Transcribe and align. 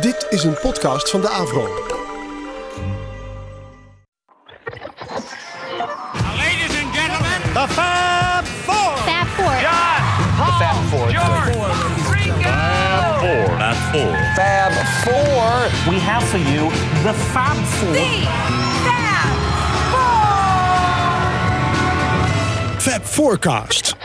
Dit 0.00 0.26
is 0.30 0.44
een 0.44 0.58
podcast 0.60 1.10
van 1.10 1.20
de 1.20 1.28
Avro. 1.28 1.60
Ladies 6.36 6.82
and 6.82 6.96
gentlemen, 6.96 7.40
The 7.52 7.66
Fab 7.68 8.44
Four. 8.64 8.96
Fab 8.96 9.26
Four. 9.26 9.60
John, 9.60 10.02
Paul, 10.36 10.58
Fab 10.58 10.76
Four. 10.90 11.10
George, 11.10 11.58
Ringo. 12.10 12.50
Four. 13.18 13.56
Fab 13.58 13.74
Four. 13.92 14.16
Fab 14.34 14.72
Four. 15.04 15.92
We 15.92 15.98
have 16.00 16.24
for 16.24 16.38
you 16.38 16.70
the 17.02 17.14
Fab 17.14 17.56
Four. 17.56 17.94
Fab 22.78 23.02
Forecast. 23.02 24.01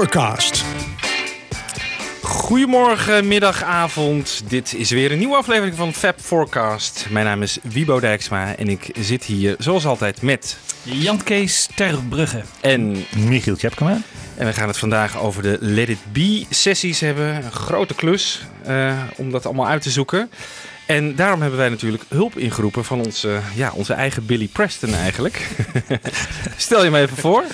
Forecast. 0.00 0.64
Goedemorgen, 2.22 3.28
middag, 3.28 3.62
avond. 3.62 4.42
Dit 4.48 4.74
is 4.74 4.90
weer 4.90 5.12
een 5.12 5.18
nieuwe 5.18 5.36
aflevering 5.36 5.76
van 5.76 5.92
Fab 5.92 6.20
Forecast. 6.20 7.06
Mijn 7.10 7.26
naam 7.26 7.42
is 7.42 7.58
Wibo 7.62 8.00
Dijksma 8.00 8.56
en 8.56 8.68
ik 8.68 8.90
zit 8.98 9.24
hier 9.24 9.54
zoals 9.58 9.86
altijd 9.86 10.22
met... 10.22 10.58
Jan 10.82 11.22
Kees 11.22 11.68
Terbrugge. 11.74 12.42
En, 12.60 13.04
Michiel 13.16 13.56
Tjepkema. 13.56 14.00
en 14.36 14.46
we 14.46 14.52
gaan 14.52 14.68
het 14.68 14.78
vandaag 14.78 15.18
over 15.18 15.42
de 15.42 15.56
Let 15.60 15.88
It 15.88 16.12
Be 16.12 16.46
sessies 16.50 17.00
hebben. 17.00 17.36
Een 17.36 17.52
grote 17.52 17.94
klus 17.94 18.42
eh, 18.64 19.02
om 19.16 19.30
dat 19.30 19.46
allemaal 19.46 19.68
uit 19.68 19.82
te 19.82 19.90
zoeken. 19.90 20.30
En 20.90 21.14
daarom 21.14 21.40
hebben 21.40 21.58
wij 21.58 21.68
natuurlijk 21.68 22.02
hulp 22.08 22.38
ingeroepen 22.38 22.84
van 22.84 23.00
onze, 23.00 23.40
ja, 23.54 23.72
onze 23.74 23.92
eigen 23.92 24.26
Billy 24.26 24.46
Preston 24.46 24.94
eigenlijk. 24.94 25.48
Stel 26.56 26.84
je 26.84 26.90
me 26.90 27.00
even 27.00 27.16
voor. 27.16 27.44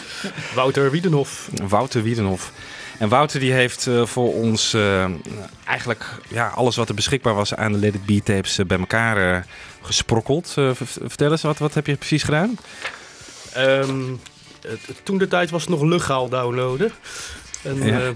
Wouter 0.55 0.91
Wiedenhof. 0.91 1.49
Wouter 1.69 2.03
Wiedenhof. 2.03 2.53
En 2.99 3.09
Wouter 3.09 3.41
die 3.41 3.53
heeft 3.53 3.87
eh, 3.87 4.07
voor 4.07 4.35
ons 4.35 4.75
eh, 4.75 5.05
eigenlijk 5.65 6.05
ja, 6.29 6.49
alles 6.49 6.77
wat 6.77 6.89
er 6.89 6.95
beschikbaar 6.95 7.35
was 7.35 7.55
aan 7.55 7.73
de 7.73 7.79
Let 7.79 7.95
It 7.95 8.07
Be 8.07 8.23
tapes 8.23 8.59
eh, 8.59 8.67
bij 8.67 8.79
elkaar 8.79 9.47
gesprokkeld. 9.81 10.55
Vertel 11.03 11.31
eens, 11.31 11.43
wat, 11.43 11.59
wat 11.59 11.75
heb 11.75 11.87
je 11.87 11.97
precies 11.97 12.23
gedaan? 12.23 12.59
Het- 13.53 14.81
toen 15.03 15.19
de 15.19 15.29
tijd 15.29 15.51
was 15.51 15.61
het 15.61 15.71
nog 15.71 15.83
legaal 15.83 16.29
downloaden. 16.29 16.93
En 17.63 17.83
Ja. 17.83 18.01
eh, 18.01 18.09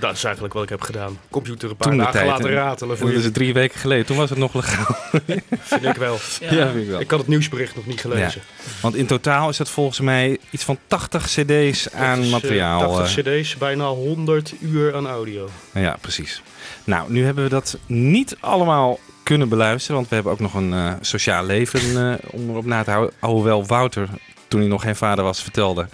dat 0.00 0.14
is 0.14 0.24
eigenlijk 0.24 0.54
wat 0.54 0.62
ik 0.62 0.68
heb 0.68 0.80
gedaan. 0.80 1.18
Computer 1.30 1.70
een 1.70 1.76
paar 1.76 1.88
Toen 1.88 1.98
dagen 1.98 2.12
tijd, 2.12 2.26
laten 2.26 2.50
ratelen 2.50 2.98
voor 2.98 3.12
Dat 3.12 3.24
is 3.24 3.32
drie 3.32 3.52
weken 3.52 3.80
geleden. 3.80 4.06
Toen 4.06 4.16
was 4.16 4.30
het 4.30 4.38
nog 4.38 4.54
legaal. 4.54 4.96
vind 5.60 5.84
ik 5.84 5.96
wel. 5.96 6.18
Ja, 6.40 6.70
vind 6.70 6.82
ik 6.82 6.88
wel. 6.88 7.00
Ik 7.00 7.10
had 7.10 7.18
het 7.18 7.28
nieuwsbericht 7.28 7.76
nog 7.76 7.86
niet 7.86 8.00
gelezen. 8.00 8.42
Want 8.80 8.94
in 8.94 9.06
totaal 9.06 9.48
is 9.48 9.58
het 9.58 9.68
volgens 9.68 10.00
mij 10.00 10.38
iets 10.50 10.64
van 10.64 10.78
80 10.86 11.24
cd's 11.24 11.92
aan 11.92 12.16
Dat 12.16 12.18
is, 12.18 12.26
eh, 12.26 12.32
materiaal. 12.32 12.94
80 12.94 13.24
eh. 13.24 13.40
cd's, 13.40 13.56
bijna 13.56 13.84
100 13.84 14.54
uur 14.60 14.94
aan 14.94 15.06
audio. 15.06 15.48
Ja, 15.72 15.96
precies. 16.00 16.42
Nou, 16.84 17.12
nu 17.12 17.24
hebben 17.24 17.44
we 17.44 17.50
dat 17.50 17.78
niet 17.86 18.36
allemaal 18.40 18.98
kunnen 19.22 19.48
beluisteren, 19.48 19.96
want 19.96 20.08
we 20.08 20.14
hebben 20.14 20.32
ook 20.32 20.40
nog 20.40 20.54
een 20.54 20.72
eh, 20.72 20.92
sociaal 21.00 21.44
leven 21.44 22.10
eh, 22.10 22.14
om 22.30 22.50
erop 22.50 22.64
na 22.64 22.82
te 22.82 22.90
houden. 22.90 23.14
Alhoewel 23.20 23.66
Wouter, 23.66 24.08
toen 24.48 24.60
hij 24.60 24.68
nog 24.68 24.82
geen 24.82 24.96
vader 24.96 25.24
was, 25.24 25.42
vertelde 25.42 25.88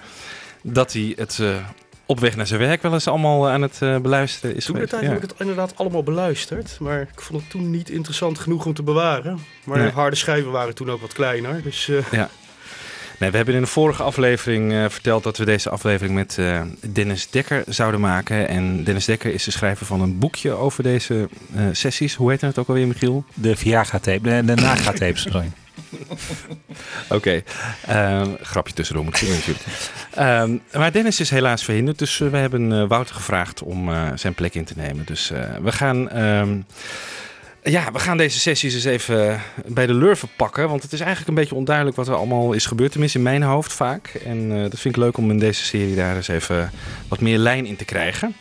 dat 0.62 0.92
hij 0.92 1.12
het 1.16 1.38
eh, 1.40 1.56
op 2.06 2.20
weg 2.20 2.36
naar 2.36 2.46
zijn 2.46 2.60
werk 2.60 2.82
wel 2.82 2.92
eens 2.92 3.08
allemaal 3.08 3.46
eh, 3.46 3.52
aan 3.52 3.62
het 3.62 3.76
eh, 3.82 3.98
beluisteren 3.98 4.56
is 4.56 4.64
Toen 4.64 4.78
de 4.78 4.86
tijd 4.86 5.02
Ja. 5.02 5.08
heb 5.08 5.22
ik 5.22 5.28
het 5.30 5.40
inderdaad 5.40 5.72
allemaal 5.76 6.02
beluisterd. 6.02 6.76
Maar 6.80 7.00
ik 7.00 7.20
vond 7.20 7.40
het 7.40 7.50
toen 7.50 7.70
niet 7.70 7.90
interessant 7.90 8.38
genoeg 8.38 8.66
om 8.66 8.74
te 8.74 8.82
bewaren. 8.82 9.38
Maar 9.64 9.78
Nee. 9.78 9.90
harde 9.90 10.16
schijven 10.16 10.50
waren 10.50 10.74
toen 10.74 10.90
ook 10.90 11.00
wat 11.00 11.12
kleiner. 11.12 11.62
Dus 11.62 11.88
eh, 11.88 12.22
Nee, 13.18 13.30
we 13.30 13.36
hebben 13.36 13.54
in 13.54 13.60
de 13.60 13.66
vorige 13.66 14.02
aflevering 14.02 14.72
eh, 14.72 14.84
verteld 14.88 15.22
dat 15.22 15.36
we 15.36 15.44
deze 15.44 15.70
aflevering 15.70 16.14
met 16.14 16.38
eh, 16.38 16.60
Dennis 16.92 17.30
Dekker 17.30 17.64
zouden 17.66 18.00
maken. 18.00 18.48
En 18.48 18.84
Dennis 18.84 19.04
Dekker 19.04 19.34
is 19.34 19.44
de 19.44 19.50
schrijver 19.50 19.86
van 19.86 20.00
een 20.00 20.19
boekje 20.19 20.52
over 20.52 20.82
deze 20.82 21.28
eh, 21.54 21.62
sessies. 21.72 22.14
Hoe 22.14 22.30
heet 22.30 22.40
het 22.40 22.58
ook 22.58 22.69
alweer, 22.69 22.86
Michiel? 22.86 23.24
De 23.34 23.56
Viagra-tape. 23.56 24.20
De, 24.20 24.44
de 24.44 24.54
Naga-tapes, 24.54 25.26
Oké, 27.08 27.42
Ehm, 27.86 28.30
grapje 28.42 28.75
tussendoor 28.75 29.04
moet 29.04 29.22
ik 29.22 29.28
natuurlijk. 29.28 29.64
Ehm, 30.14 30.56
maar 30.78 30.92
Dennis 30.92 31.20
is 31.20 31.30
helaas 31.30 31.64
verhinderd, 31.64 31.98
dus 31.98 32.20
eh, 32.20 32.28
we 32.28 32.36
hebben 32.36 32.72
eh, 32.72 32.88
Wouter 32.88 33.14
gevraagd 33.14 33.62
om 33.62 33.88
eh, 33.88 34.08
zijn 34.14 34.34
plek 34.34 34.54
in 34.54 34.64
te 34.64 34.75
nemen. 34.76 35.04
Dus 35.06 35.32
we 35.62 35.72
gaan... 35.72 36.10
ehm, 36.10 36.60
ja, 37.64 37.92
we 37.92 37.98
gaan 37.98 38.16
deze 38.16 38.41
sessies 38.41 38.75
eens 38.75 38.84
even 38.84 39.41
bij 39.66 39.86
de 39.86 39.94
lurven 39.94 40.28
pakken. 40.36 40.69
Want 40.69 40.82
het 40.82 40.92
is 40.92 41.00
eigenlijk 41.00 41.28
een 41.28 41.34
beetje 41.34 41.54
onduidelijk 41.54 41.97
wat 41.97 42.08
er 42.08 42.14
allemaal 42.14 42.52
is 42.52 42.66
gebeurd. 42.66 42.91
Tenminste 42.91 43.19
in 43.19 43.25
mijn 43.25 43.42
hoofd 43.42 43.72
vaak. 43.72 44.06
En 44.25 44.48
dat 44.48 44.81
vind 44.81 44.97
ik 44.97 45.02
leuk 45.02 45.16
om 45.16 45.31
in 45.31 45.38
deze 45.38 45.64
serie 45.64 45.94
daar 45.94 46.16
eens 46.16 46.28
even 46.28 46.70
wat 47.08 47.20
meer 47.20 47.38
lijn 47.38 47.66
in 47.66 47.76
te 47.76 47.84
krijgen. 47.84 48.34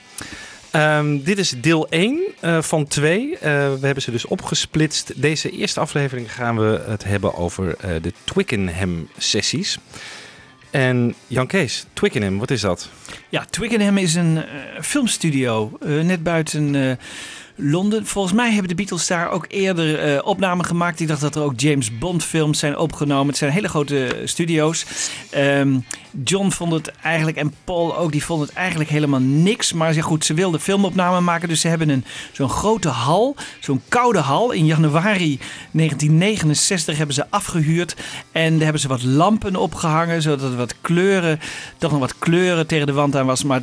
Ehm, 0.72 1.24
dit 1.24 1.38
is 1.38 1.54
deel 1.58 1.88
1 1.90 2.22
eh, 2.40 2.62
van 2.62 2.88
2. 2.88 3.38
Eh, 3.38 3.42
we 3.80 3.86
hebben 3.86 4.02
ze 4.04 4.12
dus 4.12 4.26
opgesplitst. 4.26 5.22
Deze 5.22 5.50
eerste 5.50 5.80
aflevering 5.80 6.34
gaan 6.34 6.60
we 6.60 6.84
het 6.88 7.04
hebben 7.04 7.36
over 7.36 7.76
eh, 7.80 7.90
de 8.02 8.14
Twickenham 8.24 9.08
sessies. 9.18 9.78
En 10.70 11.16
Jan 11.28 11.48
Kees, 11.48 11.86
Twickenham, 11.94 12.38
wat 12.38 12.52
is 12.52 12.62
dat? 12.62 12.90
Ja, 13.30 13.46
Twickenham 13.50 13.98
is 13.98 14.16
een 14.16 14.44
filmstudio 14.82 15.78
net 15.80 16.24
buiten 16.24 16.98
Londen. 17.56 18.06
Volgens 18.06 18.34
mij 18.34 18.50
hebben 18.50 18.68
de 18.68 18.76
Beatles 18.76 19.08
daar 19.08 19.30
ook 19.30 19.46
eerder 19.48 20.00
eh, 20.00 20.28
opnamen 20.28 20.66
gemaakt. 20.66 21.00
Ik 21.00 21.08
dacht 21.08 21.22
dat 21.22 21.36
er 21.36 21.42
ook 21.42 21.60
James 21.60 21.98
Bond 21.98 22.24
films 22.24 22.60
zijn 22.60 22.78
opgenomen. 22.78 23.28
Het 23.28 23.38
zijn 23.38 23.52
hele 23.52 23.68
grote 23.68 24.22
studio's. 24.26 24.86
Ehm, 25.30 25.80
John 26.24 26.50
vond 26.50 26.72
het 26.72 26.92
eigenlijk, 27.02 27.38
en 27.38 27.54
Paul 27.64 27.98
ook, 27.98 28.12
die 28.12 28.24
vonden 28.24 28.48
het 28.48 28.56
eigenlijk 28.56 28.90
helemaal 28.90 29.20
niks. 29.20 29.74
Maar 29.74 29.94
ja, 29.94 30.02
goed, 30.02 30.26
ze 30.26 30.34
wilden 30.34 30.60
filmopnamen 30.60 31.24
maken. 31.24 31.48
Dus 31.48 31.62
ze 31.62 31.68
hebben 31.68 31.90
een, 31.90 32.06
zo'n 32.32 32.50
grote 32.50 32.90
hal, 32.90 33.36
zo'n 33.60 33.82
koude 33.88 34.20
hal. 34.20 34.52
In 34.52 34.66
januari 34.66 35.40
1969 35.72 36.98
hebben 36.98 37.16
ze 37.16 37.26
afgehuurd. 37.30 37.96
En 38.32 38.54
daar 38.54 38.64
hebben 38.64 38.82
ze 38.82 38.88
wat 38.88 39.04
lampen 39.04 39.56
opgehangen, 39.56 40.22
zodat 40.22 40.52
er 40.52 40.58
wat 40.58 40.76
kleuren, 40.82 41.40
toch 41.78 41.92
nog 41.92 42.00
wat 42.00 42.20
kleuren 42.20 42.68
tegen 42.68 42.88
de 42.88 42.94
wand 42.94 43.16
aan 43.16 43.26
was. 43.26 43.44
Maar 43.44 43.62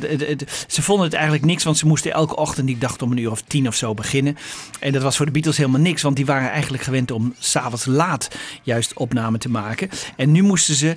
ze 0.67 0.81
vonden 0.81 1.05
het 1.05 1.13
eigenlijk 1.13 1.45
niks, 1.45 1.63
want 1.63 1.77
ze 1.77 1.87
moesten 1.87 2.11
elke 2.11 2.35
ochtend, 2.35 2.69
ik 2.69 2.81
dacht 2.81 3.01
om 3.01 3.11
een 3.11 3.17
uur 3.17 3.31
of 3.31 3.41
tien 3.41 3.67
of 3.67 3.75
zo 3.79 3.93
beginnen. 3.93 4.37
En 4.79 4.91
dat 4.91 5.01
was 5.01 5.17
voor 5.17 5.25
de 5.25 5.31
Beatles 5.31 5.57
helemaal 5.57 5.81
niks, 5.81 6.01
want 6.01 6.15
die 6.15 6.25
waren 6.25 6.49
eigenlijk 6.49 6.83
gewend 6.83 7.11
om 7.11 7.35
s'avonds 7.39 7.85
laat 7.85 8.27
juist 8.63 8.93
opnamen 8.93 9.39
te 9.39 9.49
maken. 9.49 9.89
En 10.15 10.31
nu 10.31 10.41
moesten 10.41 10.75
ze 10.75 10.95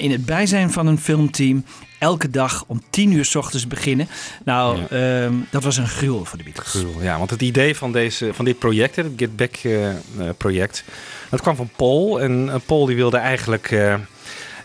in 0.00 0.10
het 0.10 0.24
bijzijn 0.24 0.70
van 0.70 0.86
een 0.86 0.98
filmteam 0.98 1.64
elke 1.98 2.30
dag 2.30 2.64
om 2.66 2.82
tien 2.90 3.12
uur 3.12 3.24
s 3.24 3.34
ochtends 3.34 3.66
beginnen. 3.66 4.08
Nou, 4.44 4.78
ehm, 4.90 5.32
dat 5.50 5.64
was 5.64 5.76
een 5.76 5.88
gruwel 5.88 6.24
voor 6.24 6.38
de 6.38 6.44
Beatles. 6.44 6.68
Gruwel, 6.68 7.02
ja, 7.02 7.18
want 7.18 7.30
het 7.30 7.42
idee 7.42 7.76
van, 7.76 7.92
deze, 7.92 8.34
van 8.34 8.44
dit 8.44 8.58
project, 8.58 8.96
het 8.96 9.06
Get 9.16 9.36
Back 9.36 9.56
eh, 9.56 9.90
eh, 9.90 9.96
project, 10.36 10.84
dat 11.30 11.40
kwam 11.40 11.56
van 11.56 11.70
Paul. 11.76 12.20
En 12.20 12.48
eh, 12.52 12.54
Paul 12.66 12.86
die 12.86 12.96
wilde 12.96 13.16
eigenlijk 13.16 13.76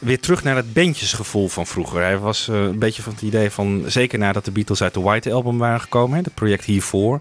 weer 0.03 0.19
terug 0.19 0.43
naar 0.43 0.55
het 0.55 0.73
bandjesgevoel 0.73 1.47
van 1.47 1.67
vroeger. 1.67 2.01
Hij 2.01 2.17
was 2.17 2.47
eh, 2.47 2.55
een 2.55 2.79
beetje 2.79 3.01
van 3.01 3.13
het 3.13 3.21
idee 3.21 3.49
van, 3.49 3.83
zeker 3.87 4.19
nadat 4.19 4.45
de 4.45 4.51
Beatles 4.51 4.83
uit 4.83 4.93
de 4.93 5.01
White 5.01 5.31
Album 5.31 5.57
waren 5.57 5.81
gekomen, 5.81 6.23
het 6.23 6.33
project 6.33 6.65
hiervoor, 6.65 7.19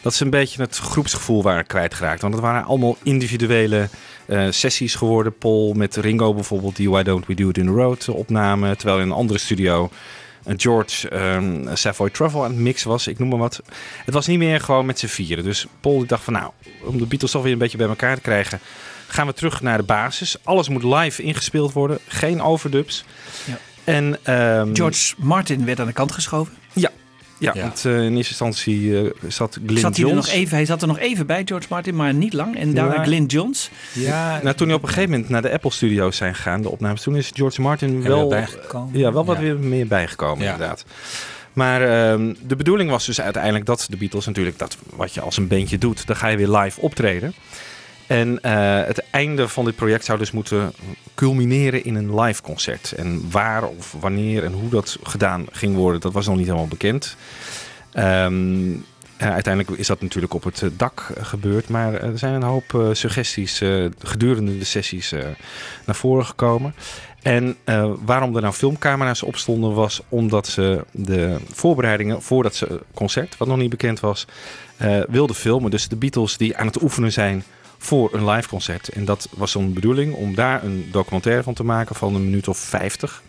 dat 0.00 0.14
ze 0.14 0.24
een 0.24 0.30
beetje 0.30 0.62
het 0.62 0.76
groepsgevoel 0.76 1.42
waren 1.42 1.66
kwijtgeraakt. 1.66 2.20
Want 2.20 2.34
het 2.34 2.42
waren 2.42 2.64
allemaal 2.64 2.96
individuele 3.02 3.88
eh, 4.26 4.46
sessies 4.50 4.94
geworden. 4.94 5.38
Paul 5.38 5.72
met 5.72 5.96
Ringo 5.96 6.34
bijvoorbeeld, 6.34 6.76
die 6.76 6.90
Why 6.90 7.02
Don't 7.02 7.26
We 7.26 7.34
Do 7.34 7.48
It 7.48 7.58
In 7.58 7.66
The 7.66 7.72
Road 7.72 8.08
opname. 8.08 8.76
Terwijl 8.76 9.00
in 9.00 9.06
een 9.06 9.12
andere 9.12 9.38
studio 9.38 9.90
eh, 10.44 10.54
George 10.56 11.16
um, 11.34 11.68
Savoy 11.72 12.10
Truffle 12.10 12.42
aan 12.42 12.62
mixen 12.62 12.90
was. 12.90 13.06
Ik 13.06 13.18
noem 13.18 13.28
maar 13.28 13.38
wat. 13.38 13.62
Het 14.04 14.14
was 14.14 14.26
niet 14.26 14.38
meer 14.38 14.60
gewoon 14.60 14.86
met 14.86 14.98
z'n 14.98 15.06
vieren. 15.06 15.44
Dus 15.44 15.66
Paul 15.80 16.06
dacht 16.06 16.24
van 16.24 16.32
nou, 16.32 16.50
om 16.84 16.98
de 16.98 17.06
Beatles 17.06 17.30
toch 17.30 17.42
weer 17.42 17.52
een 17.52 17.58
beetje 17.58 17.78
bij 17.78 17.88
elkaar 17.88 18.14
te 18.14 18.20
krijgen... 18.20 18.60
gaan 19.08 19.26
we 19.26 19.32
terug 19.32 19.60
naar 19.62 19.76
de 19.78 19.82
basis. 19.84 20.36
Alles 20.42 20.68
moet 20.68 20.82
live 20.82 21.22
ingespeeld 21.22 21.72
worden. 21.72 21.98
Geen 22.08 22.42
overdubs. 22.42 23.04
Ja. 23.44 23.58
En, 23.84 24.18
ehm, 24.22 24.74
George 24.74 25.14
Martin 25.18 25.64
werd 25.64 25.80
aan 25.80 25.86
de 25.86 25.92
kant 25.92 26.12
geschoven. 26.12 26.54
Ja, 26.72 26.90
ja, 27.38 27.50
Ja. 27.54 27.62
want 27.62 27.84
eh, 27.84 27.92
in 27.92 28.16
eerste 28.16 28.30
instantie 28.30 28.98
eh, 29.00 29.10
zat 29.28 29.58
Glyn 29.66 29.78
Zat 29.78 29.96
hij, 29.96 30.04
er 30.04 30.10
Johns. 30.10 30.26
nog 30.26 30.36
even, 30.36 30.56
hij 30.56 30.64
zat 30.66 30.82
er 30.82 30.88
nog 30.88 30.98
even 30.98 31.26
bij, 31.26 31.42
George 31.44 31.66
Martin, 31.70 31.96
maar 31.96 32.14
niet 32.14 32.32
lang. 32.32 32.56
En 32.56 32.74
daarna 32.74 32.94
Ja. 32.94 33.02
Glyn 33.04 33.26
Johns. 33.26 33.70
Ja, 33.92 34.40
Nou, 34.42 34.56
toen 34.56 34.66
hij 34.66 34.76
op 34.76 34.82
een 34.82 34.88
gegeven 34.88 35.10
moment 35.10 35.28
naar 35.28 35.42
de 35.42 35.52
Apple 35.52 35.70
Studios 35.70 36.16
zijn 36.16 36.34
gegaan, 36.34 36.62
de 36.62 36.70
opnames, 36.70 37.02
toen 37.02 37.16
is 37.16 37.30
George 37.34 37.60
Martin 37.60 38.02
wel, 38.02 38.28
bijgekomen. 38.28 38.98
ja, 38.98 39.12
wel 39.12 39.24
wat 39.24 39.36
Ja. 39.36 39.42
weer 39.42 39.56
meer 39.58 39.86
bijgekomen, 39.86 40.44
Ja. 40.44 40.52
inderdaad. 40.52 40.84
Maar 41.52 41.82
ehm, 41.82 42.34
de 42.46 42.56
bedoeling 42.56 42.90
was 42.90 43.06
dus 43.06 43.20
uiteindelijk 43.20 43.64
dat 43.66 43.86
de 43.90 43.96
Beatles 43.96 44.26
natuurlijk, 44.26 44.58
dat 44.58 44.76
wat 44.96 45.14
je 45.14 45.20
als 45.20 45.36
een 45.36 45.48
bandje 45.48 45.78
doet, 45.78 46.06
dan 46.06 46.16
ga 46.16 46.28
je 46.28 46.36
weer 46.36 46.48
live 46.56 46.80
optreden. 46.80 47.34
En 48.08 48.40
eh, 48.42 48.84
het 48.86 49.04
einde 49.10 49.48
van 49.48 49.64
dit 49.64 49.76
project 49.76 50.04
zou 50.04 50.18
dus 50.18 50.30
moeten 50.30 50.72
culmineren 51.14 51.84
in 51.84 51.94
een 51.94 52.20
live 52.20 52.42
concert. 52.42 52.92
En 52.92 53.30
waar 53.30 53.64
of 53.64 53.96
wanneer 54.00 54.44
en 54.44 54.52
hoe 54.52 54.70
dat 54.70 54.98
gedaan 55.02 55.46
ging 55.50 55.74
worden, 55.74 56.00
dat 56.00 56.12
was 56.12 56.26
nog 56.26 56.36
niet 56.36 56.46
helemaal 56.46 56.68
bekend. 56.68 57.16
Ehm, 57.92 58.76
uiteindelijk 59.16 59.78
is 59.78 59.86
dat 59.86 60.00
natuurlijk 60.00 60.34
op 60.34 60.44
het 60.44 60.62
eh, 60.62 60.68
dak 60.76 61.12
eh, 61.14 61.24
gebeurd. 61.24 61.68
Maar 61.68 61.94
er 61.94 62.18
zijn 62.18 62.34
een 62.34 62.42
hoop 62.42 62.74
eh, 62.74 62.88
suggesties 62.92 63.60
eh, 63.60 63.84
gedurende 63.98 64.58
de 64.58 64.64
sessies 64.64 65.12
eh, 65.12 65.20
naar 65.86 65.96
voren 65.96 66.26
gekomen. 66.26 66.74
En 67.22 67.56
eh, 67.64 67.90
waarom 68.04 68.36
er 68.36 68.42
nou 68.42 68.54
filmcamera's 68.54 69.22
op 69.22 69.36
stonden 69.36 69.74
was 69.74 70.00
omdat 70.08 70.46
ze 70.46 70.84
de 70.90 71.36
voorbereidingen 71.52 72.22
voordat 72.22 72.54
ze 72.54 72.80
concert, 72.94 73.36
wat 73.36 73.48
nog 73.48 73.56
niet 73.56 73.70
bekend 73.70 74.00
was, 74.00 74.26
eh, 74.76 75.00
wilden 75.08 75.36
filmen. 75.36 75.70
Dus 75.70 75.88
de 75.88 75.96
Beatles 75.96 76.36
die 76.36 76.56
aan 76.56 76.66
het 76.66 76.82
oefenen 76.82 77.12
zijn 77.12 77.44
voor 77.78 78.14
een 78.14 78.30
live 78.30 78.48
concert. 78.48 78.88
En 78.88 79.04
dat 79.04 79.28
was 79.30 79.50
zo'n 79.50 79.72
bedoeling 79.72 80.14
om 80.14 80.34
daar 80.34 80.64
een 80.64 80.88
documentaire 80.92 81.42
van 81.42 81.54
te 81.54 81.64
maken 81.64 81.94
van 81.94 82.14
een 82.14 82.24
minuut 82.24 82.48
of 82.48 82.58
50 82.58 83.22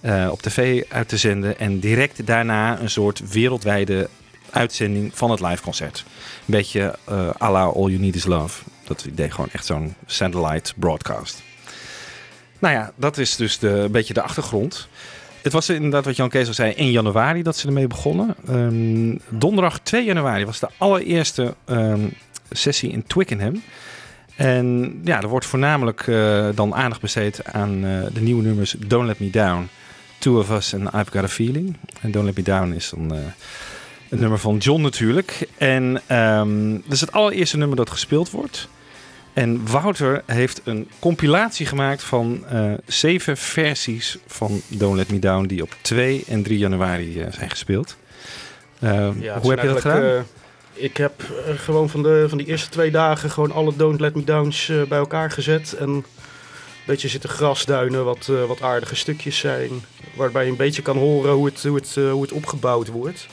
eh, 0.00 0.28
op 0.30 0.42
tv 0.42 0.82
uit 0.88 1.08
te 1.08 1.16
zenden. 1.16 1.58
En 1.58 1.78
direct 1.78 2.26
daarna 2.26 2.80
een 2.80 2.90
soort 2.90 3.30
wereldwijde 3.32 4.08
uitzending 4.50 5.10
van 5.14 5.30
het 5.30 5.40
live 5.40 5.62
concert. 5.62 6.04
Een 6.06 6.44
beetje 6.46 6.98
eh 7.04 7.28
à 7.40 7.50
la 7.50 7.62
All 7.62 7.88
You 7.88 7.98
Need 7.98 8.14
Is 8.14 8.24
Love. 8.24 8.62
Dat 8.84 9.04
idee 9.04 9.30
gewoon 9.30 9.48
echt 9.52 9.66
zo'n 9.66 9.94
satellite 10.06 10.72
broadcast. 10.76 11.42
Nou 12.58 12.74
ja, 12.74 12.92
dat 12.96 13.18
is 13.18 13.36
dus 13.36 13.58
de, 13.58 13.68
een 13.68 13.90
beetje 13.90 14.14
de 14.14 14.22
achtergrond. 14.22 14.88
Het 15.42 15.52
was 15.52 15.68
inderdaad 15.68 16.04
wat 16.04 16.16
Jan 16.16 16.28
Kees 16.28 16.48
al 16.48 16.54
zei, 16.54 16.72
1 16.72 16.90
januari 16.90 17.42
dat 17.42 17.56
ze 17.56 17.66
ermee 17.66 17.86
begonnen. 17.86 18.34
Ehm, 18.48 19.38
donderdag 19.38 19.80
2 19.80 20.04
januari 20.04 20.44
was 20.44 20.58
de 20.58 20.68
allereerste 20.76 21.54
ehm, 21.64 22.08
sessie 22.50 22.90
in 22.90 23.04
Twickenham. 23.06 23.62
En 24.36 25.00
ja, 25.04 25.20
er 25.20 25.28
wordt 25.28 25.46
voornamelijk 25.46 26.06
eh, 26.06 26.48
dan 26.54 26.74
aandacht 26.74 27.00
besteed 27.00 27.44
aan 27.44 27.84
eh, 27.84 27.90
de 28.12 28.20
nieuwe 28.20 28.42
nummers 28.42 28.74
Don't 28.86 29.06
Let 29.06 29.18
Me 29.18 29.30
Down, 29.30 29.68
Two 30.18 30.38
of 30.38 30.50
Us 30.50 30.72
en 30.72 30.82
I've 30.82 31.10
Got 31.10 31.22
a 31.22 31.28
Feeling. 31.28 31.76
En 32.00 32.10
Don't 32.10 32.26
Let 32.26 32.36
Me 32.36 32.42
Down 32.42 32.72
is 32.72 32.90
dan 32.90 33.14
eh, 33.14 33.18
het 34.08 34.20
nummer 34.20 34.38
van 34.38 34.56
John 34.56 34.82
natuurlijk. 34.82 35.48
En 35.58 36.02
ehm, 36.06 36.72
dat 36.72 36.92
is 36.92 37.00
het 37.00 37.12
allereerste 37.12 37.56
nummer 37.56 37.76
dat 37.76 37.90
gespeeld 37.90 38.30
wordt. 38.30 38.68
En 39.32 39.66
Wouter 39.66 40.22
heeft 40.26 40.60
een 40.64 40.88
compilatie 40.98 41.66
gemaakt 41.66 42.02
van 42.02 42.44
zeven 42.86 43.36
versies 43.36 44.18
van 44.26 44.60
Don't 44.68 44.96
Let 44.96 45.10
Me 45.10 45.18
Down... 45.18 45.46
die 45.46 45.62
op 45.62 45.76
2 45.80 46.24
en 46.28 46.42
3 46.42 46.58
januari 46.58 47.26
zijn 47.30 47.50
gespeeld. 47.50 47.96
Eh, 48.80 49.08
Ja, 49.20 49.34
het 49.34 49.42
hoe 49.42 49.50
heb 49.50 49.62
je 49.62 49.68
dat 49.68 49.80
gedaan? 49.80 50.24
Ik 50.80 50.96
heb 50.96 51.22
eh, 51.22 51.54
gewoon 51.58 51.88
van 51.88 52.02
de, 52.02 52.26
van 52.28 52.38
die 52.38 52.46
eerste 52.46 52.68
twee 52.68 52.90
dagen 52.90 53.30
gewoon 53.30 53.52
alle 53.52 53.76
Don't 53.76 54.00
Let 54.00 54.14
Me 54.14 54.24
Downs 54.24 54.68
eh, 54.68 54.82
bij 54.82 54.98
elkaar 54.98 55.30
gezet. 55.30 55.72
En 55.72 55.88
een 55.88 56.04
beetje 56.86 57.08
zitten 57.08 57.30
grasduinen, 57.30 58.04
wat, 58.04 58.28
eh, 58.28 58.44
wat 58.44 58.62
aardige 58.62 58.96
stukjes 58.96 59.38
zijn. 59.38 59.70
Waarbij 60.16 60.44
je 60.44 60.50
een 60.50 60.56
beetje 60.56 60.82
kan 60.82 60.96
horen 60.96 61.32
hoe 61.32 61.46
het, 61.46 61.62
hoe 61.62 61.76
het, 61.76 61.94
hoe 61.94 62.22
het 62.22 62.32
opgebouwd 62.32 62.88
wordt. 62.88 63.26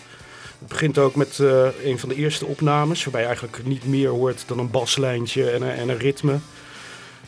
Het 0.59 0.67
begint 0.67 0.97
ook 0.97 1.15
met 1.15 1.39
een 1.83 1.99
van 1.99 2.09
de 2.09 2.15
eerste 2.15 2.45
opnames. 2.45 3.03
Waarbij 3.03 3.21
je 3.21 3.27
eigenlijk 3.27 3.65
niet 3.65 3.85
meer 3.85 4.09
hoort 4.09 4.43
dan 4.47 4.59
een 4.59 4.71
baslijntje 4.71 5.49
en 5.49 5.75
en 5.75 5.89
een 5.89 5.97
ritme. 5.97 6.37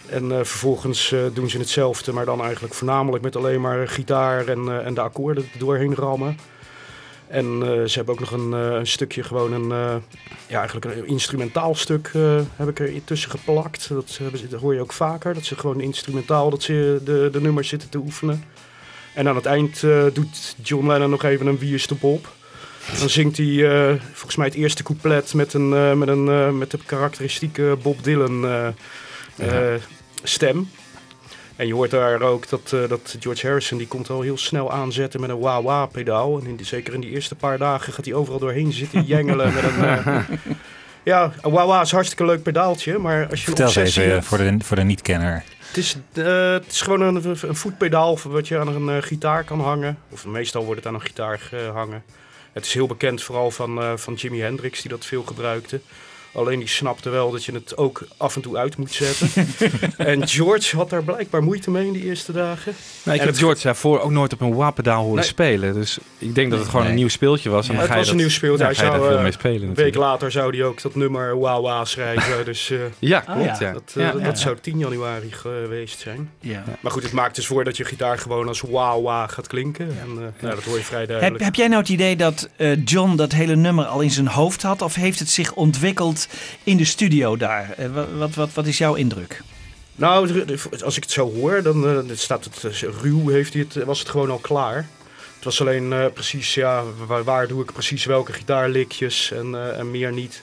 En 0.09 0.27
vervolgens 0.29 1.13
doen 1.33 1.49
ze 1.49 1.57
hetzelfde, 1.57 2.13
maar 2.13 2.25
dan 2.25 2.41
eigenlijk 2.41 2.73
voornamelijk 2.73 3.23
met 3.23 3.35
alleen 3.35 3.61
maar 3.61 3.87
gitaar 3.87 4.47
en, 4.47 4.85
en 4.85 4.93
de 4.93 5.01
akkoorden 5.01 5.49
doorheen 5.57 5.95
rammen. 5.95 6.37
En 7.29 7.45
eh, 7.45 7.85
ze 7.85 7.95
hebben 7.95 8.13
ook 8.13 8.19
nog 8.19 8.31
een, 8.31 8.53
eh, 8.53 8.77
een 8.77 8.87
stukje, 8.87 9.23
gewoon 9.23 9.53
een, 9.53 9.71
eh, 9.71 9.95
ja, 10.47 10.59
eigenlijk 10.59 10.85
een 10.85 11.07
instrumentaal 11.07 11.75
stuk 11.75 12.11
heb 12.55 12.69
ik 12.69 12.79
er 12.79 13.03
tussen 13.03 13.31
geplakt. 13.31 13.89
Dat, 13.89 14.19
dat 14.49 14.59
hoor 14.59 14.73
je 14.73 14.81
ook 14.81 14.93
vaker, 14.93 15.33
dat 15.33 15.45
ze 15.45 15.55
gewoon 15.55 15.81
instrumentaal 15.81 16.49
dat 16.49 16.63
ze 16.63 17.01
de, 17.03 17.29
de 17.31 17.41
nummers 17.41 17.67
zitten 17.67 17.89
te 17.89 17.97
oefenen. 17.97 18.43
En 19.13 19.27
aan 19.27 19.35
het 19.35 19.45
eind 19.45 19.81
doet 20.13 20.55
John 20.61 20.87
Lennon 20.87 21.09
nog 21.09 21.23
even 21.23 21.47
een 21.47 21.57
wierste 21.57 21.95
bob. 21.95 22.27
Dan 22.99 23.09
zingt 23.09 23.37
hij 23.37 23.99
volgens 24.13 24.35
mij 24.35 24.45
het 24.45 24.55
eerste 24.55 24.83
couplet 24.83 25.33
met, 25.33 25.53
een, 25.53 25.97
met, 25.97 26.07
een, 26.07 26.57
met 26.57 26.71
de 26.71 26.77
karakteristieke 26.85 27.77
Bob 27.81 28.03
Dylan 28.03 28.45
eh, 29.39 29.73
stem. 30.23 30.69
En 31.59 31.67
je 31.67 31.73
hoort 31.73 31.91
daar 31.91 32.21
ook 32.21 32.49
dat, 32.49 32.73
eh, 32.73 32.89
dat 32.89 33.15
George 33.19 33.47
Harrison 33.47 33.77
die 33.77 33.87
komt 33.87 34.09
al 34.09 34.21
heel 34.21 34.37
snel 34.37 34.71
aanzetten 34.71 35.21
met 35.21 35.29
een 35.29 35.39
wah-wah 35.39 35.91
pedaal. 35.91 36.39
En 36.39 36.47
in 36.47 36.55
die, 36.55 36.65
zeker 36.65 36.93
in 36.93 37.01
die 37.01 37.09
eerste 37.09 37.35
paar 37.35 37.57
dagen 37.57 37.93
gaat 37.93 38.05
hij 38.05 38.13
overal 38.13 38.39
doorheen 38.39 38.73
zitten 38.73 39.03
jengelen 39.03 39.53
met 39.53 39.63
een... 39.63 39.83
eh, 39.85 40.17
ja, 41.03 41.31
een 41.41 41.51
wah-wah 41.51 41.81
is 41.81 41.91
hartstikke 41.91 42.25
leuk 42.25 42.43
pedaaltje, 42.43 42.97
maar 42.97 43.27
als 43.29 43.39
je 43.39 43.45
Vertel 43.45 43.65
een 43.65 43.71
obsessie 43.71 44.01
even 44.01 44.13
hebt- 44.13 44.25
voor 44.25 44.37
de, 44.37 44.57
voor 44.59 44.75
de 44.75 44.83
niet-kenner. 44.83 45.43
het 45.67 45.77
is, 45.77 45.95
eh, 46.13 46.51
het 46.51 46.71
is 46.71 46.81
gewoon 46.81 47.01
een, 47.01 47.35
een 47.41 47.55
voetpedaal 47.55 48.19
wat 48.23 48.47
je 48.47 48.57
aan 48.57 48.67
een 48.67 48.89
eh, 48.97 49.03
gitaar 49.03 49.43
kan 49.43 49.61
hangen. 49.61 49.97
Of 50.09 50.25
meestal 50.25 50.63
wordt 50.65 50.79
het 50.79 50.87
aan 50.87 50.93
een 50.99 51.05
gitaar 51.05 51.39
gehangen. 51.39 52.03
Het 52.51 52.65
is 52.65 52.73
heel 52.73 52.87
bekend 52.87 53.23
vooral 53.23 53.51
van, 53.51 53.81
eh, 53.81 53.91
van 53.95 54.13
Jimi 54.13 54.41
Hendrix 54.41 54.81
die 54.81 54.91
dat 54.91 55.05
veel 55.05 55.23
gebruikte. 55.23 55.79
Alleen 56.31 56.59
die 56.59 56.67
snapte 56.67 57.09
wel 57.09 57.31
dat 57.31 57.45
je 57.45 57.51
het 57.51 57.77
ook 57.77 58.01
af 58.17 58.35
en 58.35 58.41
toe 58.41 58.57
uit 58.57 58.77
moet 58.77 58.91
zetten. 58.91 59.29
en 59.97 60.27
George 60.27 60.75
had 60.75 60.89
daar 60.89 61.03
blijkbaar 61.03 61.43
moeite 61.43 61.71
mee 61.71 61.85
in 61.85 61.93
die 61.93 62.03
eerste 62.03 62.31
dagen. 62.31 62.73
Nou, 63.03 63.15
ik 63.15 63.21
en 63.21 63.27
heb 63.27 63.27
het- 63.27 63.37
George 63.37 63.61
daarvoor 63.63 63.99
ook 63.99 64.11
nooit 64.11 64.33
op 64.33 64.41
een 64.41 64.53
wah-pedaal 64.53 65.01
horen 65.01 65.15
Nee. 65.15 65.23
spelen. 65.25 65.73
Dus 65.73 65.97
ik 66.17 66.35
denk 66.35 66.49
dat 66.49 66.59
het 66.59 66.67
gewoon 66.67 66.83
Nee. 66.83 66.91
een 66.93 66.97
nieuw 66.99 67.07
speeltje 67.07 67.49
was. 67.49 67.67
En 67.67 67.73
Ja, 67.73 67.79
dan 67.79 67.81
het 67.81 67.87
ga 67.89 67.93
je 67.93 67.99
was 67.99 68.09
een 68.09 68.17
dat- 68.17 68.25
nieuw 68.25 68.35
speeltje. 68.35 68.57
ja, 68.59 68.65
Hij 68.65 68.75
zou, 68.75 68.91
daar 68.91 69.07
veel 69.07 69.17
eh, 69.17 69.23
mee 69.23 69.31
spelen 69.31 69.67
Een 69.69 69.73
week 69.73 69.95
later 69.95 70.31
zou 70.31 70.55
hij 70.57 70.65
ook 70.65 70.81
dat 70.81 70.95
nummer 70.95 71.39
Wah 71.39 71.85
schrijven. 71.85 72.45
dus 72.45 72.69
eh, 72.69 72.77
Ja, 72.99 73.23
Ah, 73.25 73.35
klopt. 73.35 73.59
ja. 73.59 73.67
ja. 73.67 73.73
dat, 73.73 73.81
eh, 73.95 74.03
Ja, 74.03 74.11
dat, 74.11 74.19
ja, 74.21 74.25
dat 74.27 74.37
ja. 74.37 74.43
zou 74.43 74.57
10 74.61 74.77
januari 74.77 75.31
geweest 75.31 75.99
zijn. 75.99 76.29
Ja. 76.39 76.63
Maar 76.79 76.91
goed, 76.91 77.03
het 77.03 77.11
maakt 77.11 77.35
dus 77.35 77.45
voor 77.47 77.63
dat 77.63 77.77
je 77.77 77.85
gitaar 77.85 78.17
gewoon 78.17 78.47
als 78.47 78.61
Wah 78.61 79.29
gaat 79.29 79.47
klinken. 79.47 79.85
En 79.87 80.09
eh, 80.09 80.41
nou, 80.43 80.55
dat 80.55 80.63
hoor 80.63 80.77
je 80.77 80.83
vrij 80.83 80.99
Heb, 80.99 81.09
duidelijk. 81.09 81.43
heb 81.43 81.55
jij 81.55 81.67
nou 81.67 81.79
het 81.79 81.89
idee 81.89 82.15
dat 82.15 82.49
eh, 82.55 82.85
John 82.85 83.15
dat 83.15 83.31
hele 83.31 83.55
nummer 83.55 83.85
al 83.85 83.99
in 84.01 84.11
zijn 84.11 84.27
hoofd 84.27 84.61
had? 84.61 84.81
Of 84.81 84.95
heeft 84.95 85.19
het 85.19 85.29
zich 85.29 85.53
ontwikkeld 85.53 86.27
in 86.63 86.77
de 86.77 86.85
studio 86.85 87.37
daar? 87.37 87.73
Eh, 87.77 87.89
wat, 88.17 88.35
wat, 88.35 88.53
wat, 88.53 88.67
is 88.67 88.77
jouw 88.77 88.95
indruk? 88.95 89.41
Nou, 89.95 90.45
als 90.83 90.97
ik 90.97 91.03
het 91.03 91.11
zo 91.11 91.33
hoor, 91.33 91.61
dan 91.61 91.87
eh, 91.87 92.15
staat 92.17 92.43
het 92.43 92.63
eh, 92.63 92.89
ruw, 93.01 93.29
heeft 93.29 93.53
hij 93.53 93.65
het, 93.69 93.83
was 93.83 93.99
het 93.99 94.09
gewoon 94.09 94.29
al 94.29 94.37
klaar. 94.37 94.87
Het 95.35 95.43
was 95.43 95.61
alleen 95.61 96.11
precies, 96.13 96.53
ja, 96.53 96.83
waar, 97.23 97.47
doe 97.47 97.61
ik 97.61 97.73
precies 97.73 98.05
welke 98.05 98.33
gitaarlikjes 98.33 99.31
en, 99.31 99.75
en 99.77 99.91
meer 99.91 100.11
niet. 100.11 100.41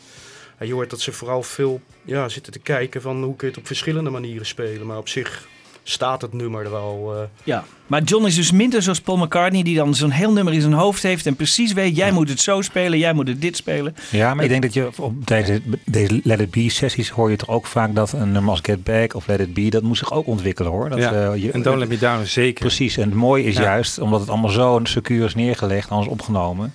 Je 0.60 0.72
hoort 0.72 0.90
dat 0.90 1.00
ze 1.00 1.12
vooral 1.12 1.42
veel 1.42 1.80
ja, 2.04 2.28
zitten 2.28 2.52
te 2.52 2.58
kijken 2.58 3.02
van 3.02 3.22
hoe 3.22 3.36
kun 3.36 3.46
je 3.46 3.52
het 3.52 3.62
op 3.62 3.66
verschillende 3.66 4.10
manieren 4.10 4.46
spelen. 4.46 4.86
Maar 4.86 4.98
op 4.98 5.08
zich 5.08 5.48
staat 5.88 6.22
het 6.22 6.32
nummer 6.32 6.64
er 6.64 6.70
wel. 6.70 7.12
eh, 7.16 7.20
Ja, 7.44 7.64
maar 7.86 8.02
John 8.02 8.26
is 8.26 8.34
dus 8.34 8.50
minder 8.52 8.82
zoals 8.82 9.00
Paul 9.00 9.16
McCartney, 9.16 9.62
die 9.62 9.74
dan 9.76 9.94
zo'n 9.94 10.10
heel 10.10 10.32
nummer 10.32 10.52
in 10.54 10.60
zijn 10.60 10.72
hoofd 10.72 11.02
heeft 11.02 11.26
en 11.26 11.36
precies 11.36 11.72
weet, 11.72 11.96
jij 11.96 12.12
moet 12.12 12.28
het 12.28 12.40
zo 12.40 12.60
spelen, 12.60 12.98
jij 12.98 13.12
moet 13.12 13.28
het 13.28 13.40
dit 13.40 13.56
spelen. 13.56 13.94
Ja, 14.10 14.34
maar 14.34 14.44
ik 14.44 14.50
denk 14.50 14.62
dat 14.62 14.74
je 14.74 14.88
op 14.98 15.24
tijdens 15.24 15.60
deze 15.84 16.20
Let 16.22 16.40
It 16.40 16.50
Be 16.50 16.70
sessies 16.70 17.08
hoor 17.10 17.30
je 17.30 17.36
toch 17.36 17.48
ook 17.48 17.66
vaak 17.66 17.94
dat 17.94 18.12
een 18.12 18.32
nummer 18.32 18.50
als 18.50 18.60
Get 18.62 18.84
Back 18.84 19.14
of 19.14 19.26
Let 19.26 19.40
It 19.40 19.54
Be, 19.54 19.70
dat 19.70 19.82
moet 19.82 19.96
zich 19.98 20.12
ook 20.12 20.26
ontwikkelen 20.26 20.70
hoor. 20.72 20.88
Dat, 20.88 20.98
ja. 20.98 21.12
eh, 21.32 21.42
je, 21.42 21.50
en 21.50 21.62
Don't 21.62 21.78
Let 21.78 21.88
Me 21.88 21.98
Down 21.98 22.24
zeker. 22.24 22.60
Precies, 22.66 22.96
en 22.96 23.02
het 23.08 23.14
mooie 23.14 23.44
is 23.44 23.56
Ja. 23.56 23.62
juist, 23.62 23.98
omdat 23.98 24.20
het 24.20 24.28
allemaal 24.28 24.50
zo 24.50 24.80
secuur 24.82 25.24
is 25.24 25.34
neergelegd, 25.34 25.90
alles 25.90 26.06
opgenomen, 26.06 26.72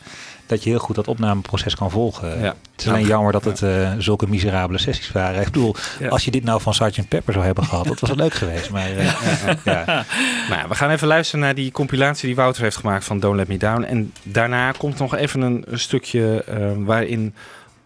dat 0.51 0.63
je 0.63 0.69
heel 0.69 0.79
goed 0.79 0.95
dat 0.95 1.07
opnameproces 1.07 1.75
kan 1.75 1.91
volgen. 1.91 2.39
Ja. 2.41 2.55
Het 2.71 2.81
is 2.81 2.87
alleen 2.87 3.05
jammer 3.05 3.31
dat 3.31 3.43
het 3.43 3.61
eh, 3.61 3.91
zulke 3.97 4.27
miserabele 4.27 4.79
sessies 4.79 5.11
waren. 5.11 5.39
Ik 5.39 5.45
bedoel, 5.45 5.75
Ja. 5.99 6.07
als 6.07 6.25
je 6.25 6.31
dit 6.31 6.43
nou 6.43 6.61
van 6.61 6.73
Sgt. 6.73 7.07
Pepper 7.07 7.33
zou 7.33 7.45
hebben 7.45 7.63
gehad, 7.63 7.85
dat 7.85 7.99
was 7.99 8.09
het 8.09 8.19
leuk 8.19 8.33
geweest. 8.33 8.69
Maar 8.69 8.91
eh, 8.91 9.05
ja. 9.65 10.05
Nou 10.49 10.61
ja, 10.61 10.67
we 10.67 10.75
gaan 10.75 10.89
even 10.89 11.07
luisteren 11.07 11.45
naar 11.45 11.55
die 11.55 11.71
compilatie 11.71 12.25
die 12.27 12.35
Wouter 12.35 12.63
heeft 12.63 12.75
gemaakt 12.77 13.05
van 13.05 13.19
Don't 13.19 13.35
Let 13.35 13.47
Me 13.47 13.57
Down. 13.57 13.83
En 13.83 14.13
daarna 14.23 14.71
komt 14.71 14.97
nog 14.99 15.15
even 15.15 15.41
een, 15.41 15.65
stukje 15.71 16.43
eh, 16.43 16.71
waarin 16.77 17.33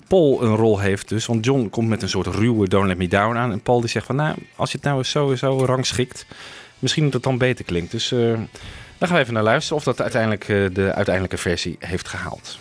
Paul 0.07 0.43
een 0.43 0.55
rol 0.55 0.79
heeft. 0.79 1.09
Dus, 1.09 1.25
want 1.25 1.45
John 1.45 1.67
komt 1.69 1.87
met 1.87 2.01
een 2.01 2.09
soort 2.09 2.27
ruwe 2.27 2.67
Don't 2.67 2.87
Let 2.87 2.97
Me 2.97 3.07
Down 3.07 3.37
aan. 3.37 3.51
En 3.51 3.61
Paul 3.61 3.79
die 3.79 3.89
zegt 3.89 4.05
van, 4.05 4.15
nou, 4.15 4.35
als 4.55 4.71
je 4.71 4.77
het 4.77 4.85
nou 4.85 4.97
eens 4.97 5.09
zo 5.09 5.31
en 5.31 5.37
zo 5.37 5.65
rangschikt, 5.65 6.25
misschien 6.79 7.03
dat 7.03 7.13
het 7.13 7.23
dan 7.23 7.37
beter 7.37 7.65
klinkt. 7.65 7.91
Dus 7.91 8.13
daar 8.97 9.07
gaan 9.07 9.17
we 9.17 9.23
even 9.23 9.33
naar 9.33 9.43
luisteren 9.43 9.77
of 9.77 9.83
dat 9.83 10.01
uiteindelijk 10.01 10.43
eh, 10.43 10.65
de 10.71 10.93
uiteindelijke 10.93 11.37
versie 11.37 11.75
heeft 11.79 12.07
gehaald. 12.07 12.57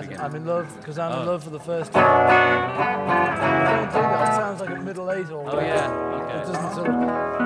That. 0.00 0.20
I'm 0.20 0.34
in 0.34 0.46
love 0.46 0.66
because 0.78 0.98
I'm 0.98 1.12
Oh. 1.12 1.20
in 1.20 1.26
love 1.26 1.44
for 1.44 1.50
the 1.50 1.60
first 1.60 1.92
time. 1.92 2.02
Don't 3.82 3.86
do 3.92 4.00
that. 4.00 4.28
It 4.28 4.34
sounds 4.36 4.60
like 4.60 4.70
a 4.70 4.80
middle 4.80 5.10
eight 5.10 5.30
or 5.30 5.48
Oh, 5.50 5.60
yeah, 5.60 5.90
okay. 5.90 6.38
It 6.38 6.46
doesn't 6.52 6.74
sort 6.74 6.88
of. 6.88 6.94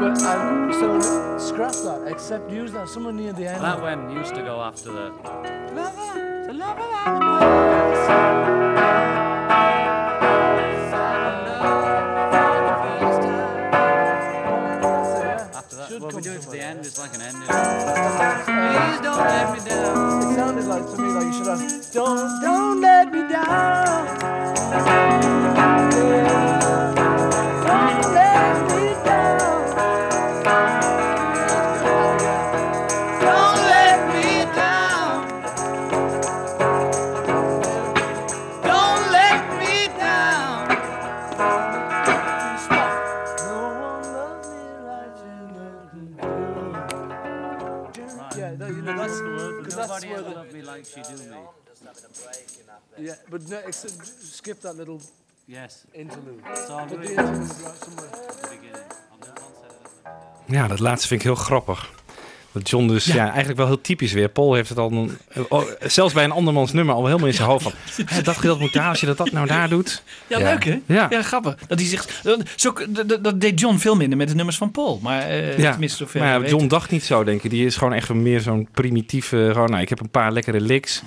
But 0.01 0.23
um, 0.23 0.73
so 0.73 1.39
scrap 1.39 1.73
that. 1.73 2.05
Except 2.09 2.51
use 2.51 2.73
that 2.73 2.89
somewhere 2.89 3.13
near 3.13 3.33
the 3.33 3.47
end. 3.47 3.63
That 3.63 3.81
one 3.81 4.11
used 4.11 4.35
to 4.35 4.43
go 4.43 4.61
after 4.61 4.93
the. 4.93 5.13
After 5.25 5.75
yeah, 52.97 53.15
but 53.29 53.49
no, 53.49 53.57
it's, 53.67 53.85
skip 54.33 54.61
that 54.61 54.75
little 54.77 54.99
Yes. 55.45 55.85
interlude. 55.93 56.41
So 56.69 56.79
I'll 56.79 56.87
the 56.89 56.97
right 56.97 57.17
somewhere. 57.85 58.11
Ja, 60.47 60.69
dat 60.69 60.79
laatste 60.79 61.09
vind 61.09 61.21
ik 61.21 61.27
heel 61.27 61.37
grappig. 61.37 61.91
Dat 62.53 62.69
John 62.69 62.87
dus, 62.89 63.05
ja. 63.05 63.27
eigenlijk 63.29 63.57
wel 63.59 63.67
heel 63.67 63.81
typisch 63.81 64.13
weer. 64.13 64.29
Paul 64.29 64.55
heeft 64.55 64.69
het 64.69 64.79
al, 64.79 64.93
een- 64.93 65.19
oh, 65.49 65.63
zelfs 65.81 66.15
bij 66.15 66.25
een 66.25 66.31
andermans 66.31 66.73
nummer, 66.73 66.95
al 66.95 67.07
helemaal 67.07 67.27
in 67.27 67.35
zijn 67.35 67.49
hoofd 67.49 67.63
van... 67.63 67.73
"Hè, 68.07 68.23
dat 68.23 68.37
gedeelte 68.37 68.61
moet 68.61 68.73
daar, 68.73 68.89
als 68.89 69.01
je 69.01 69.07
dat, 69.07 69.17
dat 69.17 69.31
nou 69.33 69.47
daar 69.47 69.69
doet. 69.69 70.03
Ja, 70.27 70.39
leuk 70.39 70.65
hè? 70.65 70.81
Ja. 70.87 71.07
Ja, 71.11 71.23
grappig. 71.23 71.57
Dat, 71.67 71.79
hij 71.79 71.89
zegt, 71.89 72.23
zo, 72.57 72.73
dat, 72.89 73.25
dat 73.25 73.41
deed 73.41 73.61
John 73.61 73.77
veel 73.77 73.97
minder 73.97 74.19
met 74.19 74.29
de 74.29 74.35
nummers 74.35 74.57
van 74.57 74.71
Paul. 74.71 74.99
Maar 75.03 75.23
eh 75.23 75.59
Ja, 75.59 75.71
tenminste 75.71 75.97
zover 75.99 76.21
maar. 76.21 76.49
John 76.49 76.67
dacht 76.67 76.91
niet 76.91 77.05
zo, 77.05 77.25
denk 77.25 77.43
ik. 77.43 77.51
Die 77.51 77.67
is 77.67 77.77
gewoon 77.77 77.93
echt 77.93 78.13
meer 78.13 78.41
zo'n 78.41 78.69
primitieve... 78.73 79.49
Gewoon, 79.53 79.71
nou, 79.71 79.83
ik 79.83 79.89
heb 79.89 80.01
een 80.01 80.11
paar 80.11 80.33
lekkere 80.33 80.61
licks. 80.61 81.03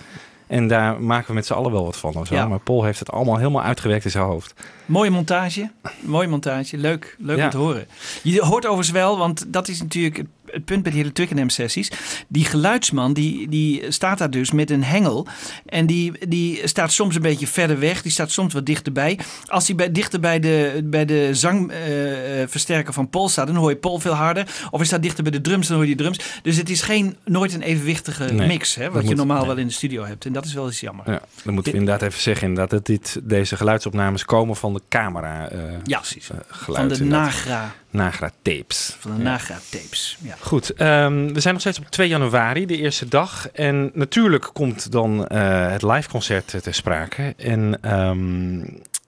En 0.49 0.67
daar 0.67 1.01
maken 1.01 1.27
we 1.27 1.33
met 1.33 1.45
z'n 1.45 1.53
allen 1.53 1.71
wel 1.71 1.83
wat 1.85 1.97
van. 1.97 2.15
Of 2.15 2.27
zo. 2.27 2.35
Ja. 2.35 2.47
Maar 2.47 2.59
Paul 2.59 2.83
heeft 2.83 2.99
het 2.99 3.11
allemaal 3.11 3.37
helemaal 3.37 3.63
uitgewerkt 3.63 4.05
in 4.05 4.11
zijn 4.11 4.23
hoofd. 4.23 4.53
Mooie 4.85 5.09
montage. 5.09 5.69
Mooie 6.01 6.27
montage. 6.27 6.77
Leuk, 6.77 7.15
leuk 7.19 7.37
Ja. 7.37 7.43
om 7.43 7.49
te 7.49 7.57
horen. 7.57 7.87
Je 8.23 8.41
hoort 8.41 8.65
overigens 8.65 8.91
wel, 8.91 9.17
want 9.17 9.45
dat 9.53 9.67
is 9.67 9.81
natuurlijk 9.81 10.17
het, 10.17 10.27
het 10.51 10.65
punt 10.65 10.83
bij 10.83 10.91
die 10.91 11.01
hele 11.01 11.13
Twickenham 11.13 11.49
sessies. 11.49 11.91
Die 12.27 12.45
geluidsman, 12.45 13.13
die, 13.13 13.49
die 13.49 13.91
staat 13.91 14.17
daar 14.17 14.29
dus 14.29 14.51
met 14.51 14.71
een 14.71 14.83
hengel. 14.83 15.27
En 15.65 15.85
die, 15.85 16.27
die 16.27 16.67
staat 16.67 16.91
soms 16.91 17.15
een 17.15 17.21
beetje 17.21 17.47
verder 17.47 17.79
weg. 17.79 18.01
Die 18.01 18.11
staat 18.11 18.31
soms 18.31 18.53
wat 18.53 18.65
dichterbij. 18.65 19.19
Als 19.45 19.67
hij 19.67 19.75
bij, 19.75 19.91
dichter 19.91 20.19
bij 20.19 20.39
de, 20.39 20.81
bij 20.83 21.05
de 21.05 21.29
zangversterker 21.33 22.93
van 22.93 23.09
Paul 23.09 23.29
staat, 23.29 23.47
dan 23.47 23.55
hoor 23.55 23.69
je 23.69 23.75
Paul 23.75 23.99
veel 23.99 24.13
harder. 24.13 24.43
Of 24.71 24.77
hij 24.77 24.85
staat 24.87 25.01
dichter 25.01 25.23
bij 25.23 25.31
de 25.31 25.41
drums, 25.41 25.67
dan 25.67 25.75
hoor 25.77 25.85
je 25.85 25.95
die 25.95 26.01
drums. 26.05 26.19
Dus 26.41 26.57
het 26.57 26.69
is 26.69 26.81
geen, 26.81 27.15
nooit 27.25 27.53
een 27.53 27.61
evenwichtige 27.61 28.23
Nee, 28.33 28.47
mix, 28.47 28.75
hè, 28.75 28.89
wat 28.91 29.01
je 29.01 29.07
moet- 29.07 29.17
normaal 29.17 29.37
nee. 29.37 29.47
wel 29.47 29.57
in 29.57 29.67
de 29.67 29.73
studio 29.73 30.03
hebt. 30.05 30.25
En 30.25 30.33
dat 30.33 30.45
is 30.45 30.53
wel 30.53 30.65
eens 30.65 30.79
jammer. 30.79 31.11
Ja, 31.11 31.21
dan 31.43 31.53
moeten 31.53 31.71
we 31.71 31.77
inderdaad 31.79 32.07
even 32.09 32.21
zeggen 32.21 32.47
inderdaad, 32.47 32.69
dat 32.71 32.85
dit, 32.85 33.19
deze 33.23 33.55
geluidsopnames 33.55 34.25
komen 34.25 34.55
van 34.55 34.73
de 34.73 34.81
camera 34.89 35.49
eh 35.49 35.59
Ja, 35.83 35.97
precies. 35.97 36.29
eh, 36.29 36.37
Van 36.49 36.73
de 36.87 36.93
inderdaad. 36.93 37.07
Nagra, 37.25 37.75
Nagra 37.89 38.31
tapes. 38.41 38.95
van 38.99 39.11
de 39.11 39.17
Ja. 39.17 39.23
Nagra 39.23 39.57
tapes. 39.69 40.17
Ja. 40.21 40.35
Goed, 40.39 40.73
ehm, 40.73 41.33
we 41.33 41.39
zijn 41.39 41.53
nog 41.53 41.61
steeds 41.61 41.79
op 41.79 41.85
2 41.85 42.07
januari, 42.07 42.65
de 42.65 42.77
eerste 42.77 43.07
dag. 43.07 43.49
En 43.51 43.91
natuurlijk 43.93 44.49
komt 44.53 44.91
dan 44.91 45.27
eh, 45.27 45.71
het 45.71 45.81
liveconcert 45.81 46.63
ter 46.63 46.73
sprake. 46.73 47.33
En 47.37 47.77
ehm, 47.81 48.65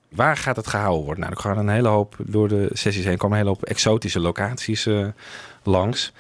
waar 0.09 0.38
gaat 0.38 0.55
het 0.55 0.67
gehouden 0.67 1.03
worden? 1.03 1.23
Nou, 1.23 1.35
er 1.35 1.41
gaan 1.41 1.57
een 1.57 1.69
hele 1.69 1.88
hoop, 1.88 2.15
door 2.19 2.47
de 2.47 2.69
sessies 2.73 3.05
heen 3.05 3.17
komen 3.17 3.38
een 3.38 3.43
hele 3.43 3.55
hoop 3.55 3.65
exotische 3.65 4.19
locaties 4.19 4.85
eh, 4.85 5.07
langs. 5.63 6.11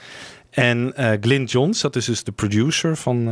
En 0.49 0.95
eh 0.95 1.11
Glyn 1.21 1.43
Johns, 1.43 1.81
dat 1.81 1.95
is 1.95 2.05
dus 2.05 2.23
de 2.23 2.31
producer 2.31 2.97
van, 2.97 3.29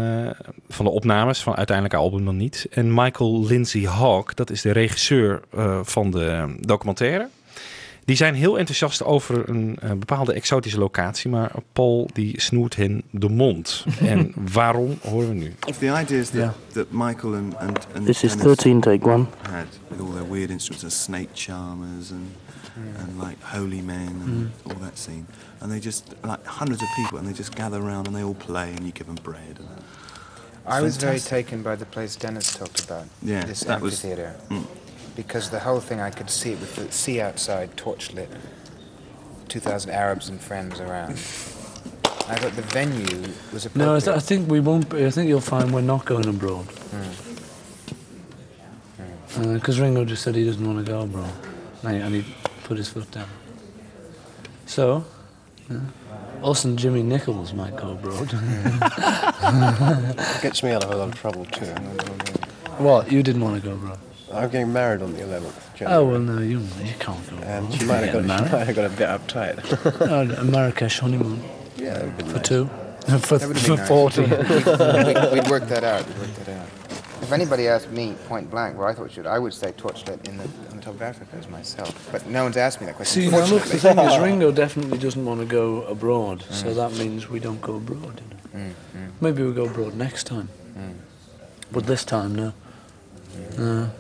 van 0.70 0.86
de 0.86 0.92
opnames, 0.92 1.44
van 1.44 1.56
uiteindelijk 1.56 1.96
album 1.96 2.26
dan 2.26 2.38
niet. 2.38 2.68
En 2.72 2.94
Michael 2.94 3.46
Lindsay 3.46 3.86
Hawk, 3.86 4.36
dat 4.36 4.50
is 4.50 4.62
de 4.62 4.72
regisseur 4.72 5.42
van 5.84 6.12
de 6.12 6.56
documentaire. 6.60 7.30
Die 8.10 8.18
zijn 8.18 8.34
heel 8.36 8.58
enthousiast 8.58 9.04
over 9.04 9.50
een 9.50 9.78
eh, 9.82 9.90
bepaalde 9.90 10.34
exotische 10.34 10.80
locatie, 10.80 11.30
maar 11.30 11.52
Paul 11.74 12.10
die 12.14 12.42
snoert 12.42 12.76
hen 12.76 13.04
de 13.12 13.30
mond. 13.30 13.86
en 14.00 14.34
waarom 14.54 15.00
horen 15.02 15.28
we 15.30 15.34
nu? 15.36 15.54
The 15.80 15.86
idea 16.02 16.20
is 16.20 16.30
that, 16.30 16.34
Yeah. 16.40 16.52
that 16.74 16.86
Michael 16.92 17.34
and, 17.36 17.58
and, 17.58 17.88
and 17.96 18.06
This 18.06 18.24
is 18.24 18.30
Dennis 18.32 18.46
13, 18.46 18.80
take 18.82 19.10
one. 19.10 19.26
had 19.42 19.68
with 19.90 20.00
all 20.00 20.12
their 20.14 20.28
weird 20.30 20.50
instruments, 20.50 20.84
the 20.96 21.02
snake 21.04 21.30
charmers 21.34 22.12
and 22.12 22.28
and 23.00 23.28
like 23.28 23.38
holy 23.42 23.82
men 23.82 24.22
and 24.26 24.50
all 24.64 24.80
that 24.82 24.98
scene, 24.98 25.26
and 25.60 25.72
they 25.72 25.80
just 25.80 26.04
like 26.24 26.40
hundreds 26.46 26.82
of 26.82 26.88
people, 26.96 27.18
and 27.18 27.28
they 27.28 27.38
just 27.38 27.56
gather 27.56 27.78
around 27.82 28.08
and 28.08 28.16
they 28.16 28.24
all 28.24 28.36
play, 28.46 28.70
and 28.76 28.80
you 28.80 28.92
give 28.94 29.06
them 29.06 29.18
bread. 29.24 29.60
And 29.60 30.78
I 30.78 30.82
was 30.82 30.98
very 30.98 31.20
taken 31.20 31.62
by 31.62 31.76
the 31.76 31.86
place 31.86 32.18
Dennis 32.20 32.58
talked 32.58 32.90
about. 32.90 33.04
Yeah, 33.22 33.46
this 33.48 33.60
that 33.60 33.82
was- 33.82 33.94
amphitheater. 33.94 34.36
Mm. 34.50 34.64
Because 35.20 35.50
the 35.50 35.60
whole 35.60 35.82
thing, 35.82 36.00
I 36.00 36.12
could 36.12 36.30
see 36.30 36.54
it 36.54 36.62
with 36.62 36.78
the 36.78 36.90
sea 36.94 37.20
outside, 37.20 37.76
torch 37.76 38.14
lit, 38.14 38.30
2,000 39.50 39.92
Arabs 39.92 40.30
and 40.30 40.40
friends 40.40 40.80
around. 40.80 41.12
I 41.12 42.36
thought 42.38 42.54
the 42.56 42.62
venue 42.62 43.28
was 43.52 43.66
No, 43.76 43.96
I, 43.96 43.98
appropriate. 43.98 44.06
th- 44.06 44.16
I 44.16 44.20
think 44.22 44.50
we 44.50 44.62
won't. 44.62 44.88
Be, 44.90 45.06
I 45.06 45.10
think 45.10 45.28
you'll 45.28 45.42
find 45.42 45.74
we're 45.74 45.82
not 45.82 46.06
going 46.06 46.26
abroad. 46.26 46.68
Hmm. 46.68 47.12
Uh, 49.42 49.54
because 49.56 49.78
Ringo 49.82 50.06
just 50.06 50.24
said 50.24 50.36
he 50.36 50.46
doesn't 50.46 50.66
want 50.66 50.86
to 50.86 50.90
go 50.90 51.02
abroad, 51.02 51.34
and 51.84 51.96
he, 51.96 52.02
and 52.02 52.16
he 52.16 52.24
put 52.64 52.78
his 52.78 52.88
foot 52.88 53.12
down. 53.12 53.28
So, 54.68 55.04
yeah. 55.70 55.82
us 56.44 56.64
and 56.64 56.80
Jimmy 56.80 57.04
Nichols 57.04 57.52
might 57.54 57.76
go 57.76 57.92
abroad. 57.92 58.30
Gets 60.42 60.64
me 60.64 60.72
out 60.72 60.86
of 60.86 60.92
a 60.92 60.96
lot 60.96 61.10
of 61.10 61.16
trouble 61.16 61.44
too. 61.46 61.66
what? 62.78 63.12
You 63.12 63.22
didn't 63.22 63.42
want 63.42 63.62
to 63.62 63.70
go 63.70 63.76
abroad? 63.76 64.00
I'm 64.32 64.50
getting 64.50 64.72
married 64.72 65.02
on 65.02 65.14
the 65.14 65.22
11th. 65.22 65.88
Oh 65.88 66.06
well, 66.06 66.20
no, 66.20 66.40
you 66.40 66.60
you 66.60 66.94
can't 67.00 67.30
go. 67.30 67.38
And 67.38 67.74
she 67.74 67.86
might 67.86 68.04
have, 68.04 68.14
got, 68.14 68.22
she 68.22 68.28
might 68.56 68.66
have 68.66 68.76
got 68.76 68.86
a 68.86 68.90
bit 68.90 69.10
uptight. 69.10 70.06
married. 70.08 70.36
oh, 70.38 70.42
a 70.42 70.44
Marrakesh 70.44 71.00
honeymoon 71.00 71.42
yeah, 71.78 71.94
that 71.94 72.06
would 72.06 72.18
be 72.18 72.24
for 72.24 72.34
nice. 72.34 72.48
two, 72.48 72.66
for, 73.20 73.40
for 73.40 73.40
have 73.40 73.66
been 73.66 73.86
forty. 73.86 74.22
nice. 74.28 75.06
we'd, 75.06 75.34
we'd 75.34 75.50
work 75.50 75.68
that 75.68 75.84
out. 75.84 76.06
We'd 76.08 76.18
work 76.20 76.34
that 76.36 76.50
out. 76.50 76.68
If 77.22 77.32
anybody 77.34 77.68
asked 77.68 77.90
me 77.92 78.16
point 78.28 78.50
blank 78.50 78.78
where 78.78 78.88
I 78.88 78.94
thought 78.94 79.06
it 79.06 79.12
should, 79.12 79.28
I 79.28 79.40
would 79.40 79.54
say 79.54 79.72
torchlit 79.74 80.28
in 80.28 80.38
the 80.38 80.44
on 80.44 80.78
the 80.78 80.82
top 80.82 80.96
of 80.96 81.02
Africa 81.02 81.36
as 81.38 81.48
myself. 81.48 82.10
But 82.12 82.26
no 82.28 82.44
one's 82.44 82.58
asked 82.58 82.80
me 82.80 82.88
that 82.88 82.96
question. 82.96 83.24
See, 83.24 83.30
now 83.30 83.46
look, 83.46 83.64
the 83.64 83.78
thing 83.78 84.00
is, 84.00 84.18
Ringo 84.20 84.52
definitely 84.52 84.98
doesn't 84.98 85.26
want 85.26 85.40
to 85.40 85.46
go 85.46 85.84
abroad, 85.84 86.44
so 86.50 86.74
that 86.74 86.94
means 86.94 87.30
we 87.30 87.40
don't 87.40 87.62
go 87.62 87.76
abroad. 87.76 88.22
You 88.54 88.60
know? 88.60 88.66
Mm, 88.66 88.74
mm, 88.96 89.12
Maybe 89.22 89.44
we'll 89.44 89.54
go 89.54 89.66
abroad 89.66 89.96
next 89.96 90.26
time, 90.26 90.50
mm. 90.78 90.94
but 91.72 91.86
this 91.86 92.04
time, 92.04 92.36
no. 92.36 92.54
No. 93.58 93.92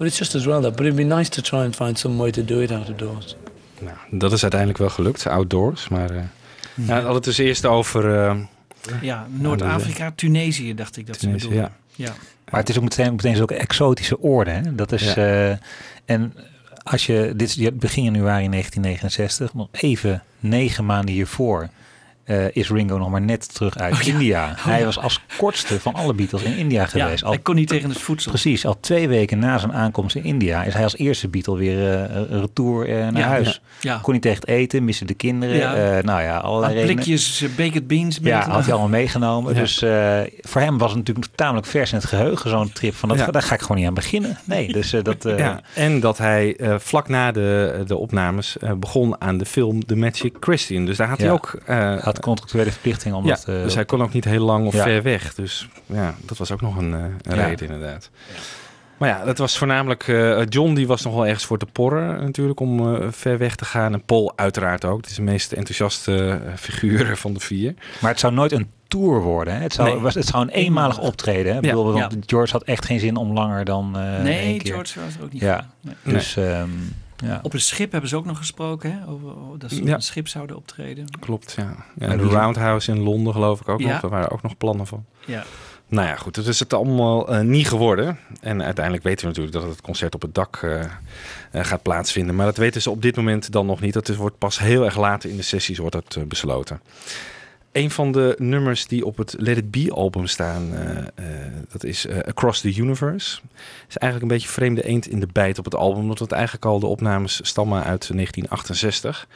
But 0.00 0.08
it's 0.08 0.18
just 0.18 0.34
as 0.34 0.44
well 0.44 0.60
that. 0.62 0.70
But 0.76 0.80
it'd 0.86 0.96
be 1.08 1.14
nice 1.14 1.28
to 1.28 1.42
try 1.42 1.58
and 1.64 1.76
find 1.76 1.98
some 1.98 2.16
way 2.16 2.30
to 2.30 2.44
do 2.44 2.60
it 2.62 2.70
out 2.72 2.88
of 2.88 2.96
doors. 2.96 3.36
Nou, 3.80 3.96
dat 4.10 4.32
is 4.32 4.40
uiteindelijk 4.42 4.80
wel 4.80 4.90
gelukt, 4.90 5.26
outdoors. 5.26 5.88
Maar 5.88 6.10
eh 6.10 6.22
ja, 6.74 6.94
hadden 6.94 7.14
het 7.14 7.24
dus 7.24 7.38
eerst 7.38 7.66
over... 7.66 8.14
eh, 8.16 8.36
Ja, 9.00 9.26
Noord-Afrika, 9.30 10.12
Tunesië 10.14 10.74
dacht 10.74 10.96
ik 10.96 11.06
dat 11.06 11.18
Tunesië, 11.18 11.40
ze 11.40 11.48
bedoelden. 11.48 11.72
ja. 11.96 12.04
Ja. 12.06 12.12
Maar 12.50 12.60
het 12.60 12.68
is 12.68 12.76
ook 12.76 12.82
meteen, 12.82 13.10
meteen 13.10 13.36
zulke 13.36 13.54
exotische 13.54 14.20
oorden. 14.20 14.54
Hè? 14.54 14.74
Dat 14.74 14.92
is, 14.92 15.14
Ja. 15.14 15.50
eh, 15.50 15.56
en 16.04 16.34
als 16.82 17.06
je, 17.06 17.32
dit 17.36 17.48
is 17.56 17.70
begin 17.72 18.04
januari 18.04 18.48
1969, 18.48 19.54
nog 19.54 19.68
even 19.70 20.22
negen 20.38 20.84
maanden 20.86 21.14
hiervoor, 21.14 21.68
eh, 22.30 22.44
is 22.52 22.68
Ringo 22.70 22.98
nog 22.98 23.10
maar 23.10 23.20
net 23.20 23.54
terug 23.54 23.76
uit 23.78 23.92
Oh 23.94 24.00
ja. 24.00 24.12
India. 24.12 24.44
Oh 24.58 24.64
hij 24.64 24.78
ja. 24.78 24.84
was 24.84 24.98
als 24.98 25.20
kortste 25.36 25.80
van 25.80 25.94
alle 25.94 26.14
Beatles 26.14 26.42
in 26.42 26.56
India 26.56 26.86
geweest. 26.86 27.20
Ja, 27.20 27.26
Al 27.26 27.32
hij 27.32 27.40
kon 27.42 27.54
niet 27.54 27.68
tegen 27.68 27.88
het 27.88 27.98
voedsel. 27.98 28.30
Precies, 28.30 28.66
al 28.66 28.80
twee 28.80 29.08
weken 29.08 29.38
na 29.38 29.58
zijn 29.58 29.72
aankomst 29.72 30.16
in 30.16 30.24
India 30.24 30.62
is 30.62 30.74
hij 30.74 30.82
als 30.82 30.96
eerste 30.96 31.28
Beatle 31.28 31.56
weer 31.56 31.94
eh, 31.94 32.22
retour 32.40 32.88
eh, 32.88 32.94
naar 33.08 33.16
Ja, 33.22 33.26
huis. 33.28 33.60
ja. 33.80 33.92
Ja. 33.92 33.98
Kon 34.02 34.12
niet 34.12 34.22
tegen 34.22 34.40
het 34.40 34.48
eten, 34.48 34.84
miste 34.84 35.04
de 35.04 35.14
kinderen. 35.14 35.56
Ja. 35.56 35.74
eh, 35.96 36.04
nou 36.04 36.22
ja, 36.22 36.36
allerlei 36.36 36.74
redenen. 36.74 36.94
blikjes 36.94 37.44
baked 37.56 37.86
beans. 37.86 38.20
mee 38.20 38.32
Ja, 38.32 38.48
had 38.48 38.62
hij 38.62 38.70
allemaal 38.72 38.88
meegenomen. 38.88 39.54
Ja. 39.54 39.60
Dus 39.60 39.82
eh, 39.82 40.20
voor 40.40 40.60
hem 40.60 40.78
was 40.78 40.88
het 40.88 40.98
natuurlijk 40.98 41.26
tamelijk 41.34 41.66
vers 41.66 41.90
in 41.92 41.96
het 41.98 42.06
geheugen, 42.06 42.50
zo'n 42.50 42.72
trip. 42.72 42.94
Van 42.94 43.08
dat, 43.08 43.18
Ja. 43.18 43.26
Daar 43.26 43.42
ga 43.42 43.54
ik 43.54 43.60
gewoon 43.60 43.76
niet 43.76 43.86
aan 43.86 43.94
beginnen. 43.94 44.38
Nee, 44.44 44.72
dus 44.72 44.92
eh, 44.92 45.02
dat... 45.02 45.24
eh, 45.24 45.38
ja, 45.44 45.60
en 45.74 46.00
dat 46.00 46.18
hij 46.18 46.56
eh, 46.56 46.74
vlak 46.78 47.08
na 47.08 47.32
de, 47.32 47.82
de 47.86 47.96
opnames 47.96 48.58
eh, 48.58 48.72
begon 48.72 49.20
aan 49.20 49.38
de 49.38 49.44
film 49.44 49.86
The 49.86 49.96
Magic 49.96 50.36
Christian. 50.40 50.84
Dus 50.84 50.96
daar 50.96 51.08
had 51.08 51.18
hij 51.18 51.30
ook 51.30 51.58
eh, 51.66 51.96
Had 51.98 52.19
contractuele 52.20 52.70
verplichting 52.70 53.14
om 53.14 53.24
ja, 53.26 53.30
dat... 53.34 53.44
eh, 53.48 53.62
dus 53.62 53.74
hij 53.74 53.84
kon 53.84 54.02
ook 54.02 54.12
niet 54.12 54.24
heel 54.24 54.44
lang 54.44 54.66
of 54.66 54.74
Ja. 54.74 54.82
ver 54.82 55.02
weg. 55.02 55.34
Dus 55.34 55.68
ja, 55.86 56.14
dat 56.24 56.38
was 56.38 56.50
ook 56.52 56.60
nog 56.60 56.76
een, 56.76 56.94
eh, 56.94 57.00
een 57.22 57.36
Ja. 57.36 57.46
reden 57.46 57.70
inderdaad. 57.70 58.10
Maar 58.98 59.08
ja, 59.08 59.24
dat 59.24 59.38
was 59.38 59.58
voornamelijk... 59.58 60.08
eh, 60.08 60.42
John 60.48 60.74
die 60.74 60.86
was 60.86 61.02
nog 61.02 61.14
wel 61.14 61.26
ergens 61.26 61.44
voor 61.44 61.58
te 61.58 61.66
porren 61.66 62.20
natuurlijk 62.24 62.60
om 62.60 62.94
eh, 62.94 63.06
ver 63.10 63.38
weg 63.38 63.54
te 63.54 63.64
gaan. 63.64 63.92
En 63.92 64.02
Paul 64.04 64.32
uiteraard 64.36 64.84
ook. 64.84 64.96
Het 65.00 65.10
is 65.10 65.16
de 65.16 65.22
meest 65.22 65.52
enthousiaste 65.52 66.40
figuur 66.56 67.16
van 67.16 67.32
de 67.32 67.40
vier. 67.40 67.74
Maar 68.00 68.10
het 68.10 68.20
zou 68.20 68.32
nooit 68.32 68.52
een 68.52 68.70
tour 68.88 69.20
worden. 69.20 69.54
Hè? 69.54 69.60
Het, 69.60 69.72
zou, 69.72 69.88
Nee. 69.88 69.98
was, 69.98 70.14
het 70.14 70.26
zou 70.26 70.42
een 70.42 70.48
eenmalig 70.48 70.98
optreden. 70.98 71.52
Hè? 71.52 71.58
Ik 71.58 71.64
Ja. 71.64 71.70
bedoel, 71.70 71.96
Ja. 71.96 72.00
want 72.08 72.16
George 72.26 72.52
had 72.52 72.62
echt 72.62 72.84
geen 72.84 73.00
zin 73.00 73.16
om 73.16 73.32
langer 73.32 73.64
dan 73.64 73.98
eh 73.98 74.22
Nee, 74.22 74.38
één 74.38 74.58
keer. 74.58 74.72
George 74.72 75.00
was 75.00 75.14
er 75.16 75.22
ook 75.24 75.32
niet 75.32 75.42
Ja. 75.42 75.66
Nee. 75.80 75.94
dus 76.14 76.36
ehm, 76.36 76.68
ja. 77.24 77.40
Op 77.42 77.52
het 77.52 77.62
schip 77.62 77.92
hebben 77.92 78.10
ze 78.10 78.16
ook 78.16 78.24
nog 78.24 78.38
gesproken, 78.38 78.92
hè? 78.92 79.08
Over, 79.08 79.28
over 79.28 79.58
dat 79.58 79.70
ze 79.70 79.80
op 79.80 79.86
het 79.86 80.04
schip 80.04 80.28
zouden 80.28 80.56
optreden. 80.56 81.04
Klopt, 81.20 81.54
ja. 81.56 81.76
Ja, 81.98 82.16
de 82.16 82.22
Roundhouse 82.22 82.92
in 82.92 82.98
Londen 83.00 83.32
geloof 83.32 83.60
ik 83.60 83.68
ook 83.68 83.80
Ja. 83.80 83.88
nog. 83.92 84.00
Daar 84.00 84.10
waren 84.10 84.30
ook 84.30 84.42
nog 84.42 84.56
plannen 84.56 84.86
van. 84.86 85.04
Ja. 85.26 85.44
Nou 85.90 86.08
ja, 86.08 86.16
goed. 86.16 86.34
Dat 86.34 86.46
is 86.46 86.60
het 86.60 86.72
allemaal 86.72 87.28
eh, 87.28 87.40
niet 87.40 87.68
geworden. 87.68 88.18
En 88.40 88.62
uiteindelijk 88.62 89.04
weten 89.04 89.20
we 89.20 89.26
natuurlijk 89.26 89.56
dat 89.56 89.70
het 89.70 89.80
concert 89.80 90.14
op 90.14 90.22
het 90.22 90.34
dak 90.34 90.56
eh, 90.62 90.80
eh, 90.80 90.88
gaat 91.50 91.82
plaatsvinden. 91.82 92.34
Maar 92.34 92.46
dat 92.46 92.56
weten 92.56 92.82
ze 92.82 92.90
op 92.90 93.02
dit 93.02 93.16
moment 93.16 93.52
dan 93.52 93.66
nog 93.66 93.80
niet. 93.80 93.94
Dat 93.94 94.08
is, 94.08 94.16
wordt 94.16 94.38
pas 94.38 94.58
heel 94.58 94.84
erg 94.84 94.96
later 94.96 95.30
in 95.30 95.36
de 95.36 95.42
sessies 95.42 95.78
wordt 95.78 95.94
dat, 95.94 96.28
besloten. 96.28 96.80
Een 97.72 97.90
van 97.90 98.12
de 98.12 98.34
nummers 98.38 98.86
die 98.86 99.06
op 99.06 99.16
het 99.16 99.34
Let 99.38 99.56
It 99.56 99.70
Be 99.70 99.90
album 99.92 100.26
staan, 100.26 100.74
eh, 100.74 100.98
eh, 100.98 101.04
dat 101.72 101.84
is 101.84 102.06
eh, 102.06 102.18
Across 102.18 102.60
the 102.60 102.76
Universe. 102.76 103.40
is 103.88 103.96
eigenlijk 103.96 104.22
een 104.22 104.38
beetje 104.38 104.52
vreemde 104.52 104.84
eend 104.84 105.06
in 105.06 105.20
de 105.20 105.28
bijt 105.32 105.58
op 105.58 105.64
het 105.64 105.74
album. 105.74 106.02
Omdat 106.02 106.18
het 106.18 106.32
eigenlijk 106.32 106.64
al 106.64 106.80
de 106.80 106.86
opnames 106.86 107.40
stammen 107.42 107.84
uit 107.84 108.10
1968. 108.12 109.26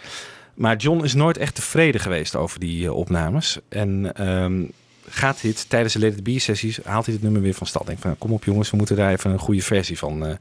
Maar 0.55 0.77
John 0.77 1.05
is 1.05 1.15
nooit 1.15 1.37
echt 1.37 1.55
tevreden 1.55 2.01
geweest 2.01 2.37
over 2.37 2.61
die 2.61 2.93
opnames. 2.93 3.59
En 3.69 4.15
ehm, 4.15 4.63
gaat 5.09 5.41
dit 5.43 5.69
tijdens 5.71 5.93
de 5.93 5.99
Let 5.99 6.17
It 6.17 6.23
Be 6.23 6.39
sessies, 6.39 6.79
haalt 6.85 7.05
hij 7.05 7.15
het 7.15 7.23
nummer 7.23 7.41
weer 7.43 7.55
van 7.55 7.67
stad. 7.67 7.87
Denk 7.87 7.99
van, 7.99 8.07
nou, 8.11 8.23
kom 8.23 8.33
op 8.33 8.45
jongens, 8.45 8.71
we 8.71 8.77
moeten 8.77 8.97
daar 8.97 9.13
even 9.13 9.31
een 9.31 9.39
goede 9.39 9.63
versie 9.63 9.99
van 9.99 10.27
eh, 10.27 10.35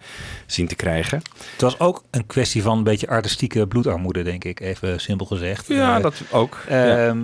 zien 0.45 0.67
te 0.67 0.75
krijgen. 0.75 1.21
Het 1.51 1.61
was 1.61 1.79
ook 1.79 2.03
een 2.11 2.25
kwestie 2.27 2.61
van 2.61 2.77
een 2.77 2.83
beetje 2.83 3.07
artistieke 3.07 3.67
bloedarmoede, 3.67 4.23
denk 4.23 4.43
ik. 4.43 4.59
Even 4.59 4.99
simpel 5.01 5.25
gezegd. 5.25 5.67
Ja, 5.67 5.97
Eh, 5.97 6.03
dat 6.03 6.21
ook. 6.31 6.57
Ja. 6.69 7.07
Ehm, 7.07 7.17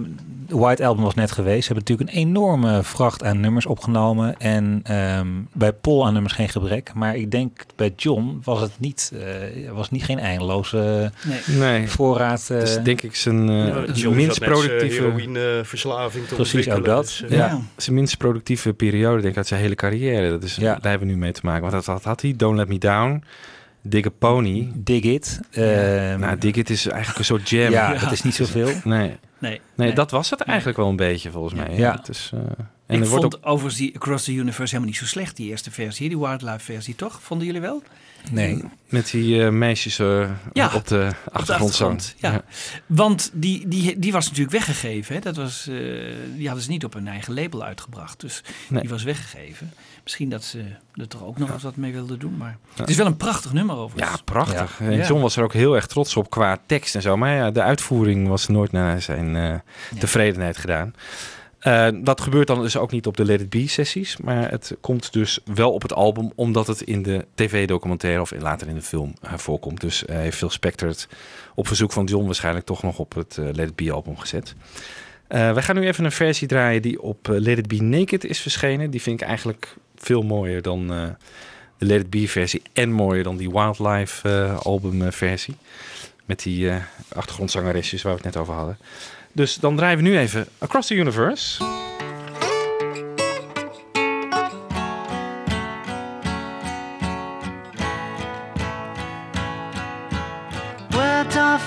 De 0.47 0.57
White 0.57 0.85
Album 0.85 1.03
was 1.03 1.13
net 1.15 1.31
geweest. 1.31 1.65
Ze 1.67 1.73
hebben 1.73 1.83
natuurlijk 1.89 2.17
een 2.17 2.27
enorme 2.29 2.83
vracht 2.83 3.23
aan 3.23 3.39
nummers 3.39 3.65
opgenomen. 3.65 4.39
En 4.39 4.79
ehm, 4.83 5.27
bij 5.53 5.73
Paul 5.73 6.05
aan 6.05 6.13
nummers 6.13 6.33
geen 6.33 6.49
gebrek. 6.49 6.91
Maar 6.93 7.15
ik 7.15 7.31
denk 7.31 7.65
bij 7.75 7.93
John 7.95 8.39
was 8.43 8.61
het 8.61 8.71
niet, 8.77 9.11
eh, 9.13 9.71
was 9.71 9.91
niet 9.91 10.03
geen 10.03 10.19
eindeloze 10.19 11.11
Nee. 11.25 11.57
Nee. 11.57 11.87
voorraad. 11.87 12.47
eh, 12.49 12.59
Dus 12.59 12.77
denk 12.83 13.01
ik 13.01 13.15
zijn 13.15 13.47
Ja, 13.93 14.09
minst 14.09 14.39
productieve... 14.39 15.01
heroïneverslaving 15.01 16.27
te 16.27 16.35
Precies, 16.35 16.69
ook 16.69 16.85
dat. 16.85 17.03
dus, 17.27 17.28
Ja. 17.29 17.45
Ja. 17.47 17.59
Zijn 17.77 17.95
minst 17.95 18.17
productieve 18.17 18.73
periode, 18.73 19.17
denk 19.21 19.31
ik, 19.31 19.37
uit 19.37 19.47
zijn 19.47 19.61
hele 19.61 19.75
carrière. 19.75 20.29
Dat 20.29 20.43
is, 20.43 20.55
Ja. 20.55 20.73
Daar 20.73 20.89
hebben 20.91 21.07
we 21.07 21.13
nu 21.13 21.19
mee 21.19 21.31
te 21.31 21.41
maken. 21.43 21.61
Want 21.61 21.73
dat 21.73 21.85
had, 21.85 22.03
had 22.03 22.21
hij, 22.21 22.33
Don't 22.37 22.57
Let 22.57 22.67
Me 22.67 22.77
Down, 22.77 23.23
Dig 23.81 24.05
a 24.05 24.09
Pony. 24.19 24.71
Dig 24.75 25.03
It. 25.03 25.39
ehm, 25.51 26.19
nou, 26.19 26.37
Dig 26.37 26.55
It 26.55 26.69
is 26.69 26.87
eigenlijk 26.87 27.19
een 27.19 27.25
soort 27.25 27.49
jam. 27.49 27.71
ja, 27.71 27.93
het 27.95 28.11
is 28.11 28.21
niet 28.23 28.35
zoveel. 28.45 28.65
Nee. 28.67 28.99
Nee. 29.03 29.17
Nee, 29.39 29.59
Nee. 29.75 29.93
dat 29.93 30.11
was 30.11 30.29
het 30.29 30.41
eigenlijk 30.41 30.77
wel 30.77 30.89
een 30.89 30.95
beetje 30.95 31.31
volgens 31.31 31.53
mij. 31.53 31.75
Ja. 31.77 31.91
Het 31.95 32.09
is, 32.09 32.31
eh, 32.33 32.39
en 32.39 32.95
ik 32.95 32.99
er 33.01 33.07
vond 33.07 33.21
wordt 33.21 33.35
ook, 33.37 33.45
overigens 33.51 33.75
die 33.81 33.95
Across 33.95 34.25
the 34.25 34.33
Universe 34.33 34.61
helemaal 34.75 34.85
niet 34.87 34.97
zo 34.97 35.05
slecht, 35.05 35.35
die 35.35 35.49
eerste 35.49 35.71
versie, 35.71 36.09
die 36.09 36.19
wildlife 36.19 36.59
versie, 36.59 36.95
toch? 36.95 37.19
Vonden 37.21 37.45
jullie 37.47 37.61
wel? 37.61 37.83
Nee. 38.31 38.63
met 38.89 39.11
die 39.11 39.43
eh, 39.43 39.49
meisjes 39.51 39.99
eh, 39.99 40.29
Ja, 40.53 40.71
op 40.75 40.87
de 40.87 41.09
achtergrond. 41.31 41.73
zo. 41.73 41.89
achtergrond, 41.89 42.15
ja. 42.17 42.41
Want 42.85 43.29
die, 43.33 43.67
die, 43.67 43.99
die 43.99 44.11
was 44.11 44.25
natuurlijk 44.25 44.51
weggegeven. 44.51 45.15
Hè? 45.15 45.21
Dat 45.21 45.35
was, 45.35 45.67
eh, 45.67 45.75
die 46.35 46.45
hadden 46.45 46.63
ze 46.63 46.69
niet 46.69 46.85
op 46.85 46.93
hun 46.93 47.07
eigen 47.07 47.33
label 47.33 47.63
uitgebracht. 47.63 48.19
Dus 48.19 48.43
Nee. 48.67 48.81
die 48.81 48.89
was 48.89 49.03
weggegeven. 49.03 49.73
Misschien 50.03 50.29
dat 50.29 50.43
ze 50.43 50.63
er 50.93 51.07
toch 51.07 51.23
ook 51.23 51.37
nog 51.37 51.51
eens 51.53 51.63
wat 51.63 51.75
mee 51.75 51.91
wilden 51.93 52.19
doen. 52.19 52.37
Maar 52.37 52.57
het 52.75 52.89
is 52.89 52.95
wel 52.95 53.05
een 53.05 53.17
prachtig 53.17 53.53
nummer 53.53 53.75
overigens. 53.75 54.15
Ja, 54.15 54.21
prachtig. 54.23 54.79
Ja. 54.79 54.85
En 54.85 54.95
Ja. 54.97 55.07
John 55.07 55.21
was 55.21 55.35
er 55.35 55.43
ook 55.43 55.53
heel 55.53 55.75
erg 55.75 55.87
trots 55.87 56.15
op 56.15 56.29
qua 56.29 56.57
tekst 56.65 56.95
en 56.95 57.01
zo. 57.01 57.17
Maar 57.17 57.35
ja, 57.35 57.51
de 57.51 57.61
uitvoering 57.61 58.27
was 58.27 58.47
nooit 58.47 58.71
naar 58.71 59.01
zijn 59.01 59.61
tevredenheid 59.99 60.57
gedaan. 60.57 60.93
Eh, 61.59 61.87
dat 62.01 62.21
gebeurt 62.21 62.47
dan 62.47 62.61
dus 62.61 62.77
ook 62.77 62.91
niet 62.91 63.07
op 63.07 63.17
de 63.17 63.25
Let 63.25 63.41
It 63.41 63.49
Be 63.49 63.67
sessies. 63.67 64.17
Maar 64.17 64.49
het 64.49 64.75
komt 64.81 65.13
dus 65.13 65.39
wel 65.53 65.73
op 65.73 65.81
het 65.81 65.93
album, 65.93 66.31
omdat 66.35 66.67
het 66.67 66.81
in 66.81 67.03
de 67.03 67.25
tv-documentaire 67.35 68.21
of 68.21 68.31
later 68.39 68.67
in 68.67 68.75
de 68.75 68.81
film 68.81 69.13
eh, 69.21 69.33
voorkomt. 69.33 69.81
Dus 69.81 70.05
eh, 70.05 70.15
heeft 70.15 70.37
Phil 70.37 70.49
Spector 70.49 70.87
het 70.87 71.07
op 71.55 71.67
verzoek 71.67 71.91
van 71.91 72.05
John 72.05 72.25
waarschijnlijk 72.25 72.65
toch 72.65 72.83
nog 72.83 72.99
op 72.99 73.15
het 73.15 73.37
Let 73.37 73.69
It 73.69 73.75
Be 73.75 73.91
album 73.91 74.17
gezet. 74.17 74.55
Wij 75.27 75.61
gaan 75.61 75.75
nu 75.75 75.87
even 75.87 76.05
een 76.05 76.11
versie 76.11 76.47
draaien 76.47 76.81
die 76.81 77.01
op 77.01 77.27
Let 77.27 77.57
It 77.57 77.67
Be 77.67 77.81
Naked 77.81 78.23
is 78.23 78.39
verschenen. 78.39 78.91
Die 78.91 79.01
vind 79.01 79.21
ik 79.21 79.27
eigenlijk 79.27 79.75
veel 79.95 80.21
mooier 80.21 80.61
dan 80.61 80.87
de 80.87 81.15
Let 81.85 82.01
It 82.01 82.09
Be 82.09 82.27
versie. 82.27 82.61
En 82.73 82.91
mooier 82.91 83.23
dan 83.23 83.37
die 83.37 83.51
Wildlife 83.51 84.29
album 84.63 85.11
versie. 85.11 85.55
Met 86.25 86.43
die 86.43 86.71
achtergrondzangeresjes 87.13 88.01
waar 88.01 88.15
we 88.15 88.21
het 88.23 88.33
net 88.33 88.41
over 88.41 88.53
hadden. 88.53 88.77
Dus 89.31 89.55
dan 89.55 89.75
draaien 89.75 89.97
we 89.97 90.03
nu 90.03 90.17
even 90.17 90.45
Across 90.57 90.87
the 90.87 90.95
Universe. 90.95 91.57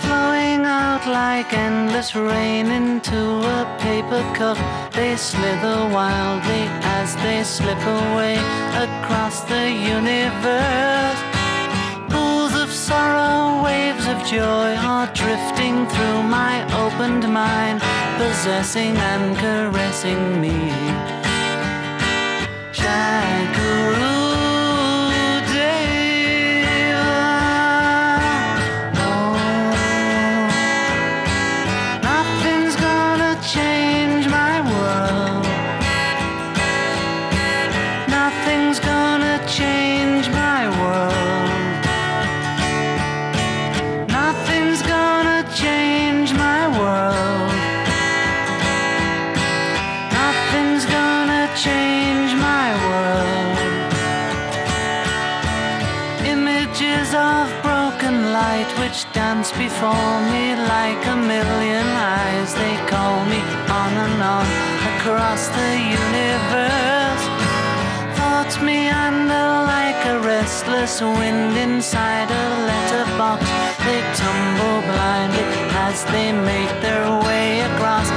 Flowing 0.01 0.65
out 0.65 1.07
like 1.07 1.53
endless 1.53 2.15
rain 2.15 2.67
into 2.71 3.21
a 3.61 3.77
paper 3.79 4.23
cup. 4.35 4.57
They 4.93 5.17
slither 5.17 5.89
wildly 5.93 6.65
as 7.01 7.15
they 7.17 7.45
slip 7.45 7.83
away 7.87 8.37
across 8.87 9.45
the 9.45 9.71
universe. 9.71 11.21
Pools 12.09 12.55
of 12.55 12.71
sorrow, 12.71 13.63
waves 13.63 14.07
of 14.07 14.25
joy 14.25 14.75
are 14.77 15.09
drifting 15.13 15.87
through 15.87 16.23
my 16.23 16.65
opened 17.03 17.33
mind, 17.33 17.81
possessing 18.17 18.97
and 18.97 19.37
caressing 19.37 20.41
me. 20.41 20.55
Shakuru 22.73 24.12
before 59.83 60.21
me 60.31 60.55
like 60.55 61.03
a 61.07 61.17
million 61.17 61.87
eyes. 62.15 62.55
They 62.55 62.77
call 62.87 63.19
me 63.27 63.41
on 63.81 63.93
and 64.07 64.23
on 64.37 64.47
across 64.95 65.43
the 65.59 65.71
universe. 66.03 67.25
Thoughts 68.17 68.57
meander 68.63 69.51
like 69.75 70.01
a 70.07 70.21
restless 70.21 71.01
wind 71.01 71.57
inside 71.57 72.31
a 72.31 72.45
letterbox. 72.69 73.43
They 73.85 74.01
tumble 74.23 74.81
blindly 74.91 75.47
as 75.87 76.05
they 76.15 76.31
make 76.31 76.73
their 76.81 77.07
way 77.27 77.61
across 77.71 78.09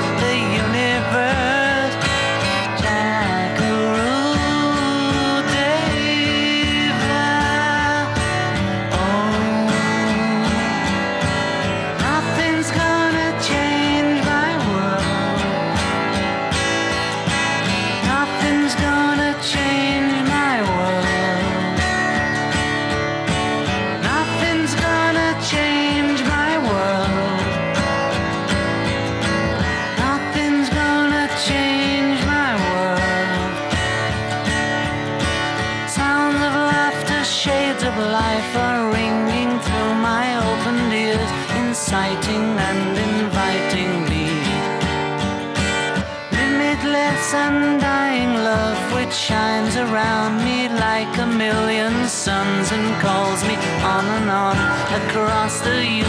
the 55.66 56.05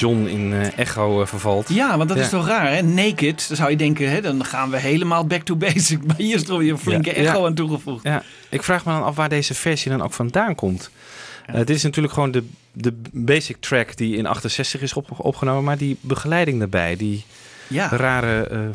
John 0.00 0.26
in 0.26 0.52
eh, 0.52 0.78
echo 0.78 1.20
eh, 1.20 1.26
vervalt. 1.26 1.68
Ja, 1.68 1.96
want 1.96 2.08
dat 2.08 2.18
Ja. 2.18 2.24
is 2.24 2.30
toch 2.30 2.46
raar, 2.46 2.72
hè? 2.72 2.82
Naked, 2.82 3.44
dan 3.48 3.56
zou 3.56 3.70
je 3.70 3.76
denken, 3.76 4.10
hè, 4.10 4.20
dan 4.20 4.44
gaan 4.44 4.70
we 4.70 4.78
helemaal 4.78 5.26
back 5.26 5.42
to 5.42 5.56
basic. 5.56 6.04
Maar 6.06 6.16
hier 6.16 6.34
is 6.34 6.42
toch 6.44 6.58
weer 6.58 6.70
een 6.72 6.78
flinke 6.78 7.10
Ja. 7.10 7.16
echo 7.16 7.40
Ja. 7.40 7.46
aan 7.46 7.54
toegevoegd. 7.54 8.02
Ja, 8.04 8.22
ik 8.48 8.62
vraag 8.62 8.84
me 8.84 8.92
dan 8.92 9.04
af 9.04 9.16
waar 9.16 9.28
deze 9.28 9.54
versie 9.54 9.90
dan 9.90 10.02
ook 10.02 10.12
vandaan 10.12 10.54
komt. 10.54 10.90
Eh, 11.46 11.54
dit 11.56 11.70
is 11.70 11.82
natuurlijk 11.82 12.14
gewoon 12.14 12.30
de, 12.30 12.44
de 12.72 12.94
basic 13.12 13.56
track 13.60 13.96
die 13.96 14.16
in 14.16 14.26
68 14.26 14.80
is 14.80 14.92
op, 14.92 15.08
opgenomen, 15.16 15.64
maar 15.64 15.78
die 15.78 15.96
begeleiding 16.00 16.58
daarbij, 16.58 16.96
die 16.96 17.24
Ja. 17.68 17.88
rare, 17.88 18.70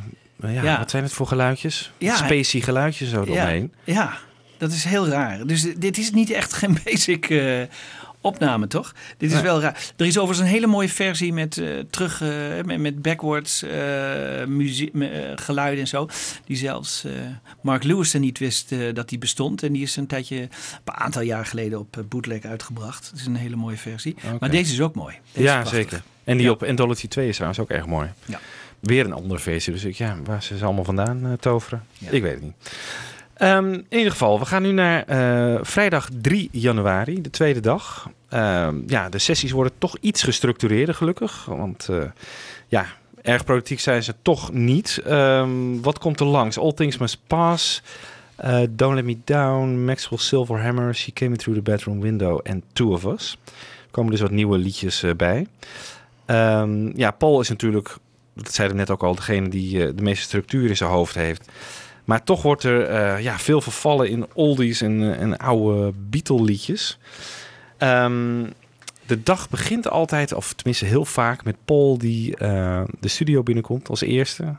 ja, 0.48 0.78
wat 0.78 0.90
zijn 0.90 1.04
het 1.04 1.14
voor 1.14 1.28
geluidjes? 1.28 1.92
Ja. 1.98 2.16
Spacey 2.16 2.62
geluidjes 2.62 3.10
zo 3.10 3.20
Ja, 3.20 3.26
doorheen. 3.26 3.74
ja, 3.84 4.18
dat 4.58 4.72
is 4.72 4.84
heel 4.84 5.08
raar. 5.08 5.46
Dus 5.46 5.66
dit 5.78 5.98
is 5.98 6.12
niet 6.12 6.30
echt 6.30 6.54
geen 6.54 6.78
basic 6.86 7.34
opname, 8.26 8.68
toch? 8.68 8.94
Dit 9.18 9.32
is 9.32 9.42
wel 9.42 9.62
raar. 9.62 9.92
Er 9.98 10.06
is 10.06 10.18
overigens 10.18 10.48
een 10.48 10.54
hele 10.54 10.68
mooie 10.68 10.90
versie 10.90 11.34
met 11.34 11.58
eh, 11.58 11.68
terug, 11.90 12.22
eh, 12.22 12.30
met, 12.66 12.80
met 12.80 13.02
backwards 13.02 13.64
eh, 13.64 14.46
muzie- 14.48 14.90
me- 14.94 15.08
eh, 15.10 15.32
geluiden 15.36 15.80
en 15.80 15.88
zo. 15.88 16.08
Die 16.46 16.58
zelfs 16.58 17.06
Mark 17.62 17.84
Lewis 17.84 18.14
er 18.14 18.20
niet 18.20 18.40
wist 18.40 18.74
dat 18.94 19.10
die 19.10 19.18
bestond. 19.18 19.64
En 19.64 19.74
die 19.74 19.82
is 19.84 19.96
een 19.96 20.08
tijdje, 20.08 20.42
een 20.42 20.50
paar 20.84 20.96
aantal 20.96 21.22
jaar 21.22 21.46
geleden 21.46 21.80
op 21.80 22.04
bootleg 22.10 22.44
uitgebracht. 22.44 23.10
Het 23.10 23.20
is 23.20 23.26
een 23.26 23.36
hele 23.36 23.56
mooie 23.56 23.78
versie. 23.78 24.16
Maar 24.40 24.50
deze 24.50 24.74
is 24.74 24.82
ook 24.82 24.96
mooi. 24.96 25.16
Deze 25.32 25.46
Ja, 25.46 25.66
zeker. 25.66 26.02
En 26.24 26.38
die 26.38 26.46
Ja. 26.46 26.52
op 26.52 26.64
Anthology 26.64 27.08
2 27.08 27.28
is 27.28 27.34
trouwens 27.36 27.60
ook 27.62 27.70
erg 27.70 27.86
mooi. 27.86 28.10
Ja. 28.26 28.40
Weer 28.80 29.06
een 29.06 29.14
andere 29.14 29.40
versie. 29.40 29.74
Dus 29.74 29.84
ik, 29.84 29.96
ja, 29.96 30.18
waar 30.24 30.44
ze 30.44 30.58
ze 30.58 30.66
allemaal 30.66 30.84
vandaan 30.84 31.38
toveren? 31.40 31.84
Ik 32.00 32.22
weet 32.22 32.34
het 32.34 32.42
niet. 32.44 32.54
Ehm, 33.36 33.74
in 33.74 33.86
ieder 33.98 34.12
geval, 34.12 34.40
we 34.40 34.46
gaan 34.46 34.62
nu 34.62 34.72
naar 34.72 35.04
eh, 35.04 35.60
vrijdag 35.62 36.10
3 36.22 36.50
januari, 36.52 37.22
de 37.22 37.30
tweede 37.30 37.60
dag. 37.60 38.10
Ehm, 38.30 38.76
ja, 38.88 39.10
de 39.10 39.18
sessies 39.18 39.52
worden 39.52 39.74
toch 39.78 39.98
iets 40.02 40.24
gestructureerder, 40.24 40.96
gelukkig. 40.96 41.46
Want 41.46 41.90
eh, 41.90 42.04
ja, 42.68 42.86
erg 43.22 43.44
productief 43.44 43.82
zijn 43.82 44.04
ze 44.04 44.14
toch 44.22 44.52
niet. 44.54 45.02
Ehm, 45.06 45.82
wat 45.82 46.00
komt 46.00 46.20
er 46.20 46.26
langs? 46.26 46.58
All 46.58 46.74
Things 46.74 46.98
Must 46.98 47.20
Pass. 47.28 47.82
eh, 48.36 48.60
Don't 48.70 48.96
Let 48.96 49.06
Me 49.06 49.18
Down, 49.24 49.86
Maxwell 49.86 50.20
Silverhammer, 50.20 50.96
She 50.96 51.12
Came 51.14 51.32
In 51.32 51.38
Through 51.38 51.58
the 51.64 51.72
Bedroom 51.72 52.02
Window 52.02 52.40
en 52.44 52.64
Two 52.74 52.92
of 52.92 53.06
Us. 53.06 53.38
Er 53.86 53.92
komen 53.92 54.12
dus 54.12 54.22
wat 54.22 54.32
nieuwe 54.32 54.58
liedjes 54.58 55.04
bij. 55.18 55.48
Ja, 56.96 57.12
Paul 57.18 57.40
is 57.40 57.50
natuurlijk, 57.50 57.96
dat 58.34 58.54
zeiden 58.54 58.76
we 58.78 58.82
net 58.84 58.92
ook 58.92 59.04
al, 59.04 59.16
degene 59.16 59.50
die 59.50 59.94
de 59.94 60.02
meeste 60.04 60.24
structuur 60.24 60.70
in 60.70 60.78
zijn 60.78 60.90
hoofd 60.90 61.16
heeft. 61.16 61.50
Maar 62.06 62.24
toch 62.24 62.42
wordt 62.42 62.64
er 62.64 62.84
eh, 62.84 63.24
ja, 63.24 63.40
veel 63.40 63.62
vervallen 63.62 64.10
in 64.10 64.26
oldies 64.34 64.82
en, 64.82 65.02
eh, 65.02 65.22
en 65.22 65.38
oude 65.38 65.94
Beatle-liedjes. 66.10 66.98
Ehm, 67.78 68.46
de 69.06 69.24
dag 69.24 69.50
begint 69.50 69.90
altijd, 69.90 70.34
of 70.34 70.54
tenminste 70.54 70.86
heel 70.86 71.06
vaak, 71.06 71.44
met 71.44 71.56
Paul 71.66 71.98
die 71.98 72.38
eh, 72.38 72.84
de 73.00 73.08
studio 73.08 73.44
binnenkomt 73.44 73.90
als 73.90 74.02
eerste. 74.02 74.56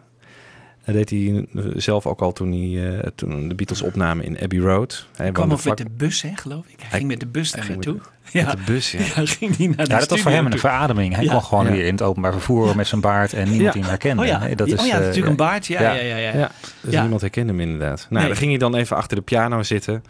Dat 0.86 0.94
deed 0.94 1.10
hij 1.10 1.46
zelf 1.76 2.06
ook 2.06 2.20
al 2.20 2.32
toen, 2.32 2.52
hij, 2.52 2.94
eh, 3.00 3.08
toen 3.14 3.48
de 3.48 3.54
Beatles 3.54 3.82
opnamen 3.82 4.24
in 4.24 4.38
Abbey 4.42 4.58
Road. 4.58 5.06
Hij 5.16 5.30
kwam 5.32 5.52
ook 5.52 5.64
met 5.64 5.76
de 5.78 5.86
bus, 5.96 6.22
hè, 6.22 6.30
geloof 6.34 6.64
ik. 6.66 6.74
Hij, 6.78 6.86
Hij- 6.88 6.98
ging 6.98 7.10
met 7.10 7.20
de 7.20 7.26
bus 7.26 7.50
daar 7.52 7.64
ging 7.64 7.76
met 7.76 7.86
naartoe. 7.86 8.02
de- 8.32 8.42
met 8.44 8.50
de 8.66 8.72
bus, 8.72 8.90
ja. 8.92 8.98
ging 9.38 9.56
die 9.56 9.68
naar 9.68 9.76
de 9.86 9.92
Ja, 9.92 9.98
dat 9.98 10.10
was 10.10 10.20
voor 10.20 10.30
hem 10.30 10.46
een 10.46 10.58
verademing. 10.58 11.14
Hij 11.14 11.24
Ja. 11.24 11.32
kon 11.32 11.42
gewoon 11.42 11.64
Ja. 11.64 11.70
weer 11.70 11.84
in 11.86 11.92
het 11.92 12.02
openbaar 12.02 12.32
vervoer 12.32 12.76
met 12.76 12.86
zijn 12.86 13.00
baard 13.00 13.32
en 13.32 13.42
niemand 13.42 13.62
Ja. 13.62 13.70
die 13.72 13.80
hem 13.80 13.90
herkende. 13.90 14.22
Oh 14.22 14.28
ja. 14.28 14.38
Nee, 14.38 14.56
dat 14.56 14.68
Ja, 14.68 14.74
is, 14.74 14.80
oh 14.80 14.86
ja, 14.86 14.92
eh, 14.94 15.00
natuurlijk 15.00 15.26
een 15.28 15.36
baard. 15.36 15.66
Ja, 15.66 15.80
ja, 15.80 15.92
ja. 15.92 16.16
ja, 16.16 16.32
Ja, 16.38 16.50
dus 16.80 16.92
Ja. 16.92 17.00
niemand 17.00 17.20
herkende 17.20 17.52
hem 17.52 17.60
inderdaad. 17.60 17.96
Nou, 18.10 18.14
Nee. 18.20 18.26
dan 18.26 18.36
ging 18.36 18.50
hij 18.50 18.58
dan 18.58 18.74
even 18.76 18.96
achter 18.96 19.16
de 19.16 19.22
piano 19.22 19.62
zitten 19.62 20.04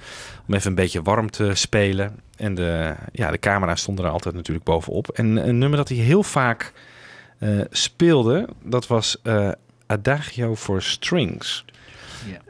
om 0.48 0.54
even 0.54 0.68
een 0.68 0.74
beetje 0.74 1.02
warm 1.02 1.30
te 1.30 1.50
spelen. 1.54 2.14
En 2.36 2.54
de, 2.54 2.94
ja, 3.12 3.30
de 3.30 3.38
camera 3.38 3.76
stond 3.76 3.98
er 3.98 4.08
altijd 4.08 4.34
natuurlijk 4.34 4.64
bovenop. 4.64 5.08
En 5.08 5.48
een 5.48 5.58
nummer 5.58 5.78
dat 5.78 5.88
hij 5.88 5.98
heel 5.98 6.22
vaak 6.22 6.72
eh, 7.38 7.48
speelde, 7.70 8.48
dat 8.64 8.86
was 8.86 9.16
eh, 9.22 9.48
Adagio 9.86 10.56
for 10.56 10.82
Strings. 10.82 11.64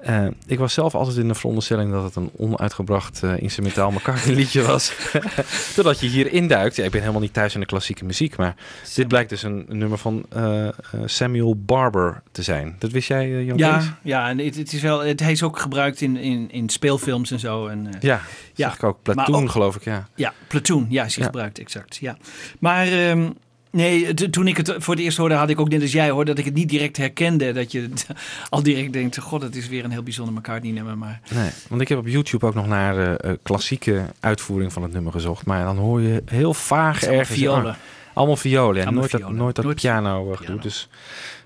Ja. 0.02 0.24
Eh, 0.24 0.30
ik 0.46 0.58
was 0.58 0.72
zelf 0.74 0.94
altijd 0.94 1.16
in 1.16 1.28
de 1.28 1.34
veronderstelling 1.34 1.92
dat 1.92 2.02
het 2.04 2.16
een 2.16 2.30
onuitgebracht 2.36 3.22
eh, 3.22 3.38
instrumentaal 3.38 3.90
McCartney 3.90 4.34
liedje 4.40 4.62
was. 4.62 4.92
Totdat 5.74 6.00
je 6.00 6.06
hier 6.06 6.32
induikt. 6.32 6.76
Ja, 6.76 6.84
ik 6.84 6.90
ben 6.90 7.00
helemaal 7.00 7.20
niet 7.20 7.32
thuis 7.32 7.54
in 7.54 7.60
de 7.60 7.66
klassieke 7.66 8.04
muziek, 8.04 8.36
maar 8.36 8.54
dit 8.94 9.08
blijkt 9.08 9.30
dus 9.30 9.42
een, 9.42 9.64
een 9.68 9.78
nummer 9.78 9.98
van 9.98 10.24
eh, 10.28 10.68
Samuel 11.04 11.56
Barber 11.56 12.22
te 12.32 12.42
zijn. 12.42 12.76
Dat 12.78 12.90
wist 12.90 13.08
jij, 13.08 13.44
Jan 13.44 13.56
Kees? 13.56 13.66
Ja, 13.66 13.98
ja 14.02 14.28
en 14.28 14.38
het, 14.38 14.56
het 14.56 14.72
is 14.72 14.80
wel, 14.82 14.98
het, 15.00 15.20
hij 15.20 15.32
is 15.32 15.42
ook 15.42 15.58
gebruikt 15.58 16.00
in, 16.00 16.16
in, 16.16 16.50
in 16.50 16.68
speelfilms 16.68 17.30
en 17.30 17.38
zo. 17.40 17.66
En, 17.66 17.88
Ja, 18.00 18.20
Ja, 18.54 18.66
zag 18.68 18.74
ik 18.74 18.82
ook. 18.84 18.98
Platoon 19.02 19.42
ook- 19.42 19.50
geloof 19.50 19.76
ik, 19.76 19.84
ja. 19.84 20.08
Ja, 20.14 20.32
Platoon. 20.46 20.86
Ja, 20.88 21.04
is 21.04 21.14
hij 21.14 21.24
Ja. 21.24 21.30
gebruikt, 21.30 21.58
exact. 21.58 21.96
Ja. 21.96 22.16
Maar 22.58 22.86
ehm, 22.86 23.30
nee, 23.76 24.14
toen 24.14 24.46
ik 24.46 24.56
het 24.56 24.74
voor 24.78 24.94
het 24.94 25.02
eerst 25.02 25.16
hoorde, 25.16 25.34
had 25.34 25.50
ik 25.50 25.60
ook 25.60 25.68
net 25.68 25.82
als 25.82 25.92
jij 25.92 26.10
hoor, 26.10 26.24
dat 26.24 26.38
ik 26.38 26.44
het 26.44 26.54
niet 26.54 26.68
direct 26.68 26.96
herkende. 26.96 27.52
Dat 27.52 27.72
je 27.72 27.90
al 28.48 28.62
direct 28.62 28.92
denkt, 28.92 29.18
god, 29.18 29.42
het 29.42 29.56
is 29.56 29.68
weer 29.68 29.84
een 29.84 29.90
heel 29.90 30.02
bijzonder 30.02 30.34
McCartney 30.34 30.72
nummer. 30.72 30.98
Maar 30.98 31.20
Nee, 31.34 31.50
want 31.68 31.80
ik 31.80 31.88
heb 31.88 31.98
op 31.98 32.06
YouTube 32.06 32.46
ook 32.46 32.54
nog 32.54 32.66
naar 32.66 33.16
eh, 33.16 33.32
klassieke 33.42 34.04
uitvoering 34.20 34.72
van 34.72 34.82
het 34.82 34.92
nummer 34.92 35.12
gezocht. 35.12 35.46
Maar 35.46 35.64
dan 35.64 35.76
hoor 35.76 36.00
je 36.00 36.22
heel 36.24 36.54
vaag 36.54 37.02
ergens... 37.02 37.38
violen. 37.38 37.70
ah, 37.70 37.76
allemaal 38.14 38.36
violen. 38.36 38.80
En 38.80 38.86
Allemaal 38.86 39.08
nooit 39.10 39.22
dat, 39.22 39.32
nooit 39.32 39.56
dat 39.56 39.64
Nooit 39.64 39.80
piano 39.80 40.32
eh, 40.32 40.36
gedoe. 40.36 40.60
Dus 40.60 40.88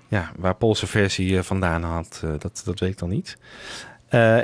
ja, 0.07 0.31
waar 0.37 0.55
Poolse 0.55 0.87
versie 0.87 1.41
vandaan 1.41 1.83
had, 1.83 2.23
dat, 2.39 2.61
dat 2.65 2.79
weet 2.79 2.89
ik 2.89 2.97
dan 2.97 3.09
niet. 3.09 3.37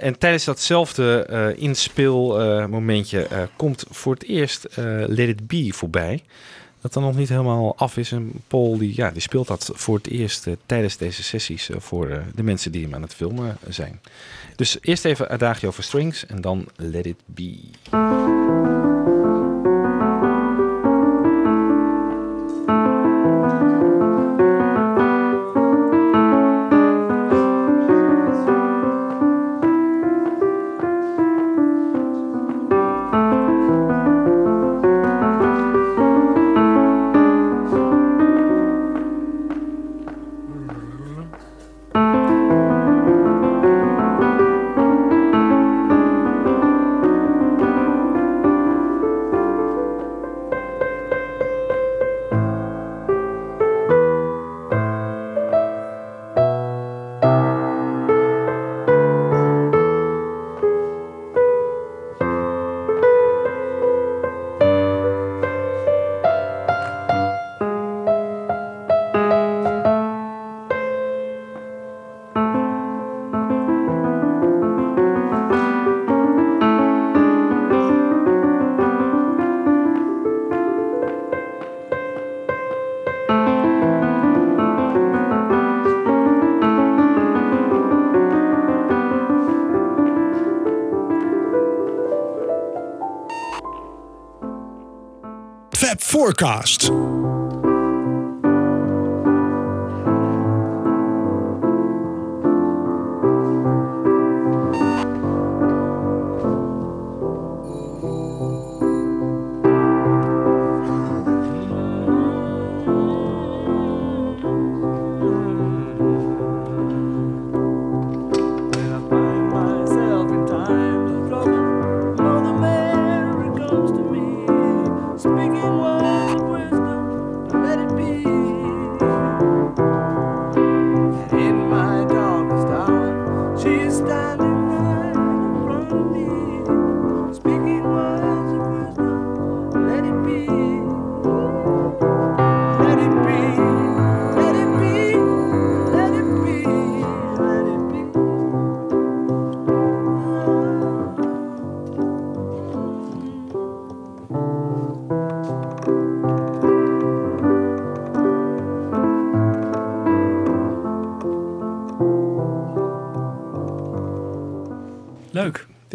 En 0.01 0.17
tijdens 0.17 0.43
datzelfde 0.43 1.53
inspeelmomentje 1.57 3.27
eh, 3.27 3.41
komt 3.55 3.85
voor 3.89 4.13
het 4.13 4.23
eerst 4.23 4.67
Let 5.07 5.29
It 5.29 5.47
Be 5.47 5.69
voorbij. 5.73 6.23
Dat 6.81 6.93
dan 6.93 7.03
nog 7.03 7.15
niet 7.15 7.29
helemaal 7.29 7.77
af 7.77 7.97
is. 7.97 8.11
En 8.11 8.31
Paul 8.47 8.77
die, 8.77 8.93
ja, 8.95 9.11
die 9.11 9.21
speelt 9.21 9.47
dat 9.47 9.71
voor 9.73 9.97
het 9.97 10.07
eerst 10.07 10.47
eh, 10.47 10.53
tijdens 10.65 10.97
deze 10.97 11.23
sessies 11.23 11.69
eh, 11.69 11.79
voor 11.79 12.09
eh, 12.09 12.19
de 12.35 12.43
mensen 12.43 12.71
die 12.71 12.83
hem 12.83 12.95
aan 12.95 13.01
het 13.01 13.13
filmen 13.13 13.57
zijn. 13.67 14.01
Dus 14.55 14.77
eerst 14.81 15.05
even 15.05 15.29
Adagio 15.29 15.71
for 15.71 15.83
Strings 15.83 16.25
en 16.25 16.41
dan 16.41 16.67
Let 16.75 17.05
It 17.05 17.17
Be. 17.25 18.46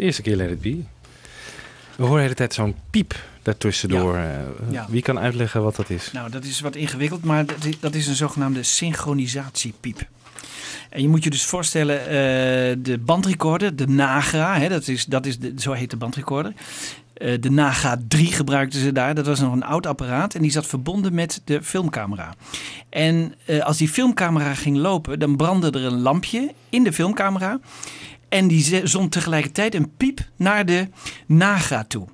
De 0.03 0.09
eerste 0.09 0.23
keer 0.23 0.35
Let 0.35 0.49
It 0.49 0.61
Be. 0.61 0.77
We 1.95 2.03
horen 2.03 2.15
de 2.15 2.21
hele 2.21 2.33
tijd 2.33 2.53
zo'n 2.53 2.75
piep 2.89 3.15
daartussendoor. 3.41 4.15
Eh, 4.15 4.23
Ja. 4.71 4.85
Wie 4.89 5.01
kan 5.01 5.19
uitleggen 5.19 5.63
wat 5.63 5.75
dat 5.75 5.89
is? 5.89 6.11
Nou, 6.11 6.29
dat 6.29 6.43
is 6.43 6.59
wat 6.59 6.75
ingewikkeld, 6.75 7.23
maar 7.23 7.45
dat 7.79 7.95
is, 7.95 8.07
een 8.07 8.15
zogenaamde 8.15 8.63
synchronisatiepiep. 8.63 10.07
En 10.89 11.01
je 11.01 11.09
moet 11.09 11.23
je 11.23 11.29
dus 11.29 11.45
voorstellen, 11.45 11.99
eh, 11.99 12.07
de 12.77 12.99
bandrecorder, 13.05 13.75
de 13.75 13.87
Nagra, 13.87 14.57
hè, 14.57 14.69
dat 14.69 14.87
is, 14.87 15.05
dat 15.05 15.25
is 15.25 15.39
de, 15.39 15.53
zo 15.57 15.71
heet 15.71 15.89
de 15.89 15.97
bandrecorder. 15.97 16.53
Eh, 17.13 17.41
de 17.41 17.51
Naga 17.51 17.97
3 18.07 18.31
gebruikten 18.31 18.79
ze 18.79 18.91
daar. 18.91 19.15
Dat 19.15 19.25
was 19.25 19.39
nog 19.39 19.53
een 19.53 19.63
oud 19.63 19.85
apparaat 19.85 20.35
en 20.35 20.41
die 20.41 20.51
zat 20.51 20.67
verbonden 20.67 21.13
met 21.13 21.41
de 21.45 21.63
filmcamera. 21.63 22.33
En 22.89 23.33
als 23.61 23.77
die 23.77 23.89
filmcamera 23.89 24.53
ging 24.53 24.77
lopen, 24.77 25.19
dan 25.19 25.35
brandde 25.35 25.71
er 25.79 25.85
een 25.85 26.01
lampje 26.01 26.53
in 26.69 26.83
de 26.83 26.93
filmcamera. 26.93 27.59
En 28.33 28.47
die 28.47 28.87
zond 28.87 29.11
tegelijkertijd 29.11 29.75
een 29.75 29.95
piep 29.97 30.19
naar 30.35 30.65
de 30.65 30.87
Naga 31.27 31.83
toe. 31.83 32.07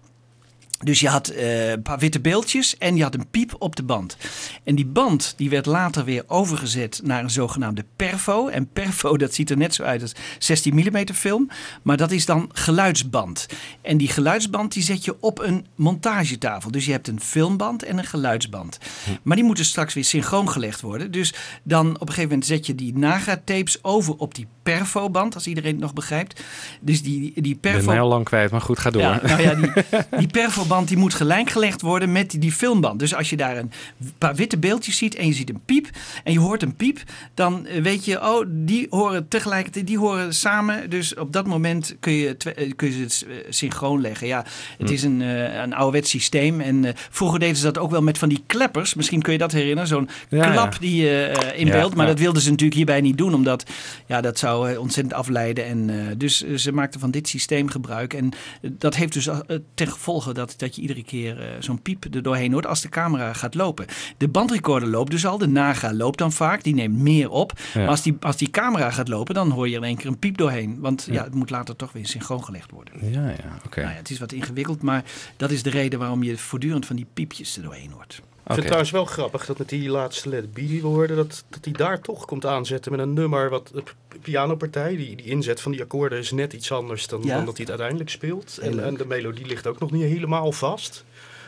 Dus 0.83 0.99
je 0.99 1.07
had 1.07 1.27
eh, 1.27 1.69
een 1.69 1.81
paar 1.81 1.99
witte 1.99 2.19
beeldjes 2.19 2.77
en 2.77 2.95
je 2.95 3.03
had 3.03 3.13
een 3.13 3.29
piep 3.29 3.55
op 3.59 3.75
de 3.75 3.83
band. 3.83 4.17
En 4.63 4.75
die 4.75 4.85
band 4.85 5.33
die 5.37 5.49
werd 5.49 5.65
later 5.65 6.03
weer 6.03 6.23
overgezet 6.27 7.01
naar 7.03 7.23
een 7.23 7.29
zogenaamde 7.29 7.85
perfo. 7.95 8.47
En 8.47 8.69
perfo 8.73 9.17
dat 9.17 9.33
ziet 9.33 9.49
er 9.49 9.57
net 9.57 9.75
zo 9.75 9.83
uit 9.83 10.01
als 10.01 10.13
16 10.39 10.75
mm 10.75 11.13
film. 11.13 11.49
Maar 11.81 11.97
dat 11.97 12.11
is 12.11 12.25
dan 12.25 12.49
geluidsband. 12.53 13.47
En 13.81 13.97
die 13.97 14.07
geluidsband 14.07 14.73
die 14.73 14.83
zet 14.83 15.05
je 15.05 15.15
op 15.19 15.39
een 15.39 15.65
montagetafel. 15.75 16.71
Dus 16.71 16.85
je 16.85 16.91
hebt 16.91 17.07
een 17.07 17.21
filmband 17.21 17.83
en 17.83 17.97
een 17.97 18.05
geluidsband. 18.05 18.77
Maar 19.23 19.35
die 19.35 19.45
moeten 19.45 19.65
straks 19.65 19.93
weer 19.93 20.05
synchroon 20.05 20.49
gelegd 20.49 20.81
worden. 20.81 21.11
Dus 21.11 21.33
dan 21.63 21.87
op 21.87 22.01
een 22.01 22.07
gegeven 22.07 22.29
moment 22.29 22.45
zet 22.45 22.65
je 22.65 22.75
die 22.75 22.97
Naga-tapes 22.97 23.83
over 23.83 24.15
op 24.15 24.35
die 24.35 24.47
perfo-band. 24.77 25.35
Als 25.35 25.47
iedereen 25.47 25.71
het 25.71 25.81
nog 25.81 25.93
begrijpt. 25.93 26.41
Dus 26.81 27.01
die, 27.01 27.19
die 27.35 27.53
Ik 27.53 27.61
ben 27.61 27.71
perfo... 27.71 27.87
mij 27.89 27.99
al 28.01 28.07
lang 28.07 28.25
kwijt, 28.25 28.51
maar 28.51 28.61
goed, 28.61 28.79
ga 28.79 28.89
door. 28.89 29.01
Ja, 29.01 29.19
nou 29.23 29.41
ja, 29.41 29.55
die, 29.55 29.71
die 30.17 30.27
perfoband 30.27 30.87
die 30.87 30.97
moet 30.97 31.13
gelijk 31.13 31.49
gelegd 31.49 31.81
worden 31.81 32.11
met 32.11 32.31
die, 32.31 32.39
die 32.39 32.51
filmband. 32.51 32.99
Dus 32.99 33.15
als 33.15 33.29
je 33.29 33.37
daar 33.37 33.57
een 33.57 33.71
paar 34.17 34.35
witte 34.35 34.57
beeldjes 34.57 34.97
ziet 34.97 35.15
en 35.15 35.27
je 35.27 35.33
ziet 35.33 35.49
een 35.49 35.61
piep 35.65 35.87
en 36.23 36.33
je 36.33 36.39
hoort 36.39 36.61
een 36.61 36.75
piep, 36.75 36.99
dan 37.33 37.65
eh, 37.65 37.81
weet 37.81 38.05
je, 38.05 38.21
oh, 38.21 38.45
die 38.47 38.87
horen 38.89 39.27
tegelijkertijd, 39.27 39.87
die 39.87 39.97
horen 39.97 40.33
samen. 40.33 40.89
Dus 40.89 41.15
op 41.15 41.33
dat 41.33 41.47
moment 41.47 41.95
kun 41.99 42.13
je, 42.13 42.37
eh, 42.55 42.71
kun 42.75 42.95
je 42.95 43.01
het 43.03 43.25
eh, 43.27 43.35
synchroon 43.49 44.01
leggen. 44.01 44.27
Ja, 44.27 44.45
het 44.77 44.87
Hm. 44.87 44.93
is 44.93 45.03
een, 45.03 45.19
een 45.19 45.73
ouderwets 45.73 46.09
systeem. 46.09 46.61
En 46.61 46.93
vroeger 47.09 47.39
deden 47.39 47.55
ze 47.55 47.63
dat 47.63 47.77
ook 47.77 47.91
wel 47.91 48.01
met 48.01 48.17
van 48.17 48.29
die 48.29 48.43
kleppers. 48.47 48.93
Misschien 48.93 49.21
kun 49.21 49.33
je 49.33 49.39
dat 49.39 49.51
herinneren. 49.51 49.87
Zo'n 49.87 50.09
Ja, 50.29 50.51
klap 50.51 50.75
die 50.79 50.95
je 51.01 51.51
in 51.55 51.69
beeld. 51.69 51.95
Maar 51.95 52.07
dat 52.07 52.19
wilden 52.19 52.41
ze 52.41 52.49
natuurlijk 52.49 52.75
hierbij 52.77 53.01
niet 53.01 53.17
doen, 53.17 53.33
omdat 53.33 53.63
ja, 54.05 54.21
dat 54.21 54.39
zou 54.39 54.58
eh, 54.67 54.79
ontzettend 54.79 55.15
afleiden. 55.15 55.65
En, 55.65 55.89
eh, 55.89 56.05
dus 56.17 56.43
eh, 56.43 56.55
ze 56.55 56.71
maakten 56.71 56.99
van 56.99 57.11
dit 57.11 57.27
systeem 57.27 57.69
gebruik. 57.69 58.13
En 58.13 58.31
dat 58.61 58.95
heeft 58.95 59.13
dus 59.13 59.29
ten 59.73 59.87
gevolge 59.87 60.33
dat, 60.33 60.53
dat 60.57 60.75
je 60.75 60.81
iedere 60.81 61.03
keer 61.03 61.57
zo'n 61.59 61.81
piep 61.81 62.03
er 62.15 62.21
doorheen 62.21 62.51
hoort 62.51 62.65
als 62.65 62.81
de 62.81 62.89
camera 62.89 63.33
gaat 63.33 63.55
lopen. 63.55 63.85
De 64.17 64.27
bandrecorder 64.27 64.89
loopt 64.89 65.11
dus 65.11 65.25
al, 65.25 65.37
de 65.37 65.47
Naga 65.47 65.93
loopt 65.93 66.17
dan 66.17 66.31
vaak, 66.31 66.63
die 66.63 66.73
neemt 66.73 66.97
meer 66.97 67.29
op. 67.29 67.53
Ja. 67.73 67.79
Maar 67.79 67.89
als 67.89 68.01
die, 68.01 68.17
als 68.19 68.37
die 68.37 68.49
camera 68.49 68.89
gaat 68.89 69.07
lopen, 69.07 69.33
dan 69.35 69.49
hoor 69.51 69.69
je 69.69 69.75
in 69.75 69.83
één 69.83 69.97
keer 69.97 70.07
een 70.07 70.19
piep 70.19 70.37
doorheen. 70.37 70.79
Want 70.79 71.03
ja, 71.07 71.13
Ja. 71.13 71.23
het 71.23 71.33
moet 71.33 71.49
later 71.49 71.75
toch 71.75 71.91
weer 71.91 72.07
synchroon 72.07 72.43
gelegd 72.43 72.71
worden. 72.71 73.11
Ja, 73.11 73.27
ja, 73.29 73.57
oké. 73.65 73.79
Nou 73.79 73.91
ja, 73.91 73.97
het 73.97 74.09
is 74.09 74.19
wat 74.19 74.31
ingewikkeld, 74.31 74.81
maar 74.81 75.03
dat 75.37 75.51
is 75.51 75.63
de 75.63 75.69
reden 75.69 75.99
waarom 75.99 76.23
je 76.23 76.37
voortdurend 76.37 76.85
van 76.85 76.95
die 76.95 77.07
piepjes 77.13 77.57
er 77.57 77.63
doorheen 77.63 77.91
hoort. 77.91 78.21
Ik 78.49 78.55
vind 78.55 78.67
het 78.69 78.83
trouwens 78.83 78.91
wel 78.91 79.05
grappig 79.23 79.45
dat 79.45 79.57
met 79.57 79.69
die 79.69 79.89
laatste 79.89 80.29
Let 80.29 80.53
Be 80.53 80.67
die 80.67 80.81
we 80.81 80.87
hoorden, 80.87 81.15
dat, 81.15 81.43
dat 81.49 81.65
hij 81.65 81.73
daar 81.73 82.01
toch 82.01 82.25
komt 82.25 82.45
aanzetten 82.45 82.91
met 82.91 83.01
een 83.01 83.13
nummer 83.13 83.49
wat 83.49 83.71
de 83.73 83.83
pianopartij, 84.21 84.95
die, 84.95 85.15
die 85.15 85.25
inzet 85.25 85.61
van 85.61 85.71
die 85.71 85.81
akkoorden 85.81 86.19
is 86.19 86.31
net 86.31 86.53
iets 86.53 86.71
anders 86.71 87.07
dan, 87.07 87.21
Ja. 87.23 87.35
dan 87.35 87.45
dat 87.45 87.53
hij 87.57 87.61
het 87.61 87.69
uiteindelijk 87.69 88.09
speelt. 88.09 88.57
En, 88.61 88.83
en 88.83 88.97
de 88.97 89.05
melodie 89.05 89.45
ligt 89.45 89.67
ook 89.67 89.79
nog 89.79 89.91
niet 89.91 90.03
helemaal 90.03 90.51
vast. 90.51 91.03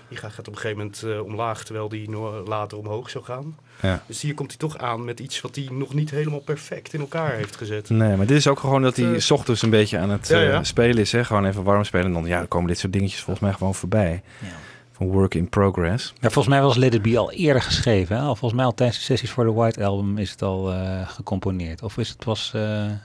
Die 0.07 0.17
gaat, 0.19 0.31
gaat 0.31 0.47
op 0.47 0.53
een 0.53 0.59
gegeven 0.59 0.77
moment 0.77 1.03
eh, 1.03 1.23
omlaag, 1.25 1.63
terwijl 1.63 1.89
die 1.89 2.09
no- 2.09 2.43
later 2.47 2.77
omhoog 2.77 3.09
zou 3.09 3.23
gaan. 3.23 3.57
Ja. 3.81 4.03
Dus 4.07 4.21
hier 4.21 4.33
komt 4.33 4.49
hij 4.49 4.57
toch 4.57 4.77
aan 4.77 5.05
met 5.05 5.19
iets 5.19 5.41
wat 5.41 5.55
hij 5.55 5.67
nog 5.71 5.93
niet 5.93 6.09
helemaal 6.11 6.39
perfect 6.39 6.93
in 6.93 6.99
elkaar 6.99 7.31
heeft 7.33 7.55
gezet. 7.55 7.89
Nee, 7.89 8.15
maar 8.17 8.25
dit 8.25 8.37
is 8.37 8.47
ook 8.47 8.59
gewoon 8.59 8.81
dat 8.81 8.95
hij 8.95 9.13
Eh, 9.13 9.19
s 9.19 9.31
ochtends 9.31 9.61
een 9.61 9.69
beetje 9.69 9.97
aan 9.97 10.09
het 10.09 10.27
Ja, 10.27 10.39
ja. 10.41 10.51
eh, 10.51 10.59
spelen 10.63 10.97
is. 10.97 11.11
Hè? 11.11 11.23
Gewoon 11.25 11.45
even 11.45 11.63
warm 11.63 11.83
spelen. 11.83 12.05
En 12.05 12.13
dan, 12.13 12.25
ja, 12.25 12.37
dan 12.37 12.47
komen 12.47 12.67
dit 12.67 12.79
soort 12.79 12.93
dingetjes 12.93 13.19
volgens 13.21 13.45
mij 13.45 13.53
gewoon 13.53 13.75
voorbij. 13.75 14.21
Van 14.39 14.47
work 15.09 15.35
in 15.35 15.49
progress. 15.49 16.13
Ja, 16.19 16.29
volgens 16.29 16.47
mij 16.47 16.61
was 16.61 16.75
Let 16.77 16.93
It 16.93 17.01
Be 17.01 17.17
al 17.17 17.31
eerder 17.31 17.61
geschreven. 17.61 18.15
Hè? 18.15 18.21
Al 18.21 18.35
volgens 18.35 18.53
mij 18.53 18.65
al 18.65 18.73
tijdens 18.73 18.97
de 18.97 19.03
sessies 19.03 19.31
voor 19.31 19.43
de 19.43 19.51
White 19.51 19.83
Album 19.85 20.17
is 20.17 20.31
het 20.31 20.41
al 20.41 20.71
eh, 20.73 21.07
gecomponeerd. 21.09 21.83
Of 21.83 21.97
is 21.97 22.09
het 22.09 22.23
was... 22.23 22.51
eh, 22.55 22.61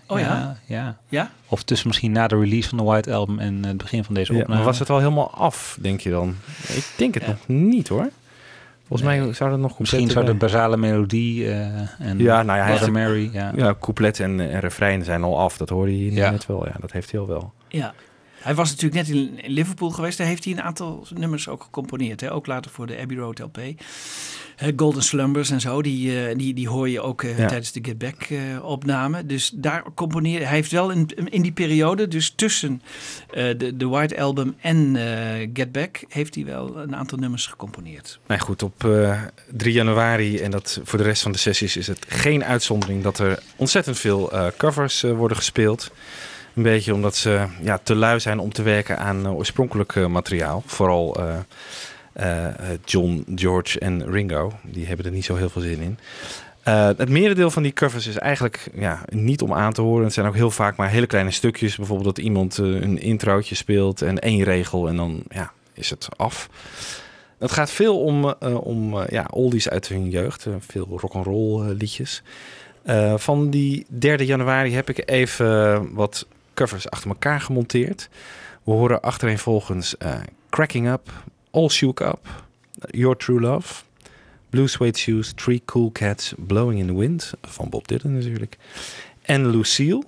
Oh 0.07 0.19
ja? 0.19 0.57
ja? 0.67 0.97
Ja? 1.09 1.31
Of 1.49 1.63
tussen 1.63 1.89
misschien 1.89 2.13
na 2.13 2.27
de 2.27 2.39
release 2.39 2.69
van 2.69 2.79
de 2.79 2.85
White 2.85 3.13
Album 3.15 3.39
en 3.39 3.59
eh, 3.63 3.69
het 3.69 3.77
begin 3.77 4.05
van 4.05 4.15
deze 4.15 4.33
Ja, 4.33 4.39
opname. 4.41 4.57
maar 4.57 4.67
was 4.69 4.79
het 4.79 4.91
al 4.91 4.99
helemaal 4.99 5.31
af, 5.31 5.79
denk 5.81 6.01
je 6.01 6.11
dan? 6.11 6.35
Ik 6.69 6.93
denk 6.97 7.15
het 7.15 7.27
nog 7.27 7.49
niet 7.49 7.89
hoor. 7.89 8.09
Volgens 8.89 9.09
mij 9.09 9.33
zou 9.33 9.51
dat 9.51 9.59
nog 9.59 9.75
compleet 9.77 9.79
Misschien 10.01 10.11
zou 10.11 10.25
de 10.25 10.35
basale 10.35 10.77
melodie 10.77 11.51
eh, 11.51 11.67
en 12.01 12.19
Ja, 12.19 12.43
nou 12.43 12.59
ja, 12.59 12.65
hij 12.79 12.91
Mary. 12.91 13.31
Ja. 13.33 13.53
Ja, 13.57 13.75
couplet 13.81 14.21
en, 14.21 14.41
en 14.51 14.61
refrein 14.61 15.05
zijn 15.05 15.23
al 15.23 15.39
af. 15.39 15.57
Dat 15.57 15.69
hoorde 15.69 15.93
je 15.99 16.11
hier 16.11 16.13
Ja. 16.13 16.31
net 16.31 16.47
wel. 16.47 16.67
Ja, 16.67 16.75
dat 16.81 16.93
heeft 16.93 17.11
hij 17.11 17.21
al 17.21 17.27
wel. 17.27 17.53
Ja. 17.69 17.95
Hij 18.41 18.55
was 18.55 18.71
natuurlijk 18.71 19.07
net 19.07 19.17
in, 19.17 19.43
in 19.43 19.53
Liverpool 19.53 19.91
geweest. 19.91 20.19
Daar 20.19 20.27
heeft 20.27 20.45
hij 20.45 20.53
een 20.53 20.63
aantal 20.63 21.07
nummers 21.15 21.49
ook 21.49 21.63
gecomponeerd. 21.63 22.21
Hè? 22.21 22.33
Ook 22.33 22.47
later 22.47 22.71
voor 22.71 22.87
de 22.87 22.99
Abbey 22.99 23.17
Road 23.17 23.39
LP. 23.39 23.59
Golden 24.77 25.03
Slumbers 25.03 25.51
en 25.51 25.61
zo. 25.61 25.83
Die, 25.83 26.27
eh, 26.29 26.37
die, 26.39 26.55
die 26.55 26.69
hoor 26.69 26.89
je 26.89 27.01
ook 27.01 27.23
eh, 27.23 27.39
Ja. 27.39 27.47
tijdens 27.47 27.73
de 27.73 27.81
Get 27.83 27.99
Back 27.99 28.23
eh, 28.23 28.39
opname. 28.65 29.27
Dus 29.27 29.51
daar 29.55 29.85
componeerde 29.95 30.45
hij. 30.45 30.55
heeft 30.55 30.71
wel 30.71 30.91
in, 30.91 31.09
in 31.25 31.43
die 31.43 31.53
periode, 31.53 32.09
dus 32.09 32.33
tussen 32.37 32.83
de, 33.31 33.73
de 33.77 33.87
White 33.87 34.21
Album 34.21 34.55
en 34.61 34.97
Get 35.53 35.73
Back... 35.73 36.05
heeft 36.09 36.35
hij 36.35 36.45
wel 36.45 36.77
een 36.77 36.97
aantal 36.97 37.19
nummers 37.19 37.47
gecomponeerd. 37.47 38.19
Nou 38.27 38.41
goed, 38.41 38.63
op 38.63 38.85
eh 38.85 39.23
3 39.57 39.73
januari 39.73 40.39
en 40.39 40.51
dat 40.51 40.81
voor 40.85 40.99
de 40.99 41.05
rest 41.05 41.23
van 41.23 41.33
de 41.33 41.39
sessies 41.39 41.77
is 41.77 41.87
het 41.87 42.05
geen 42.09 42.45
uitzondering 42.45 43.03
dat 43.03 43.19
er 43.19 43.39
ontzettend 43.57 43.99
veel 43.99 44.33
covers 44.57 45.01
worden 45.03 45.37
gespeeld. 45.37 45.91
Een 46.57 46.63
beetje 46.63 46.95
omdat 46.95 47.17
ze 47.17 47.47
ja, 47.63 47.79
te 47.83 47.95
lui 47.95 48.21
zijn 48.21 48.39
om 48.39 48.53
te 48.53 48.63
werken 48.63 48.99
aan 48.99 49.27
eh, 49.27 49.35
oorspronkelijk 49.35 49.97
eh, 49.97 50.07
materiaal. 50.07 50.63
Vooral 50.67 51.17
eh, 52.17 52.73
John, 52.85 53.25
George 53.35 53.79
en 53.79 54.11
Ringo. 54.11 54.53
Die 54.63 54.87
hebben 54.87 55.07
er 55.07 55.13
niet 55.13 55.25
zo 55.25 55.35
heel 55.35 55.49
veel 55.49 55.63
zin 55.63 55.81
in. 55.81 55.99
Eh, 56.63 56.87
het 56.87 57.09
merendeel 57.09 57.51
van 57.51 57.63
die 57.63 57.73
covers 57.73 58.07
is 58.07 58.17
eigenlijk 58.17 58.69
ja, 58.75 59.05
niet 59.09 59.43
om 59.43 59.53
aan 59.53 59.73
te 59.73 59.81
horen. 59.81 60.05
Het 60.05 60.13
zijn 60.13 60.27
ook 60.27 60.35
heel 60.35 60.51
vaak 60.51 60.77
maar 60.77 60.91
hele 60.91 61.07
kleine 61.07 61.31
stukjes. 61.31 61.77
Bijvoorbeeld 61.77 62.17
dat 62.17 62.25
iemand 62.25 62.59
een 62.59 63.01
introotje 63.01 63.55
speelt 63.55 64.03
en 64.03 64.19
één 64.19 64.43
regel 64.43 64.89
en 64.89 64.97
dan 64.97 65.23
ja, 65.29 65.53
is 65.73 65.91
het 65.91 66.09
af. 66.17 66.49
Het 67.39 67.53
gaat 67.53 67.71
veel 67.71 68.01
om, 68.01 68.25
om 68.43 69.05
ja, 69.09 69.27
oldies 69.31 69.69
uit 69.69 69.89
hun 69.89 70.11
jeugd. 70.11 70.47
veel 70.59 70.99
rock'n'roll 71.01 71.73
liedjes. 71.73 72.23
Van 73.17 73.51
die 73.51 73.87
3 73.89 74.25
januari 74.25 74.75
heb 74.75 74.89
ik 74.89 75.11
even 75.11 75.95
wat 75.95 76.27
covers 76.57 76.91
achter 76.91 77.09
elkaar 77.09 77.41
gemonteerd. 77.41 78.09
We 78.65 78.73
horen 78.73 79.03
achtereenvolgens 79.03 79.97
eh 79.97 80.15
Cracking 80.51 80.89
Up, 80.89 81.13
All 81.51 81.69
Shook 81.69 82.01
Up, 82.01 82.45
Your 82.91 83.17
True 83.17 83.41
Love. 83.41 83.85
Blue 84.51 84.69
Suede 84.69 84.99
Shoes, 84.99 85.33
Three 85.35 85.63
Cool 85.65 85.91
Cats, 85.93 86.35
Blowing 86.37 86.81
in 86.81 86.87
the 86.87 86.97
Wind. 86.97 87.33
Van 87.43 87.69
Bob 87.69 87.89
Dylan 87.89 88.15
natuurlijk. 88.15 88.57
En 89.23 89.51
Lucille. 89.51 90.05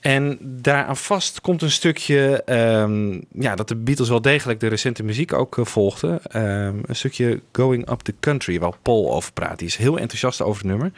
En 0.00 0.38
daaraan 0.40 0.96
vast 0.96 1.40
komt 1.40 1.62
een 1.62 1.70
stukje 1.70 2.42
ehm, 2.44 3.20
ja, 3.32 3.54
dat 3.54 3.68
de 3.68 3.76
Beatles 3.76 4.08
wel 4.08 4.20
degelijk 4.20 4.60
de 4.60 4.66
recente 4.66 5.02
muziek 5.02 5.32
ook 5.32 5.58
eh, 5.58 5.64
volgden. 5.64 6.24
Ehm, 6.24 6.78
een 6.82 6.96
stukje 6.96 7.40
Going 7.52 7.90
Up 7.90 8.00
the 8.00 8.14
Country, 8.20 8.58
waar 8.58 8.76
Paul 8.82 9.12
over 9.12 9.32
praat. 9.32 9.58
Die 9.58 9.68
is 9.68 9.76
heel 9.76 9.98
enthousiast 9.98 10.42
over 10.42 10.62
het 10.62 10.70
nummer. 10.70 10.92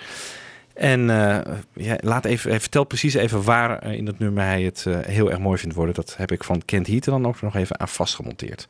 En 0.75 1.11
eh, 1.11 1.55
ja, 1.73 1.97
laat 2.01 2.25
even, 2.25 2.51
hij 2.51 2.61
vertelt 2.61 2.89
precies 2.89 3.15
even 3.15 3.43
waar 3.43 3.79
eh, 3.79 3.93
in 3.93 4.05
dat 4.05 4.19
nummer 4.19 4.45
hij 4.45 4.63
het 4.63 4.85
eh, 4.87 4.99
heel 5.01 5.31
erg 5.31 5.39
mooi 5.39 5.59
vindt 5.59 5.75
worden. 5.75 5.95
Dat 5.95 6.15
heb 6.17 6.33
ik 6.33 6.45
van 6.45 6.63
Kent 6.65 6.87
Heat 6.87 7.05
dan 7.05 7.27
ook 7.27 7.43
nog 7.43 7.57
even 7.57 7.81
aan 7.81 7.89
vastgemonteerd. 7.89 8.69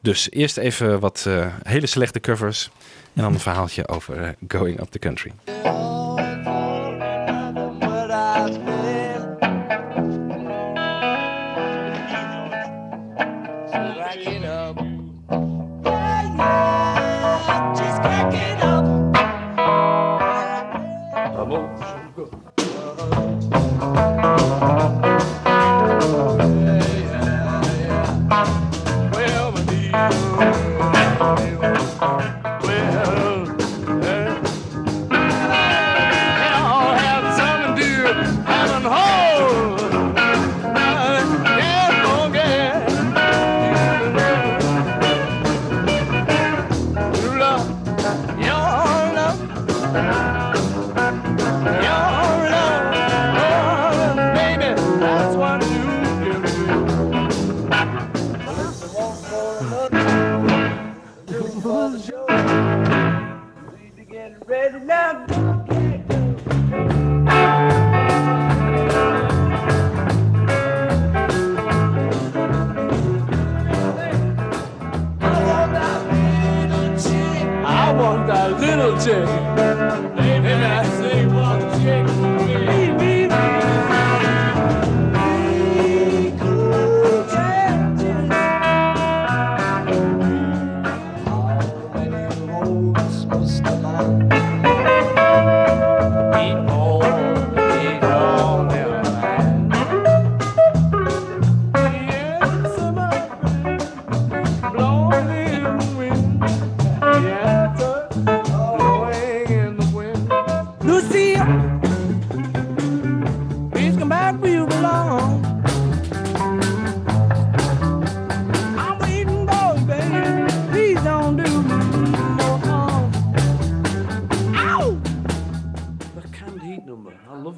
Dus 0.00 0.30
eerst 0.30 0.56
even 0.56 1.00
wat 1.00 1.24
eh, 1.28 1.46
hele 1.62 1.86
slechte 1.86 2.20
covers. 2.20 2.70
En 3.14 3.22
dan 3.22 3.32
een 3.32 3.40
verhaaltje 3.40 3.88
over 3.88 4.22
eh, 4.22 4.28
Going 4.48 4.80
Up 4.80 4.90
the 4.90 4.98
Country. 4.98 5.32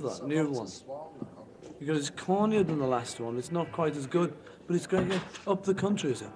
Love 0.02 0.20
that 0.20 0.26
new 0.26 0.50
one. 0.50 0.68
Because 1.78 1.98
it's 1.98 2.10
cornier 2.10 2.66
than 2.66 2.78
the 2.78 2.86
last 2.86 3.20
one. 3.20 3.38
It's 3.38 3.52
not 3.52 3.72
quite 3.72 3.96
as 3.96 4.06
good, 4.06 4.34
but 4.66 4.76
it's 4.76 4.86
great. 4.86 5.08
Yeah. 5.08 5.18
Up 5.46 5.64
the 5.64 5.74
country, 5.74 6.12
is 6.12 6.22
it? 6.22 6.28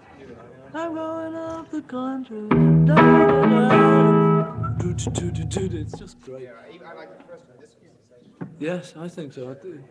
I'm 0.75 0.95
going 0.95 1.35
up 1.35 1.71
the 1.71 1.83
country. 1.83 2.49
Da, 2.49 2.95
da, 2.95 3.47
da. 3.47 4.69
Do, 4.79 4.95
do, 4.95 5.31
do, 5.31 5.45
do, 5.45 5.69
do. 5.69 5.79
It's 5.79 5.99
just 5.99 6.21
great. 6.21 6.49
Yes, 8.59 8.95
I 8.97 9.09
think 9.09 9.33
so. 9.33 9.51
I 9.51 9.63
do. 9.63 9.83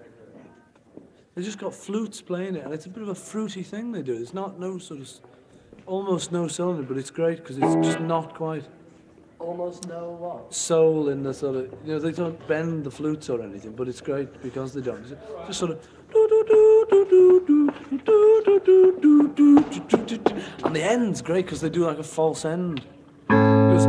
They 1.36 1.42
just 1.42 1.58
got 1.58 1.74
flutes 1.74 2.22
playing 2.22 2.56
it, 2.56 2.66
and 2.66 2.74
it's 2.74 2.86
a 2.86 2.90
bit 2.90 3.02
of 3.02 3.10
a 3.10 3.16
fruity 3.16 3.64
thing 3.64 3.92
they 3.92 4.02
do. 4.02 4.14
It's 4.14 4.34
not 4.34 4.60
no 4.60 4.78
sort 4.78 5.02
of, 5.02 5.10
almost 5.86 6.32
no 6.32 6.48
cylinder, 6.48 6.84
but 6.84 6.98
it's 6.98 7.10
great 7.10 7.38
because 7.38 7.58
it's 7.58 7.76
just 7.88 8.00
not 8.00 8.36
quite 8.36 8.66
Almost 9.44 9.88
no 9.90 10.18
what? 10.20 10.54
soul 10.54 11.10
in 11.10 11.22
the 11.22 11.34
sort 11.34 11.56
of 11.58 11.64
you 11.86 11.94
know 11.94 12.00
they 12.00 12.12
don't 12.12 12.48
bend 12.48 12.86
the 12.86 12.92
flutes 12.92 13.30
or 13.30 13.42
anything, 13.42 13.74
but 13.74 13.88
it's 13.90 14.02
great 14.02 14.42
because 14.42 14.74
they 14.74 14.82
don't. 14.82 15.02
It's 15.02 15.14
just 15.48 15.60
sort 15.60 15.72
of 15.72 15.80
and 20.64 20.76
the 20.76 20.82
end's 20.82 21.22
great 21.22 21.46
because 21.46 21.62
they 21.62 21.70
do 21.70 21.86
like 21.86 22.00
a 22.00 22.04
false 22.04 22.46
end. 22.46 22.86
It 23.30 23.34
goes 23.34 23.86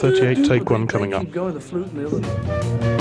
38 0.00 0.44
take 0.44 0.70
one 0.70 0.86
coming 0.86 1.14
up. 1.14 1.22
Keep 1.22 1.32
going 1.32 1.54
the 1.54 1.60
flute 1.60 1.86
and 1.88 2.06
the 2.06 2.16
other. 2.16 2.97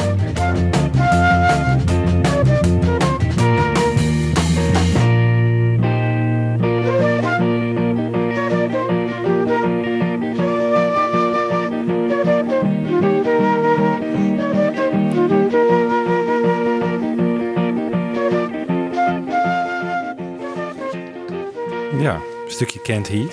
Ja, 22.00 22.16
een 22.16 22.52
stukje 22.52 22.82
Kent 22.82 23.08
Heat. 23.08 23.32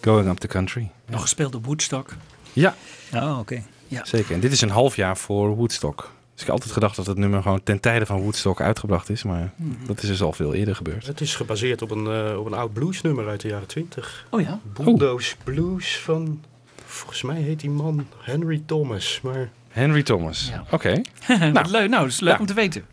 Going 0.00 0.28
Up 0.28 0.36
the 0.38 0.46
Country. 0.46 0.90
Nog 1.06 1.20
gespeeld 1.20 1.54
op 1.54 1.64
Woodstock. 1.66 2.10
Ja. 2.52 2.74
Oh, 3.14 3.38
oké. 3.38 3.62
Ja. 3.88 4.04
Zeker. 4.04 4.34
En 4.34 4.40
dit 4.40 4.52
is 4.52 4.60
een 4.60 4.70
half 4.70 4.96
jaar 4.96 5.16
voor 5.16 5.48
Woodstock. 5.56 5.96
Dus 6.32 6.40
ik 6.42 6.46
heb 6.46 6.50
altijd 6.50 6.72
gedacht 6.72 6.96
dat 6.96 7.06
het 7.06 7.18
nummer 7.18 7.42
gewoon 7.42 7.62
ten 7.62 7.80
tijde 7.80 8.06
van 8.06 8.20
Woodstock 8.20 8.60
uitgebracht 8.60 9.10
is. 9.10 9.22
Maar 9.22 9.52
Mhm. 9.56 9.86
dat 9.86 10.02
is 10.02 10.08
dus 10.08 10.22
al 10.22 10.32
veel 10.32 10.54
eerder 10.54 10.76
gebeurd. 10.76 11.06
Het 11.06 11.20
is 11.20 11.34
gebaseerd 11.36 11.82
op 11.82 11.90
een, 11.90 12.06
eh, 12.06 12.38
op 12.38 12.46
een 12.46 12.54
oud 12.54 12.72
bluesnummer 12.72 13.28
uit 13.28 13.40
de 13.40 13.48
jaren 13.48 13.66
20. 13.68 14.26
Oh 14.30 14.40
ja? 14.40 14.60
Bulldoze 14.62 15.34
Blues 15.44 15.98
van, 15.98 16.42
volgens 16.86 17.22
mij 17.22 17.40
heet 17.40 17.60
die 17.60 17.70
man 17.70 18.06
Henry 18.18 18.62
Thomas. 18.66 19.20
Maar 19.22 19.50
Henry 19.68 20.02
Thomas. 20.02 20.48
Ja. 20.50 20.64
Oké. 20.70 21.00
Wat 21.52 21.70
leuk. 21.70 21.88
Nou, 21.88 22.02
dat 22.02 22.12
is 22.12 22.20
leuk 22.20 22.32
Ja. 22.34 22.38
om 22.40 22.46
te 22.46 22.54
weten. 22.54 22.84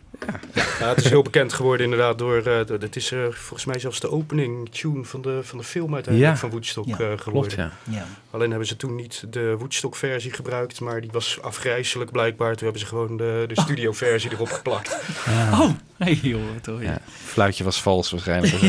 Ja, 0.54 0.88
het 0.88 1.04
is 1.04 1.10
heel 1.10 1.22
bekend 1.22 1.52
geworden 1.52 1.84
inderdaad 1.84 2.18
door, 2.18 2.36
eh, 2.36 2.66
door- 2.66 2.78
het 2.80 2.96
is 2.96 3.12
eh, 3.12 3.18
volgens 3.30 3.64
mij 3.64 3.78
zelfs 3.78 4.00
de 4.00 4.10
opening 4.10 4.68
tune 4.70 5.04
van 5.04 5.22
de, 5.22 5.40
van 5.42 5.58
de 5.58 5.64
film 5.64 5.94
uiteindelijk 5.94 6.34
Ja. 6.34 6.40
van 6.40 6.50
Woodstock 6.50 6.86
Ja, 6.86 6.98
eh, 6.98 7.16
klopt, 7.16 7.52
ja. 7.52 7.72
Ja. 7.90 8.06
Alleen 8.30 8.48
hebben 8.50 8.68
ze 8.68 8.76
toen 8.76 8.94
niet 8.94 9.24
de 9.30 9.54
Woodstock 9.58 9.96
versie 9.96 10.32
gebruikt, 10.32 10.80
maar 10.80 11.00
die 11.00 11.10
was 11.12 11.38
afgrijzelijk 11.42 12.10
blijkbaar. 12.10 12.50
Toen 12.54 12.62
hebben 12.64 12.80
ze 12.80 12.86
gewoon 12.86 13.16
de, 13.16 13.44
de 13.48 13.60
studio 13.60 13.92
versie 13.92 14.30
erop 14.32 14.50
geplakt. 14.50 14.96
Oh, 15.52 15.70
hey 15.96 16.12
joh, 16.22 16.40
toch. 16.62 16.82
Ja, 16.82 16.98
fluitje 17.24 17.64
was 17.64 17.82
vals 17.82 18.10
waarschijnlijk. 18.10 18.54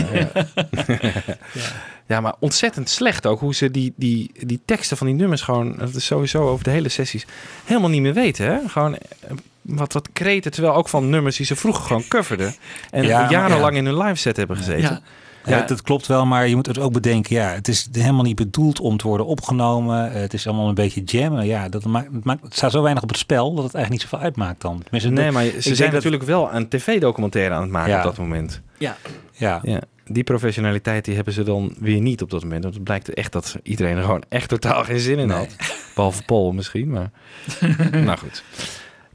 ja. 1.54 1.72
ja, 2.08 2.22
maar 2.22 2.34
ontzettend 2.40 2.90
slecht 2.90 3.26
ook 3.26 3.40
hoe 3.40 3.56
ze 3.56 3.72
die, 3.72 3.94
die, 3.96 4.32
die 4.46 4.62
teksten 4.66 4.98
van 4.98 5.08
die 5.08 5.16
nummers 5.16 5.42
gewoon, 5.42 5.76
dat 5.78 5.96
is 5.96 6.06
sowieso 6.06 6.48
over 6.50 6.64
de 6.64 6.70
hele 6.70 6.90
sessies, 6.90 7.26
helemaal 7.66 7.90
niet 7.90 8.02
meer 8.02 8.14
weten. 8.14 8.46
Hè? 8.46 8.60
Gewoon 8.68 8.98
eh, 8.98 9.30
wat, 9.64 9.94
wat 9.94 10.10
kreten, 10.14 10.52
terwijl 10.52 10.74
ook 10.74 10.90
van 10.90 11.10
nummers 11.10 11.38
die 11.38 11.46
ze 11.46 11.56
vroeger 11.56 11.84
gewoon 11.84 12.08
coverden 12.08 12.56
en 12.92 13.04
Ja, 13.04 13.30
jarenlang 13.30 13.72
ja. 13.74 13.80
in 13.80 13.86
hun 13.86 13.98
live 13.98 14.16
set 14.16 14.38
hebben 14.38 14.58
gezeten. 14.58 14.82
Ja. 14.82 15.02
Ja, 15.46 15.62
dat 15.62 15.82
klopt 15.82 16.08
wel, 16.08 16.26
maar 16.26 16.48
je 16.48 16.56
moet 16.56 16.66
het 16.66 16.80
ook 16.80 16.94
bedenken. 16.94 17.36
Ja, 17.36 17.48
het 17.50 17.68
is 17.68 17.88
helemaal 17.92 18.24
niet 18.24 18.36
bedoeld 18.36 18.80
om 18.80 18.98
te 18.98 19.08
worden 19.08 19.26
opgenomen. 19.26 20.14
Eh, 20.14 20.22
Het 20.22 20.34
is 20.34 20.48
allemaal 20.48 20.68
een 20.68 20.74
beetje 20.74 21.02
jammen. 21.04 21.46
Ja, 21.46 21.70
dat 21.70 21.86
maakt, 21.86 22.14
het, 22.14 22.24
maakt, 22.24 22.44
het 22.44 22.56
staat 22.56 22.72
zo 22.72 22.82
weinig 22.82 23.04
op 23.04 23.10
het 23.10 23.18
spel 23.18 23.54
dat 23.54 23.64
het 23.64 23.74
eigenlijk 23.74 23.90
niet 23.90 24.02
zoveel 24.12 24.26
uitmaakt 24.26 24.62
dan. 24.62 24.82
Tenminste, 24.84 25.10
Nee, 25.10 25.32
maar 25.32 25.44
ze 25.44 25.62
zijn 25.76 25.78
dat- 25.78 25.92
natuurlijk 25.92 26.24
wel 26.24 26.54
een 26.54 26.70
tv-documentaire 26.70 27.54
aan 27.56 27.62
het 27.62 27.72
maken 27.72 27.92
Ja. 27.92 27.98
op 27.98 28.04
dat 28.04 28.18
moment. 28.18 28.62
Ja. 28.78 28.98
Ja. 29.32 29.60
ja. 29.64 29.82
Die 30.06 30.24
professionaliteit 30.24 31.06
die 31.06 31.16
hebben 31.16 31.34
ze 31.34 31.44
dan 31.44 31.76
weer 31.80 32.02
niet 32.02 32.22
op 32.22 32.30
dat 32.30 32.44
moment. 32.44 32.64
Want 32.64 32.76
het 32.76 32.84
blijkt 32.84 33.14
echt 33.14 33.32
dat 33.32 33.56
iedereen 33.64 33.98
er 33.98 34.04
gewoon 34.04 34.24
echt 34.30 34.50
totaal 34.50 34.84
geen 34.84 35.00
zin 35.00 35.20
in 35.20 35.30
had. 35.30 35.56
Behalve 35.96 36.24
Paul 36.24 36.52
misschien, 36.52 36.90
maar... 36.90 37.12
nou 38.06 38.18
goed. 38.18 38.44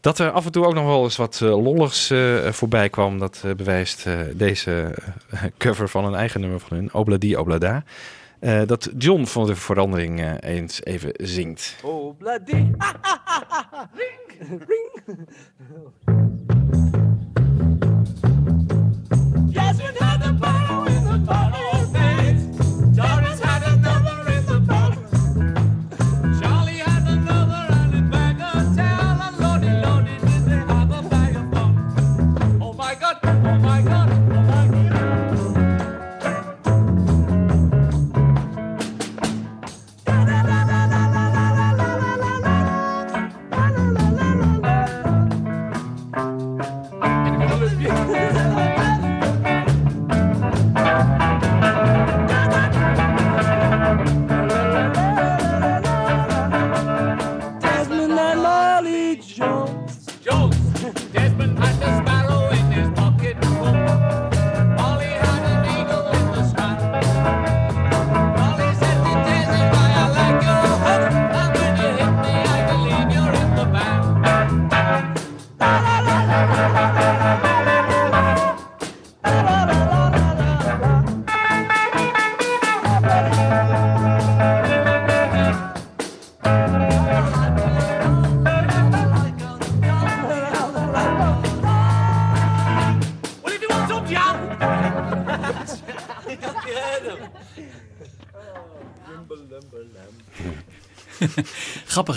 Dat 0.00 0.18
er 0.18 0.30
af 0.30 0.44
en 0.44 0.52
toe 0.52 0.66
ook 0.66 0.74
nog 0.74 0.84
wel 0.84 1.02
eens 1.02 1.16
wat 1.16 1.40
eh, 1.42 1.62
lolligs 1.62 2.10
eh, 2.10 2.52
voorbij 2.52 2.88
kwam... 2.88 3.18
dat 3.18 3.42
eh, 3.44 3.54
bewijst 3.54 4.06
deze 4.34 4.94
cover 5.58 5.88
van 5.88 6.04
een 6.04 6.14
eigen 6.14 6.40
nummer 6.40 6.60
van 6.60 6.76
hun. 6.76 6.94
Obladi 6.94 7.36
Oblada. 7.36 7.84
Dat 8.66 8.90
John 8.98 9.24
van 9.24 9.46
de 9.46 9.56
verandering 9.56 10.40
eens 10.40 10.84
even 10.84 11.10
zingt. 11.16 11.76
Oh, 11.82 12.20
ring, 12.44 12.76
ring. 14.66 15.28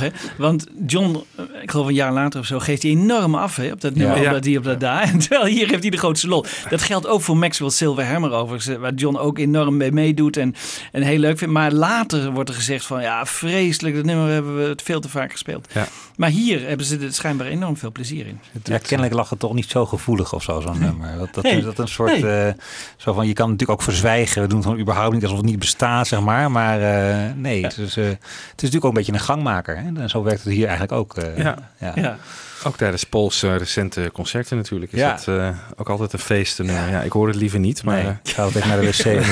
Hè? 0.02 0.10
Want 0.38 0.66
John, 0.88 1.24
eh, 1.36 1.44
ik 1.62 1.72
geloof 1.72 1.88
een 1.88 1.94
jaar 1.94 2.14
later 2.14 2.40
of 2.40 2.46
zo, 2.46 2.60
geeft 2.60 2.82
hij 2.82 2.92
enorm 2.92 3.36
af 3.36 3.56
hè, 3.56 3.72
op 3.72 3.82
dat 3.82 3.96
nummer, 3.96 4.22
Ja. 4.22 4.26
op 4.28 4.34
dat 4.34 4.44
die 4.44 4.58
op 4.58 4.64
dat 4.64 4.80
daar. 4.80 5.02
En 5.02 5.20
terwijl 5.28 5.46
hier 5.46 5.68
heeft 5.68 5.82
hij 5.82 5.92
de 5.92 5.98
grootste 5.98 6.28
lol. 6.28 6.46
Dat 6.70 6.82
geldt 6.82 7.08
ook 7.08 7.22
voor 7.22 7.38
Maxwell 7.38 7.70
Silverhammer 7.70 8.32
overigens, 8.32 8.76
eh, 8.76 8.82
waar 8.82 8.94
John 8.94 9.16
ook 9.18 9.38
enorm 9.38 9.78
mee 9.78 9.92
meedoet 9.92 10.38
en, 10.38 10.56
en 10.92 11.02
heel 11.02 11.18
leuk 11.20 11.38
vindt. 11.38 11.54
Maar 11.54 11.72
later 11.72 12.32
wordt 12.32 12.50
er 12.50 12.56
gezegd 12.56 12.86
van 12.86 13.02
ja, 13.02 13.26
vreselijk, 13.26 13.96
dat 13.96 14.06
nummer 14.06 14.30
hebben 14.30 14.58
we 14.58 14.64
het 14.70 14.82
veel 14.82 15.00
te 15.00 15.10
vaak 15.10 15.32
gespeeld. 15.32 15.68
Ja. 15.74 15.88
Maar 16.16 16.30
hier 16.30 16.68
hebben 16.68 16.86
ze 16.86 17.00
er 17.00 17.14
schijnbaar 17.14 17.48
enorm 17.48 17.78
veel 17.78 17.92
plezier 17.92 18.28
in. 18.28 18.40
Ja, 18.64 18.78
kennelijk 18.78 19.16
lag 19.16 19.30
het 19.30 19.40
toch 19.40 19.54
niet 19.54 19.70
zo 19.70 19.86
gevoelig 19.86 20.34
of 20.34 20.44
zo, 20.44 20.60
zo'n 20.60 20.80
nummer. 20.80 21.18
Dat, 21.18 21.34
dat, 21.34 21.44
Nee, 21.44 21.62
dat 21.62 21.80
een 21.80 21.88
soort, 21.88 22.22
nee. 22.22 22.46
eh, 22.48 22.54
zo 22.98 23.14
van, 23.14 23.28
je 23.28 23.34
kan 23.34 23.50
het 23.50 23.52
natuurlijk 23.60 23.80
ook 23.80 23.86
verzwijgen. 23.86 24.42
We 24.42 24.48
doen 24.48 24.58
het 24.58 24.66
gewoon 24.68 24.82
überhaupt 24.82 25.14
niet 25.14 25.24
alsof 25.24 25.38
het 25.38 25.46
niet 25.46 25.60
bestaat, 25.60 26.08
zeg 26.08 26.20
maar. 26.22 26.52
Maar 26.52 26.82
eh, 26.82 27.32
nee, 27.36 27.64
het, 27.64 27.78
is, 27.78 27.98
eh, 27.98 28.04
het 28.06 28.18
is 28.22 28.28
natuurlijk 28.56 28.86
ook 28.86 28.92
een 28.92 28.98
beetje 28.98 29.14
een 29.14 29.20
gangmaker. 29.20 29.78
Hè? 29.78 29.84
En 30.02 30.10
zo 30.10 30.24
werkt 30.24 30.44
het 30.44 30.54
hier 30.54 30.64
eigenlijk 30.68 30.92
ook. 30.92 31.18
eh, 31.18 31.38
Ja. 31.38 31.56
ja. 31.96 32.18
Ook 32.64 32.78
tijdens 32.78 33.04
Pauls 33.04 33.44
eh, 33.44 33.56
recente 33.58 34.10
concerten 34.14 34.58
natuurlijk 34.58 34.92
is 34.92 35.00
Ja. 35.00 35.12
dat 35.16 35.28
eh, 35.28 35.50
ook 35.76 35.90
altijd 35.90 36.14
een 36.14 36.20
feest. 36.20 36.60
Eh, 36.60 36.90
ja, 36.92 37.02
ik 37.02 37.12
hoor 37.12 37.28
het 37.28 37.36
liever 37.36 37.60
niet, 37.60 37.84
maar... 37.84 37.96
Nee, 37.96 38.06
eh, 38.06 38.12
ik 38.24 38.30
ga 38.32 38.44
altijd 38.44 38.66
naar 38.66 38.80
de 38.82 38.86
wc. 38.88 39.26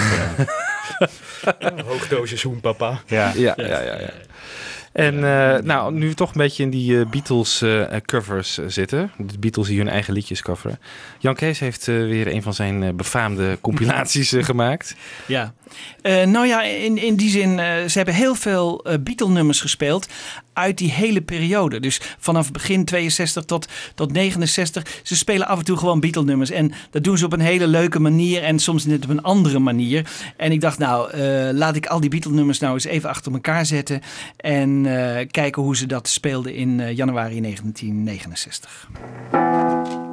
Hoogdosis 1.87 2.41
hoenpapa. 2.43 2.99
Ja. 3.05 3.31
ja, 3.35 3.53
ja, 3.57 3.65
ja. 3.81 3.81
ja. 3.99 4.09
En 4.91 5.15
eh, 5.15 5.61
nou, 5.63 5.93
nu 5.93 6.07
we 6.07 6.13
toch 6.13 6.29
een 6.29 6.41
beetje 6.41 6.63
in 6.63 6.69
die 6.69 6.99
eh, 6.99 7.05
Beatles 7.05 7.61
eh, 7.61 7.83
covers 8.05 8.59
zitten. 8.67 9.11
De 9.17 9.39
Beatles 9.39 9.67
die 9.67 9.77
hun 9.77 9.89
eigen 9.89 10.13
liedjes 10.13 10.41
coveren. 10.41 10.79
Jan 11.19 11.35
Kees 11.35 11.59
heeft 11.59 11.85
weer 11.85 12.27
een 12.27 12.41
van 12.41 12.53
zijn 12.53 12.95
befaamde 12.95 13.57
compilaties 13.61 14.33
gemaakt. 14.37 14.95
Ja, 15.25 15.53
nou 16.03 16.47
ja, 16.47 16.63
in, 16.63 16.97
in 16.97 17.15
die 17.15 17.29
zin, 17.29 17.57
ze 17.89 17.91
hebben 17.97 18.13
heel 18.13 18.35
veel 18.35 18.83
eh 18.83 18.93
Beatle-nummers 18.99 19.61
gespeeld 19.61 20.07
uit 20.59 20.77
die 20.77 20.91
hele 20.91 21.21
periode. 21.21 21.79
Dus 21.79 22.01
vanaf 22.17 22.51
begin 22.51 22.85
62 22.85 23.43
tot, 23.43 23.67
tot 23.95 24.11
69. 24.11 25.01
Ze 25.03 25.15
spelen 25.15 25.47
af 25.47 25.59
en 25.59 25.65
toe 25.65 25.77
gewoon 25.77 25.99
Beatle-nummers. 25.99 26.49
En 26.49 26.71
dat 26.91 27.03
doen 27.03 27.17
ze 27.17 27.25
op 27.25 27.33
een 27.33 27.39
hele 27.39 27.67
leuke 27.67 27.99
manier 27.99 28.43
en 28.43 28.59
soms 28.59 28.85
net 28.85 29.03
op 29.03 29.09
een 29.09 29.21
andere 29.21 29.59
manier. 29.59 30.09
En 30.37 30.51
ik 30.51 30.61
dacht, 30.61 30.77
nou, 30.77 31.11
eh, 31.11 31.49
laat 31.51 31.75
ik 31.75 31.85
al 31.85 31.99
die 31.99 32.09
Beatle-nummers 32.09 32.59
nou 32.59 32.73
eens 32.73 32.85
even 32.85 33.09
achter 33.09 33.31
elkaar 33.31 33.65
zetten. 33.65 34.01
En 34.37 34.85
eh, 34.85 35.27
kijken 35.31 35.61
hoe 35.61 35.77
ze 35.77 35.85
dat 35.85 36.07
speelden 36.07 36.53
in 36.53 36.79
eh, 36.79 36.95
januari 36.95 37.41
1969. 37.41 40.08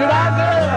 should 0.00 0.08
I 0.08 0.64
do? 0.64 0.69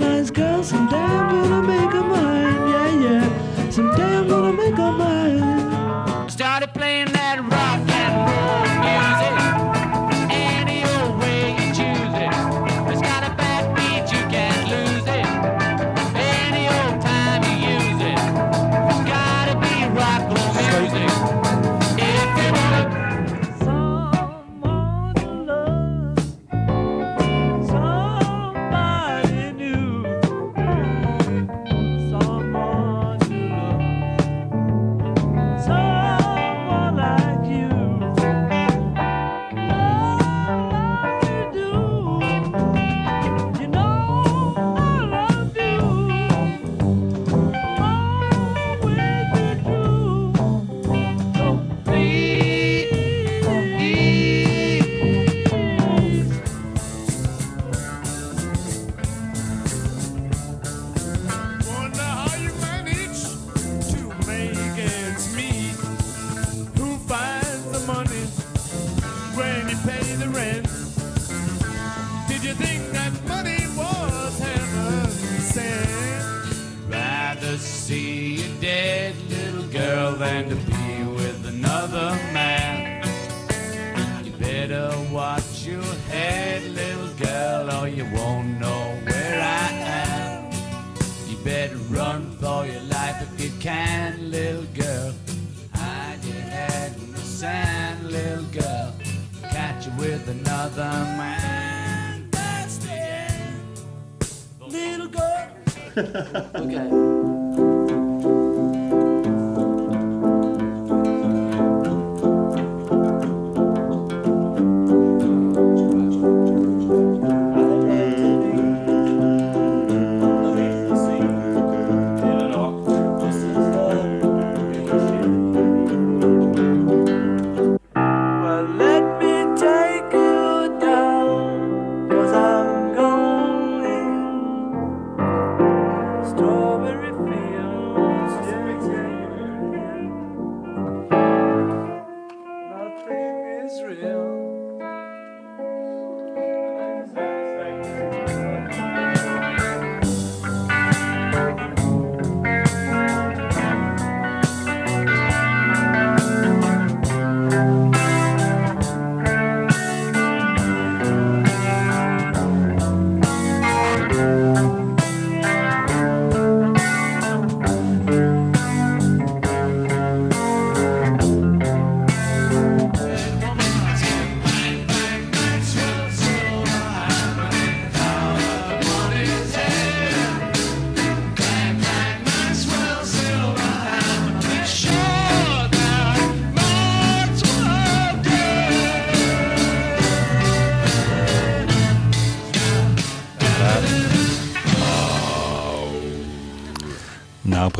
nice 0.00 0.30
girl. 0.30 0.64
Someday 0.64 0.96
I'm 0.96 1.30
gonna 1.30 1.62
make 1.62 1.92
her 1.92 2.02
mine. 2.02 2.68
Yeah, 2.70 3.00
yeah. 3.04 3.70
Someday 3.70 4.16
I'm 4.18 4.28
gonna 4.28 4.52
make 4.52 4.74
her 4.76 4.92
mine. 4.92 5.49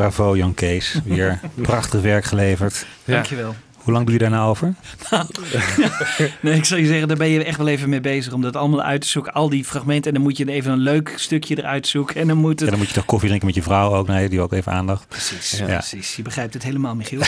Bravo 0.00 0.36
Jan 0.36 0.54
Kees. 0.54 1.00
Weer 1.04 1.40
prachtig 1.62 2.00
werk 2.00 2.24
geleverd. 2.24 2.86
Ja. 3.04 3.14
Dankjewel. 3.14 3.54
Hoe 3.76 3.92
lang 3.92 4.04
doe 4.04 4.14
je 4.14 4.20
daar 4.20 4.30
nou 4.30 4.48
over? 4.50 4.74
nee, 6.40 6.54
ik 6.56 6.64
zou 6.64 6.80
je 6.80 6.86
zeggen, 6.86 7.08
daar 7.08 7.16
ben 7.16 7.28
je 7.28 7.44
echt 7.44 7.56
wel 7.58 7.68
even 7.68 7.88
mee 7.88 8.00
bezig 8.00 8.32
om 8.32 8.42
dat 8.42 8.56
allemaal 8.56 8.82
uit 8.82 9.00
te 9.00 9.08
zoeken. 9.08 9.32
Al 9.32 9.48
die 9.48 9.64
fragmenten. 9.64 10.06
En 10.06 10.14
dan 10.14 10.22
moet 10.22 10.36
je 10.36 10.48
even 10.48 10.72
een 10.72 10.78
leuk 10.78 11.12
stukje 11.16 11.58
eruit 11.58 11.86
zoeken. 11.86 12.16
En 12.20 12.26
dan 12.28 12.36
moet 12.36 12.58
Ja, 12.58 12.60
het... 12.64 12.70
dan 12.70 12.78
moet 12.78 12.88
je 12.88 12.94
toch 12.94 13.04
koffie 13.04 13.26
drinken 13.28 13.46
met 13.48 13.56
je 13.56 13.62
vrouw 13.62 13.94
ook. 13.94 14.06
Nee, 14.06 14.28
die 14.28 14.40
ook 14.40 14.52
even 14.52 14.72
aandacht. 14.72 15.08
Precies, 15.08 15.58
Ja. 15.58 15.64
precies. 15.66 16.16
Je 16.16 16.22
begrijpt 16.22 16.54
het 16.54 16.62
helemaal, 16.62 16.94
Michiel. 16.94 17.20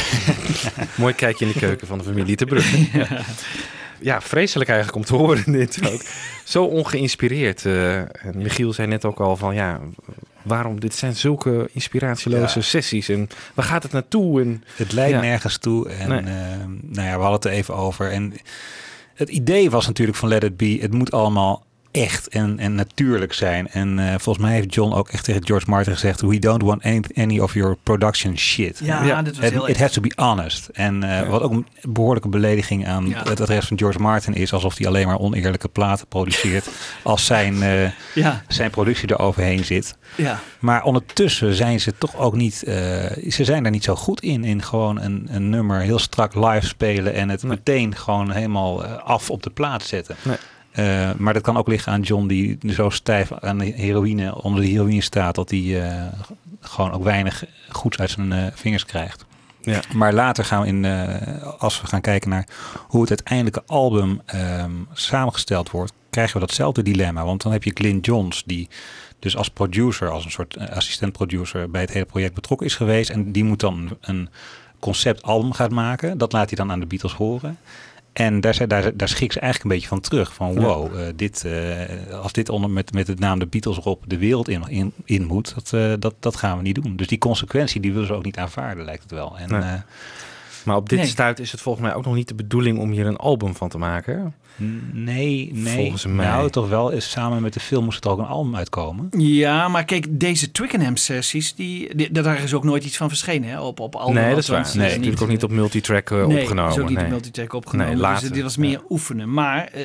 Mooi 0.95 1.14
kijkje 1.14 1.45
in 1.47 1.53
de 1.53 1.59
keuken 1.59 1.87
van 1.87 1.99
de 1.99 2.05
familie 2.05 2.37
te 2.37 2.45
Brugge. 2.45 2.99
Ja. 2.99 3.07
ja, 4.01 4.20
vreselijk 4.20 4.70
eigenlijk 4.70 4.99
om 4.99 5.05
te 5.05 5.14
horen 5.16 5.53
dit 5.53 5.79
ook. 5.93 6.03
Zo 6.45 6.64
ongeïnspireerd. 6.64 7.66
eh, 7.66 7.99
en 7.99 8.09
Michiel 8.35 8.73
zei 8.73 8.89
net 8.89 9.05
ook 9.05 9.20
al 9.20 9.37
van 9.37 9.55
ja, 9.55 9.81
waarom 10.45 10.80
dit 10.80 10.95
zijn 10.95 11.16
zulke 11.16 11.68
inspiratieloze 11.72 12.59
Ja. 12.59 12.64
sessies 12.64 13.09
en 13.09 13.28
waar 13.55 13.64
gaat 13.64 13.82
het 13.82 13.93
naartoe? 13.93 14.40
En, 14.40 14.64
Het 14.76 14.93
leidt 14.93 15.12
ja. 15.14 15.20
nergens 15.20 15.59
toe. 15.59 15.88
En 15.88 16.09
Nee. 16.09 16.18
ehm, 16.18 16.70
nou 16.82 17.07
ja, 17.09 17.14
we 17.16 17.22
hadden 17.22 17.32
het 17.32 17.45
er 17.45 17.51
even 17.51 17.74
over. 17.76 18.11
En 18.11 18.32
het 19.14 19.28
idee 19.28 19.70
was 19.70 19.86
natuurlijk 19.86 20.18
van 20.18 20.28
Let 20.28 20.45
It 20.45 20.57
Be, 20.57 20.78
het 20.80 20.93
moet 20.93 21.12
allemaal 21.12 21.64
echt 21.93 22.28
en, 22.28 22.59
en 22.59 22.74
natuurlijk 22.74 23.32
zijn. 23.32 23.68
En 23.68 23.99
eh, 23.99 24.09
volgens 24.09 24.38
mij 24.45 24.53
heeft 24.55 24.74
John 24.74 24.93
ook 24.93 25.09
echt 25.09 25.24
tegen 25.24 25.47
George 25.47 25.70
Martin 25.70 25.93
gezegd: 25.93 26.20
We 26.20 26.38
don't 26.38 26.62
want 26.62 26.82
any, 26.82 27.03
any 27.14 27.38
of 27.38 27.55
your 27.55 27.76
production 27.82 28.38
shit. 28.38 28.80
Ja, 28.84 29.05
Ja. 29.05 29.22
dit 29.22 29.36
was 29.36 29.45
it, 29.47 29.53
heel 29.53 29.68
it 29.68 29.78
has 29.78 29.93
to 29.93 30.01
be 30.01 30.12
honest. 30.16 30.68
En 30.72 31.03
eh, 31.03 31.28
wat 31.28 31.43
ook 31.43 31.51
een 31.53 31.66
behoorlijke 31.82 32.28
belediging 32.28 32.86
aan 32.86 33.09
Ja. 33.09 33.22
het 33.28 33.40
adres 33.40 33.66
van 33.66 33.78
George 33.78 33.99
Martin 33.99 34.34
is, 34.34 34.53
alsof 34.53 34.78
hij 34.78 34.86
alleen 34.86 35.07
maar 35.07 35.18
oneerlijke 35.18 35.68
platen 35.68 36.07
produceert 36.07 36.68
als 37.03 37.26
zijn, 37.26 37.62
eh, 37.62 37.90
Ja. 38.14 38.43
zijn 38.49 38.70
productie 38.70 39.09
er 39.09 39.18
overheen 39.18 39.64
zit. 39.64 39.97
Ja. 40.16 40.40
Maar 40.59 40.82
ondertussen 40.84 41.55
zijn 41.55 41.80
ze 41.80 41.95
toch 41.99 42.16
ook 42.16 42.34
niet, 42.34 42.62
eh, 42.62 42.74
ze 43.30 43.45
zijn 43.45 43.62
daar 43.62 43.72
niet 43.72 43.84
zo 43.84 43.95
goed 43.97 44.20
in, 44.22 44.45
in 44.45 44.62
gewoon 44.62 45.01
een, 45.01 45.26
een 45.30 45.51
nummer 45.51 45.80
heel 45.80 45.99
strak 45.99 46.34
live 46.34 46.66
spelen 46.66 47.14
en 47.14 47.28
het 47.28 47.43
meteen 47.43 47.97
gewoon 47.97 48.30
helemaal 48.30 48.84
af 48.84 49.30
op 49.30 49.43
de 49.43 49.51
plaat 49.51 49.82
zetten. 49.82 50.16
Nee. 50.22 50.36
Eh, 50.73 51.11
maar 51.16 51.33
dat 51.33 51.43
kan 51.43 51.57
ook 51.57 51.68
liggen 51.68 51.93
aan 51.93 52.01
John 52.01 52.27
die 52.27 52.59
zo 52.66 52.91
stijf 52.91 53.33
aan 53.33 53.59
de 53.59 53.64
heroïne, 53.64 54.43
onder 54.43 54.61
de 54.61 54.68
heroïne 54.68 55.01
staat, 55.01 55.35
dat 55.35 55.51
hij 55.51 55.83
eh, 55.83 56.07
gewoon 56.61 56.93
ook 56.93 57.05
weinig 57.05 57.45
goeds 57.68 57.99
uit 57.99 58.11
zijn 58.11 58.33
eh, 58.33 58.47
vingers 58.55 58.85
krijgt. 58.85 59.25
Ja. 59.61 59.81
Maar 59.95 60.12
later 60.12 60.45
gaan 60.45 60.61
we 60.62 60.66
in, 60.66 60.85
als 61.59 61.81
we 61.81 61.87
gaan 61.87 62.01
kijken 62.01 62.31
naar 62.31 62.47
hoe 62.89 63.01
het 63.01 63.11
uiteindelijke 63.11 63.62
album 63.66 64.20
ehm, 64.27 64.70
samengesteld 64.93 65.70
wordt, 65.70 65.93
krijgen 66.11 66.41
we 66.41 66.47
datzelfde 66.47 66.83
dilemma. 66.83 67.25
Want 67.25 67.43
dan 67.43 67.53
heb 67.53 67.64
je 67.64 67.70
Glyn 67.75 68.01
Johns, 68.01 68.43
die 68.47 68.68
dus 69.18 69.37
als 69.37 69.51
producer, 69.51 70.11
als 70.11 70.25
een 70.25 70.31
soort 70.31 70.70
assistent-producer 70.70 71.70
bij 71.70 71.81
het 71.81 71.93
hele 71.93 72.05
project 72.05 72.35
betrokken 72.35 72.66
is 72.66 72.75
geweest. 72.75 73.11
En 73.11 73.33
die 73.33 73.45
moet 73.45 73.61
dan 73.61 73.97
een 74.01 74.29
conceptalbum 74.79 75.53
gaan 75.53 75.75
maken. 75.75 76.18
Dat 76.18 76.33
laat 76.33 76.49
hij 76.49 76.57
dan 76.57 76.70
aan 76.70 76.81
de 76.81 76.87
Beatles 76.87 77.12
horen. 77.12 77.59
En 78.13 78.41
daar, 78.41 78.67
daar, 78.69 78.97
daar 78.97 79.09
schrik 79.09 79.33
ze 79.33 79.41
eigenlijk 79.41 79.71
een 79.71 79.77
beetje 79.81 79.89
van 79.95 80.01
terug. 80.01 80.35
Van 80.35 80.53
Ja. 80.53 80.61
wow, 80.61 81.01
eh, 81.01 81.07
dit, 81.17 81.45
eh, 81.45 82.19
als 82.23 82.33
dit 82.33 82.49
onder 82.49 82.71
met, 82.71 82.93
met 82.93 83.07
het 83.07 83.19
naam 83.19 83.39
de 83.39 83.47
Beatles 83.47 83.77
erop 83.77 84.05
de 84.07 84.19
wereld 84.19 84.49
in, 84.49 84.63
in, 84.69 84.93
in 85.05 85.25
moet, 85.27 85.55
dat, 85.55 85.73
eh, 85.73 85.93
dat, 85.99 86.15
dat 86.21 86.37
gaan 86.37 86.57
we 86.57 86.63
niet 86.63 86.83
doen. 86.83 86.97
Dus 86.97 87.07
die 87.07 87.19
consequentie 87.19 87.81
die 87.81 87.93
willen 87.93 88.07
ze 88.07 88.13
ook 88.13 88.25
niet 88.25 88.37
aanvaarden, 88.39 88.85
lijkt 88.85 89.03
het 89.03 89.11
wel. 89.13 89.39
En, 89.39 89.51
Nee. 89.51 89.81
Maar 90.65 90.77
op 90.77 90.89
dit 90.89 90.99
Nee. 90.99 91.09
stuit 91.09 91.39
is 91.39 91.53
het 91.53 91.61
volgens 91.61 91.85
mij 91.85 91.95
ook 91.95 92.05
nog 92.05 92.15
niet 92.15 92.29
de 92.29 92.35
bedoeling 92.35 92.79
om 92.79 92.91
hier 92.91 93.07
een 93.07 93.17
album 93.17 93.55
van 93.57 93.69
te 93.69 93.79
maken. 93.79 94.35
Nee, 94.93 95.51
nee. 95.53 95.75
Volgens 95.75 96.07
mij. 96.07 96.27
Nou, 96.27 96.51
toch 96.51 96.69
wel. 96.69 96.91
Is 96.91 97.11
samen 97.11 97.43
met 97.43 97.53
de 97.53 97.61
film 97.61 97.85
moest 97.85 98.05
er 98.05 98.11
ook 98.11 98.19
een 98.19 98.25
album 98.25 98.57
uitkomen. 98.57 99.09
Ja, 99.19 99.69
maar 99.69 99.85
kijk, 99.85 100.07
deze 100.21 100.51
Twickenham-sessies, 100.53 101.55
die, 101.55 101.97
die, 101.97 102.11
daar 102.13 102.43
is 102.43 102.55
ook 102.55 102.65
nooit 102.65 102.85
iets 102.85 102.97
van 102.97 103.09
verschenen 103.09 103.49
hè, 103.49 103.61
op, 103.61 103.81
op 103.81 103.95
album. 103.95 104.15
nee, 104.15 104.29
dat 104.31 104.39
is 104.39 104.49
waar. 104.49 104.71
Nee, 104.75 104.91
natuurlijk 104.91 105.23
ook 105.23 105.29
niet 105.29 105.43
op 105.43 105.51
multitrack 105.51 106.11
eh, 106.11 106.27
Nee, 106.27 106.41
opgenomen. 106.41 106.73
is 106.73 106.79
ook 106.79 106.89
niet 106.89 106.97
nee. 106.97 107.05
op 107.05 107.11
multitrack 107.11 107.53
opgenomen. 107.53 107.87
Nee, 107.87 107.97
dus 108.03 108.05
later. 108.07 108.33
dit 108.33 108.43
was 108.43 108.57
meer 108.57 108.81
oefenen. 108.91 109.33
Maar 109.33 109.65
eh, 109.73 109.83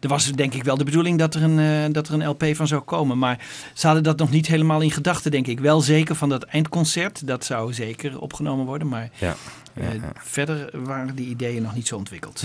er 0.00 0.08
was 0.08 0.32
denk 0.32 0.54
ik 0.54 0.64
wel 0.64 0.76
de 0.76 0.84
bedoeling 0.84 1.18
dat 1.18 1.34
er, 1.34 1.42
een, 1.42 1.58
eh, 1.58 1.92
dat 1.92 2.08
er 2.08 2.14
een 2.14 2.26
LP 2.28 2.44
van 2.52 2.66
zou 2.66 2.80
komen. 2.82 3.18
Maar 3.18 3.38
ze 3.74 3.86
hadden 3.86 4.04
dat 4.04 4.18
nog 4.18 4.30
niet 4.30 4.46
helemaal 4.46 4.80
in 4.80 4.90
gedachten, 4.90 5.30
denk 5.30 5.46
ik. 5.46 5.60
Wel 5.60 5.80
zeker 5.80 6.14
van 6.14 6.28
dat 6.28 6.42
eindconcert. 6.42 7.26
Dat 7.26 7.44
zou 7.44 7.72
zeker 7.72 8.20
opgenomen 8.20 8.66
worden. 8.66 8.88
Maar 8.88 9.10
Ja, 9.18 9.34
ja, 9.74 9.82
eh, 9.82 9.94
ja. 9.94 10.12
verder 10.14 10.70
waren 10.84 11.14
die 11.14 11.28
ideeën 11.28 11.62
nog 11.62 11.74
niet 11.74 11.86
zo 11.86 11.96
ontwikkeld. 11.96 12.44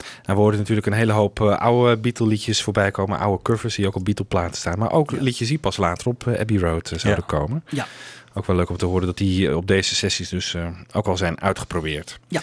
Nou, 0.00 0.38
we 0.38 0.42
hoorden 0.42 0.60
natuurlijk 0.60 0.86
een 0.86 0.92
hele 0.92 1.12
hoop 1.12 1.40
eh, 1.40 1.58
oude 1.58 1.96
Beatle-liedjes 1.96 2.62
voorbij 2.62 2.90
komen. 2.90 3.18
Oude 3.18 3.42
covers 3.42 3.74
die 3.74 3.86
ook 3.86 3.94
op 3.94 4.04
Beatle-platen 4.04 4.56
staan. 4.56 4.78
Maar 4.78 4.92
ook 4.92 5.10
liedjes 5.10 5.48
die 5.48 5.58
pas 5.58 5.76
later 5.76 6.08
op 6.08 6.26
eh, 6.26 6.40
Abbey 6.40 6.58
Road 6.58 6.90
eh, 6.90 6.98
zouden 6.98 7.26
komen. 7.26 7.64
Ja. 7.68 7.86
Ook 8.34 8.46
wel 8.46 8.56
leuk 8.56 8.70
om 8.70 8.76
te 8.76 8.86
horen 8.86 9.06
dat 9.06 9.16
die 9.16 9.56
op 9.56 9.66
deze 9.66 9.94
sessies 9.94 10.28
dus 10.28 10.56
ook 10.92 11.06
al 11.06 11.16
zijn 11.16 11.40
uitgeprobeerd. 11.40 12.18
Ja. 12.28 12.40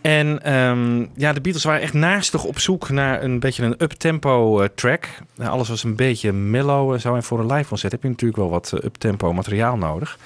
En 0.00 0.42
ehm, 0.42 1.06
ja, 1.14 1.32
de 1.32 1.40
Beatles 1.40 1.64
waren 1.64 1.80
echt 1.80 1.92
naastig 1.92 2.44
op 2.44 2.58
zoek 2.58 2.88
naar 2.88 3.22
een 3.22 3.40
beetje 3.40 3.64
een 3.64 3.74
up-tempo 3.78 4.66
track. 4.74 5.08
Nou, 5.36 5.50
alles 5.50 5.68
was 5.68 5.84
een 5.84 5.96
beetje 5.96 6.32
mellow 6.32 6.92
en 6.92 7.00
zo. 7.00 7.14
En 7.14 7.22
voor 7.22 7.40
een 7.40 7.52
live 7.52 7.68
concert 7.68 7.92
heb 7.92 8.02
je 8.02 8.08
natuurlijk 8.08 8.40
wel 8.40 8.50
wat 8.50 8.72
up-tempo 8.84 9.32
materiaal 9.32 9.76
nodig. 9.76 10.18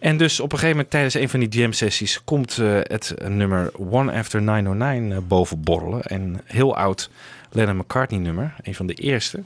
En 0.00 0.16
dus 0.16 0.40
op 0.40 0.52
een 0.52 0.58
gegeven 0.58 0.76
moment 0.76 0.90
tijdens 0.90 1.14
een 1.14 1.28
van 1.28 1.40
die 1.40 1.48
jam 1.48 1.72
sessies 1.72 2.24
komt 2.24 2.58
eh, 2.58 2.78
het 2.82 3.14
nummer 3.28 3.70
One 3.90 4.12
After 4.12 4.42
909 4.42 5.12
eh, 5.12 5.18
boven 5.28 5.62
borrelen. 5.62 6.02
En 6.02 6.40
heel 6.44 6.76
oud 6.76 7.10
Lennon 7.50 7.76
McCartney 7.76 8.20
nummer, 8.20 8.54
een 8.62 8.74
van 8.74 8.86
de 8.86 8.94
eerste. 8.94 9.42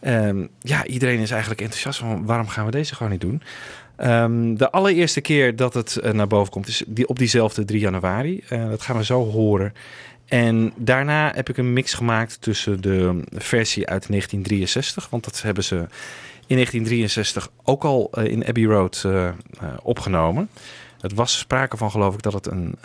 Ehm, 0.00 0.46
ja, 0.60 0.86
iedereen 0.86 1.18
is 1.18 1.30
eigenlijk 1.30 1.60
enthousiast 1.60 1.98
van 1.98 2.24
waarom 2.26 2.48
gaan 2.48 2.64
we 2.64 2.70
deze 2.70 2.94
gewoon 2.94 3.12
niet 3.12 3.20
doen. 3.20 3.42
Ehm, 3.96 4.54
de 4.54 4.70
allereerste 4.70 5.20
keer 5.20 5.56
dat 5.56 5.74
het 5.74 5.96
eh, 5.96 6.12
naar 6.12 6.26
boven 6.26 6.52
komt 6.52 6.68
is 6.68 6.82
die, 6.86 7.08
op 7.08 7.18
diezelfde 7.18 7.64
3 7.64 7.80
januari. 7.80 8.44
Dat 8.48 8.82
gaan 8.82 8.96
we 8.96 9.04
zo 9.04 9.30
horen. 9.30 9.74
En 10.26 10.72
daarna 10.76 11.32
heb 11.34 11.48
ik 11.48 11.56
een 11.56 11.72
mix 11.72 11.94
gemaakt 11.94 12.40
tussen 12.40 12.80
de 12.80 13.20
versie 13.30 13.86
uit 13.86 14.08
1963, 14.08 15.08
want 15.10 15.24
dat 15.24 15.42
hebben 15.42 15.64
ze 15.64 15.86
in 16.46 16.56
1963 16.56 17.50
ook 17.64 17.84
al 17.84 18.08
eh, 18.12 18.24
in 18.24 18.46
Abbey 18.46 18.64
Road 18.64 19.02
eh, 19.04 19.28
eh, 19.28 19.34
opgenomen. 19.82 20.48
Het 21.00 21.14
was 21.14 21.38
sprake 21.38 21.76
van, 21.76 21.90
geloof 21.90 22.14
ik, 22.14 22.22
dat 22.22 22.32
het 22.32 22.46
een, 22.46 22.78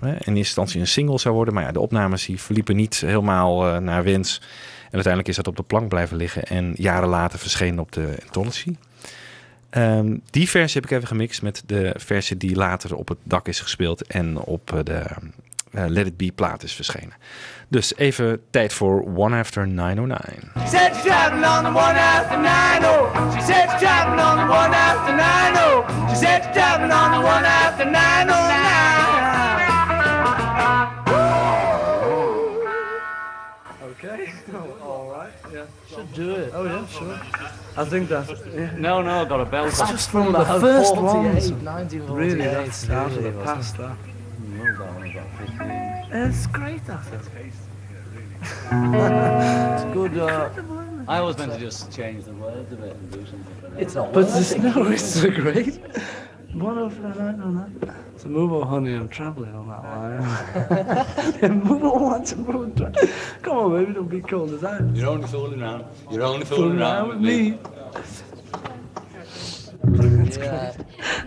in 0.00 0.08
eerste 0.16 0.34
instantie 0.34 0.80
een 0.80 0.86
single 0.86 1.18
zou 1.18 1.34
worden. 1.34 1.54
Maar 1.54 1.62
ja, 1.62 1.72
de 1.72 1.80
opnames 1.80 2.26
die 2.26 2.40
verliepen 2.40 2.76
niet 2.76 3.00
helemaal 3.00 3.80
naar 3.80 4.04
wens. 4.04 4.40
En 4.84 4.92
uiteindelijk 4.92 5.28
is 5.28 5.36
dat 5.36 5.46
op 5.46 5.56
de 5.56 5.62
plank 5.62 5.88
blijven 5.88 6.16
liggen. 6.16 6.42
En 6.42 6.74
jaren 6.76 7.08
later 7.08 7.38
verschenen 7.38 7.78
op 7.78 7.92
de 7.92 8.16
anthology. 8.22 8.76
Ehm, 9.70 10.16
die 10.30 10.48
versie 10.48 10.80
heb 10.80 10.90
ik 10.90 10.96
even 10.96 11.08
gemixt 11.08 11.42
met 11.42 11.62
de 11.66 11.94
versie 11.96 12.36
die 12.36 12.56
later 12.56 12.94
op 12.94 13.08
het 13.08 13.18
dak 13.22 13.48
is 13.48 13.60
gespeeld. 13.60 14.06
En 14.06 14.38
op 14.38 14.80
de 14.84 15.04
Let 15.70 16.06
It 16.06 16.16
Be 16.16 16.32
plaat 16.34 16.62
is 16.62 16.72
verschenen. 16.72 17.14
Dus 17.70 17.96
even 17.96 18.40
tijd 18.50 18.72
voor 18.72 19.02
One 19.16 19.38
After 19.38 19.68
909. 19.68 20.50
She 20.54 20.66
said 20.66 20.94
she's 20.94 21.04
driving 21.04 21.44
on 21.44 21.64
the 21.64 21.70
one 21.70 21.96
after 21.96 22.36
nine 22.36 22.84
oh. 22.84 23.32
She 23.34 23.40
said 23.42 23.70
she's 23.70 23.80
driving 23.80 24.20
on 24.20 24.36
the 24.38 24.52
one 24.52 24.74
after 24.74 25.14
nine 25.16 25.54
oh. 25.56 25.84
She 26.08 26.14
said 26.16 26.42
she's 26.44 26.54
driving 26.54 26.92
on 26.92 27.10
the 27.10 27.20
one 27.26 27.44
after 27.44 27.84
nine 27.84 28.28
oh 28.30 28.48
Okay. 33.82 34.32
all 34.82 35.10
right. 35.10 35.32
Yeah. 35.52 35.66
Should 35.88 36.12
do 36.14 36.30
it. 36.36 36.52
Oh 36.54 36.64
yeah, 36.64 36.86
sure. 36.86 37.20
I 37.76 37.84
think 37.84 38.08
that. 38.08 38.28
Yeah. 38.54 38.70
No, 38.78 39.02
no, 39.02 39.26
got 39.26 39.40
a 39.40 39.44
belt. 39.44 39.68
It's 39.68 39.80
on. 39.80 39.88
just 39.88 40.10
from 40.10 40.32
the 40.32 40.44
first 40.44 40.96
ones. 40.96 41.52
1948, 41.52 42.08
Really, 42.08 42.44
that's 42.44 42.88
out 42.90 43.12
of 43.12 43.22
the 43.22 43.32
past. 43.44 43.76
That. 43.76 43.96
No, 44.38 44.64
that 44.64 44.94
one 44.94 45.10
about 45.10 45.30
15. 45.38 45.87
It's 46.10 46.46
great. 46.46 46.84
That. 46.86 47.00
It's 48.40 49.94
good. 49.94 50.16
Uh, 50.18 50.50
I 51.08 51.18
always 51.18 51.36
meant 51.38 51.52
to 51.52 51.58
just 51.58 51.90
change 51.92 52.24
the 52.24 52.32
words 52.34 52.70
a 52.72 52.76
bit 52.76 52.92
and 52.94 53.10
do 53.10 53.26
something. 53.26 53.56
But 53.62 53.72
It's 53.82 53.94
not. 53.94 54.12
But 54.12 54.24
it's, 54.28 54.54
no, 54.56 54.86
it's 54.86 55.02
so 55.04 55.30
great. 55.30 55.80
One 56.54 56.78
of 56.78 57.00
the 57.02 57.08
night 57.08 57.40
on 57.40 57.78
that. 57.80 57.94
So 58.16 58.28
move 58.28 58.52
on, 58.52 58.66
honey, 58.68 58.94
I'm 58.94 59.08
travelling 59.08 59.54
on 59.54 59.68
that 59.68 59.82
line. 59.84 61.36
yeah, 61.42 61.48
move 61.48 61.82
on, 61.84 62.00
want 62.02 62.26
to 62.28 62.36
move 62.36 62.56
on. 62.56 62.74
tra- 62.74 63.08
Come 63.42 63.56
on, 63.56 63.72
baby, 63.78 63.92
don't 63.94 64.08
be 64.08 64.20
cold 64.20 64.50
as 64.52 64.64
ice. 64.64 64.82
You're 64.94 65.08
only 65.08 65.26
fooling 65.26 65.60
around. 65.62 65.84
You're 66.10 66.22
only 66.22 66.44
Fooling 66.46 66.62
fooling 66.62 66.80
around 66.80 67.08
with 67.08 67.20
me. 67.20 67.58
Yeah. 69.84 70.72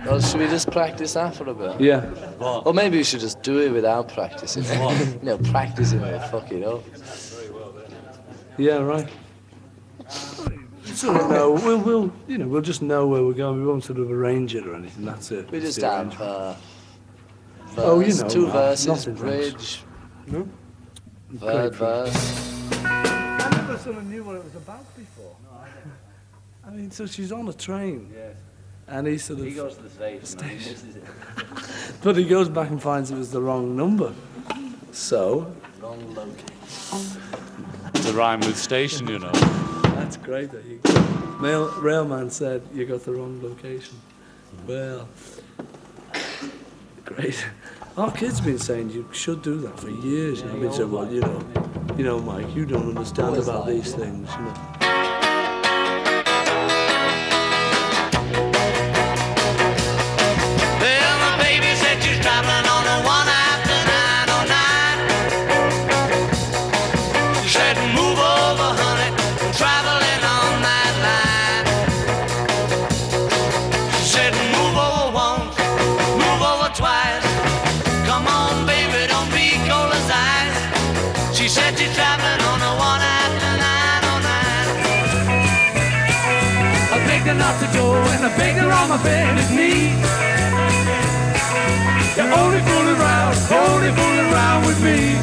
Well, 0.06 0.20
should 0.22 0.40
we 0.42 0.48
just 0.48 0.70
practice 0.72 1.14
that 1.14 1.36
for 1.36 1.50
a 1.50 1.54
bit? 1.54 1.80
Yeah. 1.82 2.02
What? 2.38 2.66
Or 2.68 2.74
maybe 2.74 2.98
we 2.98 3.04
should 3.04 3.20
just 3.20 3.42
do 3.42 3.60
it 3.60 3.70
without 3.72 4.10
practicing. 4.14 4.64
What? 4.80 4.98
you 5.08 5.20
know, 5.24 5.38
practicing 5.38 6.02
will 6.02 6.20
fuck 6.20 6.52
it 6.52 6.64
up. 6.64 6.84
Yeah, 8.58 8.78
right. 8.78 9.08
Sort 10.10 11.18
of 11.22 11.30
know. 11.30 11.52
We'll, 11.54 11.80
we'll, 11.80 12.14
you 12.28 12.38
know, 12.38 12.48
we'll 12.48 12.62
just 12.62 12.82
know 12.82 13.08
where 13.08 13.24
we're 13.24 13.34
going. 13.34 13.60
We 13.62 13.66
won't 13.68 13.84
sort 13.84 14.00
of 14.00 14.12
arrange 14.12 14.54
it 14.56 14.68
or 14.68 14.76
anything. 14.76 15.06
That's 15.06 15.32
it. 15.32 15.50
We 15.50 15.60
just 15.62 15.80
the 15.80 15.90
have 15.90 16.08
arrangement. 16.08 16.22
uh, 16.30 16.56
Oh, 17.78 18.00
you 18.02 18.08
verse, 18.08 18.22
know, 18.22 18.28
two 18.30 18.48
verses, 18.48 18.88
nothing 18.88 19.14
bridge, 19.16 19.82
No? 20.28 20.48
third 21.38 21.74
verse. 21.76 22.74
I 22.84 23.50
never 23.56 23.78
sort 23.78 23.96
of 23.98 24.06
knew 24.08 24.26
what 24.26 24.36
it 24.36 24.44
was 24.44 24.56
about 24.56 24.84
before. 24.98 25.36
I 26.72 26.74
mean, 26.74 26.90
so 26.90 27.06
she's 27.06 27.34
on 27.34 27.50
a 27.50 27.54
train. 27.54 28.14
Yes. 28.16 28.36
And 28.88 29.06
he 29.06 29.18
sort 29.18 29.40
of. 29.40 29.46
He 29.46 29.52
goes 29.52 29.76
to 29.76 29.84
the 29.84 29.90
station. 30.26 30.76
and 30.84 30.96
it. 30.96 31.04
But 32.04 32.16
he 32.16 32.24
goes 32.24 32.48
back 32.48 32.70
and 32.70 32.82
finds 32.82 33.12
it 33.12 33.18
was 33.18 33.32
the 33.32 33.42
wrong 33.42 33.76
number. 33.76 34.14
So. 34.92 35.54
Wrong 35.82 36.16
location. 36.16 37.22
It's 37.94 38.10
a 38.10 38.14
rhyme 38.14 38.40
with 38.40 38.58
station, 38.58 39.08
you 39.08 39.20
know. 39.20 39.32
That's 39.32 40.16
great 40.16 40.52
that 40.52 40.64
you. 40.66 40.80
Mail, 41.42 41.70
railman 41.82 42.30
said 42.30 42.62
you 42.74 42.86
got 42.86 43.04
the 43.04 43.12
wrong 43.12 43.42
location. 43.42 44.00
Well. 44.66 45.10
Great. 47.04 47.46
Our 47.98 48.12
kid's 48.12 48.40
been 48.40 48.60
saying 48.60 48.92
you 48.92 49.06
should 49.12 49.42
do 49.42 49.60
that 49.62 49.78
for 49.78 49.90
years. 49.90 50.42
and 50.42 50.52
I've 50.52 50.62
been 50.62 50.72
saying, 50.72 50.92
well, 50.92 51.12
you 51.12 51.20
know, 51.20 51.44
you 51.98 52.06
know, 52.06 52.20
Mike, 52.20 52.56
you 52.56 52.66
don't 52.66 52.88
understand 52.88 53.36
about 53.36 53.66
like 53.66 53.76
these 53.76 53.94
it. 53.94 54.00
things, 54.00 54.30
you 54.32 54.42
know. 54.42 54.81
Her 88.38 88.72
on 88.72 88.90
my 88.90 89.04
bended 89.04 89.50
knee. 89.52 89.92
You're 92.16 92.34
only 92.34 92.62
fooling 92.68 92.98
around, 93.00 93.36
only 93.52 93.92
fooling 93.92 94.32
around 94.32 94.66
with 94.68 94.80
me. 94.84 95.18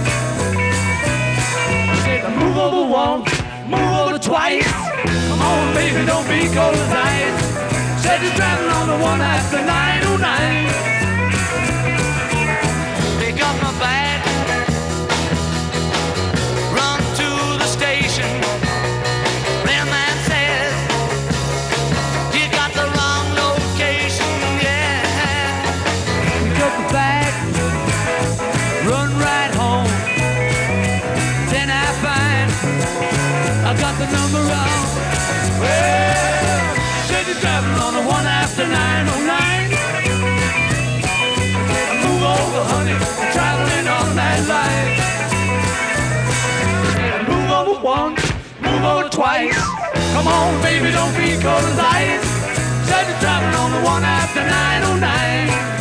I 2.27 2.31
move 2.39 2.57
over 2.57 2.91
once, 2.91 3.31
move 3.69 3.93
over 4.01 4.19
twice. 4.19 4.73
Come 5.29 5.41
on, 5.41 5.75
baby, 5.75 6.05
don't 6.07 6.27
be 6.29 6.47
cold 6.55 6.75
as 6.75 6.93
ice. 6.93 8.03
Said 8.03 8.23
you're 8.23 8.35
driving 8.35 8.71
on 8.71 8.89
the 8.89 8.99
one 9.05 9.21
after 9.21 9.59
909. 9.65 10.88
Twice. 49.19 49.59
Come 50.15 50.29
on, 50.29 50.63
baby, 50.63 50.93
don't 50.93 51.15
be 51.19 51.35
cold 51.43 51.65
as 51.71 51.79
ice. 51.79 52.23
Said 52.87 53.05
you're 53.09 53.19
driving 53.19 53.55
on 53.59 53.71
the 53.73 53.83
one 53.83 54.05
after 54.05 54.43
909. 54.47 55.78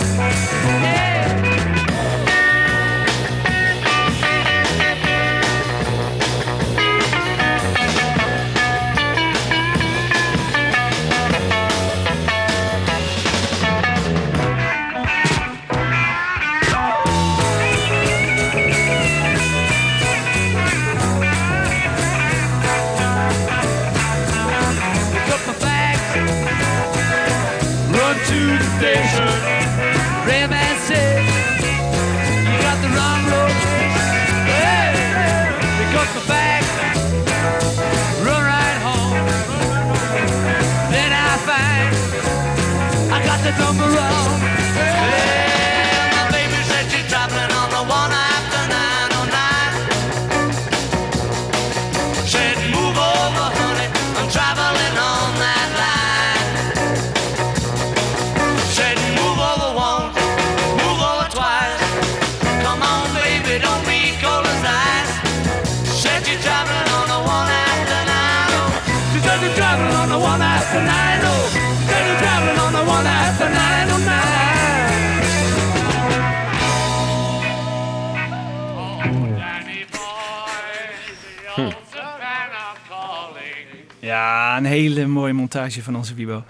Ja, 83.99 84.57
een 84.57 84.65
hele 84.65 85.05
mooie 85.05 85.33
montage 85.33 85.83
van 85.83 85.95
onze 85.95 86.13
Wibo. 86.13 86.43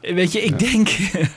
Eh, 0.00 0.14
Weet 0.14 0.32
je, 0.32 0.40
ik 0.42 0.58
denk... 0.58 0.88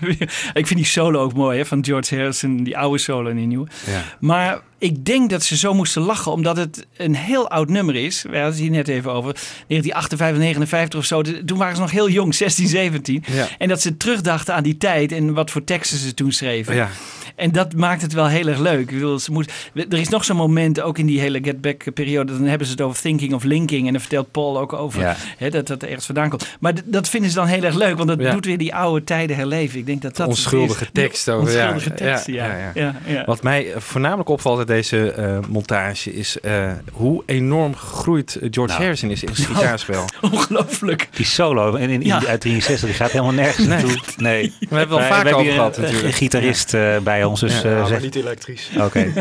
ik 0.61 0.67
vind 0.67 0.75
die 0.75 0.85
solo 0.85 1.21
ook 1.21 1.33
mooi, 1.33 1.57
hè, 1.57 1.65
van 1.65 1.85
George 1.85 2.15
Harrison. 2.15 2.63
Die 2.63 2.77
oude 2.77 2.97
solo 2.97 3.29
en 3.29 3.35
die 3.35 3.45
nieuwe. 3.47 3.67
Ja. 3.85 4.01
Maar 4.19 4.59
ik 4.81 5.05
denk 5.05 5.29
dat 5.29 5.43
ze 5.43 5.57
zo 5.57 5.73
moesten 5.73 6.01
lachen, 6.01 6.31
omdat 6.31 6.57
het 6.57 6.85
een 6.97 7.15
heel 7.15 7.49
oud 7.49 7.69
nummer 7.69 7.95
is. 7.95 8.21
We 8.21 8.27
hadden 8.27 8.45
het 8.51 8.59
hier 8.59 8.69
net 8.71 8.87
even 8.87 9.11
over. 9.11 9.33
1958, 9.67 10.37
59 10.37 10.99
of 10.99 11.05
zo. 11.05 11.21
Toen 11.45 11.57
waren 11.57 11.75
ze 11.75 11.81
nog 11.81 11.91
heel 11.91 12.09
jong, 12.09 12.35
16, 12.35 12.67
17. 12.67 13.23
Ja. 13.31 13.47
En 13.57 13.67
dat 13.67 13.81
ze 13.81 13.97
terugdachten 13.97 14.53
aan 14.55 14.63
die 14.63 14.77
tijd 14.77 15.11
en 15.11 15.33
wat 15.33 15.51
voor 15.51 15.63
teksten 15.63 15.97
ze 15.97 16.13
toen 16.13 16.31
schreven. 16.31 16.75
Ja. 16.75 16.89
En 17.35 17.51
dat 17.51 17.73
maakt 17.73 18.01
het 18.01 18.13
wel 18.13 18.27
heel 18.27 18.47
erg 18.47 18.59
leuk. 18.59 18.79
Ik 18.79 18.91
bedoel, 18.91 19.19
ze 19.19 19.31
moet, 19.31 19.51
er 19.73 19.93
is 19.99 20.09
nog 20.09 20.25
zo'n 20.25 20.35
moment, 20.35 20.81
ook 20.81 20.97
in 20.97 21.05
die 21.05 21.19
hele 21.19 21.39
Get 21.43 21.61
Back-periode, 21.61 22.33
dan 22.37 22.45
hebben 22.47 22.67
ze 22.67 22.73
het 22.73 22.81
over 22.81 23.01
thinking 23.01 23.33
of 23.33 23.43
linking. 23.43 23.85
En 23.85 23.91
dan 23.91 24.01
vertelt 24.01 24.31
Paul 24.31 24.59
ook 24.59 24.73
over 24.73 25.01
Ja. 25.01 25.15
hè, 25.37 25.49
dat 25.49 25.67
dat 25.67 25.83
ergens 25.83 26.05
vandaan 26.05 26.29
komt. 26.29 26.47
Maar 26.59 26.73
dat 26.85 27.09
vinden 27.09 27.29
ze 27.29 27.35
dan 27.35 27.45
heel 27.47 27.63
erg 27.63 27.75
leuk, 27.75 27.95
want 27.97 28.09
dat 28.09 28.19
Ja. 28.21 28.31
doet 28.31 28.45
weer 28.45 28.57
die 28.57 28.75
oude 28.75 29.03
tijden 29.03 29.35
herleven. 29.35 29.79
Ik 29.79 29.85
denk 29.85 30.01
dat 30.01 30.15
dat 30.15 30.27
onschuldige 30.27 30.91
tekst 30.91 31.29
over. 31.29 31.53
ja, 31.53 31.71
Onschuldige 31.73 31.93
teksten, 32.03 32.33
ja. 32.33 32.71
ja, 32.73 32.95
ja. 33.05 33.23
Wat 33.25 33.43
mij 33.43 33.73
voornamelijk 33.77 34.29
opvalt 34.29 34.57
deze 34.71 35.11
eh, 35.11 35.37
montage 35.49 36.13
is 36.13 36.39
eh, 36.39 36.71
hoe 36.91 37.23
enorm 37.25 37.75
gegroeid 37.75 38.37
George 38.41 38.59
Nou, 38.73 38.81
Harrison 38.81 39.09
is 39.09 39.23
in 39.23 39.35
zijn 39.35 39.47
nou, 39.51 39.59
gitaarspel. 39.61 40.05
Ongelooflijk. 40.31 41.09
Die 41.13 41.25
solo 41.25 41.75
in, 41.75 41.81
in, 41.89 41.89
in- 41.89 42.01
Ja. 42.07 42.25
uit 42.25 42.41
63 42.41 42.87
die 42.89 42.97
gaat 42.97 43.11
helemaal 43.11 43.33
nergens 43.33 43.57
Nee. 43.67 43.67
naartoe. 43.67 43.99
Nee. 44.17 44.53
We 44.69 44.75
hebben 44.75 44.97
wel 44.97 45.07
vaak 45.07 45.09
we 45.09 45.13
hebben 45.15 45.33
over 45.33 45.45
hier 45.45 45.53
gehad 45.53 45.75
een, 45.75 45.81
natuurlijk. 45.81 46.07
Een 46.11 46.17
gitarist 46.17 46.73
eh, 46.73 46.97
bij 46.97 47.23
ons. 47.23 47.39
Dus, 47.39 47.61
Ja, 47.61 47.69
Ja, 47.69 47.77
maar 47.77 47.87
zeg- 47.87 48.01
niet 48.01 48.15
elektrisch. 48.15 48.69
Oké. 48.79 49.13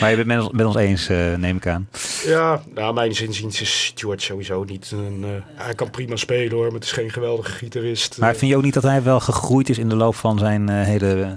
maar 0.00 0.10
je 0.10 0.16
bent 0.16 0.26
met 0.26 0.38
ons, 0.40 0.50
met 0.52 0.66
ons 0.66 0.76
eens, 0.76 1.08
eh, 1.08 1.34
neem 1.36 1.56
ik 1.56 1.66
aan. 1.66 1.88
Ja, 2.26 2.62
nou, 2.74 2.94
mijn 2.94 3.14
zinziens 3.14 3.60
is 3.60 3.92
George 3.94 4.20
sowieso 4.24 4.64
niet 4.64 4.90
een... 4.92 5.24
eh, 5.24 5.64
hij 5.64 5.74
kan 5.74 5.90
prima 5.90 6.16
spelen 6.16 6.52
hoor, 6.56 6.64
maar 6.64 6.74
het 6.74 6.84
is 6.84 6.92
geen 6.92 7.10
geweldige 7.10 7.50
gitarist. 7.52 8.18
Maar 8.18 8.36
vind 8.36 8.50
je 8.50 8.56
ook 8.56 8.62
niet 8.62 8.74
dat 8.74 8.82
hij 8.82 9.02
wel 9.02 9.20
gegroeid 9.20 9.68
is 9.68 9.78
in 9.78 9.88
de 9.88 9.96
loop 9.96 10.14
van 10.14 10.38
zijn 10.38 10.68
eh, 10.68 10.82
hele... 10.84 11.34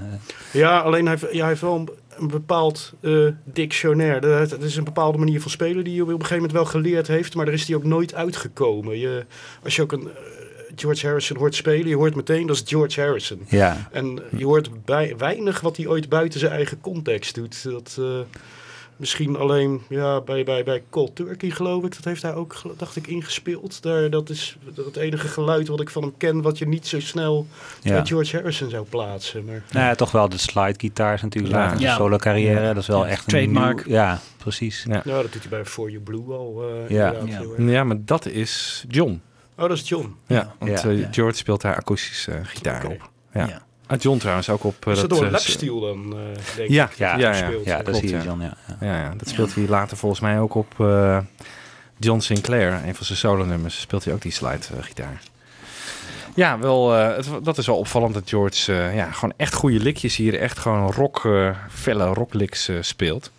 Ja, 0.51 0.79
alleen 0.79 1.05
hij, 1.05 1.17
ja, 1.31 1.39
hij 1.39 1.47
heeft 1.47 1.61
wel 1.61 1.75
een, 1.75 1.89
een 2.17 2.27
bepaald 2.27 2.93
eh 3.01 3.27
dictionair. 3.43 4.21
Dat, 4.21 4.49
dat 4.49 4.61
is 4.63 4.75
een 4.75 4.83
bepaalde 4.83 5.17
manier 5.17 5.41
van 5.41 5.51
spelen 5.51 5.83
die 5.83 5.93
hij 5.93 6.01
op 6.01 6.07
een 6.07 6.13
gegeven 6.13 6.35
moment 6.35 6.53
wel 6.53 6.65
geleerd 6.65 7.07
heeft, 7.07 7.35
maar 7.35 7.45
daar 7.45 7.53
is 7.53 7.67
hij 7.67 7.75
ook 7.75 7.83
nooit 7.83 8.13
uitgekomen. 8.13 8.99
Je, 8.99 9.25
als 9.63 9.75
je 9.75 9.81
ook 9.81 9.91
een 9.91 10.07
eh, 10.07 10.13
George 10.75 11.05
Harrison 11.07 11.37
hoort 11.37 11.55
spelen, 11.55 11.87
je 11.87 11.95
hoort 11.95 12.15
meteen 12.15 12.47
dat 12.47 12.55
is 12.55 12.63
George 12.65 13.01
Harrison. 13.01 13.45
Ja. 13.47 13.89
En 13.91 14.19
je 14.37 14.45
hoort 14.45 14.85
bij, 14.85 15.17
weinig 15.17 15.59
wat 15.59 15.77
hij 15.77 15.87
ooit 15.87 16.09
buiten 16.09 16.39
zijn 16.39 16.51
eigen 16.51 16.81
context 16.81 17.35
doet. 17.35 17.63
Dat, 17.63 17.97
eh, 17.99 18.19
misschien 18.97 19.37
alleen 19.37 19.81
ja, 19.89 20.21
bij, 20.21 20.43
bij, 20.43 20.63
bij 20.63 20.83
Cold 20.89 21.15
Turkey 21.15 21.49
geloof 21.49 21.83
ik, 21.83 21.95
dat 21.95 22.03
heeft 22.05 22.21
hij 22.21 22.33
ook, 22.33 22.61
dacht 22.77 22.95
ik, 22.95 23.07
ingespeeld. 23.07 23.81
Daar, 23.83 24.09
dat 24.09 24.29
is 24.29 24.57
het 24.85 24.95
enige 24.95 25.27
geluid 25.27 25.67
wat 25.67 25.81
ik 25.81 25.89
van 25.89 26.01
hem 26.01 26.13
ken, 26.17 26.41
wat 26.41 26.57
je 26.57 26.67
niet 26.67 26.87
zo 26.87 26.99
snel 26.99 27.47
Ja. 27.81 27.91
bij 27.93 28.05
George 28.05 28.35
Harrison 28.35 28.69
zou 28.69 28.85
plaatsen. 28.89 29.45
Maar, 29.45 29.63
Nou 29.71 29.85
ja, 29.85 29.95
toch 29.95 30.11
wel 30.11 30.29
de 30.29 30.37
slide 30.37 30.79
gitaars 30.79 31.21
natuurlijk 31.21 31.53
Ja. 31.53 31.59
later 31.59 31.75
in 31.75 31.81
de 31.81 31.87
Ja. 31.87 31.95
solo 31.95 32.17
carrière. 32.17 32.59
Ja. 32.61 32.73
Dat 32.73 32.81
is 32.81 32.87
wel 32.87 33.03
Ja, 33.05 33.09
echt 33.11 33.21
een 33.25 33.27
trademark. 33.31 33.85
nieuw- 33.85 33.95
ja, 33.95 34.19
precies. 34.37 34.85
Ja. 34.87 35.01
Ja, 35.05 35.21
dat 35.21 35.31
doet 35.31 35.41
hij 35.41 35.49
bij 35.49 35.65
For 35.65 35.89
You 35.89 36.03
Blue 36.03 36.33
al. 36.33 36.63
eh, 36.69 36.89
Ja. 36.89 37.13
Ja. 37.57 37.83
maar 37.83 37.97
dat 38.05 38.25
is 38.25 38.85
John. 38.87 39.21
Oh, 39.57 39.67
dat 39.67 39.77
is 39.77 39.89
John. 39.89 40.15
Ja, 40.27 40.55
want 40.59 40.81
Ja. 40.81 40.89
eh. 40.89 41.07
George 41.11 41.37
speelt 41.37 41.61
daar 41.61 41.75
akoestische 41.75 42.31
eh, 42.31 42.39
gitaar 42.43 42.85
op. 42.85 43.09
Ja. 43.33 43.61
Ah, 43.93 44.01
John 44.01 44.17
trouwens 44.17 44.49
ook 44.49 44.63
op... 44.63 44.87
eh, 44.87 44.93
is 44.93 44.99
dat 44.99 45.09
door 45.09 45.19
eh, 45.19 45.25
een 45.25 45.31
lapsteel 45.31 45.79
dan, 45.79 46.13
eh, 46.17 46.55
denk 46.55 46.69
Ja, 46.69 46.85
ik? 46.89 46.93
ja, 46.97 47.11
dat 47.11 47.21
ja, 47.21 47.29
ja. 47.35 47.45
speelt, 47.45 47.65
Ja, 47.65 47.81
dat 47.81 47.95
zie 47.95 48.09
je 48.09 48.15
ja. 48.15 48.23
Ja. 48.23 48.35
ja. 48.39 48.87
Ja, 48.87 48.97
ja, 48.97 49.13
dat 49.17 49.27
speelt 49.27 49.55
hij 49.55 49.67
later 49.67 49.97
volgens 49.97 50.21
mij 50.21 50.39
ook 50.39 50.55
op 50.55 50.73
eh, 50.79 51.17
John 51.97 52.19
Sinclair. 52.19 52.71
Een 52.85 52.95
van 52.95 53.05
zijn 53.05 53.17
solo-nummers 53.17 53.79
speelt 53.81 54.05
hij 54.05 54.13
ook 54.13 54.21
die 54.21 54.31
slide-gitaar. 54.31 55.21
ja, 56.35 56.59
wel, 56.59 56.95
eh, 56.95 57.15
het, 57.15 57.27
dat 57.45 57.57
is 57.57 57.65
wel 57.67 57.77
opvallend 57.77 58.13
dat 58.13 58.23
George 58.29 58.73
eh, 58.73 58.95
ja, 58.95 59.11
gewoon 59.11 59.33
echt 59.37 59.53
goede 59.53 59.79
likjes 59.79 60.15
hier, 60.15 60.39
echt 60.39 60.59
gewoon 60.59 60.91
rock, 60.91 61.25
eh 61.25 61.49
felle 61.71 62.05
rocklicks 62.05 62.69
speelt. 62.79 63.31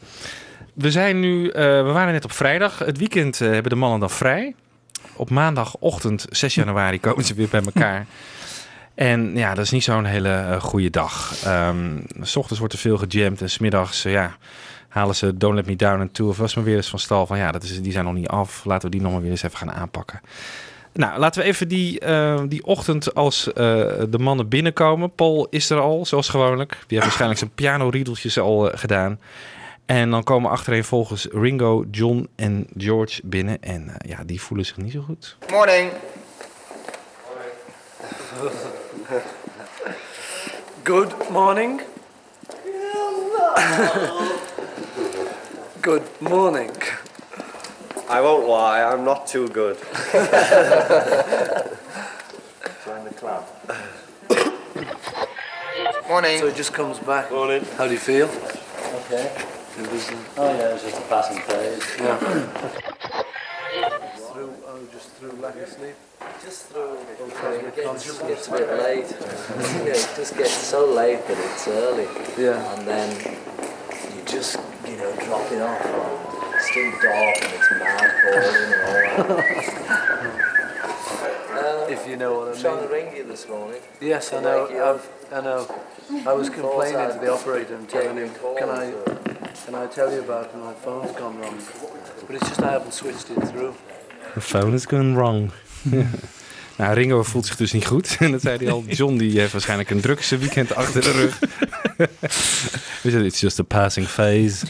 We 0.75 0.91
zijn 0.91 1.21
nu, 1.21 1.49
eh, 1.49 1.63
we 1.63 1.91
waren 1.93 2.13
net 2.13 2.25
op 2.25 2.33
vrijdag. 2.33 2.79
Het 2.79 2.99
weekend 2.99 3.39
hebben 3.39 3.71
de 3.71 3.77
mannen 3.77 4.01
dan 4.01 4.11
vrij. 4.11 4.55
Op 5.17 5.31
maandagochtend 5.31 6.27
6 6.31 6.55
januari 6.55 7.01
komen 7.01 7.25
ze 7.25 7.35
weer 7.35 7.49
bij 7.49 7.63
elkaar. 7.65 8.07
En 8.95 9.37
ja, 9.37 9.55
dat 9.55 9.65
is 9.65 9.71
niet 9.71 9.85
zo'n 9.85 10.05
hele 10.05 10.33
eh, 10.33 10.61
goede 10.61 10.91
dag. 10.91 11.43
Ehm, 11.45 12.01
s 12.21 12.37
ochtends 12.37 12.59
wordt 12.59 12.75
er 12.75 12.81
veel 12.81 12.97
gejamd 12.97 13.41
en 13.41 13.51
smiddags, 13.51 14.05
eh, 14.05 14.13
ja, 14.13 14.37
halen 14.95 15.15
ze 15.15 15.37
Don't 15.37 15.55
Let 15.55 15.67
Me 15.67 15.77
Down 15.77 16.01
en 16.01 16.13
Two 16.13 16.29
of 16.29 16.41
Us 16.41 16.55
maar 16.55 16.65
weer 16.65 16.77
eens 16.77 16.89
van 16.89 16.99
stal. 16.99 17.27
Van 17.27 17.39
ja, 17.39 17.53
dat 17.53 17.63
is, 17.63 17.83
die 17.83 17.93
zijn 17.93 18.05
nog 18.05 18.15
niet 18.15 18.29
af. 18.29 18.65
Laten 18.65 18.91
we 18.91 18.97
die 18.97 19.05
nog 19.05 19.13
maar 19.13 19.21
weer 19.21 19.31
eens 19.31 19.43
even 19.43 19.59
gaan 19.59 19.73
aanpakken. 19.73 20.21
Nou, 20.93 21.19
laten 21.19 21.43
we 21.43 21.49
even 21.49 21.69
die, 21.69 22.01
eh, 22.01 22.43
die 22.49 22.65
ochtend 22.65 23.15
als 23.15 23.53
eh, 23.53 23.55
de 24.09 24.19
mannen 24.19 24.49
binnenkomen. 24.49 25.15
Paul 25.15 25.47
is 25.51 25.71
er 25.71 25.81
al, 25.81 26.07
zoals 26.07 26.29
gewoonlijk. 26.29 26.71
Die 26.71 26.87
heeft 26.87 27.03
waarschijnlijk 27.03 27.39
zijn 27.39 27.55
piano-riedeltjes 27.55 28.39
al 28.39 28.71
gedaan. 28.75 29.21
En 29.87 30.11
dan 30.11 30.23
komen 30.23 30.51
achtereen 30.51 30.85
volgens 30.85 31.29
Ringo, 31.33 31.85
John 31.91 32.29
en 32.37 32.67
George 32.77 33.21
binnen. 33.25 33.63
En 33.63 33.93
ja, 34.07 34.25
die 34.25 34.41
voelen 34.41 34.67
zich 34.67 34.77
niet 34.77 34.93
zo 34.93 35.01
goed. 35.01 35.37
Morning. 35.51 35.91
Good 40.83 41.31
morning. 41.31 41.81
Good 45.81 46.03
morning. 46.21 46.73
I 48.09 48.21
won't 48.21 48.49
lie, 48.49 48.83
I'm 48.83 49.05
not 49.05 49.27
too 49.29 49.49
good. 49.49 49.77
Join 52.85 53.05
the 53.05 53.15
club. 53.17 53.47
Morning. 56.09 56.39
So 56.41 56.47
it 56.49 56.57
just 56.57 56.73
comes 56.73 56.99
back. 56.99 57.31
Morning. 57.31 57.65
How 57.77 57.87
do 57.87 57.93
you 57.93 57.99
feel? 57.99 58.27
Okay. 58.27 59.31
It 59.79 59.93
was, 59.93 60.11
uh, 60.11 60.17
Oh 60.39 60.55
yeah, 60.57 60.71
it 60.71 60.73
was 60.73 60.83
just 60.83 60.99
a 60.99 61.03
passing 61.03 61.41
phase. 61.43 61.97
yeah. 62.01 62.19
through, 64.33 64.55
oh, 64.67 64.87
just 64.93 65.09
through 65.11 65.33
lack 65.41 65.57
of 65.57 65.69
sleep. 65.69 65.95
Just 66.43 66.67
through. 66.67 66.99
It 66.99 67.77
gets, 67.77 68.21
gets 68.23 68.49
a 68.49 68.51
bit 68.53 68.69
late. 68.83 69.11
you 69.11 69.85
know, 69.85 69.91
it 69.91 70.13
just 70.17 70.37
gets 70.37 70.53
so 70.53 70.87
late 70.87 71.27
that 71.27 71.39
it's 71.39 71.69
early. 71.69 72.07
Yeah. 72.39 72.75
And 72.75 72.87
then 72.87 73.37
you 74.17 74.23
just, 74.27 74.57
you 74.87 74.97
know, 74.97 75.15
drop 75.25 75.51
it 75.53 75.63
off. 75.63 75.81
It's 76.55 76.71
still 76.71 76.91
dark 77.03 77.37
and 77.43 77.53
it's 77.55 77.71
mad 77.73 78.11
falling 78.23 78.73
and 78.73 79.31
all 79.31 79.37
that. 79.37 80.41
Uh, 81.55 81.87
If 81.89 82.07
you 82.09 82.17
know 82.17 82.39
what 82.41 82.49
I 82.49 82.51
I'm 82.53 82.61
trying 82.61 82.83
to 82.87 82.93
ring 82.93 83.17
you 83.17 83.25
this 83.25 83.49
morning. 83.49 83.81
Yes, 84.01 84.33
I 84.33 84.41
know. 84.43 84.65
wake 84.65 84.73
you 84.73 84.79
up. 84.83 84.97
I've, 85.31 85.33
I 85.33 85.41
know. 85.41 85.85
I 86.29 86.33
was 86.33 86.51
complaining 86.51 87.09
to 87.13 87.19
the 87.25 87.33
operator 87.33 87.77
and 87.77 87.89
telling 87.89 88.17
him, 88.17 88.31
"Can 88.59 88.69
I, 88.69 88.93
can 89.65 89.75
I 89.77 89.87
tell 89.87 90.13
you 90.13 90.21
about 90.21 90.55
my 90.59 90.75
phone's 90.75 91.13
gone 91.13 91.39
wrong?" 91.39 91.57
But 92.27 92.37
it's 92.37 92.49
just 92.49 92.61
I 92.63 92.73
haven't 92.73 92.93
switched 92.93 93.31
it 93.31 93.41
through. 93.49 93.75
The 94.35 94.41
phone 94.41 94.75
is 94.75 94.85
gone 94.85 95.15
wrong. 95.15 95.53
nou, 96.77 96.95
Ringo 96.95 97.23
voelt 97.23 97.47
zich 97.47 97.57
dus 97.57 97.73
niet 97.73 97.87
goed. 97.87 98.17
En 98.19 98.31
dat 98.33 98.41
zei 98.41 98.59
hij 98.59 98.71
al. 98.71 98.85
John 98.89 99.17
die 99.17 99.39
heeft 99.41 99.53
waarschijnlijk 99.53 99.91
een 99.91 100.01
drukste 100.01 100.39
weekend 100.39 100.75
achter 100.75 101.01
de 101.01 101.11
rug. 101.11 101.39
We 103.03 103.11
zeiden, 103.11 103.25
it's 103.25 103.41
just 103.41 103.59
a 103.61 103.63
passing 103.63 104.07
phase. 104.07 104.67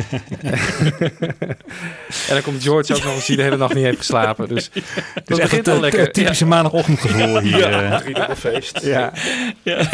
en 2.28 2.34
dan 2.34 2.42
komt 2.42 2.62
George 2.62 2.94
ook 2.94 3.04
nog 3.04 3.14
eens 3.14 3.26
die 3.26 3.36
de 3.36 3.42
hele 3.42 3.56
nacht 3.56 3.74
niet 3.74 3.84
heeft 3.84 3.98
geslapen. 3.98 4.48
Dus 4.48 4.70
dat 4.72 4.82
Dus 5.24 5.38
echt 5.38 5.48
begint 5.48 5.68
al 5.68 5.74
eh, 5.74 5.80
lekker. 5.80 6.12
typische 6.12 6.46
maandagochtendgevoel 6.46 7.38
hier. 7.40 7.58
Ja. 7.70 8.02
eh. 8.02 8.60
Ja. 8.82 9.12
Ja. 9.62 9.88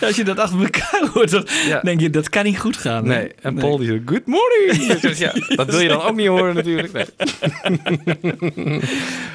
Als 0.00 0.16
je 0.16 0.24
dat 0.24 0.38
achter 0.38 0.60
elkaar 0.62 1.08
hoort, 1.14 1.30
dan 1.30 1.46
Ja. 1.66 1.80
denk 1.80 2.00
je, 2.00 2.10
dat 2.10 2.28
kan 2.28 2.44
niet 2.44 2.58
goed 2.58 2.76
gaan. 2.76 3.06
Nee, 3.06 3.30
en 3.42 3.54
Paul 3.54 3.76
die 3.78 3.86
zegt, 3.86 4.00
good 4.06 4.26
morning. 4.26 4.50
Dus 5.02 5.56
dat 5.56 5.70
wil 5.70 5.80
je 5.80 5.88
dan 5.88 6.02
ook 6.02 6.16
niet 6.16 6.26
horen 6.28 6.54
natuurlijk. 6.54 6.92
Nee. 6.92 7.04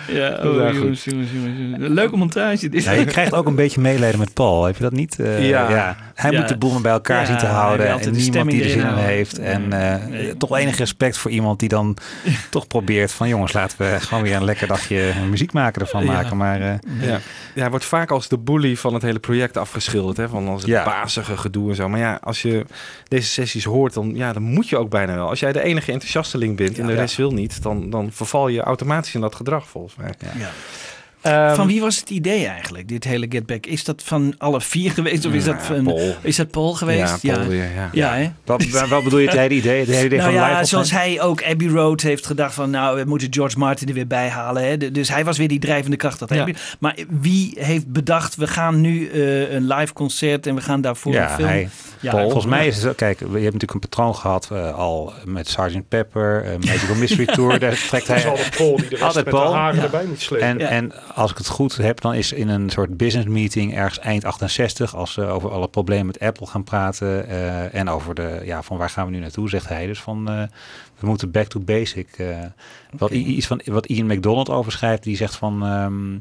Ja, 0.08 0.40
oh, 0.44 0.74
jongens, 0.74 1.04
jongens, 1.04 1.30
jongens, 1.34 1.78
leuke 1.78 2.18
montage. 2.18 2.70
Dit. 2.70 2.84
Ja, 2.84 2.92
je 2.92 3.06
krijgt 3.06 3.34
ook 3.34 3.48
een 3.48 3.56
beetje 3.56 3.82
medelijden 3.82 4.20
met 4.20 4.34
Paul. 4.34 4.66
Heb 4.66 4.76
je 4.78 4.84
dat 4.84 4.92
niet? 4.92 5.20
Eh, 5.20 5.50
Ja. 5.50 5.96
Hij 6.16 6.32
Ja. 6.32 6.40
moet 6.40 6.48
de 6.48 6.58
boel 6.58 6.72
maar 6.72 6.82
bij 6.82 6.92
elkaar 6.92 7.20
Ja, 7.20 7.26
zien 7.26 7.38
te 7.38 7.46
hij 7.46 7.54
houden. 7.56 7.88
En 7.88 8.12
niemand 8.12 8.50
die 8.50 8.64
er 8.64 8.70
zin 8.70 8.80
in 8.80 8.86
erin 8.98 9.26
heeft. 9.38 9.50
En 9.50 9.74
eh, 9.74 10.06
Nee. 10.08 10.38
toch 10.38 10.58
enig 10.58 10.78
respect 10.78 11.18
voor 11.18 11.32
iemand 11.32 11.60
die 11.60 11.70
dan 11.70 11.98
toch 12.50 12.68
probeert 12.68 13.12
van... 13.12 13.28
jongens, 13.28 13.54
laten 13.54 13.78
we 13.78 14.00
gewoon 14.00 14.24
weer 14.24 14.36
een 14.36 14.44
lekker 14.46 14.68
dagje 14.68 15.14
muziek 15.30 15.54
maken 15.54 15.82
ervan 15.82 16.04
Ja. 16.06 16.12
maken. 16.12 16.38
Maar 16.38 16.62
eh, 16.62 16.74
Ja. 17.02 17.20
ja, 17.54 17.62
hij 17.62 17.70
wordt 17.70 17.86
vaak 17.86 18.12
als 18.12 18.28
de 18.28 18.38
bully 18.38 18.76
van 18.76 18.94
het 18.94 19.04
hele 19.04 19.20
project 19.20 19.58
afgeschilderd. 19.58 20.18
Hè? 20.18 20.30
Van 20.30 20.48
als 20.48 20.62
het 20.62 20.72
Ja. 20.72 20.84
bazige 20.84 21.38
gedoe 21.38 21.70
en 21.70 21.76
zo. 21.76 21.90
Maar 21.90 22.00
ja, 22.00 22.20
als 22.24 22.42
je 22.42 22.66
deze 23.08 23.28
sessies 23.28 23.64
hoort, 23.64 23.94
dan, 23.94 24.12
ja, 24.16 24.34
dan 24.34 24.44
moet 24.44 24.70
je 24.70 24.78
ook 24.78 24.90
bijna 24.90 25.16
wel. 25.16 25.30
Als 25.30 25.40
jij 25.40 25.52
de 25.52 25.64
enige 25.64 25.92
enthousiasteling 25.92 26.58
bent 26.58 26.80
en 26.80 26.86
de 26.86 26.92
Ja. 26.94 27.00
rest 27.00 27.16
wil 27.16 27.32
niet... 27.32 27.62
Dan, 27.64 27.90
dan 27.90 28.10
verval 28.12 28.48
je 28.48 28.62
automatisch 28.62 29.14
in 29.14 29.22
dat 29.22 29.36
gedrag 29.36 29.68
volgens 29.68 29.96
mij. 29.96 30.14
Ja. 30.38 30.50
Ehm, 31.28 31.56
van 31.56 31.68
wie 31.68 31.82
was 31.82 32.00
het 32.00 32.10
idee 32.10 32.46
eigenlijk, 32.48 32.88
dit 32.88 33.04
hele 33.04 33.26
Get 33.30 33.46
Back? 33.46 33.66
Is 33.66 33.84
dat 33.84 34.02
van 34.06 34.36
alle 34.38 34.62
vier 34.62 34.92
geweest 34.92 35.26
of 35.26 35.34
is 35.34 35.44
dat 35.44 35.56
van 35.62 35.84
Paul. 35.84 36.16
is 36.22 36.36
dat 36.36 36.52
Paul 36.52 36.74
geweest? 36.74 37.22
Ja, 37.22 37.34
Paul 37.36 37.48
weer, 37.48 37.72
ja. 37.76 37.90
ja 37.94 38.14
hè? 38.16 38.30
Wat, 38.46 38.66
wat 38.90 39.04
bedoel 39.04 39.20
je, 39.20 39.28
het 39.30 39.38
hele 39.38 39.54
idee, 39.54 39.80
het 39.80 39.90
hele 39.90 40.06
idee 40.06 40.18
nou 40.20 40.32
van 40.34 40.42
ja, 40.42 40.52
live 40.54 40.66
zoals 40.66 40.92
hij 40.92 41.22
ook 41.22 41.44
Abbey 41.44 41.68
Road 41.68 42.02
heeft 42.02 42.26
gedacht 42.26 42.54
van 42.54 42.70
nou, 42.70 42.98
we 43.00 43.10
moeten 43.10 43.28
George 43.34 43.58
Martin 43.58 43.88
er 43.88 43.94
weer 43.94 44.08
bij 44.08 44.30
halen. 44.30 44.68
Hè? 44.68 44.78
De- 44.78 44.92
Dus 44.92 45.10
hij 45.10 45.26
was 45.26 45.38
weer 45.38 45.48
die 45.48 45.60
drijvende 45.60 45.98
kracht. 45.98 46.20
Dat 46.20 46.30
Ja. 46.34 46.40
Abbey- 46.40 46.56
Maar 46.80 46.96
wie 47.22 47.54
heeft 47.60 47.88
bedacht, 47.92 48.36
we 48.36 48.48
gaan 48.48 48.82
nu 48.82 49.10
eh, 49.10 49.52
een 49.54 49.68
live 49.68 49.94
concert 49.94 50.48
en 50.48 50.56
we 50.56 50.62
gaan 50.62 50.82
daarvoor 50.82 51.14
een 51.16 51.22
Ja, 51.22 51.30
film. 51.36 51.48
hij, 51.48 51.70
Ja, 52.02 52.12
Volgens 52.12 52.44
ja. 52.44 52.50
mij 52.50 52.68
is 52.68 52.84
het 52.84 52.96
kijk, 52.96 53.20
je 53.20 53.26
hebt 53.26 53.44
natuurlijk 53.44 53.74
een 53.74 53.80
patroon 53.80 54.16
gehad 54.16 54.50
eh, 54.52 54.74
al 54.78 55.14
met 55.26 55.48
Sgt. 55.48 55.88
Pepper, 55.88 56.44
eh, 56.44 56.52
Magical 56.66 56.96
Mystery 56.96 57.26
Tour, 57.26 57.60
daar 57.60 57.76
trekt 57.88 58.08
hij 58.08 58.16
Het 58.16 58.26
is 58.26 58.30
altijd 58.32 58.56
Paul 58.58 58.76
die 58.76 58.84
de 58.84 58.90
rest 58.90 59.02
altijd 59.04 59.26
met 59.26 59.34
de 59.34 59.40
Paul. 59.40 59.54
haren 59.56 59.76
Ja. 59.78 59.84
erbij 59.84 60.06
moet 60.06 60.22
slepen. 60.22 60.48
En, 60.48 60.58
Ja. 60.58 60.68
en 60.68 60.92
als 61.18 61.32
ik 61.32 61.38
het 61.38 61.48
goed 61.48 61.78
heb, 61.78 62.02
dan 62.02 62.14
is 62.14 62.32
in 62.32 62.48
een 62.48 62.70
soort 62.70 62.98
business 62.98 63.28
meeting 63.30 63.76
ergens 63.76 64.00
eind 64.00 64.26
68, 64.26 64.96
als 64.96 65.14
ze 65.14 65.26
over 65.26 65.52
alle 65.52 65.68
problemen 65.68 66.06
met 66.06 66.20
Apple 66.20 66.46
gaan 66.48 66.64
praten 66.64 67.28
eh, 67.28 67.74
en 67.74 67.90
over 67.90 68.16
de, 68.16 68.42
ja, 68.44 68.62
van 68.64 68.78
waar 68.78 68.90
gaan 68.90 69.06
we 69.06 69.12
nu 69.12 69.20
naartoe, 69.20 69.50
zegt 69.50 69.68
hij 69.68 69.86
dus 69.88 70.00
van, 70.02 70.30
eh, 70.30 70.44
we 71.00 71.08
moeten 71.08 71.32
back 71.32 71.48
to 71.48 71.60
basic. 71.60 72.08
eh, 72.18 72.38
wat, 72.98 73.12
iets 73.12 73.48
van, 73.48 73.62
wat 73.66 73.86
Ian 73.86 74.06
McDonald 74.08 74.50
overschrijft, 74.50 75.04
die 75.04 75.16
zegt 75.16 75.36
van, 75.36 75.66
ehm, 75.66 76.18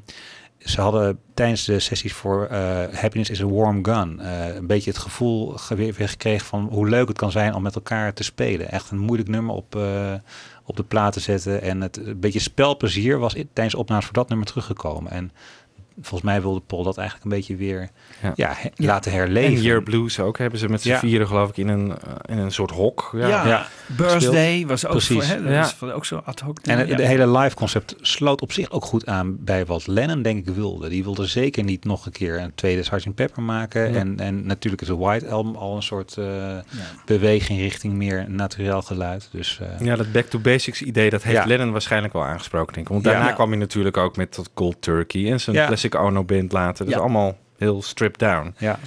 ze 0.58 0.80
hadden 0.80 1.18
tijdens 1.34 1.64
de 1.64 1.80
sessies 1.80 2.12
voor 2.12 2.48
Happiness 2.92 3.30
is 3.30 3.42
a 3.42 3.46
Warm 3.46 3.84
Gun 3.84 4.26
een 4.56 4.66
beetje 4.66 4.90
het 4.90 4.98
gevoel 4.98 5.48
ge- 5.48 5.74
weer, 5.74 5.94
gekregen 6.08 6.46
van 6.46 6.68
hoe 6.70 6.88
leuk 6.88 7.08
het 7.08 7.16
kan 7.18 7.30
zijn 7.30 7.54
om 7.54 7.62
met 7.62 7.74
elkaar 7.74 8.12
te 8.12 8.22
spelen. 8.24 8.70
Echt 8.70 8.90
een 8.90 8.98
moeilijk 8.98 9.28
nummer 9.28 9.54
op, 9.54 9.78
op 10.66 10.76
de 10.76 10.82
plaat 10.82 11.12
te 11.12 11.20
zetten. 11.20 11.62
En 11.62 11.80
het 11.80 11.96
een 11.96 12.20
beetje 12.20 12.40
spelplezier 12.40 13.18
was 13.18 13.34
tijdens 13.52 13.74
opnames 13.74 14.04
voor 14.04 14.14
dat 14.14 14.28
nummer 14.28 14.46
teruggekomen. 14.46 15.12
En 15.12 15.30
volgens 16.00 16.22
mij 16.22 16.40
wilde 16.42 16.60
Paul 16.60 16.82
dat 16.82 16.96
eigenlijk 16.98 17.30
een 17.30 17.36
beetje 17.38 17.56
weer 17.56 17.88
ja. 18.34 18.52
he- 18.56 18.68
laten 18.76 19.12
herleven. 19.12 19.54
En 19.56 19.62
Year 19.62 19.82
Blues 19.82 20.20
ook 20.20 20.38
hebben 20.38 20.58
ze 20.58 20.68
met 20.68 20.82
z'n 20.82 20.88
Ja. 20.88 20.98
vieren 20.98 21.26
geloof 21.26 21.48
ik 21.48 21.56
in 21.56 21.68
een, 21.68 21.90
eh, 21.90 22.12
in 22.24 22.38
een 22.38 22.50
soort 22.52 22.70
hok. 22.70 23.10
Ja, 23.12 23.28
Ja, 23.46 23.66
Birthday 23.96 24.66
was 24.66 24.84
ook, 24.86 24.90
Precies. 24.90 25.26
voor, 25.32 25.36
hè, 25.44 25.58
was 25.58 25.82
ook 25.82 26.04
zo 26.04 26.22
ad 26.24 26.40
hoc. 26.40 26.58
En 26.62 26.78
het 26.78 26.88
Ja. 26.88 26.96
de 26.96 27.06
hele 27.06 27.28
live 27.38 27.56
concept 27.56 27.94
sloot 28.00 28.40
op 28.40 28.52
zich 28.52 28.70
ook 28.70 28.84
goed 28.84 29.06
aan 29.06 29.36
bij 29.44 29.66
wat 29.66 29.86
Lennon 29.86 30.22
denk 30.22 30.46
ik 30.48 30.54
wilde. 30.54 30.88
Die 30.88 31.02
wilde 31.04 31.26
zeker 31.26 31.64
niet 31.64 31.84
nog 31.84 32.06
een 32.06 32.12
keer 32.12 32.40
een 32.40 32.54
tweede 32.54 32.82
Sgt. 32.82 33.14
Pepper 33.14 33.42
maken. 33.42 33.92
Ja. 33.92 33.98
En, 33.98 34.20
en 34.20 34.46
natuurlijk 34.46 34.82
is 34.82 34.88
de 34.88 34.96
White 34.96 35.28
Album 35.28 35.54
al 35.54 35.76
een 35.76 35.82
soort 35.82 36.16
eh, 36.16 36.24
beweging 37.06 37.58
richting 37.60 37.94
meer 37.94 38.24
naturel 38.28 38.82
geluid. 38.82 39.28
Dus 39.32 39.58
eh, 39.60 39.86
Ja, 39.86 39.96
dat 39.96 40.12
back 40.12 40.24
to 40.26 40.38
basics 40.38 40.82
idee, 40.82 41.10
dat 41.10 41.22
heeft 41.22 41.36
Ja. 41.36 41.44
Lennon 41.46 41.72
waarschijnlijk 41.72 42.12
wel 42.12 42.24
aangesproken, 42.24 42.74
denk 42.74 42.86
ik. 42.86 42.92
Want 42.92 43.04
daarna 43.04 43.26
Ja. 43.28 43.32
kwam 43.32 43.48
hij 43.50 43.58
natuurlijk 43.58 43.96
ook 43.96 44.16
met 44.16 44.34
dat 44.34 44.50
Cold 44.54 44.76
Turkey 44.82 45.30
en 45.32 45.40
zijn 45.40 45.56
Ja. 45.56 45.62
Classic 45.88 46.08
Ono 46.10 46.24
Band 46.24 46.52
later. 46.52 46.84
Dus 46.84 46.94
Ja. 46.94 47.00
allemaal 47.00 47.38
heel 47.58 47.82
stripped 47.82 48.18
down. 48.20 48.54
ja. 48.58 48.78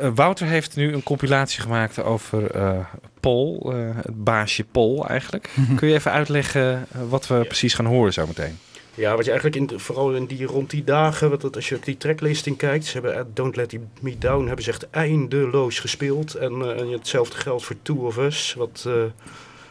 Eh, 0.00 0.10
Wouter 0.14 0.46
heeft 0.46 0.76
nu 0.76 0.92
een 0.92 1.02
compilatie 1.02 1.60
gemaakt 1.60 2.02
over 2.02 2.50
eh 2.50 2.78
Paul, 3.20 3.72
eh, 3.72 3.78
het 3.94 4.24
baasje 4.24 4.64
Paul 4.64 5.06
eigenlijk. 5.08 5.50
Kun 5.76 5.88
je 5.88 5.94
even 5.94 6.10
uitleggen 6.10 6.86
wat 7.08 7.26
we 7.26 7.44
precies 7.44 7.74
gaan 7.74 7.84
horen 7.86 8.12
zometeen? 8.12 8.58
Ja, 8.94 9.14
wat 9.16 9.24
je 9.24 9.30
eigenlijk 9.30 9.60
in, 9.60 9.66
de- 9.66 9.78
vooral 9.82 10.14
in 10.14 10.26
die, 10.26 10.44
rond 10.46 10.70
die 10.70 10.84
dagen, 10.84 11.30
wat 11.30 11.40
dat, 11.40 11.56
als 11.56 11.68
je 11.68 11.76
op 11.76 11.84
die 11.84 11.96
tracklisting 11.96 12.56
kijkt, 12.56 12.84
ze 12.84 13.00
hebben 13.00 13.30
Don't 13.34 13.56
Let 13.56 13.76
Me 14.00 14.18
Down 14.18 14.46
hebben 14.46 14.64
ze 14.64 14.70
echt 14.70 14.90
eindeloos 14.90 15.78
gespeeld. 15.78 16.34
En, 16.34 16.52
eh, 16.62 16.80
en 16.80 16.88
hetzelfde 16.88 17.36
geldt 17.36 17.64
voor 17.64 17.76
Two 17.82 17.96
of 17.96 18.16
Us, 18.18 18.54
wat, 18.58 18.84
eh, 18.86 18.92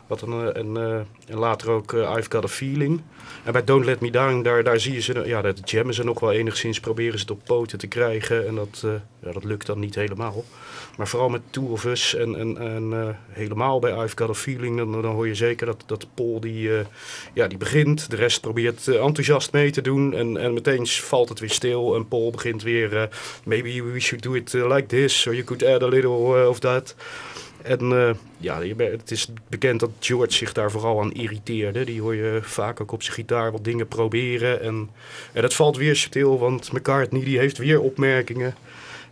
wat 0.07 0.21
een, 0.21 0.53
eh, 0.53 0.61
en, 0.61 0.77
eh, 1.27 1.37
later 1.39 1.69
ook 1.69 1.93
eh, 1.93 2.15
I've 2.17 2.31
Got 2.31 2.43
a 2.43 2.47
Feeling. 2.47 3.01
En 3.43 3.51
bij 3.51 3.63
Don't 3.63 3.85
Let 3.85 3.99
Me 3.99 4.11
Down, 4.11 4.41
daar, 4.41 4.63
daar 4.63 4.79
zie 4.79 4.93
je 4.93 5.01
ze, 5.01 5.23
ja, 5.25 5.41
dat 5.41 5.69
jammen 5.69 5.93
ze 5.93 6.03
nog 6.03 6.19
wel 6.19 6.31
enigszins, 6.31 6.79
proberen 6.79 7.19
ze 7.19 7.25
het 7.25 7.31
op 7.31 7.43
poten 7.43 7.77
te 7.77 7.87
krijgen. 7.87 8.47
En 8.47 8.55
dat, 8.55 8.85
ja, 9.19 9.31
dat 9.31 9.43
lukt 9.43 9.65
dan 9.65 9.79
niet 9.79 9.95
helemaal. 9.95 10.43
Maar 10.97 11.07
vooral 11.07 11.29
met 11.29 11.41
Two 11.49 11.63
of 11.63 11.85
Us 11.85 12.15
en, 12.15 12.57
en, 12.57 13.17
helemaal 13.29 13.79
bij 13.79 13.91
I've 14.03 14.17
Got 14.17 14.29
a 14.29 14.33
Feeling, 14.33 14.77
dan, 14.77 14.91
dan 14.91 15.05
hoor 15.05 15.27
je 15.27 15.35
zeker 15.35 15.65
dat, 15.65 15.83
dat 15.85 16.07
Paul 16.13 16.39
die, 16.39 16.69
ja, 17.33 17.47
die 17.47 17.57
begint. 17.57 18.09
De 18.09 18.15
rest 18.15 18.41
probeert 18.41 18.87
enthousiast 18.87 19.51
mee 19.51 19.71
te 19.71 19.81
doen. 19.81 20.13
En, 20.13 20.37
en 20.37 20.53
meteen 20.53 20.87
valt 20.87 21.29
het 21.29 21.39
weer 21.39 21.49
stil. 21.49 21.95
En 21.95 22.07
Paul 22.07 22.31
begint 22.31 22.63
weer, 22.63 23.09
maybe 23.45 23.83
we 23.83 23.99
should 23.99 24.23
do 24.23 24.33
it 24.33 24.53
like 24.53 24.85
this. 24.85 25.27
Or 25.27 25.33
you 25.33 25.45
could 25.45 25.65
add 25.65 25.83
a 25.83 25.87
little 25.87 26.47
of 26.47 26.59
that. 26.59 26.95
En 27.63 27.79
eh, 27.79 28.09
ja, 28.37 28.61
het 28.77 29.11
is 29.11 29.27
bekend 29.49 29.79
dat 29.79 29.89
George 29.99 30.33
zich 30.33 30.53
daar 30.53 30.71
vooral 30.71 31.01
aan 31.01 31.11
irriteerde. 31.11 31.83
Die 31.83 32.01
hoor 32.01 32.15
je 32.15 32.39
vaak 32.41 32.81
ook 32.81 32.91
op 32.91 33.03
zijn 33.03 33.15
gitaar 33.15 33.51
wat 33.51 33.63
dingen 33.63 33.87
proberen. 33.87 34.61
En, 34.61 34.89
en 35.33 35.41
dat 35.41 35.53
valt 35.53 35.77
weer 35.77 35.95
stil, 35.95 36.39
want 36.39 36.71
McCartney 36.71 37.23
die 37.23 37.37
heeft 37.37 37.57
weer 37.57 37.81
opmerkingen. 37.81 38.55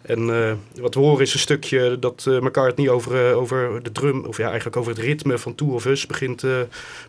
En 0.02 0.30
eh, 0.30 0.54
wat 0.82 0.94
we 0.94 1.00
horen 1.00 1.22
is 1.22 1.34
een 1.34 1.40
stukje 1.40 2.00
dat 2.00 2.26
eh 2.28 2.40
McCartney 2.40 2.90
over, 2.90 3.34
over 3.34 3.84
de 3.84 3.92
drum, 3.92 4.26
of 4.26 4.38
ja, 4.38 4.48
eigenlijk 4.48 4.78
over 4.78 4.92
het 4.92 5.02
ritme 5.02 5.38
van 5.38 5.56
Two 5.56 5.74
of 5.74 5.86
Us 5.86 6.06
begint, 6.06 6.44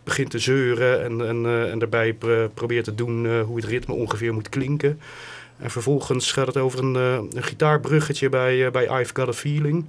begint 0.03 0.29
te 0.29 0.39
zeuren. 0.39 1.03
En, 1.03 1.27
en, 1.27 1.69
en 1.71 1.79
daarbij 1.79 2.13
pro- 2.13 2.49
probeert 2.53 2.83
te 2.83 2.95
doen 2.95 3.41
hoe 3.41 3.55
het 3.55 3.65
ritme 3.65 3.93
ongeveer 3.93 4.33
moet 4.33 4.49
klinken. 4.49 4.99
En 5.63 5.71
vervolgens 5.71 6.31
gaat 6.31 6.47
het 6.47 6.57
over 6.57 6.79
een, 6.79 6.95
eh, 6.95 7.37
een 7.37 7.43
gitaarbruggetje 7.43 8.29
bij, 8.29 8.65
eh, 8.65 8.71
bij 8.71 8.83
I've 8.83 9.11
Got 9.13 9.27
a 9.27 9.33
Feeling. 9.33 9.85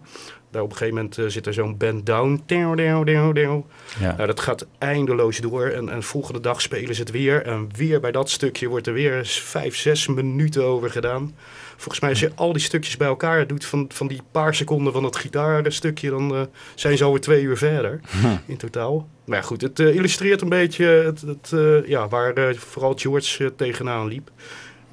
Daar 0.50 0.62
op 0.62 0.70
een 0.70 0.76
gegeven 0.76 0.96
moment 0.96 1.18
eh, 1.18 1.24
zit 1.26 1.46
er 1.46 1.52
zo'n 1.52 1.76
bend 1.76 2.06
down. 2.06 2.42
Down, 2.46 2.76
down, 2.76 3.04
down, 3.04 3.32
down. 3.34 3.64
Ja. 3.98 4.14
Nou, 4.14 4.26
dat 4.26 4.40
gaat 4.40 4.66
eindeloos 4.78 5.38
door. 5.38 5.66
En, 5.66 5.88
en 5.88 6.02
volgende 6.02 6.40
dag 6.40 6.60
spelen 6.60 6.94
ze 6.94 7.00
het 7.00 7.10
weer. 7.10 7.42
En 7.42 7.68
weer 7.76 8.00
bij 8.00 8.12
dat 8.12 8.30
stukje 8.30 8.68
wordt 8.68 8.86
er 8.86 8.92
weer 8.92 9.18
eens 9.18 9.40
vijf, 9.40 9.76
zes 9.76 10.06
minuten 10.06 10.64
over 10.64 10.90
gedaan. 10.90 11.34
Volgens 11.70 12.00
mij 12.00 12.10
als 12.10 12.20
je 12.20 12.32
al 12.34 12.52
die 12.52 12.62
stukjes 12.62 12.96
bij 12.96 13.08
elkaar 13.08 13.46
doet 13.46 13.64
van, 13.64 13.84
van 13.88 14.06
die 14.06 14.20
paar 14.30 14.54
seconden 14.54 14.92
van 14.92 15.04
het 15.04 15.16
gitaarstukje, 15.16 16.10
dan 16.10 16.48
zijn 16.74 16.96
ze 16.96 17.04
alweer 17.04 17.20
twee 17.20 17.42
uur 17.42 17.56
verder 17.56 18.00
in 18.46 18.56
totaal. 18.56 19.08
Maar 19.24 19.38
ja, 19.38 19.44
goed, 19.44 19.60
het 19.60 19.78
illustreert 19.78 20.40
een 20.40 20.48
beetje 20.48 20.84
het, 20.84 21.20
het, 21.20 21.52
ja, 21.86 22.08
waar 22.08 22.54
vooral 22.54 22.94
George 22.96 23.54
tegenaan 23.54 24.06
liep. 24.06 24.30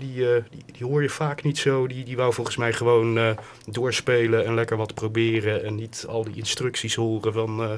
Die, 0.02 0.36
eh, 0.36 0.44
die, 0.49 0.64
die 0.78 0.86
hoor 0.88 1.02
je 1.02 1.10
vaak 1.10 1.44
niet 1.44 1.57
zo. 1.57 1.88
Die, 1.88 2.03
die 2.06 2.15
wou 2.15 2.34
volgens 2.34 2.57
mij 2.57 2.73
gewoon 2.73 3.18
eh, 3.18 3.30
doorspelen 3.65 4.45
en 4.45 4.53
lekker 4.53 4.78
wat 4.78 4.94
proberen. 4.94 5.64
En 5.64 5.76
niet 5.76 6.06
al 6.07 6.23
die 6.23 6.36
instructies 6.36 6.95
horen 6.95 7.34
van, 7.34 7.64
eh, 7.64 7.69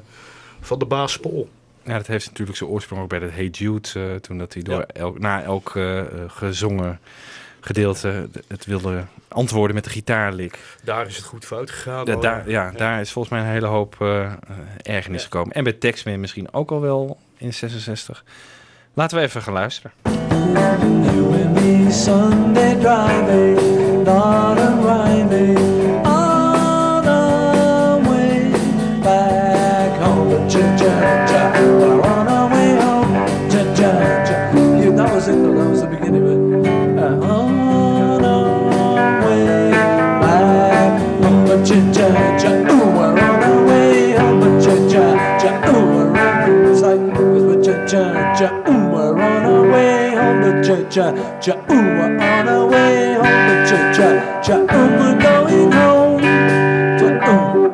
van 0.60 0.80
de 0.80 0.86
baas 0.86 1.20
Paul. 1.20 1.50
Ja, 1.84 1.98
dat 1.98 2.08
heeft 2.08 2.26
natuurlijk 2.28 2.58
zijn 2.58 2.70
oorsprong 2.70 3.02
ook 3.02 3.10
bij 3.10 3.20
dat 3.20 3.32
Hey 3.32 3.48
Jude, 3.48 4.20
toen 4.22 4.38
dat 4.38 4.54
hij 4.54 4.64
door 4.64 4.82
elk, 4.82 5.20
na 5.20 5.44
elk 5.44 5.80
gezongen 6.28 7.00
gedeelte 7.60 8.30
het 8.48 8.66
wilde 8.66 9.06
antwoorden 9.28 9.76
met 9.76 9.84
de 9.84 9.90
gitaarlik. 9.90 10.60
Daar 10.84 11.08
is 11.08 11.16
het 11.16 11.26
goed 11.26 11.46
fout 11.46 11.72
gegaan. 11.72 12.06
Da- 12.06 12.16
daar, 12.16 12.50
ja, 12.50 12.72
daar 12.72 13.02
is 13.02 13.12
volgens 13.12 13.34
mij 13.34 13.44
een 13.44 13.52
hele 13.52 13.68
hoop 13.68 13.96
ergernis 14.82 15.24
gekomen. 15.24 15.56
En 15.56 15.64
bij 15.64 15.74
Texman 15.74 16.20
misschien 16.20 16.54
ook 16.54 16.72
al 16.72 16.82
wel 16.82 17.18
in 17.38 17.54
66. 17.54 18.24
Laten 18.94 19.18
we 19.18 19.24
even 19.24 19.42
gaan 19.42 19.54
luisteren. 19.54 20.23
Me 21.56 21.92
Sunday 21.92 22.80
driving, 22.82 24.04
not 24.04 24.58
arriving 24.58 25.83
Cha 50.94 51.12
cha. 51.40 51.54
Ooh, 51.54 51.74
we're 51.74 52.20
on 52.20 52.48
our 52.48 52.68
way 52.68 53.16
home. 53.16 53.66
Cha 53.66 53.92
cha 53.96 54.42
cha. 54.44 54.58
Ooh, 54.60 54.66
we're 55.00 55.18
going 55.20 55.72
home. 55.72 56.22
Cha, 57.00 57.08
ooh. 57.32 57.74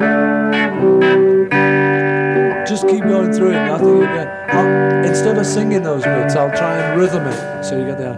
Just 2.65 2.87
keep 2.87 3.03
going 3.03 3.33
through 3.33 3.51
it. 3.51 3.57
I 3.57 3.77
think 3.77 3.89
you 3.89 4.03
get. 4.03 4.27
I'll, 4.55 5.03
instead 5.03 5.37
of 5.37 5.45
singing 5.45 5.83
those 5.83 6.05
bits, 6.05 6.37
I'll 6.37 6.55
try 6.55 6.77
and 6.77 6.97
rhythm 7.01 7.27
it. 7.27 7.63
So 7.65 7.77
you 7.77 7.87
get 7.87 7.97
the. 7.97 8.17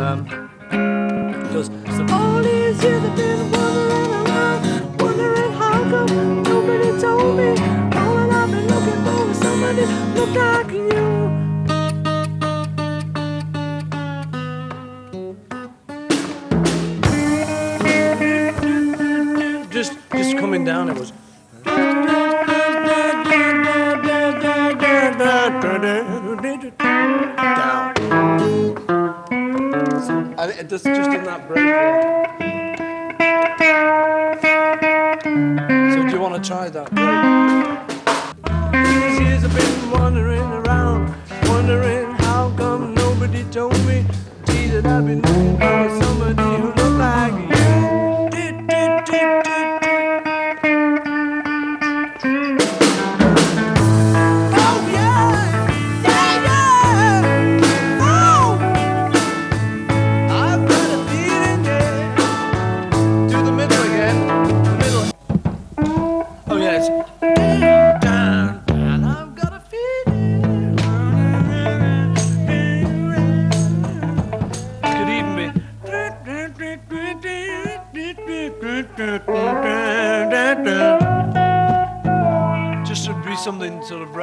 Um, 0.00 0.26
Just 1.52 1.70
all 2.10 2.42
these 2.42 2.82
just 20.70 20.76
down. 20.76 20.88
It 20.88 20.96
was. 20.96 21.12
I 30.38 30.46
that 31.24 31.48
break. 31.48 31.66
yeah. 31.66 32.34
So 35.92 35.98
do 36.06 36.10
you 36.14 36.20
want 36.20 36.34
to 36.36 36.48
try 36.48 36.68
that 36.70 36.88
break? 36.94 37.20
These 38.86 39.16
years 39.20 39.42
I've 39.44 39.54
been 39.56 39.90
wandering 39.90 40.48
around, 40.60 41.02
wondering 41.48 42.06
how 42.26 42.42
come 42.56 42.94
nobody 42.94 43.42
told 43.50 43.78
me. 43.86 44.04
Gee, 44.46 44.68
that 44.68 44.86
I've 44.86 45.04
been 45.04 45.20
looking 45.20 45.56
for 45.58 46.02
somebody 46.02 46.48
who 46.62 46.79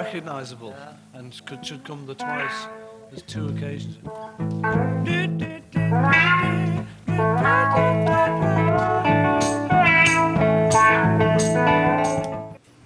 something 0.04 0.26
sort 0.26 0.70
of 0.70 0.74
recognisable, 0.74 0.74
and 1.14 1.42
could 1.46 1.66
should 1.66 1.84
come 1.84 2.06
the 2.06 2.16
twice. 2.16 2.68
There's 3.10 3.24
two 3.24 3.48
occasions. 3.48 3.98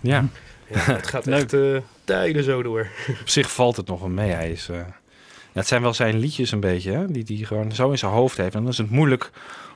Ja. 0.01 0.25
Ja, 0.69 0.79
het 0.79 1.07
gaat 1.07 1.27
echt 1.37 1.53
eh, 1.53 1.77
tijden 2.03 2.43
zo 2.43 2.63
door. 2.63 2.87
Op 3.21 3.29
zich 3.29 3.51
valt 3.51 3.77
het 3.77 3.87
nog 3.87 3.99
wel 3.99 4.09
mee. 4.09 4.31
Hij 4.31 4.51
is, 4.51 4.69
eh, 4.69 4.77
ja, 4.77 5.59
het 5.59 5.67
zijn 5.67 5.81
wel 5.81 5.93
zijn 5.93 6.17
liedjes 6.17 6.51
een 6.51 6.59
beetje, 6.59 6.91
hè, 6.91 7.11
die 7.11 7.23
hij 7.27 7.45
gewoon 7.45 7.71
zo 7.71 7.91
in 7.91 7.97
zijn 7.97 8.11
hoofd 8.11 8.37
heeft. 8.37 8.55
En 8.55 8.61
dan 8.61 8.71
is 8.71 8.77
het 8.77 8.89
moeilijk 8.89 9.31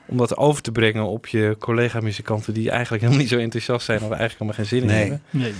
om 0.06 0.16
dat 0.16 0.36
over 0.36 0.62
te 0.62 0.72
brengen 0.72 1.04
op 1.06 1.26
je 1.26 1.56
collega-muzikanten... 1.58 2.54
die 2.54 2.70
eigenlijk 2.70 3.02
helemaal 3.02 3.22
niet 3.22 3.32
zo 3.32 3.38
enthousiast 3.38 3.84
zijn... 3.86 4.02
of 4.02 4.10
eigenlijk 4.10 4.32
helemaal 4.32 4.54
geen 4.54 4.66
zin 4.66 4.80
in 4.80 4.86
Nee. 4.86 4.98
hebben. 5.00 5.22
Nee. 5.30 5.54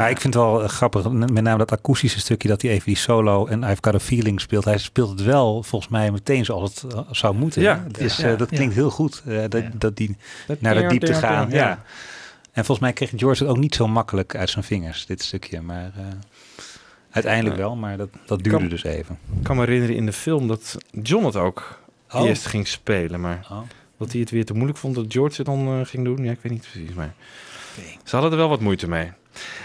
Maar 0.00 0.10
ik 0.10 0.20
vind 0.20 0.34
het 0.34 0.42
wel 0.42 0.62
eh, 0.62 0.68
grappig, 0.68 1.08
met 1.10 1.30
name 1.42 1.58
dat 1.58 1.72
akoestische 1.72 2.18
stukje 2.20 2.48
dat 2.48 2.62
hij 2.62 2.70
even 2.70 2.84
die 2.86 2.96
solo 2.96 3.46
en 3.46 3.62
I've 3.62 3.78
Got 3.80 3.94
a 3.94 3.98
Feeling 4.00 4.40
speelt. 4.40 4.64
Hij 4.64 4.78
speelt 4.78 5.10
het 5.10 5.22
wel 5.22 5.62
volgens 5.62 5.90
mij 5.90 6.10
meteen 6.10 6.44
zoals 6.44 6.74
het 6.82 6.92
eh, 6.94 7.00
zou 7.10 7.34
moeten. 7.34 7.62
Ja, 7.62 7.82
hè? 7.84 7.90
dus 8.04 8.16
ja, 8.16 8.30
eh, 8.32 8.38
dat 8.38 8.50
ja. 8.50 8.56
klinkt 8.56 8.74
heel 8.74 8.90
goed, 8.90 9.22
eh, 9.26 9.42
dat, 9.48 9.64
dat 9.74 9.96
die 9.96 10.16
Dat 10.46 10.60
naar 10.60 10.74
de 10.74 10.86
diepte 10.86 11.14
gaan. 11.14 11.50
ja. 11.50 11.82
En 12.52 12.64
volgens 12.64 12.78
mij 12.78 12.92
kreeg 12.92 13.10
George 13.16 13.42
het 13.42 13.52
ook 13.52 13.58
niet 13.58 13.74
zo 13.74 13.88
makkelijk 13.88 14.36
uit 14.36 14.50
zijn 14.50 14.64
vingers, 14.64 15.06
dit 15.06 15.22
stukje. 15.22 15.60
Maar 15.60 15.92
eh, 15.96 16.02
uiteindelijk 17.10 17.56
wel, 17.56 17.76
maar 17.76 17.96
dat, 17.96 18.08
dat 18.26 18.42
duurde 18.42 18.58
Kan- 18.58 18.68
dus 18.68 18.84
even. 18.84 19.18
Ik 19.36 19.42
kan 19.42 19.56
me 19.56 19.62
herinneren 19.64 19.96
in 19.96 20.06
de 20.06 20.12
film 20.12 20.48
dat 20.48 20.76
John 21.02 21.24
het 21.24 21.36
ook 21.36 21.78
Oh. 22.12 22.26
eerst 22.28 22.46
ging 22.46 22.66
spelen. 22.68 23.20
Maar 23.20 23.46
Oh. 23.50 23.58
dat 23.98 24.12
hij 24.12 24.20
het 24.20 24.30
weer 24.30 24.44
te 24.44 24.52
moeilijk 24.54 24.78
vond 24.78 24.94
dat 24.94 25.04
George 25.08 25.36
het 25.36 25.46
dan 25.46 25.66
eh, 25.66 25.86
ging 25.86 26.04
doen. 26.04 26.24
Ja, 26.24 26.30
ik 26.30 26.38
weet 26.42 26.52
niet 26.52 26.68
precies. 26.72 26.94
Maar 26.94 27.14
ze 28.04 28.10
hadden 28.16 28.30
er 28.30 28.36
wel 28.38 28.48
wat 28.48 28.60
moeite 28.60 28.88
mee. 28.88 29.10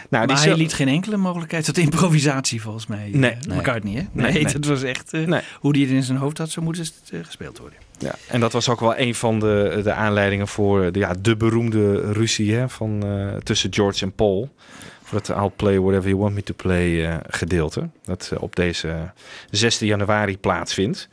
Nou, 0.09 0.27
maar 0.27 0.35
die 0.35 0.45
hij 0.45 0.57
liet 0.57 0.73
geen 0.73 0.87
enkele 0.87 1.17
mogelijkheid 1.17 1.65
tot 1.65 1.77
improvisatie 1.77 2.61
volgens 2.61 2.87
mij. 2.87 3.09
Nee. 3.13 3.31
Eh, 3.31 3.37
Nee. 3.47 3.57
McCartney, 3.57 3.93
hè? 3.93 4.03
Nee, 4.11 4.43
dat 4.43 4.65
was 4.65 4.83
echt 4.83 5.13
eh, 5.13 5.37
hoe 5.59 5.71
hij 5.71 5.81
het 5.81 5.89
in 5.89 6.03
zijn 6.03 6.17
hoofd 6.17 6.37
had, 6.37 6.49
zo 6.49 6.61
moet 6.61 6.77
het 6.77 6.93
eh, 7.11 7.19
gespeeld 7.23 7.57
worden. 7.57 7.79
Ja, 7.97 8.15
en 8.27 8.39
dat 8.39 8.51
was 8.51 8.69
ook 8.69 8.79
wel 8.79 8.97
een 8.97 9.15
van 9.15 9.39
de, 9.39 9.79
de 9.83 9.93
aanleidingen 9.93 10.47
voor 10.47 10.91
de, 10.91 10.99
ja, 10.99 11.13
de 11.21 11.35
beroemde 11.35 12.11
ruzie 12.11 12.53
hè, 12.53 12.69
van, 12.69 13.03
tussen 13.43 13.73
George 13.73 14.05
en 14.05 14.11
Paul. 14.11 14.49
Voor 15.03 15.17
het 15.17 15.29
I'll 15.29 15.51
play 15.55 15.79
whatever 15.79 16.09
you 16.09 16.21
want 16.21 16.33
me 16.33 16.43
to 16.43 16.53
play 16.57 17.19
gedeelte. 17.27 17.89
Dat 18.03 18.31
op 18.39 18.55
deze 18.55 19.11
16 19.49 19.87
januari 19.87 20.37
plaatsvindt. 20.37 21.09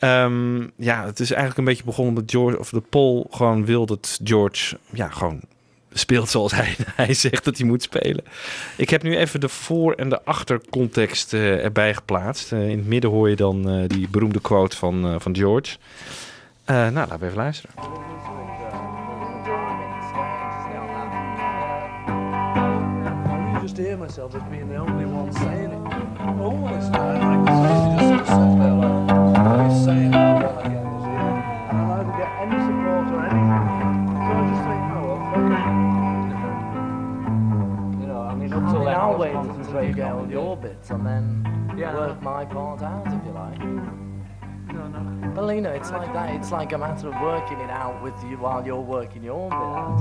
Ehm, 0.00 0.60
ja, 0.76 1.04
het 1.04 1.20
is 1.20 1.30
eigenlijk 1.30 1.58
een 1.58 1.64
beetje 1.64 1.84
begonnen 1.84 2.14
dat 2.14 2.24
George 2.26 2.58
of 2.58 2.70
de 2.70 2.80
Paul 2.80 3.26
gewoon 3.30 3.64
wil 3.64 3.86
dat 3.86 4.20
George 4.24 4.78
ja, 4.92 5.08
gewoon 5.08 5.40
speelt 5.92 6.28
zoals 6.28 6.52
hij, 6.52 6.76
hij 6.94 7.14
zegt 7.14 7.44
dat 7.44 7.58
hij 7.58 7.66
moet 7.66 7.82
spelen. 7.82 8.24
Ik 8.76 8.90
heb 8.90 9.02
nu 9.02 9.16
even 9.16 9.40
de 9.40 9.48
voor- 9.48 9.94
en 9.94 10.08
de 10.08 10.24
achtercontext 10.24 11.32
eh, 11.32 11.64
erbij 11.64 11.94
geplaatst. 11.94 12.52
Eh, 12.52 12.68
in 12.68 12.78
het 12.78 12.86
midden 12.86 13.10
hoor 13.10 13.28
je 13.28 13.36
dan 13.36 13.70
eh, 13.70 13.88
die 13.88 14.08
beroemde 14.08 14.40
quote 14.40 14.76
van, 14.76 15.20
van 15.20 15.36
George. 15.36 15.76
Nou, 16.66 16.92
laten 16.92 17.18
we 17.18 17.24
even 17.26 17.36
luisteren. 17.36 17.74
Just 23.62 23.76
I 38.90 38.94
mean, 38.94 39.00
I 39.00 39.04
up 39.04 39.16
till 39.16 39.18
mean, 39.18 39.32
then, 39.32 39.36
I 39.36 39.40
I'll 39.40 39.54
wait 39.54 39.56
until 39.66 39.84
you 39.84 39.92
get 39.94 40.12
on 40.12 40.18
all 40.18 40.24
the 40.26 40.32
your 40.32 40.56
bits 40.56 40.90
and 40.90 41.06
then 41.06 41.74
Yeah. 41.78 41.94
work 41.94 42.22
my 42.22 42.44
part 42.44 42.82
out, 42.82 43.06
if 43.06 43.24
you 43.24 43.32
like. 43.32 43.58
No, 44.72 44.86
no. 44.88 45.32
Well, 45.34 45.52
you 45.52 45.60
know, 45.60 45.70
it's 45.72 45.90
like 45.90 46.12
that. 46.12 46.34
It's 46.34 46.50
like 46.52 46.72
a 46.72 46.78
matter 46.78 47.08
of 47.08 47.20
working 47.22 47.58
it 47.60 47.70
out 47.70 48.02
with 48.02 48.14
you 48.28 48.36
while 48.36 48.64
you're 48.64 48.80
working 48.80 49.22
your 49.22 49.48
bit 49.50 49.58
out. 49.58 49.98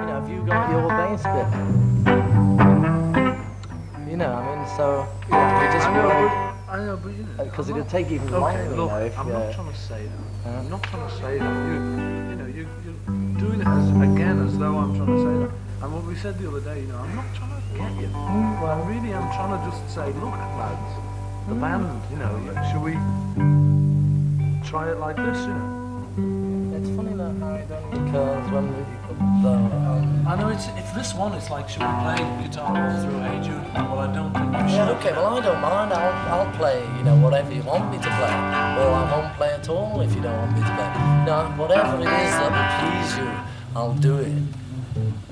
You 0.00 0.06
know, 0.06 0.22
if 0.24 0.28
you 0.30 0.46
got 0.46 0.70
your 0.70 0.88
bass 0.88 1.22
bit, 1.24 1.48
you 4.10 4.16
know, 4.16 4.32
I 4.32 4.56
mean, 4.56 4.66
so 4.76 5.06
you 5.26 5.34
just 5.72 5.86
I 5.88 5.94
know, 5.94 6.08
work 6.08 6.30
but, 6.66 6.72
I 6.72 6.84
know, 6.84 6.96
but 6.96 7.12
you 7.12 7.24
know. 7.36 7.44
because 7.44 7.68
not- 7.68 7.88
take 7.88 8.10
even 8.10 8.28
okay, 8.28 8.38
longer. 8.38 8.76
look, 8.76 8.90
you 8.90 8.96
know, 8.98 9.04
if 9.06 9.18
I'm 9.18 9.28
not 9.32 9.52
trying 9.54 9.72
to 9.72 9.78
say 9.78 10.02
that. 10.06 10.50
Uh, 10.50 10.58
I'm 10.58 10.70
not 10.70 10.82
trying 10.84 11.08
to 11.08 11.14
say 11.16 11.38
that. 11.38 11.66
You, 11.66 11.74
you 12.30 12.36
know, 12.36 12.46
you, 12.46 12.68
you're 12.84 13.38
doing 13.38 13.60
it 13.60 13.66
as, 13.66 13.88
again 13.90 14.38
as 14.46 14.58
though 14.58 14.76
I'm 14.78 14.94
trying 14.96 15.06
to 15.16 15.18
say 15.22 15.38
that. 15.46 15.67
And 15.80 15.94
what 15.94 16.04
we 16.04 16.16
said 16.16 16.36
the 16.38 16.48
other 16.48 16.60
day, 16.60 16.80
you 16.80 16.88
know, 16.88 16.98
I'm 16.98 17.14
not 17.14 17.32
trying 17.36 17.54
to 17.54 17.78
get 17.78 18.02
you. 18.02 18.10
Well, 18.10 18.66
I 18.66 18.88
really 18.90 19.12
am 19.12 19.30
trying 19.30 19.54
to 19.54 19.70
just 19.70 19.94
say, 19.94 20.06
look, 20.18 20.34
lads, 20.58 20.90
the 21.48 21.54
band, 21.54 22.02
you 22.10 22.18
know, 22.18 22.34
should 22.66 22.82
we 22.82 22.98
try 24.68 24.90
it 24.90 24.98
like 24.98 25.14
this, 25.14 25.38
you 25.38 25.54
know? 25.54 26.74
It's 26.74 26.90
funny 26.96 27.14
that 27.14 27.30
Harry 27.38 27.64
done 27.66 27.90
because 27.90 28.50
when 28.50 28.74
we 28.74 28.82
the 29.42 29.50
um, 29.50 30.26
I 30.26 30.34
know 30.34 30.48
it's 30.48 30.66
if 30.74 30.92
this 30.94 31.14
one, 31.14 31.32
it's 31.34 31.48
like, 31.48 31.68
should 31.68 31.82
we 31.82 31.94
play 32.02 32.18
guitar 32.42 32.74
all 32.74 33.02
through 33.02 33.20
Hey 33.20 33.38
Jude? 33.42 33.62
Well, 33.74 33.98
I 34.00 34.12
don't 34.12 34.32
think 34.34 34.50
we 34.50 34.58
should. 34.68 34.82
Yeah, 34.82 34.98
okay, 34.98 35.12
well 35.12 35.38
I 35.38 35.40
don't 35.40 35.60
mind, 35.60 35.92
I'll, 35.92 36.40
I'll 36.40 36.52
play, 36.58 36.82
you 36.98 37.04
know, 37.04 37.16
whatever 37.22 37.52
you 37.52 37.62
want 37.62 37.90
me 37.90 37.98
to 37.98 38.10
play. 38.18 38.34
Or 38.82 38.90
I 38.98 39.06
won't 39.14 39.36
play 39.36 39.50
at 39.54 39.68
all 39.68 40.00
if 40.00 40.12
you 40.14 40.22
don't 40.22 40.36
want 40.36 40.52
me 40.54 40.60
to 40.60 40.74
play. 40.74 40.90
No, 41.24 41.54
whatever 41.56 41.96
it 41.96 42.00
is 42.00 42.34
that 42.34 42.50
will 42.50 42.66
please 42.82 43.12
you, 43.18 43.30
I'll 43.76 43.94
do 43.94 44.18
it. 44.18 45.27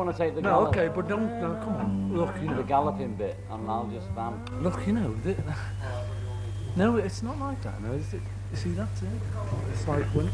Want 0.00 0.16
to 0.16 0.22
take 0.22 0.34
the 0.34 0.40
No, 0.40 0.50
gallop? 0.50 0.68
okay, 0.70 0.88
but 0.88 1.08
don't, 1.08 1.40
no, 1.40 1.60
come 1.62 1.76
on. 1.76 2.16
Look, 2.16 2.34
you 2.40 2.48
know. 2.48 2.56
The 2.56 2.62
galloping 2.62 3.14
bit, 3.16 3.36
and 3.50 3.70
I'll 3.70 3.86
just 3.92 4.08
vamp. 4.10 4.50
Look, 4.62 4.86
you 4.86 4.94
know, 4.94 5.14
th- 5.22 5.36
no, 6.76 6.96
it's 6.96 7.22
not 7.22 7.38
like 7.38 7.62
that. 7.62 7.82
No, 7.82 7.92
it's, 7.92 8.12
you 8.14 8.20
see, 8.54 8.70
that's 8.70 9.02
it. 9.02 9.08
It's 9.72 9.86
like 9.86 10.04
when 10.16 10.30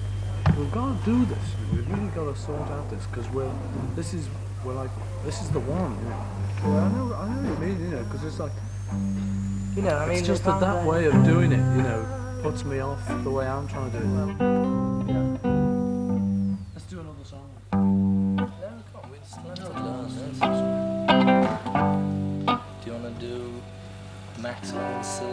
we've 0.57 0.71
got 0.73 0.87
to 0.99 1.05
do 1.05 1.25
this. 1.25 1.47
We've 1.73 1.89
really 1.91 2.09
got 2.09 2.33
to 2.33 2.41
sort 2.41 2.61
out 2.71 2.89
this 2.91 3.05
because 3.07 3.29
we're. 3.31 3.51
This 3.97 4.15
is 4.15 4.29
we're 4.65 4.75
like 4.75 4.91
this 5.25 5.43
is 5.43 5.51
the 5.51 5.61
one. 5.61 5.97
You 6.03 6.11
know. 6.11 6.25
Well, 6.65 6.85
I 6.85 6.89
know, 6.93 7.15
I 7.15 7.29
know 7.29 7.51
what 7.51 7.61
you 7.61 7.67
mean. 7.75 7.81
You 7.91 7.97
know, 7.97 8.05
because 8.05 8.25
it's 8.25 8.39
like. 8.39 8.53
You 9.75 9.83
know, 9.83 9.97
I 9.97 10.07
mean, 10.07 10.19
it's 10.19 10.27
just 10.27 10.45
that 10.45 10.61
that 10.61 10.87
way 10.87 11.07
of 11.07 11.25
doing 11.25 11.51
it, 11.53 11.59
you 11.77 11.83
know, 11.83 12.39
puts 12.43 12.65
me 12.65 12.79
off 12.79 13.03
the 13.25 13.31
way 13.31 13.47
I'm 13.47 13.67
trying 13.69 13.91
to 13.91 13.99
do 13.99 14.05
it. 14.05 14.11
Yeah. 15.11 15.51
Let's 16.75 16.87
do 16.87 17.01
another 17.01 17.25
song. 17.25 17.51
No. 19.59 19.69
Do 22.85 22.93
you 22.93 23.01
do 23.19 23.63
Maxwell? 24.41 25.27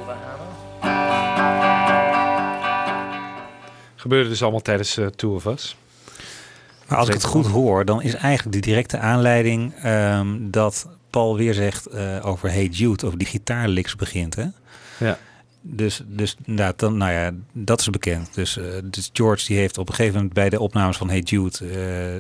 Gebeurde 3.96 4.30
dus 4.30 4.42
allemaal 4.42 4.62
tijdens 4.62 4.98
eh 4.98 5.06
Two 5.08 5.36
of 5.36 5.46
Us. 5.46 5.76
Maar 6.88 6.98
als 6.98 7.08
ik 7.08 7.14
het 7.14 7.24
goed 7.24 7.48
hoor, 7.48 7.86
dan 7.86 8.02
is 8.02 8.14
eigenlijk 8.14 8.56
de 8.56 8.62
directe 8.62 8.98
aanleiding 8.98 9.74
ehm, 9.76 10.28
dat 10.40 10.88
Paul 11.10 11.38
weer 11.38 11.54
zegt 11.54 11.86
eh, 11.86 12.26
over 12.26 12.52
Hey 12.52 12.66
Jude, 12.66 13.06
over 13.06 13.18
die 13.18 13.28
gitaarlicks 13.28 13.96
begint. 13.96 14.36
Hè? 14.36 14.46
Ja. 14.98 15.18
Dus, 15.66 16.02
dus 16.06 16.36
inderdaad, 16.46 16.80
dan, 16.80 16.98
nou 16.98 17.12
ja, 17.12 17.32
dat 17.54 17.80
is 17.80 17.90
bekend. 17.90 18.34
Dus, 18.34 18.58
eh, 18.58 18.64
dus 18.84 19.10
George 19.14 19.46
die 19.46 19.58
heeft 19.58 19.78
op 19.78 19.90
een 19.90 19.96
gegeven 19.96 20.16
moment 20.16 20.34
bij 20.34 20.50
de 20.50 20.60
opnames 20.60 20.98
van 20.98 21.10
Hey 21.10 21.20
Jude... 21.20 21.58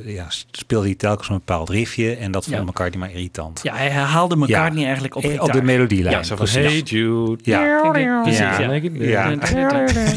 eh, 0.05 0.13
ja, 0.15 0.25
speelde 0.51 0.85
hij 0.85 0.95
telkens 0.95 1.29
een 1.29 1.35
bepaald 1.35 1.69
riffje. 1.69 2.15
En 2.15 2.31
dat 2.31 2.43
vond 2.43 2.55
Ja. 2.55 2.63
McCartney 2.63 2.99
maar 2.99 3.11
irritant. 3.11 3.59
Ja, 3.63 3.75
hij 3.75 3.89
herhaalde 3.89 4.35
McCartney 4.35 4.83
eigenlijk 4.83 5.15
op 5.15 5.23
op 5.39 5.51
de 5.51 5.61
melodielijn. 5.61 6.15
Ja, 6.15 6.23
zo 6.23 6.35
van 6.35 6.45
precies. 6.45 6.71
Hey 6.71 6.79
Jude. 6.79 7.37
Ja. 7.43 7.79
Precies, 8.21 8.39
Ja. 8.39 8.59
ja. 8.59 8.81
Ja. 8.93 9.35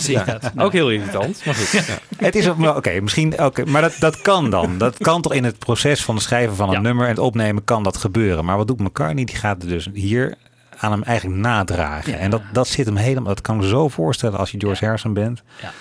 Ja. 0.06 0.40
Ook 0.56 0.72
heel 0.72 0.90
irritant, 0.90 1.42
maar 1.44 1.54
goed. 1.54 1.70
Ja. 1.86 1.98
Het 2.16 2.34
is 2.34 2.48
oké, 2.48 3.00
misschien 3.00 3.42
oké, 3.42 3.64
maar 3.64 3.82
dat, 3.82 3.96
dat 3.98 4.20
kan 4.20 4.50
dan. 4.50 4.78
Dat 4.78 4.98
kan 4.98 5.22
toch 5.22 5.34
in 5.34 5.44
het 5.44 5.58
proces 5.58 6.04
van 6.04 6.14
het 6.14 6.24
schrijven 6.24 6.56
van 6.56 6.74
een 6.74 6.82
nummer 6.82 7.04
en 7.04 7.10
het 7.10 7.18
opnemen 7.18 7.64
kan 7.64 7.82
dat 7.82 7.96
gebeuren. 7.96 8.44
Maar 8.44 8.56
wat 8.56 8.66
doet 8.66 8.80
McCartney? 8.80 9.24
Die 9.24 9.36
gaat 9.36 9.62
er 9.62 9.68
dus 9.68 9.88
hier 9.92 10.34
aan 10.76 10.92
hem 10.92 11.02
eigenlijk 11.02 11.40
nadragen. 11.40 12.18
En 12.18 12.30
dat, 12.30 12.42
dat 12.52 12.68
zit 12.68 12.86
hem 12.86 12.96
helemaal. 12.96 13.34
Dat 13.34 13.40
kan 13.40 13.56
ik 13.56 13.60
me 13.60 13.68
zo 13.68 13.88
voorstellen 13.88 14.38
als 14.38 14.50
je 14.50 14.60
George 14.60 14.84
Harrison 14.84 15.14
bent. 15.14 15.42
Ja. 15.60 15.72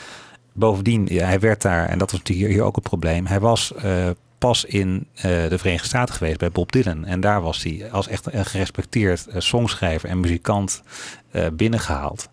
Bovendien, 0.54 1.06
ja, 1.10 1.26
hij 1.26 1.40
werd 1.40 1.62
daar, 1.62 1.88
en 1.88 1.98
dat 1.98 2.12
was 2.12 2.20
natuurlijk 2.20 2.50
hier, 2.50 2.64
ook 2.64 2.76
het 2.76 2.84
probleem. 2.84 3.26
Hij 3.26 3.40
was 3.40 3.74
eh, 3.74 4.10
pas 4.38 4.66
in 4.66 5.08
eh, 5.14 5.22
de 5.22 5.58
Verenigde 5.58 5.88
Staten 5.88 6.16
geweest 6.16 6.38
bij 6.38 6.52
Bob 6.52 6.72
Dylan. 6.72 7.06
En 7.06 7.20
daar 7.20 7.42
was 7.42 7.64
hij 7.64 7.92
als 7.92 8.08
echt 8.08 8.34
een 8.34 8.46
gerespecteerd 8.46 9.28
eh, 9.28 9.40
songschrijver 9.40 10.10
en 10.10 10.20
muzikant 10.20 10.82
eh, 11.32 11.46
binnengehaald. 11.54 12.30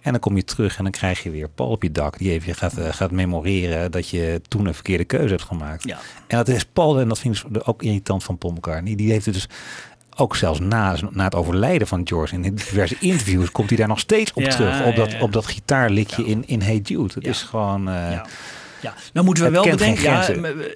En 0.00 0.10
dan 0.12 0.20
kom 0.20 0.36
je 0.36 0.44
terug 0.44 0.76
en 0.76 0.82
dan 0.82 0.92
krijg 0.92 1.22
je 1.22 1.30
weer 1.30 1.48
Paul 1.48 1.70
op 1.70 1.82
je 1.82 1.92
dak. 1.92 2.18
Die 2.18 2.30
even 2.30 2.54
gaat, 2.54 2.74
gaat 2.90 3.10
memoreren 3.10 3.90
dat 3.90 4.08
je 4.08 4.40
toen 4.48 4.66
een 4.66 4.74
verkeerde 4.74 5.04
keuze 5.04 5.28
hebt 5.28 5.42
gemaakt. 5.42 5.84
Ja. 5.84 5.98
En 6.26 6.36
dat 6.36 6.48
is 6.48 6.64
Paul, 6.64 7.00
en 7.00 7.08
dat 7.08 7.18
vind 7.18 7.44
ik 7.52 7.68
ook 7.68 7.82
irritant 7.82 8.24
van 8.24 8.38
Paul 8.38 8.52
McCartney. 8.52 8.94
Die 8.94 9.10
heeft 9.10 9.24
het 9.24 9.34
dus 9.34 9.48
ook 10.20 10.36
zelfs 10.36 10.60
na, 10.60 10.96
na 11.10 11.24
het 11.24 11.34
overlijden 11.34 11.86
van 11.86 12.00
George 12.04 12.34
in 12.34 12.42
diverse 12.42 12.96
interviews 13.00 13.50
komt 13.52 13.68
hij 13.68 13.78
daar 13.78 13.88
nog 13.88 13.98
steeds 13.98 14.32
op 14.32 14.42
Ja, 14.42 14.48
terug. 14.50 14.84
Op 14.84 14.96
dat, 14.96 15.20
op 15.20 15.32
dat 15.32 15.46
gitaarlikje 15.46 16.24
in, 16.24 16.42
in 16.46 16.62
Hey 16.62 16.80
Jude. 16.82 17.12
Het 17.14 17.26
is 17.26 17.42
gewoon... 17.42 17.88
eh, 17.88 18.20
Ja, 18.80 18.94
nou 19.12 19.26
moeten 19.26 19.44
we 19.44 19.56
Het 19.56 19.64
wel 19.64 19.76
bedenken, 19.76 20.02
ja, 20.02 20.28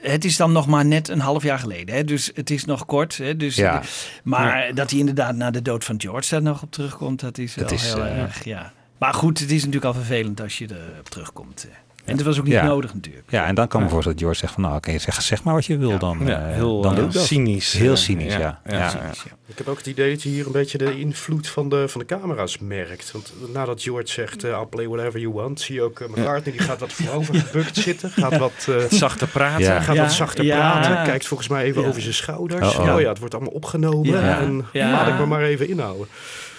het 0.02 0.24
is 0.24 0.36
dan 0.36 0.52
nog 0.52 0.66
maar 0.66 0.84
net 0.84 1.08
een 1.08 1.20
half 1.20 1.42
jaar 1.42 1.58
geleden. 1.58 1.94
Hè, 1.94 2.04
dus 2.04 2.30
het 2.34 2.50
is 2.50 2.64
nog 2.64 2.84
kort. 2.86 3.16
Hè, 3.16 3.36
dus, 3.36 3.56
Ja. 3.56 3.82
Maar 4.22 4.74
dat 4.74 4.90
hij 4.90 4.98
inderdaad 4.98 5.34
na 5.36 5.50
de 5.50 5.62
dood 5.62 5.84
van 5.84 6.00
George 6.00 6.30
daar 6.30 6.42
nog 6.42 6.62
op 6.62 6.70
terugkomt, 6.72 7.20
dat 7.20 7.38
is 7.38 7.54
wel 7.54 7.70
is, 7.70 7.82
heel 7.82 8.04
eh, 8.04 8.18
erg. 8.18 8.44
Ja. 8.44 8.72
Maar 8.98 9.14
goed, 9.14 9.38
het 9.38 9.50
is 9.50 9.56
natuurlijk 9.58 9.84
al 9.84 9.94
vervelend 9.94 10.40
als 10.40 10.58
je 10.58 10.66
erop 10.94 11.08
terugkomt. 11.08 11.66
En 12.04 12.16
dat 12.16 12.26
was 12.26 12.38
ook 12.38 12.44
niet 12.44 12.52
Ja. 12.52 12.64
nodig 12.64 12.94
natuurlijk. 12.94 13.30
Ja, 13.30 13.46
en 13.46 13.54
dan 13.54 13.68
kan 13.68 13.78
ik 13.80 13.86
me 13.86 13.92
voorstellen 13.92 14.18
dat 14.18 14.26
George 14.26 14.40
zegt 14.40 14.52
van 14.52 14.62
nou 14.62 14.76
oké, 14.76 14.98
zeg, 14.98 15.22
zeg 15.22 15.42
maar 15.42 15.54
wat 15.54 15.66
je 15.66 15.76
wil 15.78 15.98
dan. 15.98 16.20
Ja, 16.26 16.46
eh, 16.48 16.54
heel, 16.54 16.80
dan 16.80 16.96
eh, 16.96 17.04
cynisch, 17.10 17.72
Heel 17.72 17.90
eh, 17.92 17.96
cynisch, 17.96 18.32
ja. 18.32 18.38
ja. 18.38 18.60
Ja, 18.66 18.76
Ja. 18.78 18.88
cynisch, 18.88 19.24
Ik 19.46 19.58
heb 19.58 19.68
ook 19.68 19.76
het 19.76 19.86
idee 19.86 20.10
dat 20.12 20.22
je 20.22 20.28
hier 20.28 20.46
een 20.46 20.52
beetje 20.52 20.78
de 20.78 20.98
invloed 21.00 21.48
van 21.48 21.68
de, 21.68 21.88
van 21.88 22.00
de 22.00 22.06
camera's 22.06 22.58
merkt. 22.58 23.10
Want 23.12 23.32
nadat 23.52 23.82
George 23.82 24.06
zegt, 24.12 24.44
eh, 24.44 24.50
I'll 24.50 24.66
play 24.70 24.88
whatever 24.88 25.20
you 25.20 25.32
want, 25.32 25.60
zie 25.60 25.74
je 25.74 25.82
ook 25.82 26.00
uh, 26.00 26.08
McCartney, 26.08 26.56
die 26.56 26.66
gaat 26.66 26.80
wat 26.80 26.92
voorover 26.92 27.34
gebukt 27.34 27.76
zitten. 27.76 28.10
Gaat 28.10 28.36
wat 28.36 28.66
eh, 28.68 28.76
Zachter 28.98 29.28
praten. 29.28 29.64
Ja. 29.64 29.80
Gaat 29.80 29.94
Ja, 29.96 30.02
wat 30.02 30.12
zachter 30.12 30.44
ja. 30.44 30.56
praten. 30.80 31.04
Kijkt 31.04 31.26
volgens 31.26 31.48
mij 31.48 31.64
even 31.64 31.82
Ja. 31.82 31.88
over 31.88 32.00
zijn 32.02 32.14
schouders. 32.14 32.76
Oh, 32.76 32.80
oh. 32.86 32.94
Oh 32.94 33.00
ja, 33.00 33.08
het 33.08 33.18
wordt 33.18 33.34
allemaal 33.34 33.52
opgenomen. 33.52 34.20
Ja. 34.20 34.40
En 34.40 34.66
Ja. 34.72 34.90
laat 34.90 35.08
ik 35.08 35.18
me 35.18 35.26
maar 35.26 35.42
even 35.42 35.68
inhouden. 35.68 36.06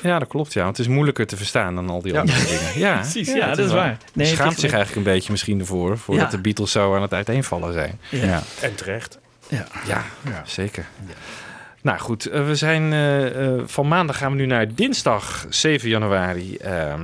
Ja, 0.05 0.19
dat 0.19 0.27
klopt. 0.27 0.53
Ja. 0.53 0.63
Want 0.63 0.77
het 0.77 0.85
is 0.87 0.91
moeilijker 0.93 1.27
te 1.27 1.37
verstaan 1.37 1.75
dan 1.75 1.89
al 1.89 2.01
die 2.01 2.13
Ja. 2.13 2.19
andere 2.19 2.45
dingen. 2.45 2.79
Ja, 2.79 2.95
Precies, 2.99 3.33
ja, 3.33 3.47
dat 3.47 3.57
is 3.57 3.65
wel. 3.65 3.75
waar. 3.75 3.97
Nee, 4.13 4.27
het 4.27 4.35
Schaamt 4.35 4.59
zich 4.59 4.71
eigenlijk 4.73 5.07
een 5.07 5.13
beetje 5.13 5.31
misschien 5.31 5.59
ervoor. 5.59 5.97
Voordat 5.97 6.25
Ja. 6.31 6.31
de 6.37 6.41
Beatles 6.41 6.71
zo 6.71 6.95
aan 6.95 7.01
het 7.01 7.13
uiteenvallen 7.13 7.73
zijn. 7.73 7.99
Ja. 8.09 8.23
Ja. 8.25 8.41
En 8.61 8.75
terecht. 8.75 9.19
Ja. 9.47 9.65
Ja, 9.87 10.03
zeker. 10.45 10.85
Nou 11.81 11.99
goed, 11.99 12.25
eh, 12.25 12.45
we 12.45 12.55
zijn 12.55 12.93
eh, 12.93 13.45
eh, 13.55 13.61
van 13.65 13.87
maandag 13.87 14.17
gaan 14.17 14.31
we 14.31 14.37
nu 14.37 14.45
naar 14.45 14.73
dinsdag 14.75 15.45
7 15.49 15.89
januari. 15.89 16.55
Ehm, 16.57 17.01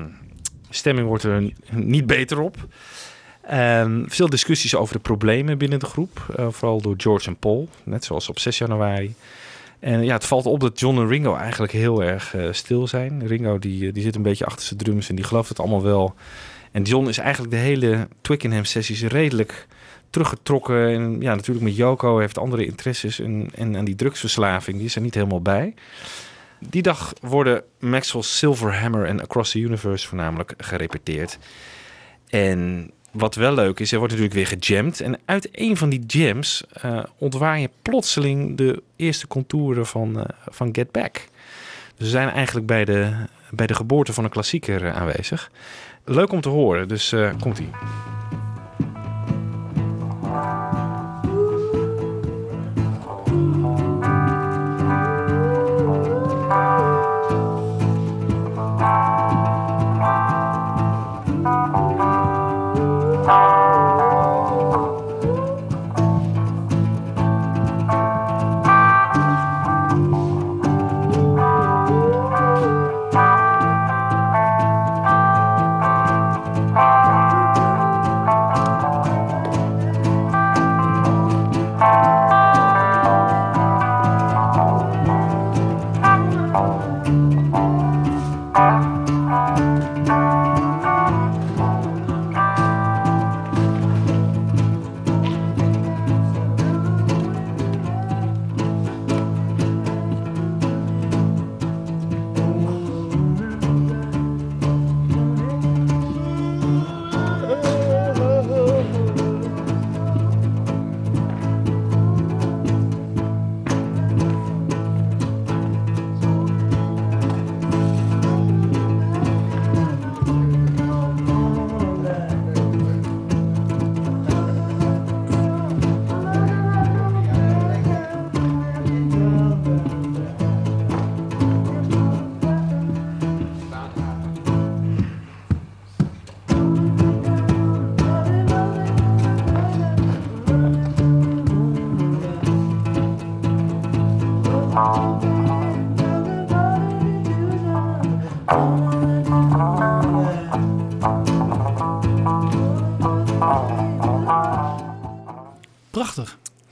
stemming 0.69 1.07
wordt 1.07 1.23
er 1.23 1.51
niet 1.71 2.05
beter 2.05 2.39
op. 2.39 2.55
Ehm, 3.47 4.03
veel 4.07 4.29
discussies 4.29 4.75
over 4.75 4.93
de 4.95 4.99
problemen 5.01 5.57
binnen 5.57 5.79
de 5.79 5.85
groep. 5.85 6.33
eh, 6.35 6.45
vooral 6.49 6.81
door 6.81 6.93
George 6.97 7.27
en 7.27 7.35
Paul, 7.35 7.69
net 7.83 8.05
zoals 8.05 8.29
op 8.29 8.39
6 8.39 8.57
januari. 8.57 9.15
En 9.81 10.03
ja, 10.03 10.13
het 10.13 10.25
valt 10.25 10.45
op 10.45 10.59
dat 10.59 10.79
John 10.79 10.97
en 10.97 11.07
Ringo 11.07 11.35
eigenlijk 11.35 11.71
heel 11.71 12.03
erg 12.03 12.35
eh, 12.35 12.47
stil 12.51 12.87
zijn. 12.87 13.27
Ringo 13.27 13.59
die, 13.59 13.87
eh, 13.87 13.93
die 13.93 14.03
zit 14.03 14.15
een 14.15 14.21
beetje 14.21 14.45
achter 14.45 14.65
zijn 14.65 14.79
drums 14.79 15.09
en 15.09 15.15
die 15.15 15.25
gelooft 15.25 15.49
het 15.49 15.59
allemaal 15.59 15.83
wel. 15.83 16.13
En 16.71 16.83
John 16.83 17.07
is 17.07 17.17
eigenlijk 17.17 17.51
de 17.51 17.59
hele 17.59 18.07
Twickenham 18.21 18.65
sessies 18.65 19.03
redelijk 19.03 19.67
teruggetrokken. 20.09 20.87
En 20.87 21.21
ja, 21.21 21.35
natuurlijk 21.35 21.65
met 21.65 21.75
Yoko 21.75 22.17
heeft 22.17 22.37
andere 22.37 22.65
interesses. 22.65 23.19
En, 23.19 23.49
en 23.55 23.77
aan 23.77 23.85
die 23.85 23.95
drugsverslaving, 23.95 24.77
die 24.77 24.85
is 24.85 24.95
er 24.95 25.01
niet 25.01 25.15
helemaal 25.15 25.41
bij. 25.41 25.73
Die 26.59 26.81
dag 26.81 27.13
worden 27.21 27.63
Maxwell's 27.79 28.37
Silverhammer 28.37 29.05
en 29.05 29.21
Across 29.21 29.51
the 29.51 29.59
Universe 29.59 30.07
voornamelijk 30.07 30.53
gerepeteerd. 30.57 31.37
En 32.29 32.91
wat 33.11 33.35
wel 33.35 33.53
leuk 33.53 33.79
is, 33.79 33.91
er 33.91 33.97
wordt 33.97 34.13
natuurlijk 34.13 34.49
weer 34.49 34.59
gejamd. 34.59 34.99
En 34.99 35.19
uit 35.25 35.49
een 35.51 35.77
van 35.77 35.89
die 35.89 36.03
jams 36.07 36.63
eh 36.71 37.03
ontwaar 37.17 37.59
je 37.59 37.69
plotseling 37.81 38.57
de 38.57 38.83
eerste 38.95 39.27
contouren 39.27 39.85
van, 39.85 40.19
eh, 40.19 40.25
van 40.49 40.69
Get 40.71 40.91
Back. 40.91 41.13
Dus 41.95 42.05
we 42.05 42.05
zijn 42.05 42.29
eigenlijk 42.29 42.67
bij 42.67 42.85
de, 42.85 43.13
bij 43.49 43.67
de 43.67 43.73
geboorte 43.73 44.13
van 44.13 44.23
een 44.23 44.29
klassieker 44.29 44.85
eh, 44.85 44.95
aanwezig. 44.95 45.51
Leuk 46.05 46.31
om 46.31 46.41
te 46.41 46.49
horen, 46.49 46.87
dus 46.87 47.15
komt-ie. 47.39 47.69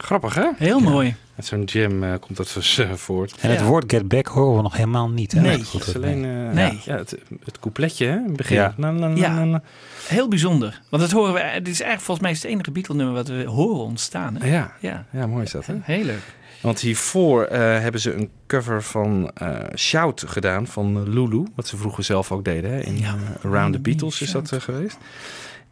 Grappig, 0.09 0.35
hè? 0.35 0.49
Heel 0.57 0.79
mooi. 0.79 1.15
Met 1.35 1.45
zo'n 1.45 1.63
jam 1.63 2.03
eh, 2.03 2.13
komt 2.19 2.37
dat 2.37 2.51
dus 2.53 2.77
eh, 2.77 2.91
voort. 2.93 3.35
En 3.41 3.49
het 3.49 3.59
Ja. 3.59 3.65
woord 3.65 3.91
Get 3.91 4.07
Back 4.07 4.27
horen 4.27 4.55
we 4.55 4.61
nog 4.61 4.75
helemaal 4.75 5.09
niet. 5.09 5.31
Hè? 5.31 5.41
Nee. 5.41 5.63
Goed, 5.63 5.79
Het 5.79 5.87
is 5.87 5.95
alleen 5.95 6.25
eh, 6.25 6.53
Nee. 6.53 6.79
ja, 6.85 6.95
het, 6.97 7.17
het 7.43 7.59
coupletje, 7.59 8.05
hè? 8.05 8.15
in 8.15 8.23
het 8.23 8.35
begin. 8.35 8.55
Ja. 8.55 8.73
Na, 8.77 8.91
na. 8.91 9.61
Heel 10.07 10.27
bijzonder. 10.27 10.81
Want 10.89 11.01
dat 11.03 11.11
horen 11.11 11.33
we, 11.33 11.39
dit 11.39 11.67
is 11.67 11.81
eigenlijk 11.81 12.01
volgens 12.01 12.19
mij 12.19 12.31
het 12.35 12.43
enige 12.43 12.71
Beatle-nummer 12.71 13.15
wat 13.15 13.27
we 13.27 13.43
horen 13.43 13.83
ontstaan. 13.83 14.35
Hè? 14.35 14.51
Ja. 14.51 14.73
Ja. 14.79 15.05
ja, 15.11 15.27
mooi 15.27 15.43
is 15.43 15.51
dat, 15.51 15.65
hè? 15.65 15.75
Heel 15.81 16.03
leuk. 16.03 16.33
Want 16.61 16.79
hiervoor 16.79 17.43
eh, 17.43 17.59
hebben 17.59 18.01
ze 18.01 18.13
een 18.13 18.29
cover 18.47 18.83
van 18.83 19.31
eh, 19.33 19.57
Shout 19.75 20.23
gedaan 20.27 20.67
van 20.67 21.09
Lulu. 21.09 21.43
Wat 21.55 21.67
ze 21.67 21.77
vroeger 21.77 22.03
zelf 22.03 22.31
ook 22.31 22.45
deden. 22.45 22.71
Hè? 22.71 22.79
In 22.79 23.03
Around 23.43 23.73
the 23.73 23.79
Beatles 23.79 24.21
is 24.21 24.31
dat 24.31 24.53
geweest. 24.57 24.97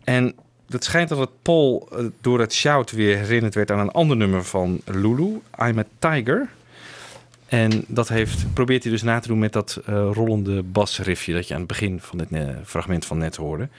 En 0.04 0.36
het 0.70 0.84
schijnt 0.84 1.10
dat 1.10 1.18
het 1.18 1.42
Paul 1.42 1.88
eh, 1.92 2.06
door 2.22 2.40
het 2.40 2.54
Shout 2.54 2.92
weer 2.92 3.18
herinnerd 3.18 3.56
werd 3.56 3.72
aan 3.72 3.80
een 3.80 3.92
ander 3.92 4.18
nummer 4.18 4.44
van 4.44 4.82
Lulu. 4.86 5.42
I'm 5.62 5.80
a 5.80 5.86
Tiger. 6.00 6.50
En 7.46 7.84
dat 7.88 8.08
heeft, 8.10 8.54
probeert 8.54 8.84
hij 8.84 8.92
dus 8.92 9.02
na 9.02 9.20
te 9.20 9.28
doen 9.28 9.40
met 9.40 9.54
dat 9.54 9.82
eh, 9.86 10.10
rollende 10.14 10.64
basriffje... 10.64 11.34
dat 11.34 11.48
je 11.48 11.54
aan 11.54 11.60
het 11.60 11.70
begin 11.70 12.00
van 12.02 12.18
dit 12.18 12.32
eh, 12.32 12.48
fragment 12.66 13.06
van 13.06 13.18
net 13.18 13.36
hoorde. 13.36 13.70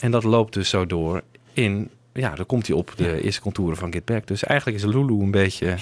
En 0.00 0.10
dat 0.10 0.24
loopt 0.24 0.54
dus 0.54 0.68
zo 0.68 0.86
door 0.86 1.22
in... 1.52 1.90
Ja, 2.12 2.34
dan 2.34 2.46
komt 2.46 2.66
hij 2.66 2.76
op 2.76 2.92
de 2.96 3.22
eerste 3.22 3.40
contouren 3.40 3.76
van 3.76 3.92
Get 3.92 4.04
Back. 4.04 4.26
Dus 4.26 4.44
eigenlijk 4.44 4.78
is 4.78 4.84
Lulu 4.84 5.20
een 5.20 5.30
beetje 5.30 5.76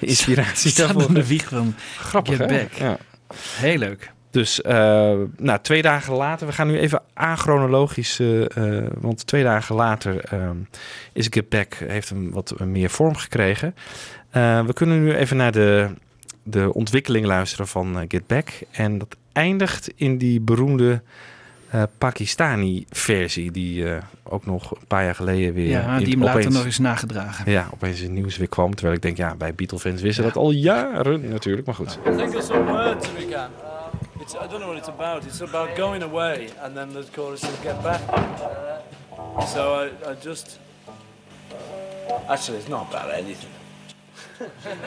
de 0.00 0.06
inspiratie 0.06 0.74
daarvoor. 0.74 1.14
de 1.14 1.26
wieg 1.26 1.48
van 1.48 1.74
Grappig, 1.96 2.36
Get 2.36 2.50
hè? 2.50 2.56
Back. 2.56 2.72
Ja. 2.72 2.98
Heel 3.34 3.78
leuk. 3.78 4.12
Dus 4.30 4.60
uh, 4.60 4.72
nou, 5.36 5.58
twee 5.62 5.82
dagen 5.82 6.14
later, 6.14 6.46
we 6.46 6.52
gaan 6.52 6.66
nu 6.66 6.78
even 6.78 7.02
achronologisch, 7.14 8.20
uh, 8.20 8.44
uh, 8.58 8.86
want 9.00 9.26
twee 9.26 9.42
dagen 9.42 9.74
later 9.74 10.24
is 11.12 11.26
Get 11.30 11.48
Back, 11.48 11.74
heeft 11.74 12.08
hem 12.08 12.30
wat 12.30 12.54
meer 12.64 12.90
vorm 12.90 13.16
gekregen. 13.16 13.74
Uh, 14.36 14.64
we 14.64 14.72
kunnen 14.72 15.04
nu 15.04 15.14
even 15.14 15.36
naar 15.36 15.52
de, 15.52 15.88
de 16.42 16.74
ontwikkeling 16.74 17.26
luisteren 17.26 17.68
van 17.68 17.96
uh, 17.96 18.02
Get 18.08 18.26
Back. 18.26 18.48
En 18.70 18.98
dat 18.98 19.16
eindigt 19.32 19.92
in 19.94 20.18
die 20.18 20.40
beroemde 20.40 21.02
uh, 21.74 21.82
Pakistani-versie, 21.98 23.50
die 23.50 23.82
uh, 23.82 23.96
ook 24.22 24.46
nog 24.46 24.70
een 24.70 24.86
paar 24.86 25.04
jaar 25.04 25.14
geleden 25.14 25.54
weer. 25.54 25.68
Ja, 25.68 25.98
die 25.98 26.08
hem 26.08 26.22
later 26.22 26.40
opeens, 26.40 26.54
nog 26.54 26.64
eens 26.64 26.78
nagedragen. 26.78 27.50
Ja, 27.50 27.68
opeens 27.74 27.98
in 27.98 28.04
het 28.04 28.14
nieuws 28.14 28.36
weer 28.36 28.48
kwam. 28.48 28.74
Terwijl 28.74 28.96
ik 28.96 29.02
denk, 29.02 29.16
ja, 29.16 29.34
bij 29.34 29.54
Beatle-fans 29.54 30.02
wisten 30.02 30.24
ja. 30.24 30.30
dat 30.30 30.38
al 30.42 30.50
jaren 30.50 31.28
natuurlijk, 31.28 31.66
maar 31.66 31.74
goed. 31.74 31.98
Uh, 32.06 33.44
it's, 34.28 34.36
I 34.36 34.46
don't 34.46 34.60
know 34.60 34.68
what 34.68 34.76
it's 34.76 34.88
about. 34.88 35.24
It's 35.24 35.40
about 35.40 35.74
going 35.74 36.02
away, 36.02 36.50
and 36.60 36.76
then 36.76 36.92
the 36.92 37.02
chorus 37.04 37.42
is 37.44 37.56
get 37.60 37.82
back. 37.82 38.02
So 39.48 39.90
I, 40.04 40.10
I 40.10 40.14
just. 40.14 40.58
Actually, 42.28 42.58
it's 42.58 42.68
not 42.68 42.90
about 42.90 43.10
anything. 43.12 43.50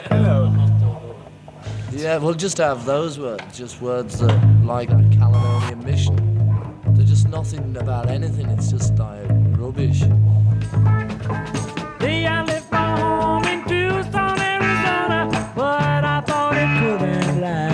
Hello. 0.08 0.54
Yeah, 1.94 2.16
we'll 2.16 2.32
just 2.32 2.56
have 2.56 2.86
those 2.86 3.18
words, 3.18 3.44
just 3.56 3.82
words 3.82 4.18
that, 4.20 4.64
like 4.64 4.88
that 4.88 5.12
Caledonian 5.12 5.84
mission. 5.84 6.16
They're 6.96 7.04
just 7.04 7.28
nothing 7.28 7.76
about 7.76 8.08
anything, 8.08 8.48
it's 8.48 8.70
just 8.70 8.96
like 8.96 9.28
rubbish. 9.58 10.00
The 12.00 12.24
alley 12.24 12.60
home 12.72 13.44
in 13.44 13.60
Tucson, 13.68 14.40
Arizona, 14.40 15.52
but 15.54 16.02
I 16.02 16.22
thought 16.26 16.56
it 16.56 16.80
couldn't 16.80 17.40
last. 17.42 17.71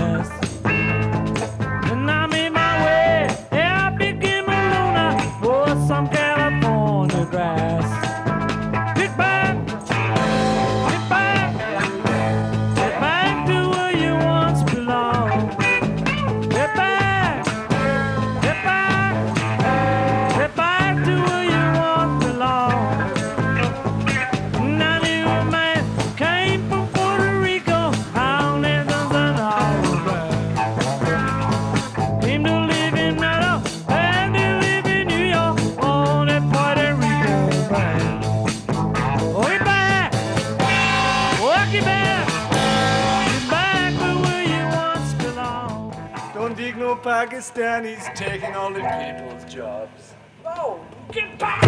Pakistanis 47.39 48.13
taking 48.17 48.57
all 48.57 48.73
the 48.73 48.81
people's 48.81 49.45
jobs. 49.45 50.15
Oh, 50.45 50.81
get 51.13 51.39
back, 51.39 51.63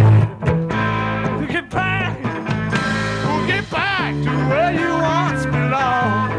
get 1.48 1.70
back, 1.70 2.20
get 3.47 3.70
back 3.70 4.14
to 4.24 4.30
where 4.51 4.72
you 4.72 4.90
once 4.90 5.47
belonged. 5.47 6.30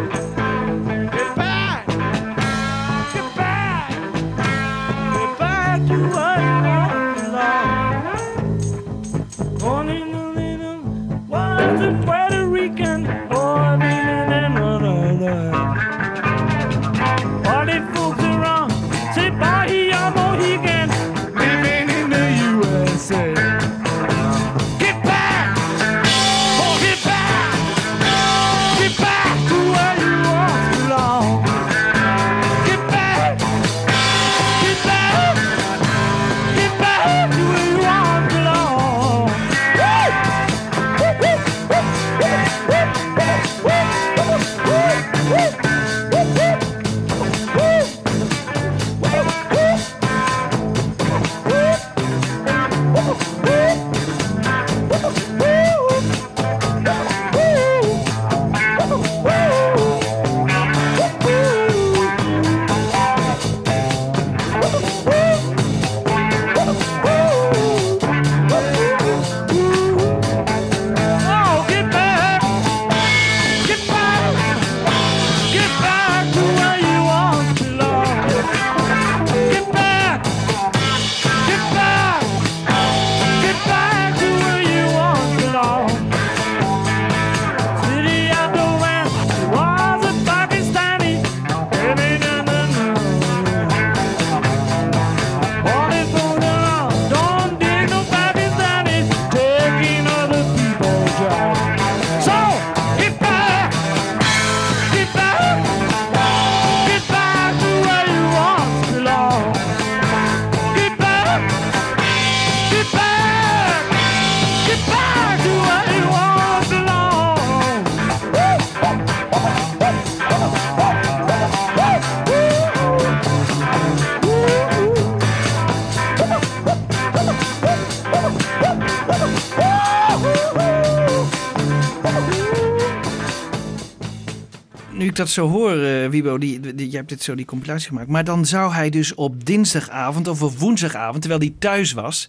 Dat 135.22 135.30
zo 135.30 135.50
hoor, 135.50 135.78
eh, 135.84 136.08
Wiebo, 136.10 136.38
die, 136.38 136.76
die, 136.76 136.92
je 136.92 136.96
hebt 136.98 137.10
dit 137.10 137.24
zo 137.24 137.36
die 137.36 137.46
compilatie 137.46 137.88
gemaakt. 137.88 138.08
Maar 138.10 138.24
dan 138.24 138.46
zou 138.46 138.74
hij 138.74 138.90
dus 138.90 139.14
op 139.16 139.46
dinsdagavond 139.46 140.28
of 140.28 140.42
op 140.42 140.58
woensdagavond, 140.60 141.22
terwijl 141.22 141.42
hij 141.42 141.54
thuis 141.60 141.92
was, 141.94 142.26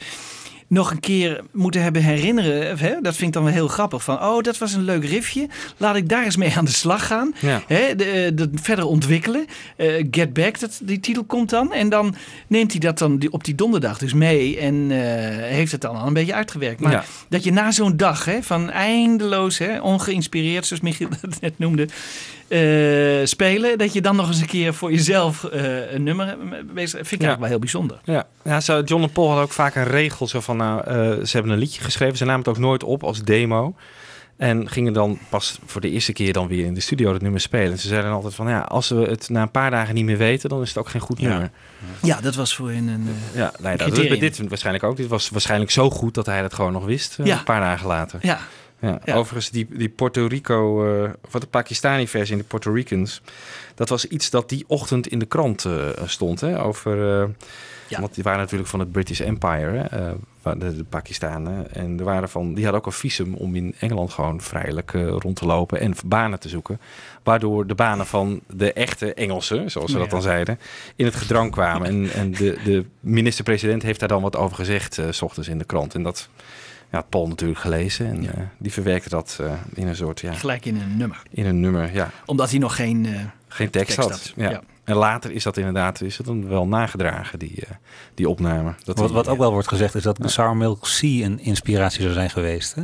nog 0.68 0.90
een 0.90 1.00
keer 1.00 1.40
moeten 1.52 1.82
hebben 1.82 2.02
herinneren. 2.02 2.78
Hè? 2.78 2.94
Dat 3.00 3.14
vind 3.16 3.26
ik 3.28 3.32
dan 3.32 3.44
wel 3.44 3.52
heel 3.52 3.68
grappig. 3.68 4.04
Van, 4.04 4.22
oh, 4.22 4.42
dat 4.42 4.58
was 4.58 4.72
een 4.74 4.82
leuk 4.84 5.04
riffje. 5.04 5.48
Laat 5.76 5.96
ik 5.96 6.08
daar 6.08 6.24
eens 6.24 6.36
mee 6.36 6.52
aan 6.56 6.64
de 6.64 6.70
slag 6.70 7.06
gaan. 7.06 7.34
Ja. 7.40 7.62
Hè? 7.66 7.94
De, 7.96 8.04
eh, 8.04 8.30
dat 8.34 8.48
verder 8.54 8.84
ontwikkelen. 8.86 9.46
Eh, 9.76 10.06
Get 10.10 10.32
Back, 10.32 10.60
dat, 10.60 10.80
die 10.82 11.00
titel 11.00 11.24
komt 11.24 11.50
dan. 11.50 11.72
En 11.72 11.88
dan 11.88 12.14
neemt 12.46 12.70
hij 12.70 12.80
dat 12.80 12.98
dan 12.98 13.18
die- 13.18 13.32
op 13.32 13.44
die 13.44 13.54
donderdag 13.54 13.98
dus 13.98 14.12
mee. 14.14 14.58
En 14.58 14.90
heeft 15.40 15.72
het 15.72 15.80
dan 15.80 15.96
al 15.96 16.06
een 16.06 16.12
beetje 16.12 16.34
uitgewerkt. 16.34 16.80
Maar 16.80 16.92
Ja. 16.92 17.04
dat 17.28 17.44
je 17.44 17.52
na 17.52 17.70
zo'n 17.70 17.96
dag 17.96 18.24
hè, 18.24 18.42
van 18.42 18.70
eindeloos, 18.70 19.58
hè, 19.58 19.80
ongeïnspireerd, 19.80 20.66
zoals 20.66 20.82
Michiel 20.82 21.08
dat 21.20 21.40
net 21.40 21.58
noemde, 21.58 21.88
eh, 22.52 23.26
spelen. 23.26 23.78
Dat 23.78 23.92
je 23.92 24.00
dan 24.00 24.16
nog 24.16 24.28
eens 24.28 24.40
een 24.40 24.46
keer 24.46 24.74
voor 24.74 24.90
jezelf 24.92 25.44
eh, 25.44 25.92
een 25.92 26.02
nummer 26.02 26.36
bezig 26.74 26.90
vind 26.90 27.12
ik 27.12 27.26
eigenlijk 27.26 27.38
wel 27.40 27.48
heel 27.48 27.58
bijzonder. 27.58 28.00
Ja, 28.04 28.26
ja 28.44 28.60
zo, 28.60 28.80
John 28.80 29.02
en 29.02 29.10
Paul 29.12 29.26
hadden 29.26 29.44
ook 29.44 29.52
vaak 29.52 29.74
een 29.74 29.84
regel 29.88 30.28
zo 30.28 30.40
van, 30.40 30.56
nou, 30.56 30.80
eh, 30.84 30.94
ze 31.24 31.30
hebben 31.32 31.52
een 31.52 31.58
liedje 31.58 31.82
geschreven, 31.82 32.16
ze 32.16 32.24
namen 32.24 32.40
het 32.40 32.48
ook 32.48 32.58
nooit 32.58 32.84
op 32.84 33.04
als 33.04 33.22
demo. 33.22 33.74
En 34.36 34.68
gingen 34.70 34.92
dan 34.92 35.18
pas 35.28 35.58
voor 35.66 35.80
de 35.80 35.90
eerste 35.90 36.12
keer 36.12 36.32
dan 36.32 36.48
weer 36.48 36.64
in 36.66 36.74
de 36.74 36.80
studio 36.80 37.12
het 37.12 37.22
nummer 37.22 37.40
spelen. 37.40 37.72
En 37.72 37.78
ze 37.78 37.86
zeiden 37.86 38.06
dan 38.06 38.16
altijd 38.16 38.34
van, 38.34 38.48
ja, 38.48 38.60
als 38.60 38.88
we 38.88 38.96
het 38.96 39.28
na 39.28 39.42
een 39.42 39.50
paar 39.50 39.70
dagen 39.70 39.94
niet 39.94 40.04
meer 40.04 40.16
weten, 40.16 40.48
dan 40.48 40.62
is 40.62 40.68
het 40.68 40.78
ook 40.78 40.88
geen 40.88 41.00
goed 41.00 41.20
Ja. 41.20 41.28
nummer. 41.28 41.50
Ja, 42.02 42.20
dat 42.20 42.34
was 42.34 42.54
voor 42.54 42.70
hen 42.70 42.88
een 42.88 43.08
eh, 43.32 43.38
Ja, 43.38 43.52
nee, 43.60 43.76
dat 43.76 43.98
is 43.98 44.08
bij 44.08 44.18
dit 44.18 44.48
waarschijnlijk 44.48 44.84
ook. 44.84 44.96
Dit 44.96 45.06
was 45.08 45.28
waarschijnlijk 45.28 45.70
zo 45.70 45.90
goed 45.90 46.14
dat 46.14 46.26
hij 46.26 46.42
dat 46.42 46.54
gewoon 46.54 46.72
nog 46.72 46.84
wist, 46.84 47.18
Ja. 47.24 47.38
een 47.38 47.44
paar 47.44 47.60
dagen 47.60 47.86
later. 47.86 48.18
Ja. 48.22 48.38
Ja, 48.82 49.00
Ja. 49.04 49.14
Overigens, 49.14 49.50
die, 49.50 49.66
die 49.70 49.88
Puerto 49.88 50.26
Rico, 50.26 50.86
eh 51.04 51.10
of 51.24 51.40
de 51.40 51.46
Pakistani-versie 51.46 52.32
in 52.32 52.40
de 52.40 52.46
Puerto 52.48 52.72
Ricans, 52.72 53.22
dat 53.74 53.88
was 53.88 54.06
iets 54.06 54.30
dat 54.30 54.48
die 54.48 54.64
ochtend 54.66 55.06
in 55.06 55.18
de 55.18 55.26
krant 55.26 55.64
eh, 55.64 55.88
stond. 56.04 56.40
Hè, 56.40 56.62
over, 56.62 57.20
eh, 57.22 57.28
Want 58.00 58.14
die 58.14 58.24
waren 58.24 58.38
natuurlijk 58.38 58.70
van 58.70 58.80
het 58.80 58.92
British 58.92 59.20
Empire, 59.20 59.86
hè, 59.90 60.12
de, 60.58 60.76
de 60.76 60.84
Pakistanen. 60.84 61.74
En 61.74 61.98
er 61.98 62.04
waren 62.04 62.28
van, 62.28 62.54
die 62.54 62.62
hadden 62.62 62.80
ook 62.80 62.86
een 62.86 62.92
visum 62.92 63.34
om 63.34 63.54
in 63.54 63.74
Engeland 63.78 64.12
gewoon 64.12 64.40
vrijelijk 64.40 64.90
rond 65.18 65.36
te 65.36 65.46
lopen 65.46 65.80
en 65.80 65.94
banen 66.04 66.40
te 66.40 66.48
zoeken. 66.48 66.80
Waardoor 67.22 67.66
de 67.66 67.74
banen 67.74 68.06
van 68.06 68.40
de 68.46 68.72
echte 68.72 69.14
Engelsen, 69.14 69.70
zoals 69.70 69.90
ze 69.90 69.98
dat 69.98 70.10
dan 70.10 70.22
zeiden, 70.22 70.58
in 70.96 71.04
het 71.04 71.14
gedrang 71.14 71.50
kwamen. 71.50 71.86
En, 71.88 72.12
en 72.12 72.30
de, 72.30 72.58
de 72.64 72.84
minister-president 73.00 73.82
heeft 73.82 74.00
daar 74.00 74.08
dan 74.08 74.22
wat 74.22 74.36
over 74.36 74.56
gezegd, 74.56 74.98
s 75.10 75.22
ochtends 75.22 75.48
in 75.48 75.58
de 75.58 75.64
krant. 75.64 75.94
En 75.94 76.02
dat 76.02 76.28
ja, 76.92 77.00
Paul 77.02 77.28
natuurlijk 77.28 77.60
gelezen. 77.60 78.06
En 78.06 78.34
eh, 78.34 78.42
die 78.58 78.72
verwerkte 78.72 79.08
dat 79.08 79.38
eh, 79.40 79.52
in 79.74 79.86
een 79.88 79.96
soort... 79.96 80.20
Ja, 80.20 80.32
Gelijk 80.32 80.64
in 80.64 80.76
een 80.76 80.96
nummer. 80.96 81.22
in 81.30 81.46
een 81.46 81.60
nummer, 81.60 81.94
ja. 81.94 82.10
Omdat 82.26 82.50
hij 82.50 82.58
nog 82.58 82.76
geen, 82.76 83.06
eh, 83.06 83.20
Geen 83.48 83.70
tekst, 83.70 83.86
tekst 83.94 83.96
had. 83.96 84.10
had. 84.10 84.32
Ja. 84.36 84.50
Ja. 84.50 84.62
En 84.84 84.96
later 84.96 85.30
is 85.30 85.42
dat 85.42 85.56
inderdaad 85.56 86.00
is 86.00 86.16
het 86.16 86.26
dan 86.26 86.48
wel 86.48 86.66
nagedragen, 86.66 87.38
die, 87.38 87.54
eh, 87.66 87.70
die 88.14 88.28
opname. 88.28 88.74
Dat 88.84 88.96
Wat, 88.98 89.06
die- 89.06 89.16
wat 89.16 89.28
ook 89.28 89.38
wel 89.38 89.52
wordt 89.52 89.68
gezegd 89.68 89.94
is 89.94 90.02
dat 90.02 90.18
Sour 90.24 90.56
Milk 90.56 90.86
Sea 90.86 91.24
een 91.24 91.38
inspiratie 91.40 92.00
zou 92.02 92.12
zijn 92.12 92.30
geweest. 92.30 92.74
Hè? 92.74 92.82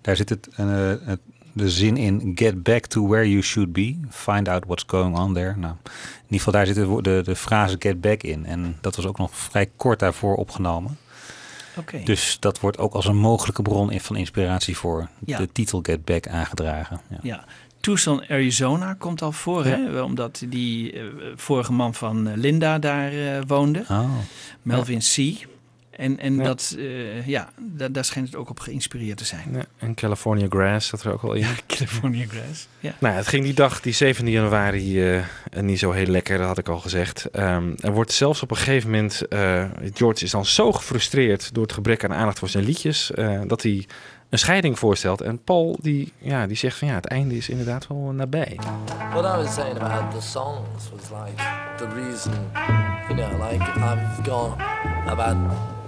Daar 0.00 0.16
zit 0.16 0.28
het, 0.28 0.48
eh, 0.56 0.66
het, 1.04 1.20
de 1.52 1.70
zin 1.70 1.96
in: 1.96 2.32
Get 2.34 2.62
back 2.62 2.86
to 2.86 3.06
where 3.08 3.30
you 3.30 3.42
should 3.42 3.72
be. 3.72 3.96
Find 4.10 4.48
out 4.48 4.64
what's 4.66 4.84
going 4.86 5.16
on 5.18 5.34
there. 5.34 5.54
Nou, 5.56 5.74
in 5.84 5.90
ieder 6.24 6.36
geval, 6.38 6.52
daar 6.52 6.66
zit 6.66 6.74
de, 6.74 6.98
de, 7.02 7.20
de 7.24 7.36
frase 7.36 7.76
get 7.78 8.00
back 8.00 8.22
in. 8.22 8.46
En 8.46 8.76
dat 8.80 8.96
was 8.96 9.06
ook 9.06 9.18
nog 9.18 9.30
vrij 9.36 9.70
kort 9.76 9.98
daarvoor 9.98 10.34
opgenomen. 10.36 10.98
Dus 12.04 12.36
dat 12.40 12.60
wordt 12.60 12.78
ook 12.78 12.94
als 12.94 13.06
een 13.06 13.16
mogelijke 13.16 13.62
bron 13.62 14.00
van 14.00 14.16
inspiratie 14.16 14.76
voor 14.76 15.08
Ja. 15.24 15.38
de 15.38 15.52
titel 15.52 15.80
Get 15.82 16.04
Back 16.04 16.28
aangedragen. 16.28 17.00
Ja. 17.10 17.18
Ja. 17.22 17.44
Tucson, 17.80 18.22
Arizona 18.28 18.94
komt 18.98 19.22
al 19.22 19.32
voor, 19.32 19.64
hè? 19.64 20.02
Omdat 20.02 20.44
die 20.48 20.92
eh, 20.92 21.02
vorige 21.34 21.72
man 21.72 21.94
van 21.94 22.28
eh, 22.28 22.36
Linda 22.36 22.78
daar 22.78 23.12
eh, 23.12 23.42
woonde. 23.46 23.84
Oh. 23.88 24.10
Melvin 24.62 24.98
C. 24.98 25.46
En, 25.96 26.18
en 26.18 26.34
Ja. 26.36 26.42
dat, 26.42 26.74
eh, 26.78 27.26
ja, 27.26 27.48
da- 27.60 27.88
daar 27.88 28.04
schijnt 28.04 28.26
het 28.28 28.36
ook 28.36 28.50
op 28.50 28.60
geïnspireerd 28.60 29.16
te 29.18 29.24
zijn. 29.24 29.48
Ja, 29.52 29.64
en 29.78 29.94
California 29.94 30.46
Grass 30.48 30.88
zat 30.88 31.02
er 31.02 31.12
ook 31.12 31.22
al 31.22 31.32
in. 31.32 31.46
California 31.66 32.24
Grass. 32.28 32.68
Ja. 32.80 32.94
Nou, 32.98 33.14
het 33.14 33.26
ging 33.26 33.44
die 33.44 33.54
dag, 33.54 33.80
die 33.80 33.92
7 33.92 34.30
januari, 34.30 35.12
eh, 35.14 35.22
niet 35.60 35.78
zo 35.78 35.90
heel 35.90 36.06
lekker, 36.06 36.38
dat 36.38 36.46
had 36.46 36.58
ik 36.58 36.68
al 36.68 36.78
gezegd. 36.78 37.24
Ehm, 37.30 37.72
er 37.80 37.92
wordt 37.92 38.12
zelfs 38.12 38.42
op 38.42 38.50
een 38.50 38.56
gegeven 38.56 38.90
moment, 38.90 39.28
eh, 39.28 39.64
George 39.94 40.24
is 40.24 40.30
dan 40.30 40.46
zo 40.46 40.72
gefrustreerd 40.72 41.54
door 41.54 41.62
het 41.62 41.72
gebrek 41.72 42.04
aan 42.04 42.12
aandacht 42.14 42.38
voor 42.38 42.48
zijn 42.48 42.64
liedjes, 42.64 43.10
eh, 43.10 43.40
dat 43.46 43.62
hij 43.62 43.86
een 44.30 44.38
scheiding 44.40 44.78
voorstelt. 44.78 45.20
En 45.20 45.42
Paul, 45.44 45.78
die, 45.82 46.12
ja, 46.18 46.46
die 46.46 46.56
zegt 46.56 46.78
van 46.78 46.88
ja, 46.88 46.94
het 46.94 47.06
einde 47.06 47.36
is 47.36 47.48
inderdaad 47.48 47.86
wel 47.86 47.98
nabij. 47.98 48.58
What 49.10 49.24
I 49.24 49.42
was 49.44 49.54
saying 49.54 49.78
about 49.80 50.20
the 50.20 50.26
songs 50.26 50.90
was 50.96 51.20
like 51.24 51.42
the 51.76 51.86
reason, 51.94 52.32
you 53.08 53.14
know, 53.14 53.50
like 53.50 53.64
I've 53.64 54.30
got 54.30 54.56
about 55.06 55.36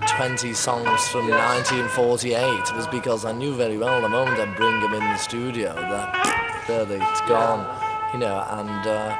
20 0.06 0.52
songs 0.54 1.08
from 1.08 1.28
1948 1.28 2.74
was 2.76 2.86
because 2.88 3.24
I 3.24 3.32
knew 3.32 3.54
very 3.54 3.76
well 3.76 4.00
the 4.00 4.08
moment 4.08 4.38
I 4.38 4.46
bring 4.54 4.80
them 4.80 4.94
in 4.94 5.00
the 5.00 5.16
studio 5.16 5.74
that 5.74 6.64
there 6.68 6.84
they- 6.84 7.00
it's 7.02 7.20
gone, 7.22 7.66
you 8.12 8.20
know, 8.20 8.44
and 8.50 8.86
uh, 8.86 9.16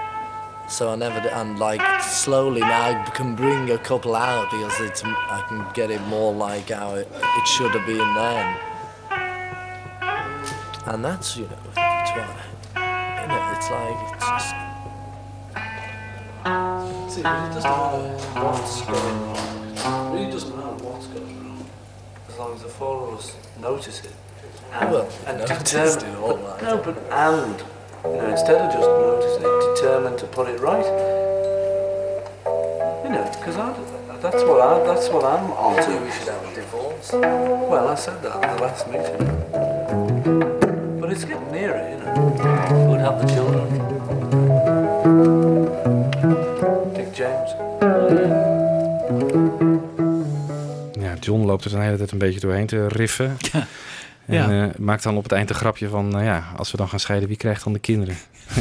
so 0.68 0.90
I 0.90 0.96
never, 0.96 1.18
and 1.28 1.58
like 1.58 1.80
slowly 2.02 2.60
now 2.60 2.82
I 3.04 3.10
can 3.10 3.34
bring 3.34 3.70
a 3.70 3.78
couple 3.78 4.14
out 4.14 4.50
because 4.50 4.80
it's, 4.80 5.02
I 5.04 5.44
can 5.48 5.64
get 5.74 5.90
it 5.90 6.00
more 6.02 6.32
like 6.32 6.70
how 6.70 6.94
it, 6.94 7.08
it 7.12 7.46
should 7.46 7.72
have 7.72 7.86
been 7.86 8.14
then. 8.14 8.56
And 10.86 11.04
that's, 11.04 11.36
you 11.36 11.44
know, 11.46 11.58
it's 11.66 12.10
you 12.10 13.32
know, 13.32 13.52
it's 13.56 13.70
like, 13.70 14.14
it's 14.14 14.26
just. 14.28 14.54
See, 17.12 17.20
it 17.20 17.24
doesn't 17.24 17.62
matter 17.64 18.44
what's 18.44 18.80
going 18.82 19.20
wrong. 19.22 19.74
It 19.74 20.14
really 20.20 20.30
doesn't 20.30 20.56
matter. 20.56 20.75
As 22.36 22.40
long 22.40 22.52
as 22.54 22.60
the 22.64 22.68
four 22.68 23.08
of 23.08 23.14
us 23.18 23.34
notice 23.62 24.00
it. 24.04 24.12
And, 24.74 24.90
Well, 24.92 25.08
and 25.26 25.38
we've 25.38 25.48
determine- 25.48 25.86
noticed 25.88 26.06
it 26.06 26.16
all 26.18 26.36
right. 26.36 26.62
No, 26.62 26.76
but 26.84 26.98
and, 27.10 27.62
you 28.04 28.12
know, 28.20 28.26
instead 28.28 28.60
of 28.60 28.70
just 28.74 28.86
noticing 28.86 29.42
it, 29.42 29.74
determined 29.74 30.18
to 30.18 30.26
put 30.26 30.46
it 30.48 30.60
right. 30.60 30.84
You 33.04 33.08
know, 33.08 33.24
because 33.38 33.56
that's 34.20 34.42
what 34.44 34.60
I, 34.60 34.82
that's 34.84 35.08
what 35.08 35.24
I'm 35.24 35.50
onto. 35.52 35.88
Maybe 35.88 36.04
we 36.04 36.10
should 36.10 36.28
have 36.28 36.44
a 36.44 36.54
divorce. 36.54 37.10
Well, 37.14 37.88
I 37.88 37.94
said 37.94 38.20
that 38.22 38.36
at 38.44 38.56
the 38.58 38.62
last 38.62 38.86
meeting. 38.86 39.16
But 41.00 41.10
it's 41.12 41.24
getting 41.24 41.50
nearer, 41.50 41.88
you 41.88 41.96
know. 41.96 42.12
Who'd 42.86 43.00
have 43.00 43.18
the 43.26 43.32
children? 43.32 43.66
Dick 46.92 47.14
James. 47.14 47.54
Oh, 47.80 48.25
John 51.26 51.44
loopt 51.46 51.64
er 51.64 51.70
de 51.70 51.78
hele 51.78 51.96
tijd 51.96 52.10
een 52.12 52.18
beetje 52.18 52.40
doorheen 52.40 52.66
te 52.66 52.88
riffen. 52.88 53.36
En 54.26 54.34
Ja. 54.34 54.66
eh, 54.68 54.74
maakt 54.78 55.02
dan 55.02 55.16
op 55.16 55.22
het 55.22 55.32
eind 55.32 55.48
een 55.50 55.56
grapje 55.56 55.88
van, 55.88 56.08
nou 56.08 56.24
ja, 56.24 56.44
als 56.56 56.70
we 56.70 56.76
dan 56.76 56.88
gaan 56.88 57.00
scheiden, 57.00 57.28
wie 57.28 57.36
krijgt 57.36 57.64
dan 57.64 57.72
de 57.72 57.78
kinderen? 57.78 58.14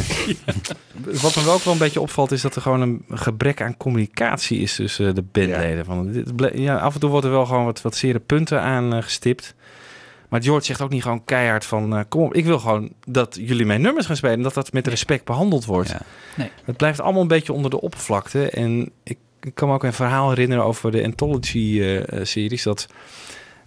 Wat 1.22 1.36
me 1.36 1.44
wel 1.44 1.54
ook 1.54 1.64
wel 1.64 1.74
een 1.74 1.80
beetje 1.80 2.02
opvalt, 2.02 2.32
is 2.32 2.42
dat 2.42 2.56
er 2.56 2.62
gewoon 2.62 2.82
een 2.82 3.06
gebrek 3.10 3.62
aan 3.62 3.78
communicatie 3.78 4.60
is 4.60 4.76
tussen 4.76 5.08
eh, 5.08 5.14
de 5.14 5.22
bandleden. 5.22 5.86
Van, 5.86 6.12
dit 6.12 6.52
ja, 6.54 6.78
af 6.78 6.94
en 6.94 7.00
toe 7.00 7.10
wordt 7.10 7.26
er 7.26 7.32
wel 7.32 7.46
gewoon 7.46 7.66
wat, 7.66 7.82
wat 7.82 7.96
zere 7.96 8.20
punten 8.20 8.62
aan 8.62 8.94
eh, 8.94 9.02
gestipt. 9.04 9.56
Maar 10.30 10.44
George 10.44 10.66
zegt 10.66 10.82
ook 10.82 10.90
niet 10.90 11.02
gewoon 11.02 11.26
keihard 11.26 11.66
van, 11.66 12.06
kom 12.10 12.22
op, 12.22 12.34
ik 12.34 12.46
wil 12.46 12.60
gewoon 12.60 12.92
dat 13.08 13.38
jullie 13.42 13.66
mijn 13.66 13.82
nummers 13.82 14.06
gaan 14.06 14.16
spelen 14.16 14.36
en 14.38 14.44
dat 14.44 14.54
dat 14.54 14.74
met 14.74 14.88
respect 14.88 15.26
behandeld 15.26 15.66
wordt. 15.66 15.94
Nee. 16.36 16.50
Het 16.66 16.78
blijft 16.78 17.02
allemaal 17.02 17.22
een 17.22 17.28
beetje 17.28 17.54
onder 17.54 17.72
de 17.72 17.82
oppervlakte. 17.82 18.50
En 18.50 18.90
ik, 19.04 19.18
ik 19.46 19.56
kan 19.56 19.68
me 19.68 19.74
ook 19.74 19.84
een 19.84 19.94
verhaal 19.94 20.30
herinneren 20.30 20.64
over 20.64 20.92
de 20.92 21.04
Anthology-series. 21.04 22.64
dat 22.64 22.88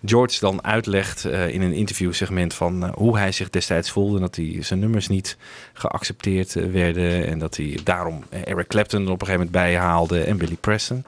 George 0.04 0.40
dan 0.40 0.64
uitlegt 0.64 1.24
eh, 1.24 1.48
in 1.48 1.62
een 1.62 1.72
interviewsegment 1.72 2.54
van 2.54 2.84
eh, 2.84 2.92
hoe 2.94 3.18
hij 3.18 3.32
zich 3.32 3.50
destijds 3.50 3.90
voelde. 3.90 4.20
Dat 4.20 4.36
hij 4.36 4.56
zijn 4.60 4.78
nummers 4.78 5.08
niet 5.08 5.36
geaccepteerd 5.72 6.56
eh, 6.56 6.70
werden. 6.70 7.26
En 7.26 7.38
dat 7.38 7.56
hij 7.56 7.78
daarom 7.84 8.24
eh, 8.28 8.40
Eric 8.46 8.68
Clapton 8.68 9.02
op 9.02 9.20
een 9.20 9.26
gegeven 9.26 9.32
moment 9.32 9.50
bijhaalde 9.50 10.24
en 10.24 10.36
Billy 10.36 10.56
Preston. 10.60 11.04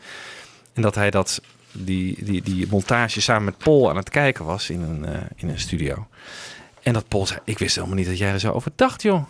En 0.72 0.82
dat 0.82 0.94
hij 0.94 1.10
dat, 1.10 1.40
die, 1.72 2.24
die, 2.24 2.42
die 2.42 2.66
montage 2.70 3.20
samen 3.20 3.44
met 3.44 3.58
Paul 3.58 3.90
aan 3.90 3.96
het 3.96 4.10
kijken 4.10 4.44
was 4.44 4.70
in 4.70 4.82
een, 4.82 5.04
eh, 5.04 5.20
in 5.36 5.48
een 5.48 5.58
studio. 5.58 6.06
En 6.82 6.92
dat 6.92 7.08
Paul 7.08 7.26
zei, 7.26 7.40
ik 7.44 7.58
wist 7.58 7.74
helemaal 7.74 7.96
niet 7.96 8.06
dat 8.06 8.18
jij 8.18 8.32
er 8.32 8.40
zo 8.40 8.52
over 8.52 8.72
dacht, 8.74 9.02
joh. 9.02 9.22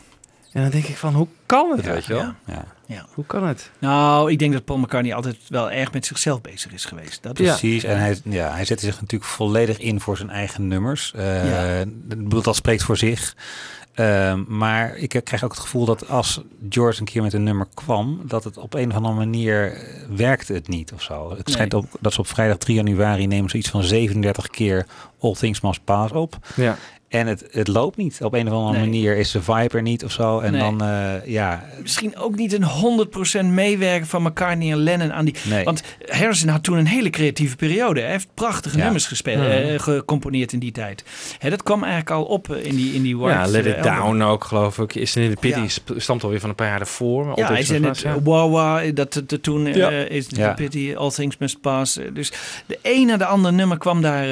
En 0.53 0.63
dan 0.63 0.71
denk 0.71 0.85
ik 0.85 0.97
van, 0.97 1.15
hoe 1.15 1.27
kan 1.47 1.71
het, 1.77 1.85
weet 1.87 2.05
je 2.05 2.13
wel? 2.13 2.33
Ja. 2.47 2.65
Ja. 2.87 3.07
Hoe 3.15 3.25
kan 3.27 3.47
het? 3.47 3.71
Nou, 3.79 4.31
ik 4.33 4.39
denk 4.39 4.53
dat 4.53 4.65
Paul 4.65 4.79
McCartney 4.79 5.15
altijd 5.15 5.37
wel 5.49 5.71
erg 5.71 5.93
met 5.93 6.07
zichzelf 6.07 6.41
bezig 6.41 6.73
is 6.73 6.85
geweest. 6.85 7.23
Dat 7.23 7.39
is, 7.39 7.47
Precies, 7.49 7.85
en 7.85 7.99
hij, 7.99 8.21
ja, 8.25 8.53
hij 8.53 8.65
zette 8.65 8.85
zich 8.85 9.01
natuurlijk 9.01 9.31
volledig 9.31 9.79
in 9.79 10.01
voor 10.01 10.17
zijn 10.17 10.31
eigen 10.31 10.69
nummers. 10.69 11.13
Eh, 11.15 11.81
dat 12.43 12.57
spreekt 12.57 12.83
voor 12.83 12.97
zich. 12.97 13.37
Ehm, 13.95 14.43
maar 14.47 14.97
ik 14.97 15.21
krijg 15.25 15.45
ook 15.45 15.51
het 15.53 15.61
gevoel 15.61 15.85
dat 15.85 16.09
als 16.09 16.41
George 16.69 17.01
een 17.01 17.07
keer 17.07 17.23
met 17.23 17.33
een 17.33 17.43
nummer 17.43 17.67
kwam, 17.75 18.21
dat 18.25 18.45
het 18.45 18.57
op 18.57 18.75
een 18.75 18.89
of 18.91 18.95
andere 18.97 19.15
manier 19.15 19.73
eh, 19.73 19.83
werkte 20.17 20.53
het 20.53 20.69
niet 20.69 20.93
of 20.93 21.03
zo. 21.03 21.29
Het 21.31 21.47
Nee. 21.47 21.55
schijnt 21.55 21.75
ook 21.75 21.87
dat 22.01 22.13
ze 22.13 22.21
op 22.21 22.27
vrijdag 22.27 22.57
3 22.57 22.77
januari 22.77 23.27
nemen 23.27 23.51
ze 23.51 23.57
iets 23.57 23.69
van 23.69 23.83
37 23.83 24.47
keer 24.49 24.87
All 25.21 25.35
Things 25.35 25.61
Must 25.61 25.85
Pass 25.85 26.13
op. 26.13 26.37
Ja. 26.57 26.77
En 27.11 27.27
het, 27.27 27.45
het 27.51 27.69
loopt 27.69 27.97
niet. 27.97 28.19
Op 28.23 28.35
een 28.35 28.47
of 28.47 28.53
andere 28.53 28.73
Nee. 28.79 28.81
manier 28.89 29.17
is 29.17 29.31
de 29.31 29.43
vibe 29.43 29.69
er 29.77 29.83
niet 29.83 30.05
of 30.05 30.13
zo. 30.13 30.39
En 30.41 30.53
Nee. 30.53 30.61
dan, 30.61 30.83
eh, 30.83 31.27
ja, 31.27 31.65
Misschien 31.83 32.17
ook 32.17 32.37
niet 32.37 32.53
een 32.53 32.65
100% 32.65 33.47
meewerken 33.47 34.07
van 34.07 34.23
McCartney 34.23 34.71
en 34.73 34.77
Lennon 34.79 35.13
aan 35.13 35.25
die. 35.25 35.35
Nee. 35.49 35.65
Want 35.65 35.83
Harrison 36.09 36.49
had 36.49 36.63
toen 36.63 36.77
een 36.79 36.87
hele 36.87 37.11
creatieve 37.11 37.57
periode. 37.57 38.01
Hij 38.01 38.11
heeft 38.11 38.29
prachtige 38.35 38.77
Ja. 38.77 38.83
nummers 38.83 39.07
gespeeld, 39.07 39.39
Mhm. 39.49 39.79
gecomponeerd 39.79 40.53
in 40.53 40.59
die 40.59 40.73
tijd. 40.73 41.05
Hè, 41.39 41.51
dat 41.51 41.63
kwam 41.63 41.79
eigenlijk 41.83 42.11
al 42.11 42.25
op 42.25 42.51
eh, 42.51 42.65
in 42.65 42.77
die, 42.77 42.95
in 42.95 43.03
die 43.03 43.17
Ja, 43.19 43.23
White, 43.23 43.51
Let 43.51 43.65
eh, 43.67 43.71
It 43.71 43.87
album. 43.87 44.19
Down 44.19 44.23
ook, 44.23 44.45
geloof 44.45 44.79
ik. 44.79 44.95
Is 44.95 45.17
in 45.17 45.31
de 45.31 45.37
Pity 45.41 45.61
Ja. 45.61 45.95
stamt 45.97 46.23
alweer 46.25 46.41
van 46.41 46.49
een 46.49 46.55
paar 46.55 46.69
jaar 46.69 46.81
ervoor. 46.81 47.33
Ja, 47.37 47.47
hij 47.47 47.63
zei 47.63 47.79
zo'n 47.79 48.13
net, 48.13 48.25
Wawa, 48.25 48.83
dat 48.95 49.13
dat- 49.13 49.29
dat 49.29 49.43
toen 49.43 49.67
Ja. 49.75 49.91
is 49.91 50.27
Ja. 50.29 50.55
The 50.55 50.63
Pity, 50.63 50.95
All 50.97 51.11
Things 51.11 51.37
Must 51.39 51.61
Pass. 51.61 51.99
Dus 52.13 52.33
de 52.67 52.79
een 52.83 53.07
na 53.07 53.17
de 53.17 53.25
andere 53.27 53.55
nummer 53.55 53.79
kwam 53.79 54.03
daar, 54.03 54.29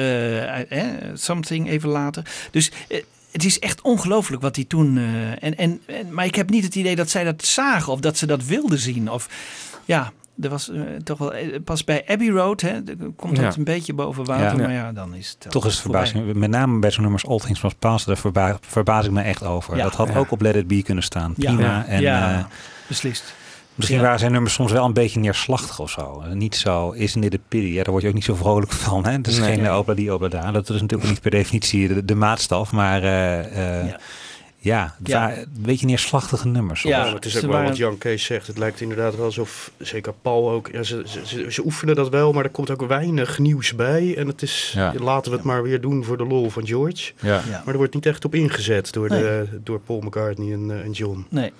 eh, 0.67 0.87
Something 1.13 1.69
even 1.69 1.89
later. 1.89 2.23
Dus 2.51 2.68
eh, 2.87 3.03
het 3.31 3.45
is 3.45 3.59
echt 3.59 3.81
ongelooflijk 3.81 4.41
wat 4.41 4.55
hij 4.55 4.65
toen... 4.65 4.97
eh, 4.97 5.31
en, 5.43 5.57
en, 5.57 5.81
en, 5.85 6.13
maar 6.13 6.25
ik 6.25 6.35
heb 6.35 6.49
niet 6.49 6.63
het 6.63 6.75
idee 6.75 6.95
dat 6.95 7.09
zij 7.09 7.23
dat 7.23 7.45
zagen 7.45 7.91
of 7.93 7.99
dat 7.99 8.17
ze 8.17 8.25
dat 8.25 8.43
wilden 8.45 8.79
zien. 8.79 9.11
Of 9.11 9.29
ja... 9.85 10.11
Er 10.41 10.49
was 10.49 10.69
eh, 10.69 10.81
toch 11.03 11.17
wel 11.17 11.33
pas 11.63 11.83
bij 11.83 12.03
Abbey 12.07 12.29
Road, 12.29 12.61
hè, 12.61 12.71
komt 13.15 13.35
dat 13.35 13.45
Ja. 13.53 13.57
een 13.57 13.63
beetje 13.63 13.93
boven 13.93 14.25
water, 14.25 14.45
Ja. 14.45 14.63
maar 14.65 14.71
ja, 14.71 14.91
dan 14.91 15.15
is 15.15 15.35
het 15.39 15.51
toch 15.51 15.65
is 15.65 15.71
het 15.73 15.81
verbazing. 15.81 16.33
Met 16.33 16.49
name 16.49 16.79
bij 16.79 16.91
zo'n 16.91 17.01
nummers 17.03 17.25
All 17.27 17.37
Things 17.39 17.61
Must 17.61 17.79
Pass, 17.79 18.05
daar 18.05 18.17
verba 18.17 18.57
verbaas 18.61 19.05
ik 19.05 19.11
me 19.11 19.21
echt 19.21 19.43
over. 19.43 19.75
Ja. 19.77 19.83
Dat 19.83 19.95
had 19.95 20.07
Ja. 20.07 20.17
ook 20.17 20.31
op 20.31 20.41
Let 20.41 20.55
It 20.55 20.67
Be 20.67 20.81
kunnen 20.83 21.03
staan. 21.03 21.33
Prima. 21.33 21.61
Ja. 21.61 21.85
En, 21.85 22.01
Ja, 22.01 22.37
eh, 22.37 22.45
beslist. 22.87 23.33
Misschien 23.79 23.97
Ja. 23.99 24.03
waren 24.05 24.19
zijn 24.19 24.31
nummers 24.31 24.53
soms 24.53 24.71
wel 24.71 24.85
een 24.85 24.93
beetje 24.93 25.19
neerslachtig 25.19 25.79
of 25.79 25.89
zo. 25.91 26.23
Niet 26.33 26.55
zo, 26.55 26.91
is 26.91 27.13
dit 27.13 27.33
een 27.33 27.41
pity? 27.47 27.65
Ja, 27.67 27.83
daar 27.83 27.91
word 27.91 28.01
je 28.03 28.07
ook 28.09 28.15
niet 28.15 28.23
zo 28.23 28.35
vrolijk 28.35 28.71
van. 28.71 29.05
Hè? 29.05 29.11
Het 29.11 29.27
is 29.27 29.39
Nee. 29.39 29.49
geen 29.55 29.63
uh, 29.63 29.77
opla 29.77 29.93
die, 29.93 30.13
opla 30.13 30.27
daar. 30.27 30.53
Dat 30.53 30.69
is 30.69 30.81
natuurlijk 30.81 31.09
niet 31.09 31.21
per 31.21 31.31
definitie 31.31 31.87
de, 31.87 32.05
de 32.05 32.15
maatstaf. 32.15 32.71
Maar 32.71 33.03
eh, 33.03 33.83
eh, 33.83 33.93
ja, 34.57 34.95
Ja. 35.03 35.37
een 35.37 35.45
beetje 35.59 35.85
neerslachtige 35.85 36.47
nummers. 36.47 36.79
soms. 36.81 36.93
Ja, 36.95 37.13
het 37.13 37.25
is 37.25 37.43
ook 37.43 37.51
wel 37.51 37.63
wat 37.63 37.77
Jan 37.77 37.97
Kees 37.97 38.23
zegt. 38.25 38.47
Het 38.47 38.57
lijkt 38.57 38.81
inderdaad 38.81 39.15
wel 39.15 39.25
alsof, 39.25 39.71
zeker 39.77 40.13
Paul 40.21 40.49
ook, 40.51 40.69
ja, 40.71 40.83
ze, 40.83 41.01
ze, 41.05 41.21
ze, 41.25 41.51
ze 41.51 41.65
oefenen 41.65 41.95
dat 41.95 42.09
wel, 42.09 42.31
maar 42.33 42.43
er 42.43 42.49
komt 42.49 42.69
ook 42.71 42.81
weinig 42.87 43.39
nieuws 43.39 43.75
bij. 43.75 44.15
En 44.17 44.27
het 44.27 44.41
is, 44.41 44.71
Ja. 44.75 44.93
laten 44.99 45.31
we 45.31 45.37
het 45.37 45.45
maar 45.45 45.63
weer 45.63 45.81
doen 45.81 46.03
voor 46.03 46.17
de 46.17 46.25
lol 46.25 46.49
van 46.49 46.67
George. 46.67 47.11
Ja. 47.21 47.33
Ja. 47.33 47.41
Maar 47.65 47.67
er 47.73 47.77
wordt 47.77 47.93
niet 47.93 48.05
echt 48.05 48.25
op 48.25 48.35
ingezet 48.35 48.93
door, 48.93 49.09
Nee. 49.09 49.21
de, 49.21 49.47
door 49.63 49.79
Paul 49.79 49.99
McCartney 50.01 50.53
en, 50.53 50.71
eh, 50.71 50.79
en 50.79 50.91
John. 50.91 51.25
Nee, 51.29 51.51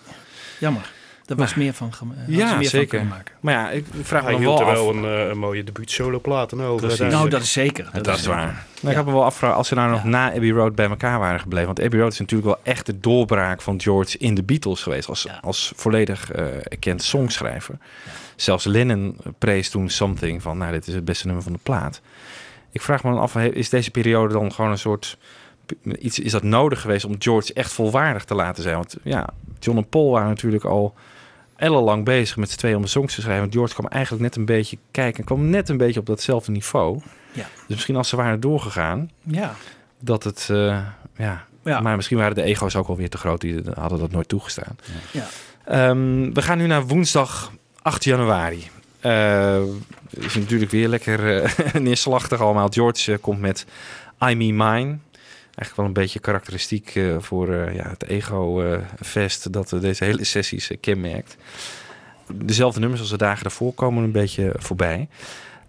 jammer. 0.59 0.91
Daar 1.29 1.37
was 1.37 1.55
meer 1.55 1.73
van, 1.73 1.91
Ja, 2.27 2.55
meer 2.55 2.69
zeker. 2.69 3.05
maken. 3.05 3.35
Maar 3.39 3.53
ja, 3.53 3.69
ik 3.69 3.85
vraag 4.01 4.23
Hij 4.23 4.31
me 4.33 4.39
hield 4.39 4.59
wel 4.59 4.67
er 4.67 4.73
af. 4.75 4.79
wel 4.83 4.95
een, 4.95 5.05
eh, 5.05 5.29
een 5.29 5.37
mooie 5.37 5.63
debuut 5.63 5.91
solo 5.91 6.19
plaat 6.19 6.51
en 6.51 6.61
over. 6.61 6.87
Precies. 6.87 7.11
Nou, 7.13 7.29
dat 7.29 7.41
is 7.41 7.51
zeker. 7.51 7.89
Dat, 8.01 8.17
is 8.17 8.25
waar. 8.25 8.65
Nou, 8.81 8.89
Ik 8.89 8.95
had 8.95 9.05
me 9.05 9.11
wel 9.11 9.23
afgevraagd 9.23 9.55
als 9.55 9.67
ze 9.67 9.75
nou 9.75 9.89
nog 9.89 10.03
na 10.03 10.33
Abbey 10.33 10.49
Road 10.49 10.75
bij 10.75 10.89
elkaar 10.89 11.19
waren 11.19 11.39
gebleven. 11.39 11.65
Want 11.67 11.81
Abbey 11.81 11.99
Road 11.99 12.11
is 12.11 12.19
natuurlijk 12.19 12.49
wel 12.49 12.59
echt 12.63 12.85
de 12.85 12.99
doorbraak 12.99 13.61
van 13.61 13.81
George 13.81 14.17
in 14.17 14.35
de 14.35 14.43
Beatles 14.43 14.83
geweest. 14.83 15.09
Als, 15.09 15.27
als 15.41 15.71
volledig 15.75 16.31
eh 16.31 16.45
erkend 16.55 17.03
songschrijver. 17.03 17.77
Zelfs 18.35 18.65
Lennon 18.65 19.17
prees 19.37 19.69
toen 19.69 19.89
Something 19.89 20.41
van, 20.41 20.57
nou 20.57 20.71
dit 20.71 20.87
is 20.87 20.93
het 20.93 21.05
beste 21.05 21.25
nummer 21.25 21.43
van 21.43 21.53
de 21.53 21.59
plaat. 21.63 22.01
Ik 22.71 22.81
vraag 22.81 23.03
me 23.03 23.11
dan 23.11 23.19
af, 23.19 23.35
is 23.35 23.69
deze 23.69 23.91
periode 23.91 24.33
dan 24.33 24.51
gewoon 24.53 24.71
een 24.71 24.77
soort... 24.77 25.17
Iets, 25.99 26.19
is 26.19 26.31
dat 26.31 26.43
nodig 26.43 26.81
geweest 26.81 27.05
om 27.05 27.15
George 27.19 27.53
echt 27.53 27.73
volwaardig 27.73 28.23
te 28.25 28.35
laten 28.35 28.63
zijn? 28.63 28.75
Want 28.75 28.95
ja, 29.03 29.29
John 29.59 29.77
en 29.77 29.87
Paul 29.89 30.11
waren 30.11 30.27
natuurlijk 30.29 30.63
al 30.63 30.93
ellenlang 31.59 32.05
bezig 32.05 32.37
met 32.37 32.51
z'n 32.51 32.57
tweeën 32.57 32.75
om 32.75 32.81
de 32.81 32.87
songs 32.87 33.15
te 33.15 33.21
schrijven. 33.21 33.41
Want 33.41 33.53
George 33.53 33.73
kwam 33.73 33.87
eigenlijk 33.87 34.23
net 34.23 34.35
een 34.35 34.45
beetje 34.45 34.77
kijken. 34.91 35.23
kwam 35.23 35.49
net 35.49 35.69
een 35.69 35.77
beetje 35.77 35.99
op 35.99 36.05
datzelfde 36.05 36.51
niveau. 36.51 37.01
Ja. 37.31 37.43
Dus 37.43 37.75
misschien 37.75 37.95
als 37.95 38.09
ze 38.09 38.15
waren 38.15 38.39
doorgegaan, 38.39 39.11
Ja. 39.23 39.55
dat 39.99 40.23
het, 40.23 40.47
eh, 40.51 40.79
ja. 41.17 41.45
Ja. 41.63 41.79
Maar 41.79 41.95
misschien 41.95 42.17
waren 42.17 42.35
de 42.35 42.41
ego's 42.41 42.75
ook 42.75 42.87
alweer 42.87 43.09
te 43.09 43.17
groot. 43.17 43.41
Die 43.41 43.61
hadden 43.73 43.99
dat 43.99 44.11
nooit 44.11 44.27
toegestaan. 44.27 44.75
Ja. 45.11 45.27
Ehm, 45.65 46.33
we 46.33 46.41
gaan 46.41 46.57
nu 46.57 46.67
naar 46.67 46.87
woensdag 46.87 47.51
8 47.81 48.03
januari. 48.03 48.67
Eh 48.99 49.57
is 50.09 50.35
natuurlijk 50.35 50.71
weer 50.71 50.87
lekker 50.87 51.41
eh, 51.43 51.73
neerslachtig 51.81 52.41
allemaal. 52.41 52.67
George 52.69 53.17
komt 53.17 53.39
met 53.39 53.65
I 54.29 54.35
Me 54.35 54.51
Mine. 54.53 54.97
Eigenlijk 55.59 55.75
wel 55.75 55.85
een 55.85 56.03
beetje 56.03 56.19
karakteristiek 56.19 56.95
eh, 56.95 57.15
voor 57.19 57.53
eh, 57.53 57.75
ja, 57.75 57.89
het 57.89 58.05
ego-fest 58.05 59.53
dat 59.53 59.73
eh, 59.73 59.79
deze 59.79 60.03
hele 60.03 60.23
sessies 60.23 60.71
kenmerkt. 60.81 61.37
Dezelfde 62.33 62.79
nummers 62.79 63.01
als 63.01 63.09
de 63.09 63.17
dagen 63.17 63.43
daarvoor 63.43 63.73
komen 63.73 64.03
een 64.03 64.11
beetje 64.11 64.53
voorbij. 64.57 65.07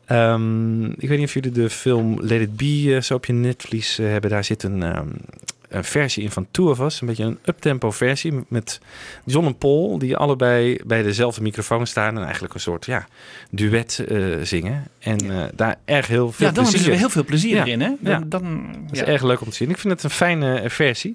Ehm, 0.04 0.84
ik 0.84 1.08
weet 1.08 1.18
niet 1.18 1.26
of 1.26 1.34
jullie 1.34 1.50
de 1.50 1.70
film 1.70 2.20
Let 2.20 2.40
It 2.40 2.56
Be 2.56 2.98
zo 3.02 3.14
op 3.14 3.26
je 3.26 3.32
netvlies 3.32 3.96
hebben. 3.96 4.30
Daar 4.30 4.44
zit 4.44 4.62
een, 4.62 4.82
ehm, 4.82 4.98
een 4.98 5.59
versie 5.70 6.22
in 6.22 6.30
van 6.30 6.47
Two 6.51 6.70
of 6.70 6.80
Us. 6.80 7.01
Een 7.01 7.06
beetje 7.06 7.24
een 7.24 7.38
uptempo 7.44 7.90
versie 7.90 8.32
met 8.48 8.80
John 9.24 9.47
en 9.47 9.56
Paul. 9.59 9.98
Die 9.98 10.16
allebei 10.16 10.78
bij 10.86 11.02
dezelfde 11.02 11.42
microfoon 11.42 11.86
staan. 11.86 12.16
En 12.16 12.22
eigenlijk 12.24 12.55
een 12.55 12.60
soort 12.60 12.86
ja, 12.86 13.06
duet 13.51 14.05
eh, 14.09 14.24
zingen. 14.42 14.84
En 14.98 15.30
eh, 15.30 15.44
daar 15.55 15.76
erg 15.84 16.06
heel 16.06 16.32
veel 16.32 16.47
Ja, 16.47 16.52
dan 16.52 16.62
hebben 16.64 16.72
plezier 16.80 16.92
ze 16.94 16.98
heel 16.98 17.10
veel 17.10 17.24
plezier 17.24 17.55
Ja. 17.56 17.64
erin, 17.64 17.80
hè? 17.80 17.90
Dan, 18.01 18.12
Ja. 18.12 18.22
dan, 18.26 18.72
Dat 18.82 18.92
is 18.92 18.98
ja. 18.98 19.05
erg 19.06 19.22
leuk 19.22 19.40
om 19.40 19.48
te 19.51 19.56
zien. 19.56 19.70
Ik 19.70 19.78
vind 19.78 19.92
het 19.92 20.02
een 20.02 20.10
fijne 20.10 20.60
eh, 20.60 20.70
versie. 20.70 21.14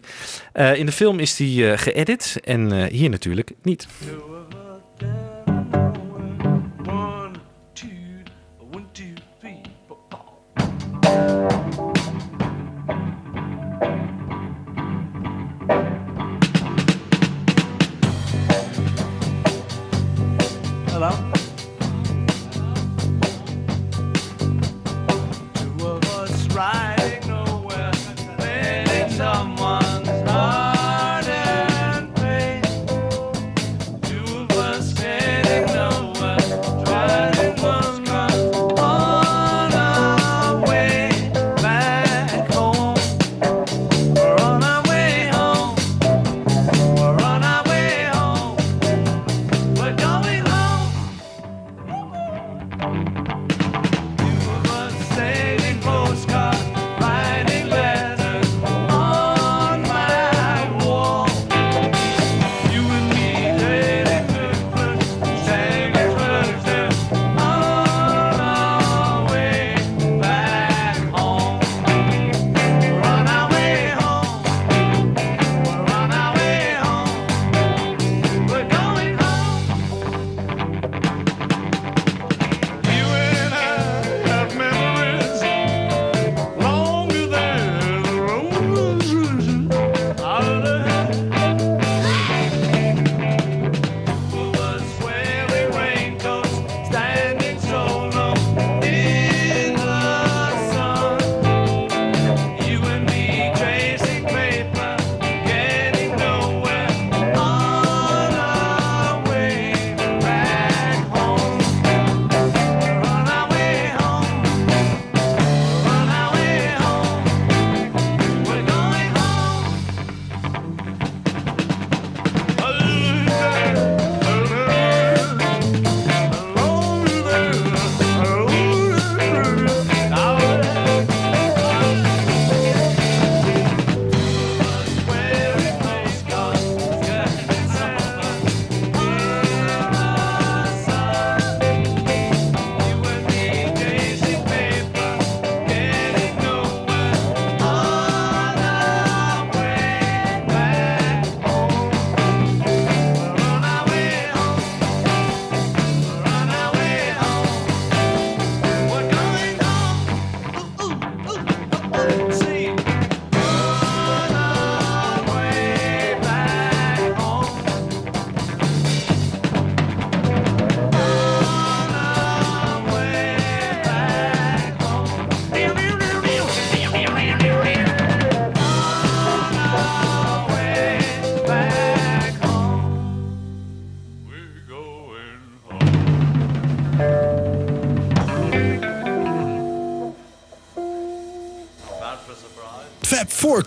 Eh, 0.53 0.75
in 0.75 0.85
de 0.85 0.91
film 0.91 1.19
is 1.19 1.35
die 1.35 1.71
eh, 1.71 1.77
geëdit 1.77 2.39
en 2.43 2.71
eh, 2.71 2.91
hier 2.91 3.09
natuurlijk 3.09 3.51
niet. 3.61 3.87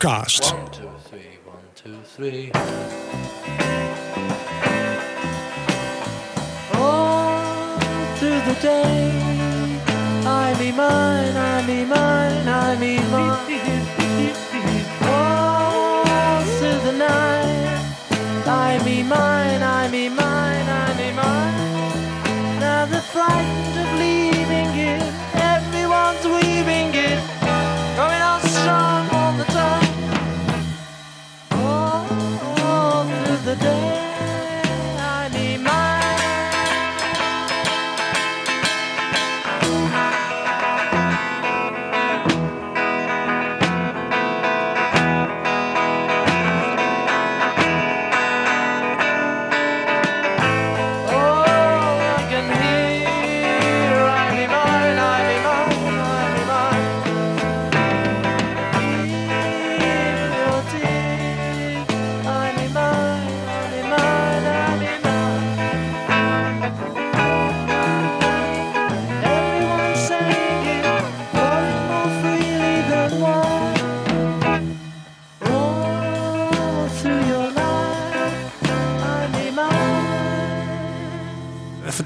Fab 0.01 0.29
Forecast. 0.29 0.55
One, 0.55 0.71
two, 0.71 0.91
three, 1.09 1.39
one, 1.45 1.59
two, 1.75 1.99
three. 2.05 2.51
All 6.75 7.79
through 8.17 8.41
the 8.47 8.57
day, 8.63 9.81
I 10.25 10.57
me 10.59 10.71
mine, 10.73 11.37
I 11.37 11.67
me 11.67 11.85
mine, 11.85 12.49
I 12.49 12.77
me 12.79 12.99
mine. 13.11 13.61
All 15.03 16.45
through 16.59 16.81
the 16.85 16.97
night, 16.97 18.47
I 18.47 18.81
me 18.85 19.03
mine, 19.03 19.63
I 19.63 19.89
me 19.89 20.09
mine, 20.09 20.69
I 20.69 20.95
me 20.97 21.13
mine. 21.13 22.61
Now 22.61 22.87
the 22.87 23.01
frightened 23.01 23.58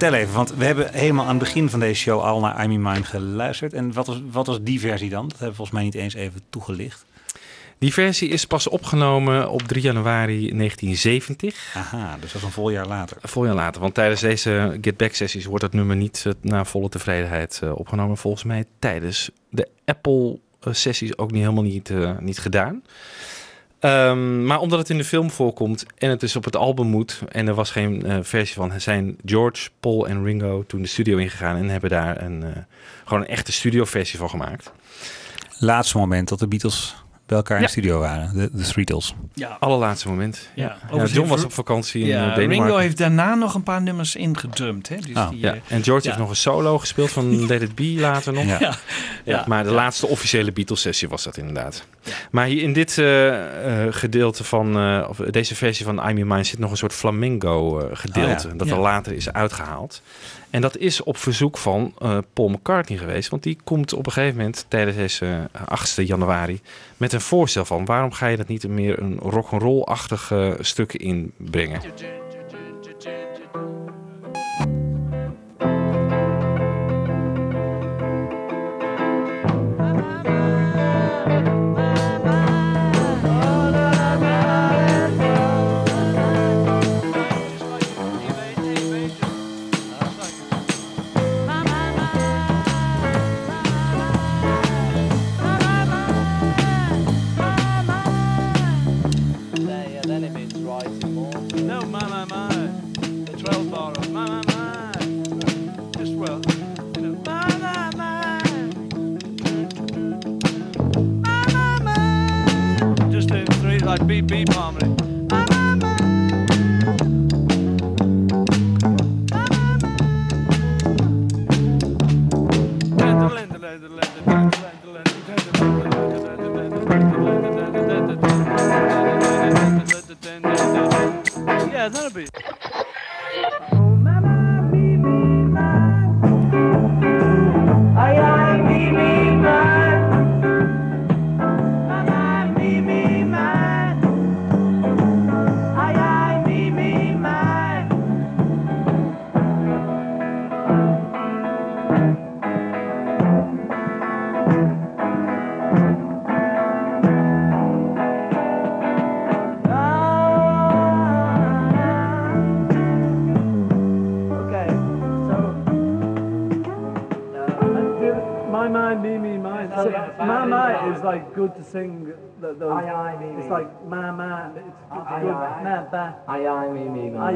Vertel 0.02 0.20
even, 0.20 0.34
want 0.34 0.54
we 0.54 0.64
hebben 0.64 0.92
helemaal 0.92 1.24
aan 1.24 1.36
het 1.36 1.38
begin 1.38 1.70
van 1.70 1.80
deze 1.80 2.00
show 2.00 2.20
al 2.20 2.40
naar 2.40 2.64
I'm 2.64 2.70
in 2.70 2.82
Mine 2.82 3.04
geluisterd. 3.04 3.72
En 3.72 3.92
wat 3.92 4.06
was, 4.06 4.22
wat 4.30 4.46
was 4.46 4.58
die 4.62 4.80
versie 4.80 5.10
dan? 5.10 5.22
Dat 5.22 5.30
hebben 5.30 5.48
we 5.48 5.54
volgens 5.54 5.76
mij 5.76 5.84
niet 5.84 5.94
eens 5.94 6.14
even 6.14 6.40
toegelicht. 6.50 7.04
Die 7.78 7.92
versie 7.92 8.28
is 8.28 8.46
pas 8.46 8.68
opgenomen 8.68 9.50
op 9.50 9.62
3 9.62 9.82
januari 9.82 10.38
1970. 10.56 11.74
Aha, 11.74 12.16
dus 12.20 12.32
dat 12.32 12.40
is 12.40 12.46
een 12.46 12.52
vol 12.52 12.70
jaar 12.70 12.86
later. 12.86 13.16
Een 13.20 13.28
vol 13.28 13.44
jaar 13.44 13.54
later, 13.54 13.80
want 13.80 13.94
tijdens 13.94 14.20
deze 14.20 14.78
Get 14.80 14.96
Back 14.96 15.14
sessies 15.14 15.44
wordt 15.44 15.62
dat 15.62 15.72
nummer 15.72 15.96
niet 15.96 16.22
eh, 16.26 16.32
naar 16.40 16.66
volle 16.66 16.88
tevredenheid 16.88 17.60
eh, 17.62 17.78
opgenomen. 17.78 18.16
Volgens 18.16 18.44
mij 18.44 18.64
tijdens 18.78 19.30
de 19.50 19.68
Apple 19.84 20.38
eh, 20.60 20.72
sessies 20.72 21.18
ook 21.18 21.30
niet 21.30 21.42
helemaal 21.42 21.62
niet, 21.62 21.92
niet 22.20 22.38
gedaan. 22.38 22.82
Ehm, 23.82 24.44
maar 24.44 24.60
omdat 24.60 24.78
het 24.78 24.90
in 24.90 24.96
de 24.96 25.04
film 25.04 25.30
voorkomt 25.30 25.86
en 25.98 26.10
het 26.10 26.20
dus 26.20 26.36
op 26.36 26.44
het 26.44 26.56
album 26.56 26.86
moet 26.86 27.20
en 27.28 27.48
er 27.48 27.54
was 27.54 27.70
geen 27.70 28.06
eh, 28.06 28.18
versie 28.22 28.54
van, 28.54 28.80
zijn 28.80 29.16
George, 29.24 29.68
Paul 29.80 30.08
en 30.08 30.24
Ringo 30.24 30.64
toen 30.66 30.82
de 30.82 30.88
studio 30.88 31.16
ingegaan 31.16 31.56
en 31.56 31.68
hebben 31.68 31.90
daar 31.90 32.22
een, 32.22 32.42
eh, 32.42 32.50
gewoon 33.04 33.22
een 33.22 33.28
echte 33.28 33.52
studioversie 33.52 34.18
van 34.18 34.30
gemaakt. 34.30 34.72
Laatste 35.58 35.98
moment 35.98 36.28
dat 36.28 36.38
de 36.38 36.48
Beatles 36.48 36.94
bij 37.26 37.36
elkaar 37.36 37.56
in 37.56 37.62
Ja. 37.62 37.66
de 37.68 37.72
studio 37.72 37.98
waren. 37.98 38.30
De, 38.34 38.50
de 38.52 38.72
Beatles. 38.74 39.14
Ja. 39.34 39.56
Allerlaatste 39.60 40.08
moment. 40.08 40.48
Ja, 40.54 40.76
John 40.90 41.20
was 41.20 41.28
heeft- 41.28 41.44
op 41.44 41.52
vakantie 41.52 42.00
in 42.02 42.06
ja, 42.06 42.14
eh, 42.30 42.34
Denemarken. 42.34 42.64
Ringo 42.64 42.76
heeft 42.76 42.98
daarna 42.98 43.34
nog 43.34 43.54
een 43.54 43.62
paar 43.62 43.82
nummers 43.82 44.16
ingedrumd. 44.16 44.88
Hè? 44.88 44.96
Dus 44.96 45.14
Ah, 45.14 45.30
die, 45.30 45.38
ja. 45.40 45.52
eh, 45.54 45.60
En 45.68 45.82
George 45.82 46.02
ja. 46.02 46.08
heeft 46.08 46.18
nog 46.18 46.28
een 46.30 46.36
solo 46.36 46.78
gespeeld 46.78 47.10
van 47.10 47.46
Let 47.46 47.62
It 47.62 47.74
Be 47.74 47.94
later 47.98 48.32
nog. 48.32 48.44
Ja. 48.44 48.56
Ja. 48.60 48.74
Ja. 49.24 49.44
Maar 49.48 49.64
de 49.64 49.70
laatste 49.70 50.06
officiële 50.06 50.52
Beatles-sessie 50.52 51.08
was 51.08 51.22
dat 51.22 51.36
inderdaad. 51.36 51.84
Maar 52.30 52.46
hier 52.46 52.62
in 52.62 52.72
dit 52.72 52.98
eh, 52.98 53.34
gedeelte 53.90 54.44
van, 54.44 54.76
eh, 54.78 55.06
of 55.08 55.16
deze 55.16 55.54
versie 55.54 55.84
van 55.84 56.08
I'm 56.08 56.18
in 56.18 56.26
Mine 56.26 56.44
zit 56.44 56.58
nog 56.58 56.70
een 56.70 56.76
soort 56.76 56.92
flamingo-gedeelte. 56.92 58.46
Oh 58.46 58.52
ja. 58.52 58.58
Dat 58.58 58.66
Ja. 58.68 58.74
er 58.74 58.80
later 58.80 59.12
is 59.12 59.32
uitgehaald. 59.32 60.02
En 60.52 60.60
dat 60.60 60.76
is 60.76 61.02
op 61.02 61.16
verzoek 61.16 61.58
van 61.58 61.94
eh, 61.98 62.18
Paul 62.32 62.48
McCartney 62.48 62.98
geweest. 62.98 63.28
Want 63.28 63.42
die 63.42 63.58
komt 63.64 63.92
op 63.92 64.06
een 64.06 64.12
gegeven 64.12 64.36
moment 64.36 64.66
tijdens 64.68 64.96
deze 64.96 65.48
eh, 65.52 65.62
8 65.68 65.96
januari 65.96 66.60
met 66.96 67.12
een 67.12 67.20
voorstel 67.20 67.64
van... 67.64 67.84
waarom 67.84 68.12
ga 68.12 68.26
je 68.26 68.36
dat 68.36 68.48
niet 68.48 68.68
meer 68.68 69.02
een 69.02 69.18
rock'n'roll-achtig 69.18 70.30
eh, 70.30 70.52
stuk 70.60 70.92
inbrengen? 70.92 71.80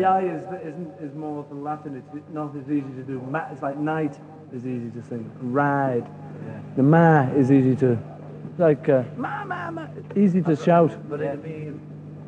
Aye 0.04 0.28
is 0.36 0.44
isn't 0.64 0.90
is 1.00 1.14
more 1.14 1.44
than 1.48 1.62
Latin. 1.62 1.94
It's 1.96 2.32
not 2.32 2.54
as 2.56 2.68
easy 2.68 2.92
to 2.96 3.02
do. 3.06 3.20
Ma, 3.30 3.40
it's 3.52 3.62
like 3.62 3.78
night 3.78 4.18
is 4.52 4.64
easy 4.64 4.90
to 4.90 5.02
sing. 5.08 5.30
Ride. 5.40 6.06
The 6.76 6.82
ma 6.82 7.26
is 7.36 7.50
easy 7.50 7.74
to, 7.76 7.96
like 8.58 8.88
uh, 8.88 9.02
ma, 9.16 9.44
ma, 9.44 9.70
ma. 9.70 9.86
Easy 10.14 10.42
to 10.42 10.56
shout. 10.56 10.92
But 11.08 11.20
it'd 11.20 11.42
be. 11.42 11.72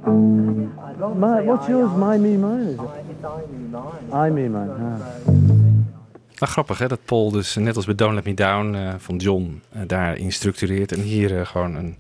My, 0.04 1.40
what's 1.42 1.68
yours? 1.68 1.90
My, 1.96 2.16
me, 2.18 2.36
mine. 2.36 2.60
Is 2.60 2.80
it? 2.80 2.90
It's 3.10 3.24
I, 3.24 3.40
me, 3.50 3.68
mine. 3.70 4.26
I, 4.26 4.30
me, 4.30 4.48
mine. 4.48 4.70
Ah. 4.80 5.98
Maar 6.38 6.48
grappig 6.48 6.78
hè, 6.78 6.88
dat 6.88 7.04
Paul 7.04 7.30
dus 7.30 7.54
net 7.56 7.76
als 7.76 7.84
bij 7.84 7.94
Don't 7.94 8.14
Let 8.14 8.24
Me 8.24 8.34
Down 8.34 8.74
eh, 8.74 8.94
van 8.98 9.16
John 9.16 9.62
eh, 9.72 9.82
daarin 9.86 10.32
structureert. 10.32 10.92
En 10.92 11.00
hier 11.00 11.38
eh, 11.38 11.46
gewoon 11.46 11.74
een, 11.74 11.96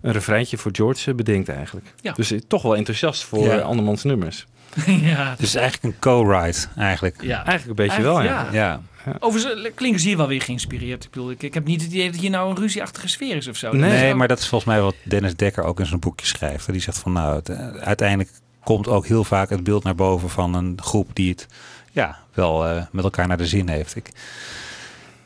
een 0.00 0.12
refreintje 0.12 0.58
voor 0.58 0.70
George 0.74 1.14
bedenkt 1.14 1.48
eigenlijk. 1.48 1.94
Ja. 2.00 2.12
Dus 2.12 2.34
toch 2.46 2.62
wel 2.62 2.76
enthousiast 2.76 3.24
voor 3.24 3.44
Ja. 3.44 3.58
andermans 3.58 4.04
nummers. 4.04 4.46
ja, 4.86 5.34
Dus 5.38 5.54
eigenlijk 5.54 5.94
een 5.94 6.00
co-write 6.00 6.66
eigenlijk. 6.76 7.22
Ja. 7.22 7.44
Eigenlijk 7.44 7.80
een 7.80 7.86
beetje 7.86 8.02
wel, 8.02 8.22
ja. 8.22 8.28
Eigenlijk, 8.28 8.52
Ja. 8.52 8.80
Overigens 9.18 9.70
klinken 9.74 10.00
ze 10.00 10.08
hier 10.08 10.16
wel 10.16 10.28
weer 10.28 10.42
geïnspireerd. 10.42 11.04
Ik 11.04 11.10
bedoel, 11.10 11.30
ik, 11.30 11.42
ik 11.42 11.54
heb 11.54 11.64
niet 11.64 11.82
het 11.82 11.92
idee 11.92 12.10
dat 12.10 12.20
hier 12.20 12.30
nou 12.30 12.50
een 12.50 12.56
ruzieachtige 12.56 13.08
sfeer 13.08 13.36
is 13.36 13.48
of 13.48 13.56
zo. 13.56 13.72
Nee, 13.72 14.14
maar 14.14 14.28
dat 14.28 14.38
is 14.38 14.48
volgens 14.48 14.70
mij 14.70 14.80
wat 14.80 14.94
Dennis 15.02 15.36
Dekker 15.36 15.64
ook 15.64 15.80
in 15.80 15.86
zijn 15.86 16.00
boekje 16.00 16.26
schrijft. 16.26 16.72
Die 16.72 16.80
zegt 16.80 16.98
van 16.98 17.12
nou, 17.12 17.36
het, 17.36 17.48
eh, 17.48 17.68
uiteindelijk 17.68 18.30
komt 18.64 18.88
ook 18.88 19.06
heel 19.06 19.24
vaak 19.24 19.50
het 19.50 19.64
beeld 19.64 19.84
naar 19.84 19.94
boven 19.94 20.30
van 20.30 20.54
een 20.54 20.78
groep 20.82 21.10
die 21.12 21.30
het 21.30 21.46
ja, 21.92 22.18
wel 22.34 22.66
eh, 22.66 22.82
met 22.92 23.04
elkaar 23.04 23.26
naar 23.26 23.36
de 23.36 23.46
zin 23.46 23.68
heeft. 23.68 23.96
Ik, 23.96 24.10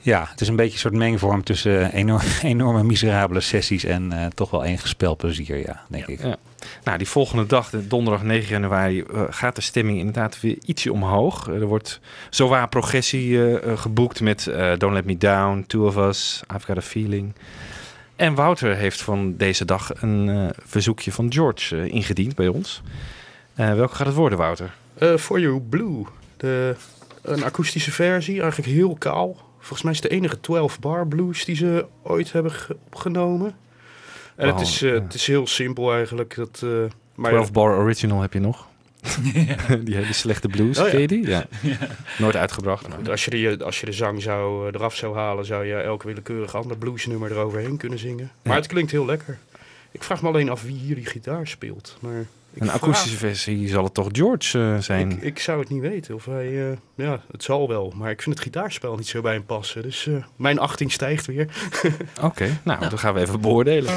ja, 0.03 0.27
het 0.31 0.41
is 0.41 0.49
een 0.49 0.57
beetje 0.57 0.73
een 0.73 0.79
soort 0.79 0.95
mengvorm 0.95 1.43
tussen 1.45 1.93
enorm, 1.93 2.23
enorme 2.43 2.83
miserabele 2.83 3.41
sessies 3.41 3.85
en 3.85 4.13
eh, 4.13 4.27
toch 4.35 4.51
wel 4.51 4.65
één 4.65 4.79
spelplezier, 4.79 5.57
ja, 5.57 5.83
denk 5.89 6.07
ik. 6.07 6.23
Ja. 6.23 6.37
Nou, 6.85 6.99
die 6.99 7.09
volgende 7.09 7.47
dag, 7.47 7.71
de 7.71 7.87
donderdag 7.87 8.23
9 8.23 8.49
januari, 8.49 9.01
eh, 9.01 9.23
gaat 9.31 9.57
de 9.57 9.63
stemming 9.63 9.99
inderdaad 9.99 10.41
weer 10.41 10.57
ietsje 10.65 10.93
omhoog. 10.93 11.47
Er 11.47 11.67
wordt 11.67 12.01
zowaar 12.31 12.69
progressie 12.69 13.45
eh, 13.45 13.73
eh, 13.73 13.79
geboekt 13.79 14.21
met 14.21 14.47
eh, 14.47 14.73
Don't 14.79 14.95
Let 14.95 15.05
Me 15.05 15.19
Down, 15.19 15.65
Two 15.67 15.87
of 15.87 15.97
Us, 15.97 16.43
I've 16.55 16.67
Got 16.67 16.77
a 16.77 16.83
Feeling. 16.83 17.35
En 18.23 18.35
Wouter 18.35 18.77
heeft 18.77 19.03
van 19.03 19.37
deze 19.37 19.65
dag 19.65 20.03
een 20.03 20.29
eh, 20.29 20.49
verzoekje 20.65 21.13
van 21.13 21.33
George 21.33 21.77
eh, 21.77 21.93
ingediend 21.95 22.35
bij 22.35 22.49
ons. 22.49 22.83
Eh, 23.55 23.75
welke 23.75 23.95
gaat 23.95 24.07
het 24.07 24.17
worden, 24.17 24.39
Wouter? 24.39 24.75
Eh, 24.95 25.17
For 25.17 25.41
You 25.41 25.61
Blue. 25.61 26.05
De, 26.37 26.77
een 27.23 27.45
akoestische 27.45 27.91
versie, 27.91 28.41
eigenlijk 28.41 28.71
heel 28.71 28.97
kaal. 28.99 29.37
Volgens 29.65 29.83
mij 29.83 29.93
is 29.93 29.99
het 30.03 30.11
de 30.11 30.17
enige 30.17 30.37
12-bar 30.37 31.07
blues 31.09 31.45
die 31.45 31.57
ze 31.57 31.87
ooit 32.03 32.33
hebben 32.33 32.53
ge- 32.53 32.77
opgenomen. 32.87 33.55
En 34.37 34.49
het, 34.49 34.61
is, 34.61 34.83
eh, 34.83 34.93
het 34.93 35.15
is 35.15 35.27
heel 35.27 35.47
simpel 35.47 35.93
eigenlijk. 35.93 36.35
Dat, 36.35 36.61
eh, 36.65 36.71
maar 37.15 37.31
12 37.31 37.53
Bar 37.53 37.77
Original 37.79 38.21
heb 38.21 38.33
je 38.33 38.41
nog. 38.41 38.67
die 39.85 39.95
hele 39.95 40.13
slechte 40.13 40.49
blues, 40.49 40.79
Oh 40.79 40.89
ja. 40.89 41.07
die? 41.07 41.27
Ja. 41.29 41.47
Nooit 42.19 42.37
uitgebracht. 42.37 42.89
maar- 42.89 43.11
Als 43.11 43.25
je, 43.25 43.31
de, 43.57 43.65
als 43.65 43.81
je 43.81 43.87
de 43.87 43.93
zang 43.93 44.23
zou, 44.23 44.69
eh, 44.69 44.75
eraf 44.75 44.97
zou 44.97 45.17
halen, 45.17 45.45
zou 45.45 45.65
je 45.67 45.75
elk 45.75 46.03
willekeurig 46.03 46.55
ander 46.55 46.77
bluesnummer 46.77 47.31
eroverheen 47.31 47.77
kunnen 47.77 47.99
zingen. 47.99 48.31
Maar 48.43 48.57
het 48.57 48.67
klinkt 48.67 48.91
heel 48.91 49.05
lekker. 49.07 49.39
Ik 49.91 50.03
vraag 50.03 50.23
me 50.23 50.29
alleen 50.29 50.49
af 50.51 50.63
wie 50.63 50.77
hier 50.77 50.95
die 50.95 51.07
gitaar 51.07 51.47
speelt. 51.47 51.97
Maar 52.01 52.27
Een 52.55 52.67
vraag- 52.67 52.83
akoestische 52.83 53.17
versie 53.17 53.69
zal 53.69 53.85
het 53.85 53.95
toch 53.95 54.09
George 54.13 54.59
eh, 54.59 54.79
zijn? 54.79 55.11
Ik, 55.11 55.23
ik 55.23 55.39
zou 55.39 55.61
het 55.61 55.69
niet 55.69 55.81
weten 55.81 56.15
of 56.15 56.25
hij... 56.25 56.71
eh, 56.71 56.77
ja, 56.95 57.21
het 57.31 57.43
zal 57.43 57.69
wel. 57.69 57.93
Maar 57.97 58.11
ik 58.11 58.23
vind 58.23 58.35
het 58.35 58.45
gitaarspel 58.45 58.97
niet 58.97 59.09
zo 59.09 59.21
bij 59.21 59.33
hem 59.33 59.45
passen. 59.45 59.83
Dus 59.83 60.07
eh, 60.07 60.15
mijn 60.37 60.59
18 60.59 60.91
stijgt 60.91 61.27
weer. 61.27 61.49
Oké, 62.23 62.61
nou, 62.65 62.89
dan 62.89 62.99
gaan 62.99 63.15
we 63.15 63.21
even 63.21 63.41
beoordelen. 63.41 63.93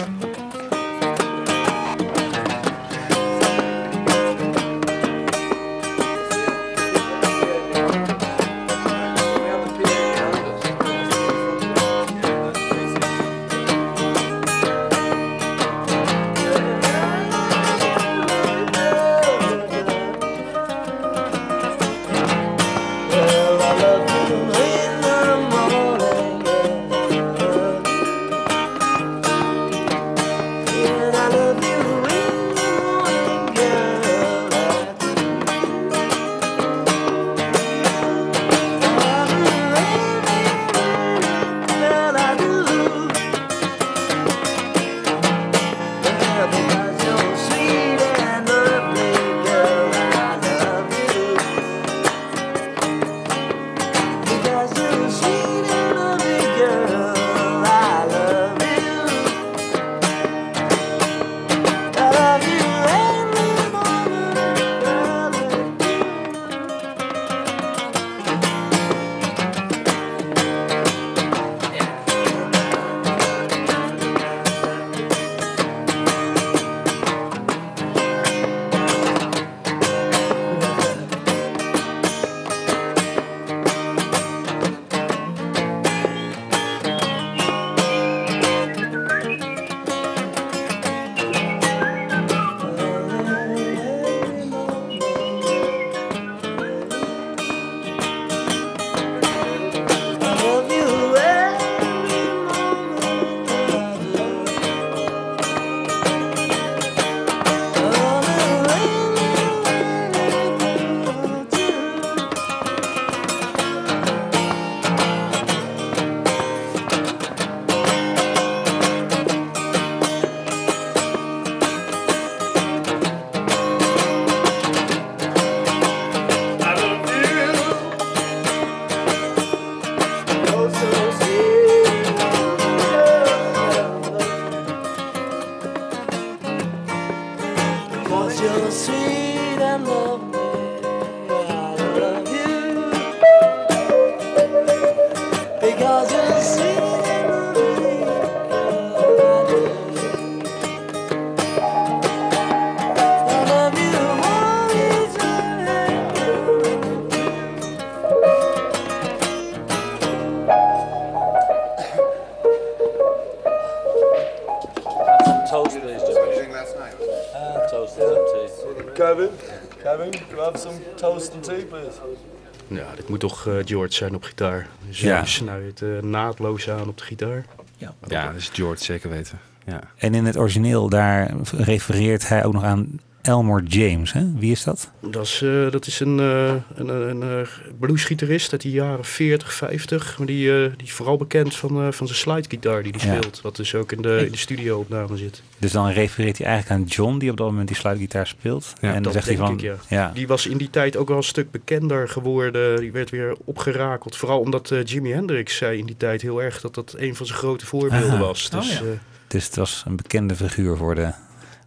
Moet 173.21 173.29
toch 173.29 173.47
eh, 173.47 173.53
George 173.65 173.93
zijn 173.93 174.15
op 174.15 174.23
gitaar. 174.23 174.67
Zo 174.89 175.07
Ja. 175.07 175.25
snuit 175.25 175.81
eh, 175.81 175.89
naadloos 176.01 176.69
aan 176.69 176.87
op 176.87 176.97
de 176.97 177.03
gitaar. 177.03 177.45
Ja, 177.77 177.93
Ja, 178.07 178.25
dat 178.27 178.35
is 178.35 178.49
George, 178.53 178.83
zeker 178.83 179.09
weten. 179.09 179.39
Ja. 179.65 179.79
En 179.97 180.13
in 180.13 180.25
het 180.25 180.37
origineel, 180.37 180.89
daar 180.89 181.31
refereert 181.57 182.27
hij 182.27 182.45
ook 182.45 182.53
nog 182.53 182.63
aan 182.63 182.99
Elmore 183.21 183.63
James. 183.63 184.13
Hè? 184.13 184.31
Wie 184.33 184.51
is 184.51 184.63
dat? 184.63 184.91
Dat 185.26 185.34
is, 185.34 185.41
eh, 185.41 185.72
dat 185.72 185.88
is 185.88 185.99
een, 185.99 186.19
eh, 186.19 186.53
een, 186.76 186.88
een, 186.89 187.22
een 187.22 187.45
bluesgitarist 187.80 188.52
uit 188.52 188.61
de 188.61 188.69
jaren 188.72 189.06
40, 189.06 189.53
50. 189.53 190.18
Maar 190.18 190.27
die, 190.27 190.52
eh, 190.64 190.72
die 190.77 190.88
is 190.88 190.91
vooral 190.93 191.18
bekend 191.18 191.56
van, 191.56 191.69
eh, 191.81 191.91
van 191.91 192.07
zijn 192.07 192.19
slidegitaar 192.19 192.84
die 192.84 192.93
hij 192.97 193.07
Ja. 193.10 193.15
speelt. 193.18 193.41
Wat 193.41 193.56
dus 193.56 193.76
ook 193.76 193.91
in 193.91 194.02
de, 194.02 194.23
in 194.26 194.31
de 194.31 194.38
studio-opname 194.38 195.18
zit. 195.18 195.41
Dus 195.57 195.72
dan 195.72 195.89
refereert 195.89 196.38
hij 196.38 196.47
eigenlijk 196.47 196.81
aan 196.81 196.88
John, 196.88 197.18
die 197.18 197.30
op 197.31 197.38
dat 197.38 197.47
moment 197.47 197.68
die 197.68 197.77
sluitgitaar 197.77 198.27
speelt. 198.27 198.73
en 198.81 198.93
dan 198.93 199.02
dat 199.03 199.14
zegt 199.14 199.26
hij 199.27 199.35
van, 199.38 199.53
ik, 199.53 199.60
ja. 199.61 199.76
ja. 199.89 200.11
Die 200.14 200.27
was 200.27 200.47
in 200.47 200.57
die 200.57 200.69
tijd 200.69 200.97
ook 200.97 201.07
wel 201.07 201.18
een 201.18 201.23
stuk 201.23 201.52
bekender 201.52 202.10
geworden. 202.10 202.80
Die 202.80 202.91
werd 202.91 203.10
weer 203.10 203.35
opgerakeld. 203.45 204.15
Vooral 204.15 204.39
omdat 204.39 204.72
eh, 204.72 204.84
Jimi 204.84 205.11
Hendrix 205.11 205.56
zei 205.57 205.77
in 205.77 205.85
die 205.85 205.97
tijd 205.97 206.22
heel 206.22 206.41
erg 206.43 206.61
dat 206.61 206.76
dat 206.76 206.93
een 206.97 207.15
van 207.15 207.26
zijn 207.26 207.38
grote 207.39 207.65
voorbeelden 207.65 208.10
Aha. 208.10 208.18
was. 208.19 208.49
Dus, 208.49 208.65
Oh, 208.69 208.72
ja. 208.73 208.80
eh, 208.91 208.97
Dus 209.27 209.45
het 209.45 209.56
was 209.56 209.84
een 209.88 209.95
bekende 209.95 210.35
figuur 210.35 210.77
voor 210.77 210.95
de 210.95 211.11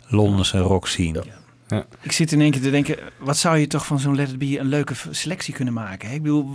Londense 0.09 0.59
rock 0.59 0.89
scene. 0.89 1.22
Ja. 1.68 1.84
Ik 2.00 2.12
zit 2.12 2.32
in 2.32 2.40
één 2.40 2.50
keer 2.50 2.60
te 2.60 2.70
denken, 2.70 2.96
wat 3.18 3.36
zou 3.36 3.58
je 3.58 3.66
toch 3.66 3.86
van 3.86 3.98
zo'n 4.00 4.14
Let 4.16 4.28
It 4.28 4.38
Be 4.38 4.58
een 4.58 4.66
leuke 4.68 4.94
selectie 5.10 5.54
kunnen 5.54 5.74
maken? 5.74 6.08
hè? 6.08 6.14
Ik 6.14 6.22
bedoel, 6.22 6.50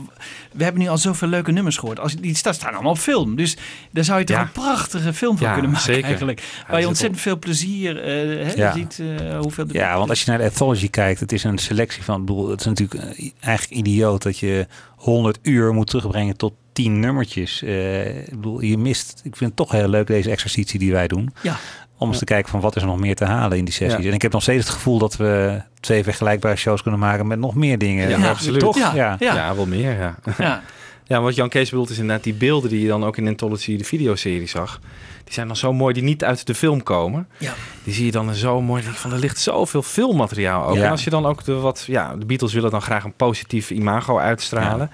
we 0.51 0.63
hebben 0.63 0.81
nu 0.81 0.87
al 0.87 0.97
zoveel 0.97 1.27
leuke 1.27 1.51
nummers 1.51 1.77
gehoord. 1.77 1.99
Als, 1.99 2.15
die 2.15 2.35
staan 2.35 2.53
staan 2.53 2.73
allemaal 2.73 2.91
op 2.91 2.97
film. 2.97 3.35
Dus 3.35 3.57
daar 3.91 4.03
zou 4.03 4.19
je 4.19 4.25
toch 4.25 4.35
Ja. 4.37 4.41
een 4.41 4.51
prachtige 4.51 5.13
film 5.13 5.37
van 5.37 5.47
Ja, 5.47 5.53
kunnen 5.53 5.71
maken 5.71 5.85
zeker. 5.85 6.03
eigenlijk. 6.03 6.43
Waar 6.67 6.79
je 6.79 6.87
ontzettend 6.87 7.21
veel 7.21 7.39
plezier 7.39 8.01
eh 8.03 8.55
hè, 8.55 8.71
ziet 8.73 8.99
eh, 8.99 9.39
hoeveel... 9.39 9.67
de- 9.67 9.73
Ja, 9.73 9.97
want 9.97 10.09
als 10.09 10.23
je 10.23 10.29
naar 10.29 10.39
de 10.39 10.43
Anthology 10.43 10.89
kijkt, 10.89 11.19
het 11.19 11.31
is 11.31 11.43
een 11.43 11.57
selectie 11.57 12.03
van, 12.03 12.19
ik 12.19 12.25
bedoel, 12.25 12.49
het 12.49 12.59
is 12.59 12.65
natuurlijk 12.65 13.03
eh, 13.03 13.29
eigenlijk 13.39 13.79
idioot 13.87 14.23
dat 14.23 14.37
je 14.39 14.67
100 14.95 15.39
uur 15.41 15.73
moet 15.73 15.87
terugbrengen 15.89 16.37
tot 16.37 16.53
10 16.73 16.99
nummertjes. 16.99 17.61
Eh, 17.63 18.17
ik 18.17 18.29
bedoel, 18.29 18.61
je 18.61 18.77
mist, 18.77 19.21
ik 19.23 19.35
vind 19.35 19.49
het 19.49 19.55
toch 19.55 19.71
heel 19.71 19.87
leuk 19.87 20.07
deze 20.07 20.31
exercitie 20.31 20.79
die 20.79 20.91
wij 20.91 21.07
doen. 21.07 21.33
Ja. 21.41 21.57
Om 21.97 22.09
eens 22.09 22.17
te 22.17 22.25
kijken 22.25 22.51
van 22.51 22.59
wat 22.59 22.75
is 22.75 22.81
er 22.81 22.87
nog 22.87 22.99
meer 22.99 23.15
te 23.15 23.25
halen 23.25 23.57
in 23.57 23.65
die 23.65 23.73
sessies. 23.73 24.03
Ja. 24.03 24.09
En 24.09 24.13
ik 24.13 24.21
heb 24.21 24.31
nog 24.31 24.41
steeds 24.41 24.65
het 24.65 24.73
gevoel 24.73 24.97
dat 24.97 25.15
we 25.15 25.61
twee 25.79 26.03
vergelijkbare 26.03 26.55
shows 26.55 26.81
kunnen 26.81 26.99
maken 26.99 27.27
met 27.27 27.39
nog 27.39 27.55
meer 27.55 27.77
dingen. 27.77 28.09
Ja, 28.09 28.29
absoluut. 28.29 28.59
Toch? 28.59 28.77
Ja. 28.77 28.93
Ja. 28.95 29.17
Ja, 29.19 29.55
wel 29.55 29.65
meer, 29.65 29.99
ja. 29.99 30.15
Ja. 30.37 30.61
Ja, 31.07 31.21
wat 31.21 31.35
Jan 31.35 31.49
Kees 31.49 31.69
bedoelt 31.69 31.89
is 31.89 31.97
inderdaad 31.97 32.23
die 32.23 32.33
beelden 32.33 32.69
die 32.69 32.81
je 32.81 32.87
dan 32.87 33.03
ook 33.03 33.17
in 33.17 33.27
Anthology, 33.27 33.77
de 33.77 33.83
videoserie 33.83 34.47
zag. 34.47 34.79
Die 35.23 35.33
zijn 35.33 35.47
dan 35.47 35.55
zo 35.55 35.73
mooi, 35.73 35.93
die 35.93 36.03
niet 36.03 36.23
uit 36.23 36.47
de 36.47 36.55
film 36.55 36.83
komen. 36.83 37.27
Ja. 37.37 37.53
Die 37.83 37.93
zie 37.93 38.05
je 38.05 38.11
dan 38.11 38.33
zo 38.33 38.61
mooi. 38.61 38.83
Van, 38.83 39.13
er 39.13 39.19
ligt 39.19 39.39
zoveel 39.39 39.81
filmmateriaal 39.81 40.67
ook. 40.67 40.75
Ja. 40.75 40.83
En 40.83 40.91
als 40.91 41.03
je 41.03 41.09
dan 41.09 41.25
ook 41.25 41.43
de 41.43 41.53
wat, 41.53 41.83
ja, 41.87 42.15
de 42.15 42.25
Beatles 42.25 42.53
willen 42.53 42.71
dan 42.71 42.81
graag 42.81 43.03
een 43.03 43.13
positief 43.13 43.69
imago 43.69 44.17
uitstralen. 44.17 44.91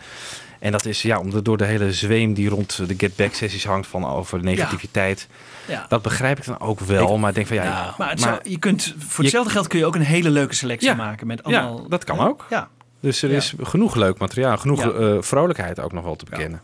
En 0.60 0.72
dat 0.72 0.86
is 0.86 1.02
ja, 1.02 1.20
om 1.20 1.30
de, 1.30 1.42
door 1.42 1.58
de 1.58 1.66
hele 1.66 1.94
zweem 1.94 2.34
die 2.34 2.50
rond 2.50 2.88
de 2.88 2.96
Get 2.98 3.16
Back 3.16 3.34
sessies 3.34 3.66
hangt 3.66 3.88
van 3.88 4.06
over 4.06 4.44
negativiteit. 4.44 5.28
Ja. 5.30 5.36
Dat 5.88 6.02
begrijp 6.02 6.38
ik 6.38 6.46
dan 6.46 6.60
ook 6.60 6.80
wel. 6.80 7.18
maar 7.18 7.30
ik 7.30 7.36
denk 7.36 7.48
van 7.48 7.56
ja, 7.56 7.64
Ja, 7.64 7.94
maar, 7.98 8.10
het 8.10 8.20
maar- 8.20 8.30
zou- 8.30 8.50
je 8.50 8.60
kunt, 8.60 8.96
voor 8.98 9.24
hetzelfde 9.24 9.52
geld 9.52 9.68
kun 9.68 9.80
je 9.80 9.86
ook 9.86 9.96
een 9.96 10.02
hele 10.02 10.30
leuke 10.30 10.56
selectie 10.56 10.90
Ja. 10.90 10.96
maken. 10.96 11.28
Met 11.28 11.42
Ja, 11.46 11.60
allemaal, 11.62 11.88
dat 11.90 12.04
kan 12.04 12.20
ook. 12.20 12.46
Ja. 12.50 12.68
Dus 13.00 13.22
er 13.22 13.30
Ja. 13.30 13.36
is 13.38 13.54
genoeg 13.62 13.96
leuk 13.96 14.18
materiaal, 14.18 14.58
genoeg 14.58 14.84
Ja. 14.84 14.90
eh, 14.92 15.18
vrolijkheid 15.20 15.80
ook 15.80 15.92
nog 15.94 16.04
wel 16.04 16.16
te 16.16 16.26
bekennen. 16.30 16.62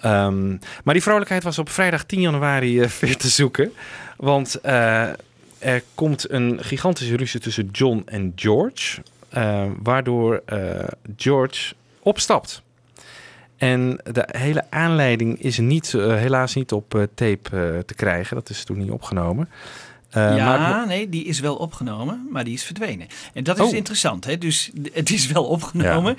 Ehm, 0.00 0.48
maar 0.84 0.94
die 0.94 1.02
vrolijkheid 1.02 1.42
was 1.42 1.58
op 1.58 1.70
vrijdag 1.70 2.04
10 2.04 2.20
januari 2.20 2.80
eh, 2.80 2.88
weer 3.00 3.16
te 3.16 3.28
zoeken. 3.28 3.72
Want 4.16 4.54
eh, 4.60 5.02
er 5.58 5.82
komt 5.94 6.30
een 6.30 6.58
gigantische 6.62 7.16
ruzie 7.16 7.40
tussen 7.40 7.68
John 7.72 8.02
en 8.06 8.32
George. 8.36 9.00
eh, 9.28 9.64
waardoor 9.82 10.42
eh, 10.46 10.58
George 11.16 11.74
opstapt. 12.02 12.62
En 13.58 14.00
de 14.12 14.28
hele 14.38 14.64
aanleiding 14.70 15.42
is 15.42 15.58
niet, 15.58 15.94
eh, 15.94 16.14
helaas 16.14 16.54
niet 16.54 16.72
op 16.72 16.94
eh, 16.94 17.02
tape 17.14 17.50
eh, 17.74 17.78
te 17.78 17.94
krijgen. 17.94 18.36
Dat 18.36 18.50
is 18.50 18.64
toen 18.64 18.78
niet 18.78 18.90
opgenomen. 18.90 19.48
Ja, 20.10 20.58
maar- 20.58 20.86
nee, 20.86 21.08
die 21.08 21.24
is 21.24 21.40
wel 21.40 21.56
opgenomen, 21.56 22.28
maar 22.30 22.44
die 22.44 22.54
is 22.54 22.62
verdwenen. 22.64 23.06
En 23.34 23.44
dat 23.44 23.58
is 23.58 23.64
Oh. 23.66 23.74
interessant. 23.74 24.24
Hè? 24.24 24.38
Dus 24.38 24.70
het 24.92 25.10
is 25.10 25.26
wel 25.26 25.44
opgenomen. 25.44 26.16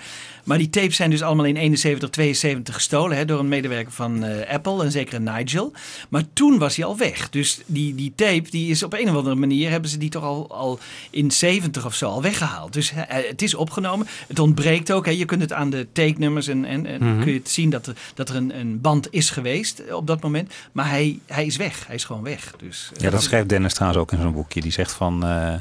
Maar 0.50 0.58
die 0.58 0.70
tapes 0.70 0.96
zijn 0.96 1.10
dus 1.10 1.22
allemaal 1.22 1.46
in 1.46 1.56
71, 1.56 2.10
72 2.10 2.74
gestolen 2.76 3.18
hè, 3.18 3.26
door 3.26 3.40
een 3.40 3.48
medewerker 3.48 3.92
van 3.92 4.24
eh, 4.24 4.54
Apple, 4.54 4.84
een 4.84 4.92
zekere 4.92 5.20
Nigel. 5.20 5.74
Maar 6.10 6.24
toen 6.34 6.58
was 6.58 6.76
hij 6.76 6.86
al 6.86 6.98
weg. 6.98 7.30
Dus 7.30 7.60
die, 7.66 7.96
die 7.96 8.14
tape, 8.16 8.50
die 8.50 8.70
is 8.70 8.84
op 8.84 8.94
een 8.94 9.10
of 9.10 9.16
andere 9.16 9.36
manier, 9.36 9.70
hebben 9.70 9.90
ze 9.90 9.98
die 9.98 10.10
toch 10.10 10.24
al, 10.24 10.48
al 10.52 10.80
in 11.10 11.32
70 11.32 11.86
of 11.86 11.94
zo 11.96 12.10
al 12.10 12.22
weggehaald. 12.22 12.74
Dus 12.74 12.92
eh, 12.92 13.04
het 13.08 13.42
is 13.42 13.54
opgenomen. 13.56 14.08
Het 14.28 14.40
ontbreekt 14.40 14.92
ook. 14.92 15.06
Hè. 15.06 15.12
Je 15.12 15.26
kunt 15.26 15.42
het 15.42 15.54
aan 15.54 15.70
de 15.70 15.88
take-nummers 15.92 16.48
en, 16.48 16.66
en, 16.66 16.86
en 16.86 16.98
Mhm. 17.14 17.22
kun 17.24 17.32
je 17.32 17.38
het 17.40 17.50
zien 17.50 17.70
dat 17.70 17.88
er, 17.88 17.96
dat 18.14 18.30
er 18.30 18.36
een, 18.36 18.60
een 18.60 18.82
band 18.82 19.08
is 19.12 19.30
geweest 19.30 19.82
op 19.94 20.08
dat 20.08 20.22
moment. 20.22 20.54
Maar 20.72 20.90
hij, 20.90 21.20
hij 21.26 21.46
is 21.46 21.58
weg. 21.58 21.86
Hij 21.88 21.96
is 21.96 22.04
gewoon 22.04 22.24
weg. 22.24 22.54
Dus, 22.58 22.92
eh, 22.96 23.02
Ja, 23.02 23.10
dat 23.10 23.24
schrijft 23.24 23.50
Dennis 23.50 23.74
trouwens 23.74 24.02
ook 24.02 24.12
in 24.12 24.22
zo'n 24.22 24.34
boekje. 24.34 24.62
Die 24.62 24.72
zegt 24.72 24.92
van, 24.92 25.24
eh, 25.26 25.54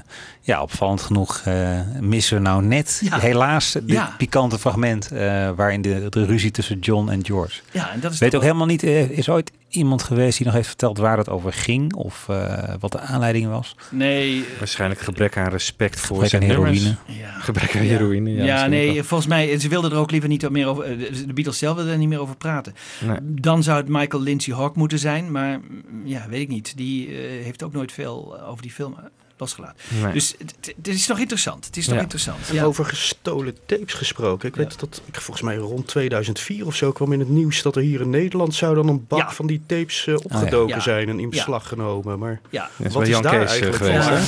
ja, 0.48 0.62
opvallend 0.62 1.00
genoeg 1.00 1.40
eh, 1.44 1.80
missen 2.00 2.36
we 2.36 2.42
nou 2.42 2.62
net, 2.62 3.00
Ja. 3.04 3.18
helaas, 3.18 3.72
dit 3.72 3.82
Ja. 3.86 4.14
pikante 4.18 4.58
fragment 4.58 5.10
eh, 5.10 5.50
waarin 5.56 5.82
de, 5.82 6.06
de 6.08 6.24
ruzie 6.24 6.50
tussen 6.50 6.78
John 6.78 7.08
en 7.10 7.24
George. 7.24 7.60
Ja, 7.72 7.90
en 7.92 8.00
dat 8.00 8.12
is 8.12 8.18
Weet 8.18 8.28
ook 8.28 8.34
wel- 8.34 8.44
helemaal 8.50 8.66
niet, 8.66 8.82
eh, 8.82 9.10
is 9.10 9.28
ooit 9.28 9.50
iemand 9.68 10.02
geweest 10.02 10.36
die 10.36 10.46
nog 10.46 10.54
heeft 10.54 10.68
verteld 10.68 10.98
waar 10.98 11.18
het 11.18 11.28
over 11.28 11.52
ging 11.52 11.94
of 11.94 12.26
eh, 12.28 12.74
wat 12.80 12.92
de 12.92 12.98
aanleiding 13.00 13.48
was? 13.48 13.76
Nee. 13.90 14.44
Waarschijnlijk 14.58 15.00
gebrek 15.00 15.36
aan 15.36 15.48
respect 15.50 16.00
voor 16.00 16.08
Gebrek 16.22 16.30
zijn 16.30 16.42
heroïne. 16.42 16.94
Ja. 17.06 17.30
Gebrek 17.38 17.76
aan 17.76 17.82
Ja. 17.82 17.88
heroïne. 17.88 18.30
Ja, 18.30 18.66
nee, 18.66 18.94
wel. 18.94 19.04
volgens 19.04 19.28
mij, 19.28 19.58
ze 19.58 19.68
wilden 19.68 19.90
er 19.90 19.96
ook 19.96 20.10
liever 20.10 20.28
niet 20.28 20.50
meer 20.50 20.66
over, 20.66 20.98
de 21.26 21.32
Beatles 21.34 21.58
zelf 21.58 21.74
wilden 21.76 21.92
er 21.92 21.98
niet 21.98 22.08
meer 22.08 22.20
over 22.20 22.36
praten. 22.36 22.74
Nee. 23.06 23.16
Dan 23.22 23.62
zou 23.62 23.76
het 23.76 23.88
Michael 23.88 24.22
Lindsay 24.22 24.54
Hawk 24.54 24.76
moeten 24.76 24.98
zijn, 24.98 25.30
maar 25.30 25.58
mm, 25.60 25.82
ja, 26.04 26.26
weet 26.28 26.40
ik 26.40 26.48
niet. 26.48 26.76
Die 26.76 27.06
eh, 27.08 27.44
heeft 27.44 27.62
ook 27.62 27.72
nooit 27.72 27.92
veel 27.92 28.40
over 28.46 28.62
die 28.62 28.72
film 28.72 28.94
losgelaten. 29.40 29.76
Nee. 30.02 30.12
Dus 30.12 30.34
het, 30.38 30.88
is 30.88 31.06
nog 31.06 31.18
interessant. 31.18 31.66
Het 31.66 31.76
is 31.76 31.86
nog 31.86 31.96
Ja. 31.96 32.02
interessant. 32.02 32.48
En 32.48 32.54
Ja. 32.54 32.64
over 32.64 32.84
gestolen 32.84 33.56
tapes 33.66 33.92
gesproken. 33.94 34.48
Ik 34.48 34.56
weet 34.56 34.78
dat 34.80 35.02
ik 35.06 35.20
volgens 35.20 35.46
mij 35.46 35.56
rond 35.56 35.86
2004 35.86 36.66
of 36.66 36.74
zo 36.76 36.92
kwam 36.92 37.12
in 37.12 37.18
het 37.18 37.28
nieuws 37.28 37.62
dat 37.62 37.76
er 37.76 37.82
hier 37.82 38.00
in 38.00 38.10
Nederland 38.10 38.54
zou 38.54 38.74
dan 38.74 38.88
een 38.88 39.06
bak 39.06 39.18
Ja. 39.18 39.30
van 39.32 39.46
die 39.46 39.62
tapes 39.66 40.06
eh, 40.06 40.14
opgedoken 40.14 40.74
Ja. 40.74 40.80
zijn 40.80 41.08
en 41.08 41.14
in 41.18 41.22
Ja. 41.22 41.28
beslag 41.28 41.68
genomen. 41.68 42.18
Maar 42.18 42.40
Ja. 42.50 42.70
Is 42.78 42.92
wat 42.92 43.02
is 43.02 43.08
Jan 43.08 43.22
daar 43.22 43.38
Kees, 43.46 43.58
eh, 43.58 43.62
eigenlijk 43.62 43.76
geweest, 43.76 44.08
van? 44.08 44.18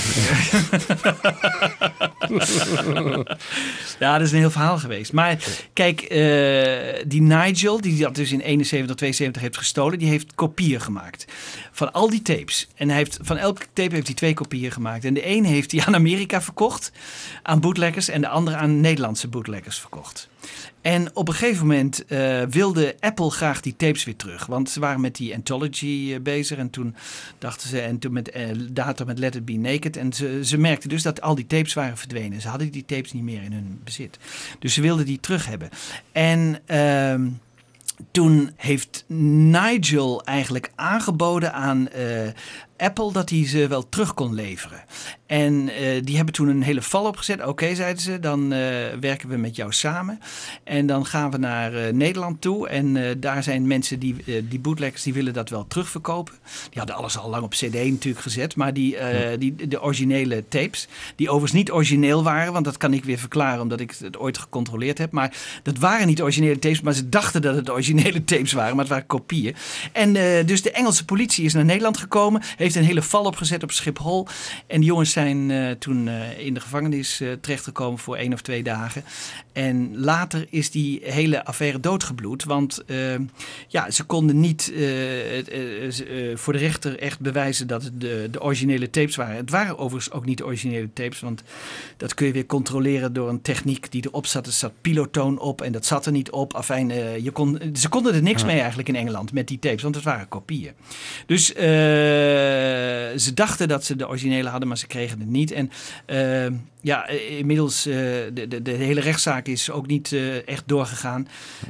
Ja, 3.99 4.19
dat 4.19 4.27
is 4.27 4.33
een 4.33 4.39
heel 4.39 4.51
verhaal 4.51 4.79
geweest. 4.79 5.13
Maar 5.13 5.37
kijk, 5.73 6.01
eh, 6.01 7.03
die 7.07 7.23
Nigel, 7.23 7.81
die 7.81 7.99
dat 8.03 8.15
dus 8.15 8.33
in 8.33 8.41
71, 8.41 8.97
72 8.97 9.43
heeft 9.43 9.57
gestolen, 9.57 9.99
die 9.99 10.09
heeft 10.09 10.35
kopieën 10.35 10.81
gemaakt. 10.81 11.25
Van 11.73 11.93
al 11.93 12.11
die 12.11 12.23
tapes. 12.23 12.69
En 12.75 12.89
hij 12.89 12.97
heeft, 12.97 13.19
van 13.23 13.37
elke 13.37 13.67
tape 13.73 13.95
heeft 13.95 14.07
hij 14.07 14.17
twee 14.17 14.35
kopieën 14.35 14.71
gemaakt. 14.71 15.05
En 15.05 15.15
de 15.15 15.23
ene 15.23 15.49
heeft 15.49 15.73
hij 15.73 15.85
aan 15.85 15.95
Amerika 15.95 16.43
verkocht, 16.43 16.93
aan 17.43 17.61
bootleggers, 17.61 18.09
en 18.09 18.21
de 18.21 18.29
andere 18.29 18.57
aan 18.57 18.81
Nederlandse 18.81 19.29
bootleggers 19.29 19.79
verkocht. 19.79 20.29
En 20.81 21.17
op 21.17 21.29
een 21.29 21.35
gegeven 21.35 21.67
moment 21.67 22.05
eh, 22.05 22.43
wilde 22.43 22.97
Apple 23.01 23.31
graag 23.31 23.61
die 23.61 23.77
tapes 23.77 24.05
weer 24.05 24.17
terug. 24.17 24.47
Want 24.47 24.71
ze 24.71 24.81
waren 24.81 25.01
met 25.01 25.17
die 25.17 25.35
Anthology 25.35 26.13
eh, 26.13 26.21
bezig. 26.21 26.59
En 26.59 26.71
toen 26.71 26.95
dachten 27.39 27.69
ze, 27.69 27.81
en 27.81 27.99
toen 27.99 28.13
met 28.13 28.31
eh, 28.31 28.49
later 28.75 29.07
met 29.07 29.19
Let 29.19 29.35
It 29.35 29.45
Be 29.45 29.53
Naked. 29.53 29.97
En 29.97 30.13
ze, 30.13 30.41
ze 30.45 30.59
merkten 30.59 30.89
dus 30.89 31.03
dat 31.03 31.21
al 31.21 31.35
die 31.35 31.47
tapes 31.47 31.75
waren 31.75 31.97
verdwenen. 31.97 32.41
Ze 32.41 32.49
hadden 32.49 32.71
die 32.71 32.85
tapes 32.85 33.13
niet 33.13 33.23
meer 33.23 33.43
in 33.43 33.53
hun 33.53 33.81
bezit. 33.85 34.19
Dus 34.59 34.75
ze 34.75 34.81
wilden 34.81 35.07
die 35.07 35.21
terug 35.21 35.47
hebben. 35.47 35.69
En 36.13 36.61
ehm, 36.67 37.29
toen 38.11 38.51
heeft 38.57 39.05
Nigel 39.07 40.25
eigenlijk 40.25 40.73
aangeboden 40.75 41.53
aan 41.53 41.89
eh, 41.89 42.29
Apple 42.81 43.13
dat 43.13 43.31
hij 43.31 43.47
ze 43.47 43.69
wel 43.69 43.89
terug 43.89 44.15
kon 44.15 44.35
leveren. 44.35 44.85
En 45.31 45.69
eh, 45.69 46.03
die 46.05 46.17
hebben 46.17 46.35
toen 46.35 46.49
een 46.49 46.63
hele 46.63 46.83
val 46.83 47.05
opgezet. 47.05 47.47
Oké, 47.47 47.75
zeiden 47.75 48.03
ze, 48.03 48.21
dan 48.21 48.53
eh, 48.53 48.59
werken 49.01 49.29
we 49.29 49.37
met 49.37 49.57
jou 49.57 49.73
samen. 49.73 50.21
En 50.65 50.87
dan 50.87 51.07
gaan 51.07 51.31
we 51.31 51.39
naar 51.39 51.75
eh, 51.75 51.93
Nederland 51.93 52.41
toe. 52.41 52.69
En 52.69 53.17
daar 53.21 53.43
zijn 53.43 53.67
mensen 53.67 53.99
die, 53.99 54.17
die 54.49 54.59
bootleggers, 54.59 55.03
die 55.03 55.13
willen 55.13 55.33
dat 55.33 55.49
wel 55.49 55.67
terugverkopen. 55.67 56.35
Die 56.71 56.79
hadden 56.79 56.97
alles 56.97 57.19
al 57.19 57.31
lang 57.31 57.43
op 57.43 57.51
cd 57.51 57.75
natuurlijk 57.91 58.23
gezet. 58.23 58.57
Maar 58.57 58.73
die, 58.73 58.97
die, 59.39 59.69
de 59.69 59.83
originele 59.83 60.45
tapes, 60.49 60.89
die 61.17 61.29
overigens 61.29 61.59
niet 61.61 61.71
origineel 61.71 62.23
waren. 62.23 62.53
Want 62.53 62.65
dat 62.65 62.77
kan 62.77 62.95
ik 62.95 63.05
weer 63.05 63.19
verklaren, 63.19 63.61
omdat 63.61 63.81
ik 63.81 63.95
het 63.99 64.19
ooit 64.19 64.39
gecontroleerd 64.39 64.99
heb. 64.99 65.13
Maar 65.13 65.37
dat 65.63 65.79
waren 65.79 66.07
niet 66.07 66.23
originele 66.23 66.59
tapes, 66.59 66.81
maar 66.81 66.93
ze 66.93 67.09
dachten 67.09 67.43
dat 67.43 67.55
het 67.55 67.71
originele 67.71 68.25
tapes 68.25 68.53
waren. 68.53 68.71
Maar 68.71 68.85
het 68.85 68.93
waren 68.93 69.07
kopieën. 69.07 69.55
En 69.93 70.13
dus 70.47 70.63
de 70.63 70.71
Engelse 70.71 71.05
politie 71.05 71.45
is 71.45 71.55
naar 71.55 71.65
Nederland 71.65 71.99
gekomen. 71.99 72.43
Heeft 72.57 72.70
een 72.75 72.85
hele 72.85 73.03
val 73.03 73.25
opgezet 73.25 73.63
op 73.63 73.71
Schiphol. 73.71 74.27
En 74.67 74.81
die 74.81 74.89
jongens 74.89 75.13
zijn 75.13 75.51
eh, 75.51 75.71
toen 75.71 76.09
eh, 76.09 76.39
in 76.39 76.55
de 76.55 76.61
gevangenis 76.61 77.21
eh, 77.21 77.33
terechtgekomen 77.41 77.99
voor 77.99 78.17
één 78.17 78.33
of 78.33 78.41
twee 78.41 78.63
dagen. 78.63 79.05
En 79.53 79.99
later 80.01 80.47
is 80.51 80.71
die 80.71 81.01
hele 81.05 81.45
affaire 81.45 81.81
doodgebloed. 81.81 82.45
Want 82.45 82.85
eh, 82.87 82.97
ja, 83.69 83.91
ze 83.91 84.05
konden 84.05 84.41
niet 84.41 84.73
eh, 84.75 85.39
eh, 85.39 85.87
eh, 86.31 86.37
voor 86.37 86.53
de 86.53 86.59
rechter 86.59 86.99
echt 86.99 87.21
bewijzen 87.21 87.67
dat 87.67 87.83
het 87.83 88.01
de, 88.01 88.29
de 88.31 88.43
originele 88.43 88.91
tapes 88.91 89.17
waren. 89.17 89.37
Het 89.37 89.51
waren 89.51 89.79
overigens 89.79 90.15
ook 90.15 90.25
niet 90.27 90.39
de 90.39 90.45
originele 90.45 90.89
tapes. 90.93 91.21
Want 91.21 91.43
dat 91.97 92.15
kun 92.15 92.27
je 92.27 92.33
weer 92.33 92.47
controleren 92.47 93.13
door 93.13 93.29
een 93.29 93.43
techniek 93.43 93.91
die 93.93 94.05
erop 94.07 94.27
zat. 94.27 94.47
Er 94.47 94.53
zat 94.53 94.73
pilotoon 94.81 95.39
op 95.39 95.61
en 95.63 95.73
dat 95.73 95.87
zat 95.87 96.07
er 96.07 96.13
niet 96.13 96.31
op. 96.31 96.55
Afijn, 96.55 96.89
je 97.23 97.31
kon, 97.31 97.59
ze 97.75 97.89
konden 97.89 98.15
er 98.15 98.23
niks 98.23 98.41
Ja. 98.41 98.47
mee 98.47 98.59
eigenlijk 98.59 98.89
in 98.89 98.97
Engeland 98.97 99.33
met 99.33 99.49
die 99.49 99.59
tapes. 99.59 99.83
Want 99.83 99.95
het 99.95 100.05
waren 100.05 100.29
kopieën. 100.29 100.73
Dus 101.27 101.47
ze 103.17 103.31
dachten 103.35 103.69
dat 103.69 103.85
ze 103.85 103.97
de 103.97 104.09
originele 104.09 104.49
hadden, 104.49 104.69
maar 104.69 104.79
ze 104.79 104.87
kregen 104.87 105.21
het 105.21 105.29
niet. 105.29 105.53
En 105.53 105.71
eh, 106.07 106.47
ja, 106.81 107.09
inmiddels, 107.09 107.83
de, 107.83 108.47
de, 108.49 108.63
de 108.63 108.71
hele 108.71 109.01
rechtszaak 109.01 109.40
is 109.49 109.71
ook 109.71 109.87
niet 109.87 110.11
uh, 110.11 110.49
echt 110.49 110.63
doorgegaan. 110.67 111.29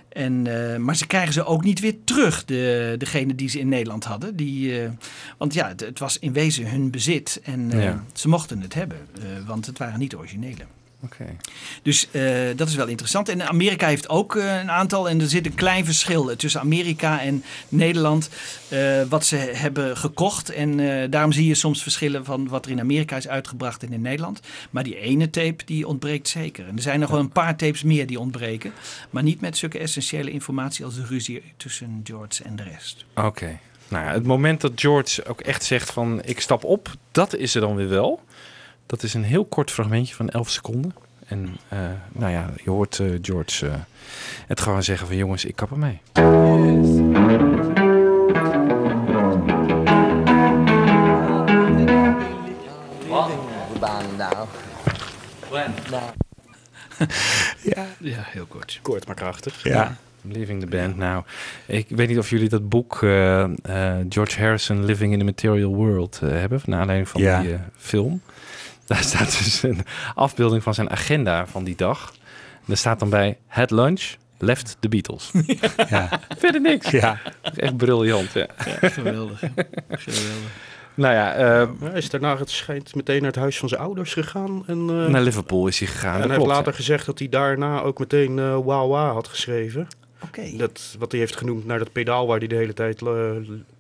En, 0.09 0.47
uh, 0.47 0.77
maar 0.77 0.97
ze 0.97 1.07
krijgen 1.07 1.33
ze 1.33 1.45
ook 1.45 1.65
niet 1.65 1.81
weer 1.81 1.95
terug, 2.05 2.45
de, 2.45 2.95
degene 2.99 3.35
die 3.35 3.49
ze 3.49 3.59
in 3.59 3.69
Nederland 3.69 4.05
hadden. 4.05 4.37
Die, 4.37 4.83
uh, 4.83 4.91
want 5.39 5.55
ja, 5.55 5.69
het, 5.69 5.81
het, 5.81 5.99
was 5.99 6.19
in 6.19 6.33
wezen 6.33 6.71
hun 6.71 6.91
bezit 6.91 7.41
en 7.43 7.71
Ja. 7.71 8.05
ze 8.13 8.29
mochten 8.29 8.61
het 8.61 8.75
hebben, 8.75 8.99
want 9.47 9.67
het 9.67 9.79
waren 9.79 9.99
niet 9.99 10.15
originele. 10.17 10.65
Dus 11.83 12.11
eh, 12.11 12.23
dat 12.57 12.69
is 12.69 12.75
wel 12.75 12.87
interessant. 12.87 13.29
En 13.29 13.49
Amerika 13.49 13.87
heeft 13.87 14.09
ook 14.09 14.37
eh, 14.37 14.59
een 14.59 14.71
aantal. 14.71 15.09
En 15.09 15.21
er 15.21 15.29
zit 15.29 15.47
een 15.47 15.55
klein 15.55 15.85
verschil 15.85 16.37
tussen 16.37 16.61
Amerika 16.61 17.21
en 17.21 17.45
Nederland. 17.69 18.29
eh, 18.69 19.03
wat 19.09 19.27
ze 19.27 19.37
hebben 19.37 19.97
gekocht. 19.97 20.51
En 20.51 20.77
daarom 21.11 21.33
zie 21.33 21.47
je 21.47 21.55
soms 21.55 21.83
verschillen 21.83 22.25
van 22.25 22.49
wat 22.49 22.65
er 22.65 22.71
in 22.71 22.81
Amerika 22.81 23.17
is 23.17 23.29
uitgebracht 23.29 23.83
en 23.83 23.93
in 23.93 24.01
Nederland. 24.01 24.41
Maar 24.71 24.83
die 24.83 24.97
ene 24.97 25.31
tape 25.31 25.65
die 25.65 25.87
ontbreekt 25.87 26.29
zeker. 26.29 26.67
En 26.67 26.77
er 26.77 26.83
zijn 26.83 27.01
nog 27.01 27.11
wel 27.11 27.21
een 27.21 27.33
paar 27.33 27.57
tapes 27.57 27.83
meer 27.83 28.07
die 28.07 28.21
ontbreken. 28.21 28.73
Maar 29.11 29.23
niet 29.23 29.41
met 29.41 29.57
zulke 29.59 29.79
essentiële 29.79 30.31
informatie 30.31 30.85
als 30.85 30.95
de 30.95 31.05
ruzie 31.07 31.43
tussen 31.57 32.01
George 32.05 32.45
en 32.45 32.57
de 32.57 32.63
rest. 32.63 33.05
Oké. 33.15 33.59
Nou 33.91 34.05
ja, 34.05 34.13
het 34.13 34.27
moment 34.27 34.61
dat 34.61 34.73
George 34.75 35.25
ook 35.25 35.41
echt 35.41 35.65
zegt 35.65 35.93
van 35.93 36.23
ik 36.25 36.41
stap 36.41 36.65
op, 36.65 36.95
dat 37.13 37.35
is 37.35 37.55
er 37.55 37.61
dan 37.61 37.77
weer 37.77 37.89
wel. 37.89 38.21
Dat 38.91 39.03
is 39.03 39.15
een 39.15 39.25
heel 39.25 39.45
kort 39.45 39.71
fragmentje 39.71 40.15
van 40.15 40.29
11 40.29 40.51
seconden. 40.51 40.95
En 41.27 41.57
eh, 41.69 41.79
nou 42.13 42.33
ja, 42.33 42.51
je 42.65 42.71
hoort 42.71 42.99
eh, 42.99 43.07
George 43.23 43.67
eh, 43.69 43.75
het 44.47 44.61
gewoon 44.61 44.83
zeggen 44.83 45.07
van 45.07 45.17
jongens, 45.17 45.45
ik 45.45 45.57
kap 45.57 45.71
ermee. 45.71 46.01
When? 55.51 55.75
Now. 55.91 56.01
Ja, 57.63 57.87
ja 57.99 58.23
heel 58.27 58.47
kort. 58.47 58.79
Kort 58.83 59.07
maar 59.07 59.17
krachtig. 59.17 59.63
Ja. 59.63 59.97
Living 60.23 60.61
the 60.61 60.67
Band 60.67 60.97
Now. 60.97 61.25
Ik 61.67 61.87
weet 61.89 62.09
niet 62.09 62.19
of 62.19 62.31
jullie 62.31 62.49
dat 62.49 62.69
boek 62.69 63.03
eh, 63.03 63.43
eh, 63.43 63.51
George 64.09 64.41
Harrison 64.41 64.85
Living 64.85 65.13
in 65.13 65.19
the 65.19 65.25
Material 65.25 65.75
World 65.75 66.21
hebben, 66.25 66.61
naar 66.65 66.81
aanleiding 66.81 67.09
van 67.09 67.21
Ja. 67.21 67.41
die 67.41 67.59
film. 67.77 68.21
Daar 68.91 69.03
staat 69.03 69.39
dus 69.39 69.63
een 69.63 69.81
afbeelding 70.15 70.63
van 70.63 70.75
zijn 70.75 70.91
agenda 70.91 71.47
van 71.47 71.65
die 71.65 71.77
dag. 71.77 72.15
Daar 72.67 72.77
staat 72.77 72.99
dan 72.99 73.11
bij 73.11 73.39
het 73.47 73.71
lunch 73.71 74.15
left 74.39 74.77
the 74.81 74.89
Beatles. 74.89 75.31
Ja. 75.91 76.21
Verder 76.39 76.61
niks. 76.61 76.91
Ja. 76.91 77.19
Echt 77.57 77.77
briljant. 77.77 78.33
Ja. 78.33 78.47
geweldig. 78.81 79.41
geweldig. 79.89 80.51
Nou 80.95 81.15
ja, 81.15 81.35
eh, 81.35 81.69
Hij 81.81 81.99
is 81.99 82.11
daarna, 82.11 82.39
het 82.39 82.51
schijnt, 82.51 82.95
meteen 82.95 83.19
naar 83.23 83.31
het 83.31 83.41
huis 83.41 83.59
van 83.59 83.69
zijn 83.69 83.81
ouders 83.81 84.13
gegaan. 84.13 84.63
En, 84.67 84.79
eh, 84.89 85.07
naar 85.07 85.23
Liverpool 85.23 85.67
is 85.67 85.79
hij 85.79 85.89
gegaan. 85.89 86.15
en 86.15 86.21
hij 86.21 86.29
heeft 86.29 86.35
klopt, 86.43 86.53
later 86.57 86.75
gezegd 86.75 87.07
dat 87.07 87.19
hij 87.19 87.29
daarna 87.29 87.81
ook 87.81 87.99
meteen 87.99 88.39
eh 88.39 88.55
Wow 88.55 88.67
Wow 88.67 89.13
had 89.13 89.29
geschreven. 89.29 89.89
Oké. 90.25 90.57
Dat, 90.57 90.97
wat 90.99 91.11
hij 91.11 91.21
heeft 91.21 91.37
genoemd 91.37 91.67
naar 91.67 91.79
dat 91.79 91.93
pedaal 91.93 92.27
waar 92.27 92.39
hij 92.39 92.49
de 92.49 92.55
hele 92.55 92.75
tijd 92.75 93.03
eh, 93.03 93.31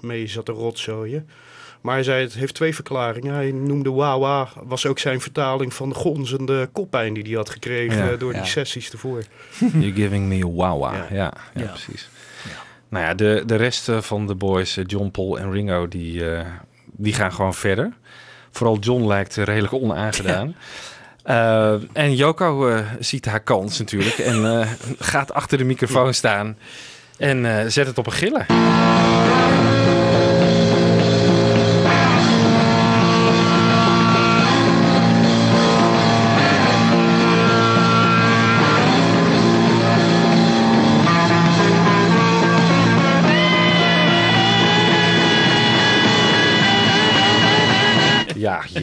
mee 0.00 0.26
zat 0.26 0.44
te 0.44 0.52
rotzooien. 0.52 1.28
Maar 1.80 1.94
hij 1.94 2.02
zei, 2.02 2.22
het 2.22 2.34
heeft 2.34 2.54
twee 2.54 2.74
verklaringen. 2.74 3.34
Hij 3.34 3.50
noemde 3.52 3.90
Wawa, 3.90 4.48
was 4.64 4.86
ook 4.86 4.98
zijn 4.98 5.20
vertaling 5.20 5.74
van 5.74 5.88
de 5.88 5.94
gonzende 5.94 6.68
koppijn 6.72 7.14
die 7.14 7.22
hij 7.22 7.32
had 7.32 7.50
gekregen 7.50 8.10
Ja. 8.10 8.16
door 8.16 8.32
Ja. 8.32 8.40
die 8.40 8.48
sessies 8.50 8.90
ervoor. 8.92 9.22
You're 9.58 9.92
giving 9.94 10.26
me 10.28 10.44
a 10.44 10.50
wawa. 10.50 10.92
Ja, 10.94 11.06
ja, 11.10 11.32
Ja. 11.54 11.66
precies. 11.66 12.08
Nou 12.88 13.04
ja, 13.04 13.14
de, 13.14 13.42
de 13.46 13.56
rest 13.56 13.88
van 14.00 14.26
de 14.26 14.34
boys, 14.34 14.76
eh, 14.76 14.84
John, 14.86 15.10
Paul 15.10 15.38
en 15.38 15.52
Ringo, 15.52 15.88
die, 15.88 16.30
eh, 16.34 16.46
die 16.86 17.12
gaan 17.12 17.32
gewoon 17.32 17.54
verder. 17.54 17.92
Vooral 18.50 18.78
John 18.78 19.06
lijkt 19.06 19.36
redelijk 19.36 19.72
onaangedaan. 19.72 20.54
Eh, 21.22 21.72
en 21.92 22.14
Joko 22.14 22.68
eh, 22.68 22.86
ziet 22.98 23.24
haar 23.24 23.40
kans 23.40 23.78
natuurlijk 23.78 24.18
en 24.18 24.60
eh, 24.60 24.68
gaat 24.98 25.32
achter 25.34 25.58
de 25.58 25.64
microfoon 25.64 26.14
staan 26.14 26.56
en 27.18 27.58
eh, 27.58 27.66
zet 27.66 27.86
het 27.86 27.98
op 27.98 28.06
een 28.06 28.12
gillen. 28.12 28.46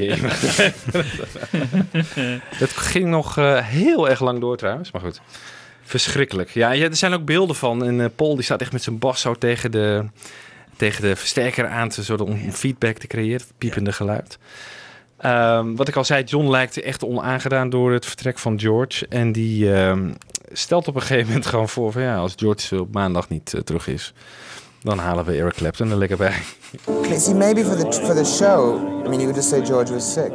het 2.64 2.72
ging 2.72 3.07
nog 3.07 3.38
eh, 3.38 3.57
heel 3.65 4.09
erg 4.09 4.22
lang 4.22 4.39
door 4.39 4.57
trouwens, 4.57 4.91
maar 4.91 5.01
goed. 5.01 5.22
Verschrikkelijk. 5.84 6.49
Ja, 6.49 6.76
er 6.76 6.95
zijn 6.95 7.14
ook 7.14 7.26
beelden 7.26 7.55
van. 7.55 7.85
En 7.85 8.01
eh, 8.01 8.07
Paul 8.15 8.35
die 8.35 8.43
staat 8.43 8.61
echt 8.61 8.72
met 8.72 8.84
zijn 8.84 8.99
bas 8.99 9.22
zo 9.22 9.34
tegen 9.34 9.72
de, 9.72 10.05
tegen 10.76 11.01
de 11.01 11.15
versterker 11.15 11.68
aan 11.68 11.89
te 11.89 12.03
zodat 12.03 12.27
om 12.27 12.51
feedback 12.51 12.97
te 12.97 13.07
creëren, 13.07 13.45
piepende 13.57 13.91
geluid. 13.91 14.38
Ehm, 15.18 15.76
wat 15.76 15.88
ik 15.88 15.95
al 15.95 16.05
zei, 16.05 16.23
John 16.23 16.49
lijkt 16.49 16.81
echt 16.81 17.03
onaangedaan 17.03 17.69
door 17.69 17.91
het 17.91 18.05
vertrek 18.05 18.39
van 18.39 18.59
George. 18.59 19.05
En 19.09 19.31
die 19.31 19.73
ehm, 19.73 20.11
stelt 20.51 20.88
op 20.88 20.95
een 20.95 21.01
gegeven 21.01 21.27
moment 21.27 21.45
gewoon 21.45 21.69
voor 21.69 21.91
van 21.91 22.01
ja, 22.01 22.18
als 22.18 22.34
George 22.35 22.81
op 22.81 22.93
maandag 22.93 23.30
niet 23.30 23.53
eh, 23.53 23.61
terug 23.61 23.88
is, 23.88 24.14
dan 24.88 24.99
halen 24.99 25.26
we 25.26 25.34
Eric 25.38 25.53
Clapton 25.55 25.91
er 25.91 25.97
lekker 25.97 26.18
bij. 26.18 26.34
See, 27.18 27.34
maybe 27.34 27.64
for 27.64 27.76
the 27.76 27.91
for 28.05 28.15
the 28.15 28.23
show, 28.26 28.76
I 29.05 29.09
mean, 29.09 29.19
you 29.19 29.26
could 29.26 29.35
just 29.35 29.49
say 29.49 29.61
George 29.61 29.91
was 29.93 30.14
sick. 30.14 30.31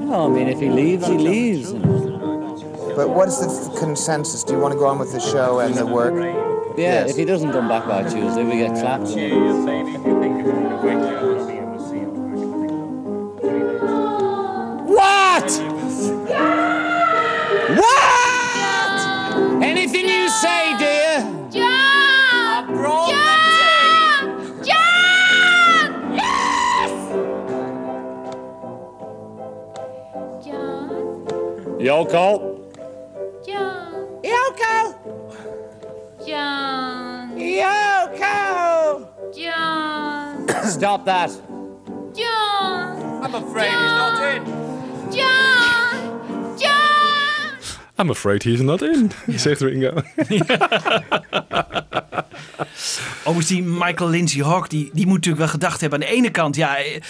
No, 0.00 0.26
I 0.26 0.28
mean, 0.28 0.48
if 0.48 0.58
he 0.60 0.68
leaves, 0.68 1.06
he 1.06 1.16
leaves. 1.18 1.72
But 2.96 3.08
what 3.08 3.28
is 3.28 3.38
the 3.38 3.70
consensus? 3.78 4.44
Do 4.44 4.52
you 4.54 4.60
want 4.60 4.72
to 4.74 4.78
go 4.78 4.86
on 4.86 4.98
with 4.98 5.12
the 5.12 5.20
show 5.20 5.60
and 5.60 5.74
the 5.74 5.84
work? 5.86 6.14
Yeah, 6.76 7.04
Yes. 7.04 7.10
if 7.10 7.16
he 7.16 7.24
doesn't 7.24 7.52
come 7.52 7.68
back 7.68 7.86
by 7.86 8.02
Tuesday, 8.02 8.44
we 8.44 8.56
get 8.56 8.74
clapped. 8.80 9.10
What? 14.86 15.50
What? 16.26 16.79
Yoko. 31.80 32.60
John! 33.46 34.20
Yoko! 34.22 34.94
John! 36.26 37.38
Yoko! 37.38 39.08
John! 39.34 40.48
Stop 40.68 41.06
that. 41.06 41.30
John! 42.14 43.24
I'm 43.24 43.34
afraid 43.34 43.70
he's 43.70 43.96
not 43.96 44.36
in. 44.36 44.44
John! 45.10 46.58
John! 46.58 47.58
I'm 47.96 48.10
afraid 48.10 48.42
he's 48.42 48.60
not 48.60 48.82
in, 48.82 49.08
zegt 49.38 49.62
Ringo. 49.62 50.02
Overigens, 53.24 53.46
die 53.46 53.62
Michael 53.62 54.10
Lindsay 54.10 54.42
Hawk, 54.44 54.70
die, 54.70 54.90
die 54.92 55.04
moet 55.06 55.14
natuurlijk 55.14 55.42
wel 55.42 55.48
gedacht 55.52 55.80
hebben. 55.80 56.02
Aan 56.02 56.08
de 56.08 56.12
ene 56.14 56.30
kant, 56.30 56.56
ja, 56.56 56.76
eh, 56.76 57.00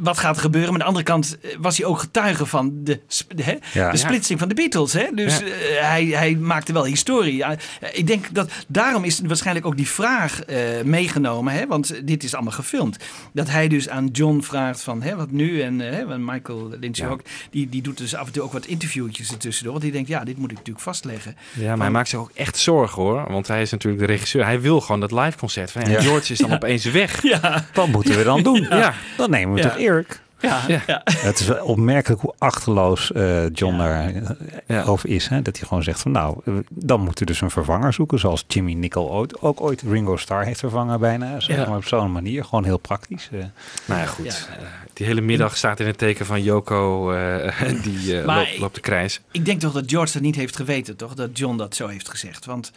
wat 0.00 0.18
gaat 0.18 0.36
er 0.36 0.42
gebeuren? 0.42 0.70
Maar 0.72 0.80
aan 0.80 0.92
de 0.94 0.98
andere 1.00 1.04
kant 1.14 1.38
eh, 1.40 1.50
was 1.58 1.76
hij 1.76 1.86
ook 1.86 1.98
getuige 1.98 2.46
van 2.46 2.70
de, 2.84 3.00
de, 3.34 3.42
hè, 3.42 3.54
Ja. 3.72 3.90
de 3.90 3.96
splitsing 3.96 4.38
van 4.38 4.48
de 4.48 4.54
Beatles. 4.54 4.92
Hè? 4.92 5.06
Dus 5.14 5.38
Ja. 5.38 5.44
eh, 5.44 5.88
hij, 5.88 6.04
hij 6.06 6.34
maakte 6.34 6.72
wel 6.72 6.84
historie. 6.84 7.36
Ja, 7.36 7.56
ik 7.92 8.06
denk 8.06 8.34
dat 8.34 8.50
daarom 8.66 9.04
is 9.04 9.20
waarschijnlijk 9.24 9.66
ook 9.66 9.76
die 9.76 9.88
vraag 9.88 10.42
eh, 10.44 10.56
meegenomen. 10.84 11.52
Hè? 11.52 11.66
Want 11.66 12.06
dit 12.06 12.24
is 12.24 12.34
allemaal 12.34 12.52
gefilmd. 12.52 12.96
Dat 13.32 13.48
hij 13.50 13.68
dus 13.68 13.88
aan 13.88 14.06
John 14.06 14.40
vraagt 14.40 14.82
van, 14.82 15.02
hè, 15.02 15.16
wat 15.16 15.30
nu? 15.30 15.62
En 15.62 15.78
hè, 15.78 16.06
want 16.06 16.20
Michael 16.26 16.68
Lindsay 16.80 17.04
Ja. 17.04 17.10
Hawk, 17.10 17.22
die, 17.50 17.68
die 17.68 17.82
doet 17.82 17.98
dus 17.98 18.14
af 18.14 18.26
en 18.26 18.32
toe 18.32 18.42
ook 18.42 18.52
wat 18.52 18.66
interviewtjes 18.66 19.30
ertussendoor. 19.30 19.72
Want 19.72 19.84
die 19.84 19.92
denkt, 19.92 20.08
ja, 20.08 20.24
dit 20.24 20.36
moet 20.38 20.50
ik 20.50 20.56
natuurlijk 20.56 20.84
vastleggen. 20.84 21.36
Ja, 21.52 21.70
maar 21.70 21.80
hij 21.80 21.90
maakt 21.90 22.08
zich 22.08 22.18
ook 22.18 22.30
echt 22.34 22.56
zorgen 22.58 23.02
hoor. 23.02 23.24
Want 23.32 23.46
hij 23.48 23.62
is 23.62 23.70
natuurlijk 23.70 24.02
de 24.06 24.12
regisseur. 24.20 24.44
Hij 24.44 24.60
wil 24.60 24.80
gewoon 24.80 25.00
dat 25.00 25.12
live 25.12 25.38
concert. 25.38 25.70
Van, 25.70 25.82
ja, 25.82 25.88
Ja. 25.90 26.00
George 26.00 26.32
is 26.32 26.38
dan 26.38 26.48
Ja. 26.48 26.54
opeens 26.54 26.84
weg. 26.84 27.22
Ja. 27.22 27.64
Wat 27.74 27.86
moeten 27.88 28.16
we 28.16 28.24
dan 28.24 28.42
doen? 28.42 28.66
Ja. 28.70 28.94
Dan 29.16 29.30
nemen 29.30 29.54
we 29.54 29.60
Ja. 29.62 29.68
toch 29.68 29.78
Erik. 29.78 30.20
Ja, 30.40 30.60
Ja. 30.68 30.82
ja. 30.86 31.00
Het 31.04 31.40
is 31.40 31.46
wel 31.46 31.64
opmerkelijk 31.64 32.20
hoe 32.20 32.34
achterloos 32.38 33.12
eh, 33.12 33.48
John 33.52 33.76
daar 33.78 34.06
eh, 34.08 34.20
Ja. 34.66 34.82
over 34.82 35.08
is. 35.08 35.28
Hè? 35.28 35.42
Dat 35.42 35.58
hij 35.58 35.68
gewoon 35.68 35.82
zegt 35.82 36.00
van 36.00 36.10
nou, 36.10 36.40
eh, 36.44 36.54
dan 36.70 37.00
moet 37.00 37.20
u 37.20 37.24
dus 37.24 37.40
een 37.40 37.50
vervanger 37.50 37.92
zoeken. 37.92 38.18
Zoals 38.18 38.44
Jimmy 38.48 38.72
Nicol 38.72 39.10
ooit, 39.10 39.40
ook 39.40 39.60
ooit 39.60 39.82
Ringo 39.82 40.16
Starr 40.16 40.44
heeft 40.44 40.60
vervangen 40.60 41.00
bijna. 41.00 41.40
Zeg 41.40 41.56
Ja. 41.56 41.68
maar 41.68 41.76
op 41.76 41.84
zo'n 41.86 42.12
manier. 42.12 42.44
Gewoon 42.44 42.64
heel 42.64 42.78
praktisch. 42.78 43.28
eh. 43.32 43.38
Nou 43.84 44.00
ja, 44.00 44.06
goed. 44.06 44.48
Die 44.92 45.06
hele 45.06 45.20
middag 45.20 45.56
staat 45.56 45.80
in 45.80 45.86
het 45.86 45.98
teken 45.98 46.26
van 46.26 46.42
Joko. 46.42 47.12
eh, 47.12 47.52
die 47.84 48.24
loopt, 48.24 48.58
loopt 48.58 48.74
de 48.74 48.80
krijs. 48.80 49.20
Ik 49.30 49.44
denk 49.44 49.60
toch 49.60 49.72
dat 49.72 49.84
George 49.86 50.12
dat 50.12 50.22
niet 50.22 50.36
heeft 50.36 50.56
geweten, 50.56 50.96
toch? 50.96 51.14
Dat 51.14 51.38
John 51.38 51.56
dat 51.56 51.74
zo 51.76 51.86
heeft 51.86 52.08
gezegd. 52.08 52.44
Want, 52.44 52.72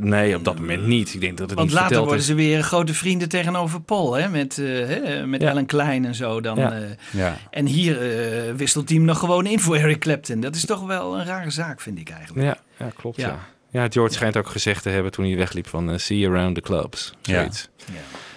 Nee, 0.00 0.36
op 0.36 0.44
dat 0.44 0.58
moment 0.58 0.86
niet. 0.86 1.14
Ik 1.14 1.20
denk 1.20 1.38
dat 1.38 1.48
het 1.48 1.58
want 1.58 1.70
niet 1.70 1.80
later 1.80 1.98
worden 1.98 2.16
is. 2.16 2.26
ze 2.26 2.34
weer 2.34 2.62
grote 2.62 2.94
vrienden 2.94 3.28
tegenover 3.28 3.80
Paul. 3.80 4.12
Hè? 4.14 4.28
Met, 4.28 4.58
eh 4.58 4.64
hè? 4.66 5.26
met 5.26 5.42
Ja. 5.42 5.48
Ellen 5.48 5.66
Klein 5.66 6.04
en 6.04 6.14
zo. 6.14 6.40
Dan, 6.40 6.56
Ja. 6.58 6.72
eh, 6.72 6.82
Ja. 7.10 7.36
en 7.50 7.66
hier 7.66 8.00
eh, 8.00 8.54
wisselt 8.54 8.88
hij 8.88 8.98
hem 8.98 9.06
nog 9.06 9.18
gewoon 9.18 9.46
in 9.46 9.60
voor 9.60 9.76
Eric 9.76 9.98
Clapton. 10.00 10.40
Dat 10.40 10.54
is 10.54 10.64
toch 10.64 10.86
wel 10.86 11.18
een 11.18 11.24
rare 11.26 11.50
zaak, 11.50 11.80
vind 11.80 11.98
ik 11.98 12.10
eigenlijk. 12.10 12.46
Ja, 12.46 12.56
ja 12.86 12.92
klopt. 12.96 13.16
Ja. 13.16 13.26
Ja. 13.28 13.38
Ja. 13.82 13.86
George 13.90 14.14
schijnt 14.14 14.36
ook 14.36 14.48
gezegd 14.48 14.82
te 14.82 14.88
hebben 14.88 15.12
toen 15.12 15.24
hij 15.24 15.36
wegliep 15.36 15.66
van 15.68 15.98
see 16.00 16.18
you 16.18 16.36
around 16.36 16.54
the 16.54 16.60
clubs. 16.60 17.14
Ja. 17.22 17.48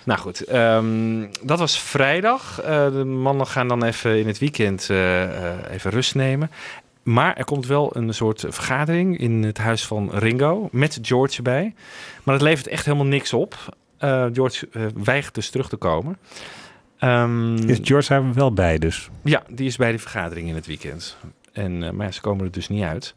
Nou 0.05 0.19
goed, 0.19 0.41
ehm, 0.43 1.25
dat 1.43 1.59
was 1.59 1.79
vrijdag. 1.79 2.61
Eh, 2.61 2.85
de 2.91 3.03
mannen 3.03 3.47
gaan 3.47 3.67
dan 3.67 3.83
even 3.83 4.19
in 4.19 4.27
het 4.27 4.37
weekend 4.39 4.89
eh, 4.89 5.23
eh, 5.23 5.53
even 5.71 5.91
rust 5.91 6.15
nemen. 6.15 6.51
Maar 7.03 7.35
er 7.37 7.45
komt 7.45 7.65
wel 7.65 7.95
een 7.95 8.13
soort 8.13 8.45
vergadering 8.47 9.17
in 9.17 9.43
het 9.43 9.57
huis 9.57 9.85
van 9.85 10.09
Ringo 10.11 10.69
met 10.71 10.99
George 11.01 11.37
erbij. 11.37 11.73
Maar 12.23 12.37
dat 12.37 12.47
levert 12.47 12.67
echt 12.67 12.85
helemaal 12.85 13.05
niks 13.05 13.33
op. 13.33 13.75
Eh, 13.97 14.25
George 14.33 14.67
eh, 14.71 14.85
weigert 14.95 15.35
dus 15.35 15.49
terug 15.49 15.69
te 15.69 15.75
komen. 15.75 16.17
Ehm, 16.97 17.55
Is 17.55 17.79
George 17.81 18.07
daar 18.07 18.33
wel 18.33 18.53
bij 18.53 18.77
dus? 18.77 19.09
ja, 19.23 19.43
die 19.49 19.67
is 19.67 19.75
bij 19.75 19.91
de 19.91 19.99
vergadering 19.99 20.47
in 20.47 20.55
het 20.55 20.65
weekend. 20.65 21.17
En, 21.51 21.83
eh, 21.83 21.91
maar 21.91 22.05
ja, 22.05 22.11
ze 22.11 22.21
komen 22.21 22.45
er 22.45 22.51
dus 22.51 22.69
niet 22.69 22.83
uit. 22.83 23.13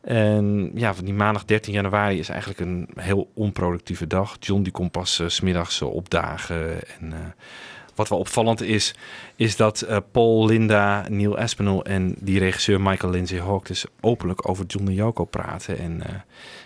En 0.00 0.70
ja, 0.74 0.94
van 0.94 1.04
die 1.04 1.14
maandag 1.14 1.44
13 1.44 1.72
januari 1.72 2.18
is 2.18 2.28
eigenlijk 2.28 2.60
een 2.60 2.88
heel 2.94 3.30
onproductieve 3.34 4.06
dag. 4.06 4.36
John 4.40 4.62
die 4.62 4.72
komt 4.72 4.90
pas 4.90 5.14
's 5.14 5.34
smiddags 5.34 5.82
opdagen. 5.82 6.88
En 7.00 7.34
wat 7.94 8.08
wel 8.08 8.18
opvallend 8.18 8.62
is, 8.62 8.94
is 9.36 9.56
dat 9.56 9.80
eh, 9.80 9.96
Paul, 10.12 10.46
Linda, 10.46 11.06
Neil 11.08 11.38
Aspinall 11.38 11.78
en 11.78 12.14
die 12.18 12.38
regisseur 12.38 12.80
Michael 12.80 13.12
Lindsay 13.12 13.40
Hawk 13.40 13.66
dus 13.66 13.84
openlijk 14.00 14.48
over 14.48 14.64
John 14.66 14.86
en 14.86 14.94
Yoko 14.94 15.24
praten. 15.24 15.78
En 15.78 16.02
eh, 16.06 16.14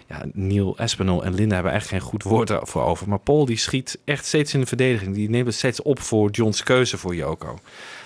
ja, 0.07 0.25
Neil 0.33 0.79
Aspinall 0.79 1.21
en 1.21 1.35
Linda 1.35 1.55
hebben 1.55 1.73
eigenlijk 1.73 2.03
geen 2.03 2.11
goed 2.11 2.23
woord 2.23 2.51
ervoor 2.51 2.83
over. 2.83 3.09
Maar 3.09 3.19
Paul 3.19 3.45
die 3.45 3.57
schiet 3.57 3.99
echt 4.05 4.27
steeds 4.27 4.55
in 4.55 4.61
de 4.61 4.67
verdediging. 4.67 5.15
Die 5.15 5.31
neemt 5.31 5.47
het 5.47 5.55
steeds 5.55 5.83
op 5.83 6.01
voor 6.01 6.31
John's 6.31 6.63
keuze 6.63 6.99
voor 6.99 7.15
Yoko. 7.15 7.59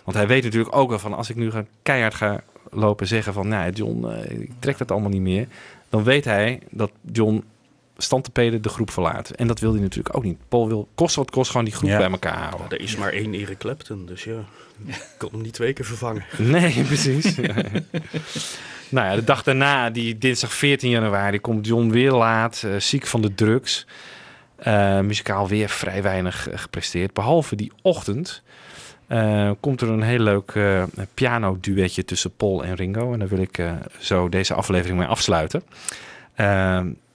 Want 0.04 0.16
hij 0.16 0.26
weet 0.26 0.42
natuurlijk 0.42 0.76
ook 0.76 0.88
wel 0.88 0.98
van 0.98 1.14
als 1.14 1.30
ik 1.30 1.36
nu 1.36 1.50
ga, 1.50 1.64
keihard 1.82 2.14
ga 2.14 2.42
lopen 2.70 3.06
zeggen 3.06 3.32
van 3.32 3.48
nou 3.48 3.70
John, 3.70 4.06
eh, 4.06 4.40
ik 4.40 4.50
trek 4.58 4.78
dat 4.78 4.90
allemaal 4.90 5.10
niet 5.10 5.20
meer. 5.20 5.46
Dan 5.88 6.04
weet 6.04 6.24
hij 6.24 6.60
dat 6.70 6.90
John 7.12 7.44
stand 8.02 8.24
te 8.24 8.30
peden 8.30 8.62
de 8.62 8.68
groep 8.68 8.90
verlaat. 8.90 9.30
En 9.30 9.46
dat 9.46 9.58
wil 9.60 9.72
hij 9.72 9.80
natuurlijk 9.80 10.16
ook 10.16 10.24
niet. 10.24 10.38
Paul 10.48 10.68
wil 10.68 10.88
kost 10.94 11.14
wat 11.16 11.30
kost 11.30 11.50
gewoon 11.50 11.66
die 11.66 11.74
groep 11.74 11.90
Ja. 11.90 11.96
bij 11.98 12.10
elkaar 12.10 12.38
houden. 12.48 12.78
Er 12.78 12.80
is 12.84 12.96
maar 12.96 13.12
één 13.12 13.34
Eric 13.34 13.58
Clapton, 13.58 14.06
dus 14.06 14.24
ja, 14.24 14.38
ik 14.86 15.14
kan 15.18 15.28
hem 15.32 15.40
niet 15.42 15.52
twee 15.52 15.72
keer 15.72 15.84
vervangen. 15.84 16.24
Nee, 16.38 16.82
precies. 16.84 17.34
Nou 18.88 19.06
ja, 19.08 19.14
de 19.14 19.24
dag 19.24 19.42
daarna, 19.42 19.90
die 19.90 20.18
dinsdag 20.18 20.52
14 20.52 20.90
januari, 20.90 21.40
komt 21.40 21.66
John 21.66 21.88
weer 21.90 22.12
laat, 22.12 22.62
eh, 22.66 22.76
ziek 22.76 23.06
van 23.06 23.20
de 23.22 23.34
drugs. 23.34 23.86
Eh, 24.56 25.00
muzikaal 25.00 25.48
weer 25.48 25.68
vrij 25.68 26.02
weinig 26.02 26.48
eh, 26.48 26.58
gepresteerd. 26.58 27.12
Behalve 27.12 27.56
die 27.56 27.72
ochtend 27.82 28.42
eh, 29.06 29.50
komt 29.60 29.80
er 29.80 29.88
een 29.88 30.02
heel 30.02 30.18
leuk 30.18 30.50
eh 30.54 30.82
piano-duetje 31.14 32.04
tussen 32.04 32.36
Paul 32.36 32.64
en 32.64 32.74
Ringo. 32.74 33.12
En 33.12 33.18
daar 33.18 33.28
wil 33.28 33.38
ik 33.40 33.58
eh, 33.58 33.72
zo 33.98 34.28
deze 34.28 34.54
aflevering 34.54 34.98
mee 34.98 35.08
afsluiten. 35.08 35.62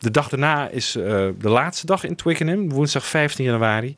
De 0.06 0.12
dag 0.12 0.30
daarna 0.30 0.68
is 0.68 0.96
eh, 0.96 1.04
de 1.40 1.50
laatste 1.50 1.86
dag 1.86 2.04
in 2.04 2.16
Twickenham, 2.16 2.70
woensdag 2.70 3.06
15 3.06 3.46
januari. 3.46 3.96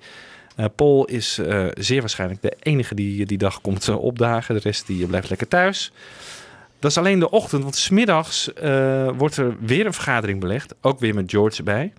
Eh, 0.56 0.66
Paul 0.76 1.06
is 1.06 1.38
eh, 1.38 1.66
zeer 1.74 2.00
waarschijnlijk 2.00 2.42
de 2.42 2.56
enige 2.60 2.96
die 2.96 3.26
die 3.26 3.38
dag 3.38 3.62
komt 3.62 3.90
opdagen. 3.90 4.56
De 4.56 4.62
rest 4.62 4.88
die 4.88 5.08
blijft 5.08 5.30
lekker 5.30 5.48
thuis. 5.48 5.92
Dat 6.80 6.92
is 6.92 6.98
alleen 6.98 7.20
de 7.20 7.30
ochtend, 7.30 7.64
want 7.64 7.76
smiddags 7.76 8.52
wordt 9.18 9.38
er 9.38 9.56
weer 9.60 9.86
een 9.86 9.94
vergadering 9.94 10.40
belegd. 10.40 10.76
Ook 10.82 11.00
weer 11.00 11.14
met 11.14 11.32
George 11.32 11.58
erbij. 11.58 11.94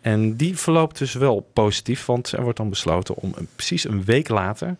En 0.00 0.36
die 0.36 0.58
verloopt 0.58 0.98
dus 0.98 1.14
wel 1.14 1.48
positief, 1.52 2.06
want 2.06 2.32
er 2.32 2.42
wordt 2.42 2.58
dan 2.58 2.70
besloten 2.70 3.16
om 3.16 3.34
precies 3.54 3.84
een 3.84 4.04
week 4.04 4.28
later 4.28 4.76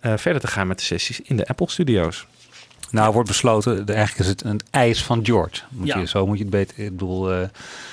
verder 0.00 0.40
te 0.40 0.46
gaan 0.46 0.66
met 0.66 0.78
de 0.78 0.84
sessies 0.84 1.20
in 1.20 1.36
de 1.36 1.46
Apple 1.46 1.70
Studios. 1.70 2.26
Nou, 2.92 3.12
wordt 3.12 3.28
besloten, 3.28 3.86
de- 3.86 3.92
eigenlijk 3.92 4.20
is 4.24 4.28
het 4.28 4.44
een 4.44 4.60
eis 4.70 5.04
van 5.04 5.20
George. 5.24 5.62
Moet 5.68 5.86
Ja. 5.86 5.98
je, 5.98 6.06
zo 6.06 6.26
moet 6.26 6.36
je 6.38 6.42
het 6.42 6.52
beter. 6.52 6.78
Ik 6.84 6.90
bedoel, 6.90 7.32
eh, 7.32 7.38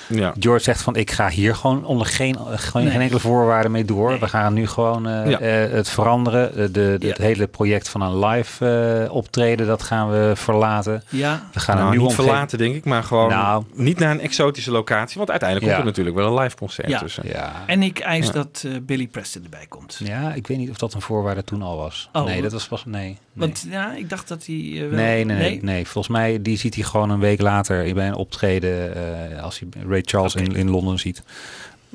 Ja. 0.08 0.34
George 0.40 0.62
zegt 0.64 0.82
van 0.82 0.96
ik 0.96 1.10
ga 1.10 1.28
hier 1.28 1.54
gewoon 1.54 1.84
onder 1.84 2.06
geen, 2.06 2.36
gewoon 2.48 2.82
Nee. 2.82 2.92
geen 2.92 3.00
enkele 3.00 3.20
voorwaarden 3.20 3.70
mee 3.70 3.84
door. 3.84 4.18
We 4.18 4.28
gaan 4.28 4.52
nu 4.54 4.66
gewoon 4.66 5.08
eh, 5.08 5.30
Ja. 5.30 5.38
eh, 5.38 5.70
het 5.72 5.88
veranderen. 5.88 6.72
De, 6.72 6.96
de, 6.98 7.06
Het 7.08 7.18
hele 7.18 7.46
project 7.46 7.88
van 7.88 8.00
een 8.00 8.18
live 8.26 8.66
eh, 9.06 9.14
optreden, 9.14 9.66
dat 9.66 9.82
gaan 9.82 10.10
we 10.10 10.32
verlaten. 10.36 11.02
Ja. 11.08 11.48
We 11.52 11.60
gaan 11.60 11.74
nou, 11.74 11.86
een 11.86 11.92
nieuwe 11.92 12.06
niet 12.06 12.16
verlaten, 12.16 12.58
denk 12.58 12.74
ik, 12.74 12.84
maar 12.84 13.02
gewoon 13.02 13.28
Nou. 13.28 13.64
niet 13.74 13.98
naar 13.98 14.10
een 14.10 14.20
exotische 14.20 14.70
locatie. 14.70 15.16
Want 15.16 15.30
uiteindelijk 15.30 15.70
Ja. 15.70 15.76
komt 15.76 15.88
er 15.88 15.92
natuurlijk 16.02 16.16
wel 16.26 16.36
een 16.38 16.42
live 16.44 16.56
concert 16.56 16.88
Ja. 16.88 16.98
tussen. 16.98 17.24
En 17.66 17.82
ik 17.82 17.98
eis 17.98 18.26
Ja. 18.26 18.32
dat 18.32 18.62
eh, 18.66 18.72
Billy 18.82 19.06
Preston 19.06 19.42
erbij 19.44 19.66
komt. 19.68 20.00
Ja, 20.04 20.32
ik 20.34 20.46
weet 20.46 20.58
niet 20.58 20.70
of 20.70 20.78
dat 20.78 20.94
een 20.94 21.00
voorwaarde 21.02 21.44
toen 21.44 21.62
al 21.62 21.76
was. 21.76 22.08
Oh. 22.12 22.24
nee, 22.24 22.42
dat 22.42 22.52
was 22.52 22.66
pas. 22.68 22.84
Nee. 22.84 23.02
nee. 23.02 23.18
Want 23.32 23.66
ja, 23.70 23.94
ik 23.94 24.08
dacht 24.10 24.28
dat 24.28 24.46
hij 24.46 24.56
eh, 24.56 24.89
wel... 24.90 24.98
Nee, 24.98 25.24
nee, 25.24 25.36
nee, 25.36 25.58
nee. 25.62 25.86
Volgens 25.86 26.14
mij 26.16 26.42
die 26.42 26.58
ziet 26.58 26.74
hij 26.74 26.84
gewoon 26.84 27.10
een 27.10 27.20
week 27.20 27.40
later 27.40 27.94
bij 27.94 28.06
een 28.06 28.14
optreden 28.14 28.94
eh, 28.94 29.42
als 29.42 29.58
hij 29.58 29.68
Ray 29.88 30.02
Charles 30.04 30.34
in, 30.34 30.54
in 30.54 30.70
Londen 30.70 30.98
ziet. 30.98 31.22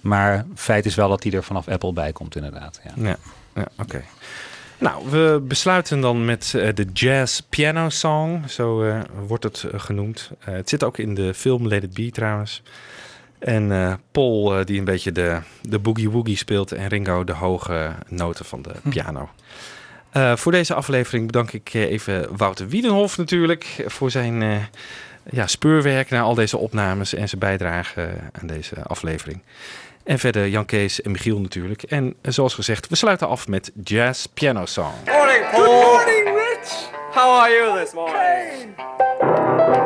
Maar 0.02 0.46
feit 0.56 0.86
is 0.86 0.96
wel 0.96 1.10
dat 1.10 1.24
hij 1.24 1.32
er 1.32 1.44
vanaf 1.44 1.68
Apple 1.68 1.94
bij 1.94 2.12
komt, 2.12 2.36
inderdaad. 2.36 2.80
Ja. 2.84 3.04
Ja, 3.04 3.18
ja 3.56 3.68
oké. 3.78 4.04
Nou, 4.78 5.10
we 5.10 5.44
besluiten 5.48 6.02
dan 6.02 6.26
met 6.26 6.54
eh, 6.56 6.74
de 6.74 6.86
Jazz 6.94 7.40
Piano 7.50 7.90
Song. 7.90 8.48
Zo 8.48 8.84
eh, 8.84 9.00
wordt 9.28 9.44
het 9.44 9.66
genoemd. 9.76 10.32
Het 10.40 10.70
zit 10.70 10.84
ook 10.84 10.98
in 10.98 11.14
de 11.14 11.34
film 11.34 11.68
Let 11.68 11.84
It 11.84 11.94
Be 11.94 12.12
trouwens. 12.12 12.62
En 13.40 14.00
Paul 14.12 14.66
die 14.66 14.80
een 14.80 14.86
beetje 14.86 15.12
de, 15.12 15.40
de 15.62 15.80
boogie 15.80 16.10
woogie 16.10 16.38
speelt. 16.38 16.72
En 16.72 16.88
Ringo 16.88 17.24
de 17.24 17.34
hoge 17.34 17.92
noten 18.08 18.46
van 18.46 18.62
de 18.62 18.72
Hm. 18.84 18.90
Eh, 20.16 20.36
voor 20.36 20.52
deze 20.52 20.74
aflevering 20.74 21.26
bedank 21.26 21.52
ik 21.52 21.70
eh, 21.74 21.82
even 21.82 22.38
Wouter 22.38 22.68
Wiedenhof 22.68 23.18
natuurlijk. 23.18 23.84
Voor 23.86 24.12
zijn 24.12 24.42
eh, 24.42 24.56
ja, 25.30 25.48
speurwerk 25.48 26.10
naar 26.10 26.22
al 26.22 26.34
deze 26.34 26.58
opnames 26.58 27.14
en 27.14 27.30
zijn 27.30 27.40
bijdrage 27.40 28.10
aan 28.32 28.48
deze 28.48 28.84
aflevering. 28.84 29.42
En 30.04 30.20
verder 30.20 30.48
Jan 30.48 30.66
Kees 30.66 31.02
en 31.02 31.12
Michiel 31.12 31.40
natuurlijk. 31.40 31.84
En 31.84 32.16
zoals 32.22 32.54
gezegd, 32.54 32.88
we 32.88 32.96
sluiten 32.96 33.28
af 33.28 33.48
met 33.48 33.72
Jazz 33.84 34.26
Piano 34.26 34.66
Song. 34.66 34.94
Morning, 35.06 35.50
Paul. 35.52 35.64
Good 35.64 36.06
morning, 36.06 36.26
Rich. 36.26 36.90
How 37.12 37.40
are 37.40 37.52
you 37.52 37.84
this 37.84 37.94
morning? 37.94 39.85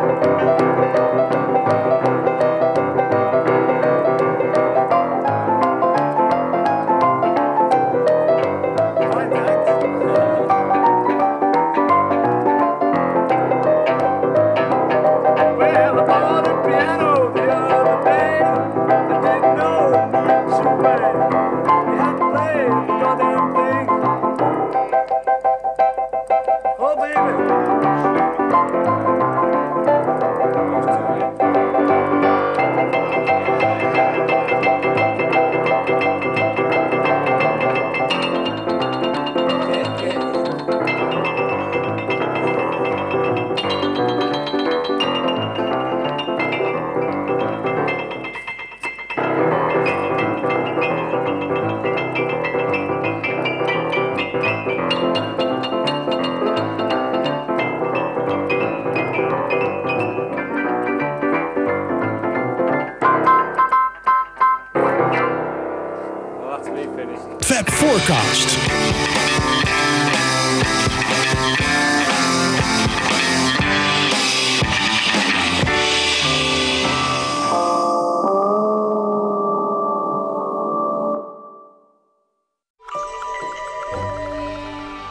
Forecast. 68.10 68.58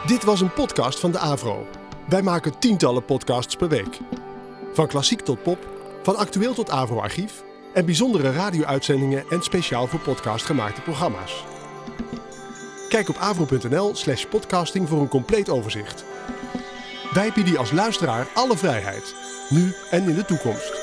Dit 0.07 0.23
was 0.23 0.41
een 0.41 0.53
podcast 0.53 0.99
van 0.99 1.11
de 1.11 1.19
Avro. 1.19 1.67
Wij 2.07 2.21
maken 2.21 2.59
tientallen 2.59 3.05
podcasts 3.05 3.55
per 3.55 3.69
week. 3.69 3.99
Van 4.73 4.87
klassiek 4.87 5.21
tot 5.21 5.43
pop, 5.43 5.67
van 6.03 6.15
actueel 6.15 6.53
tot 6.53 6.69
Avro-archief 6.69 7.43
en 7.73 7.85
bijzondere 7.85 8.31
radio-uitzendingen 8.31 9.23
en 9.29 9.43
speciaal 9.43 9.87
voor 9.87 9.99
podcast 9.99 10.45
gemaakte 10.45 10.81
programma's. 10.81 11.43
Kijk 12.89 13.09
op 13.09 13.17
avro.nl 13.17 13.95
slash 13.95 14.25
podcasting 14.25 14.89
voor 14.89 15.01
een 15.01 15.07
compleet 15.07 15.49
overzicht. 15.49 16.05
Wij 17.13 17.31
bieden 17.35 17.57
als 17.57 17.71
luisteraar 17.71 18.27
alle 18.33 18.57
vrijheid, 18.57 19.15
nu 19.49 19.73
en 19.89 20.09
in 20.09 20.15
de 20.15 20.25
toekomst. 20.25 20.78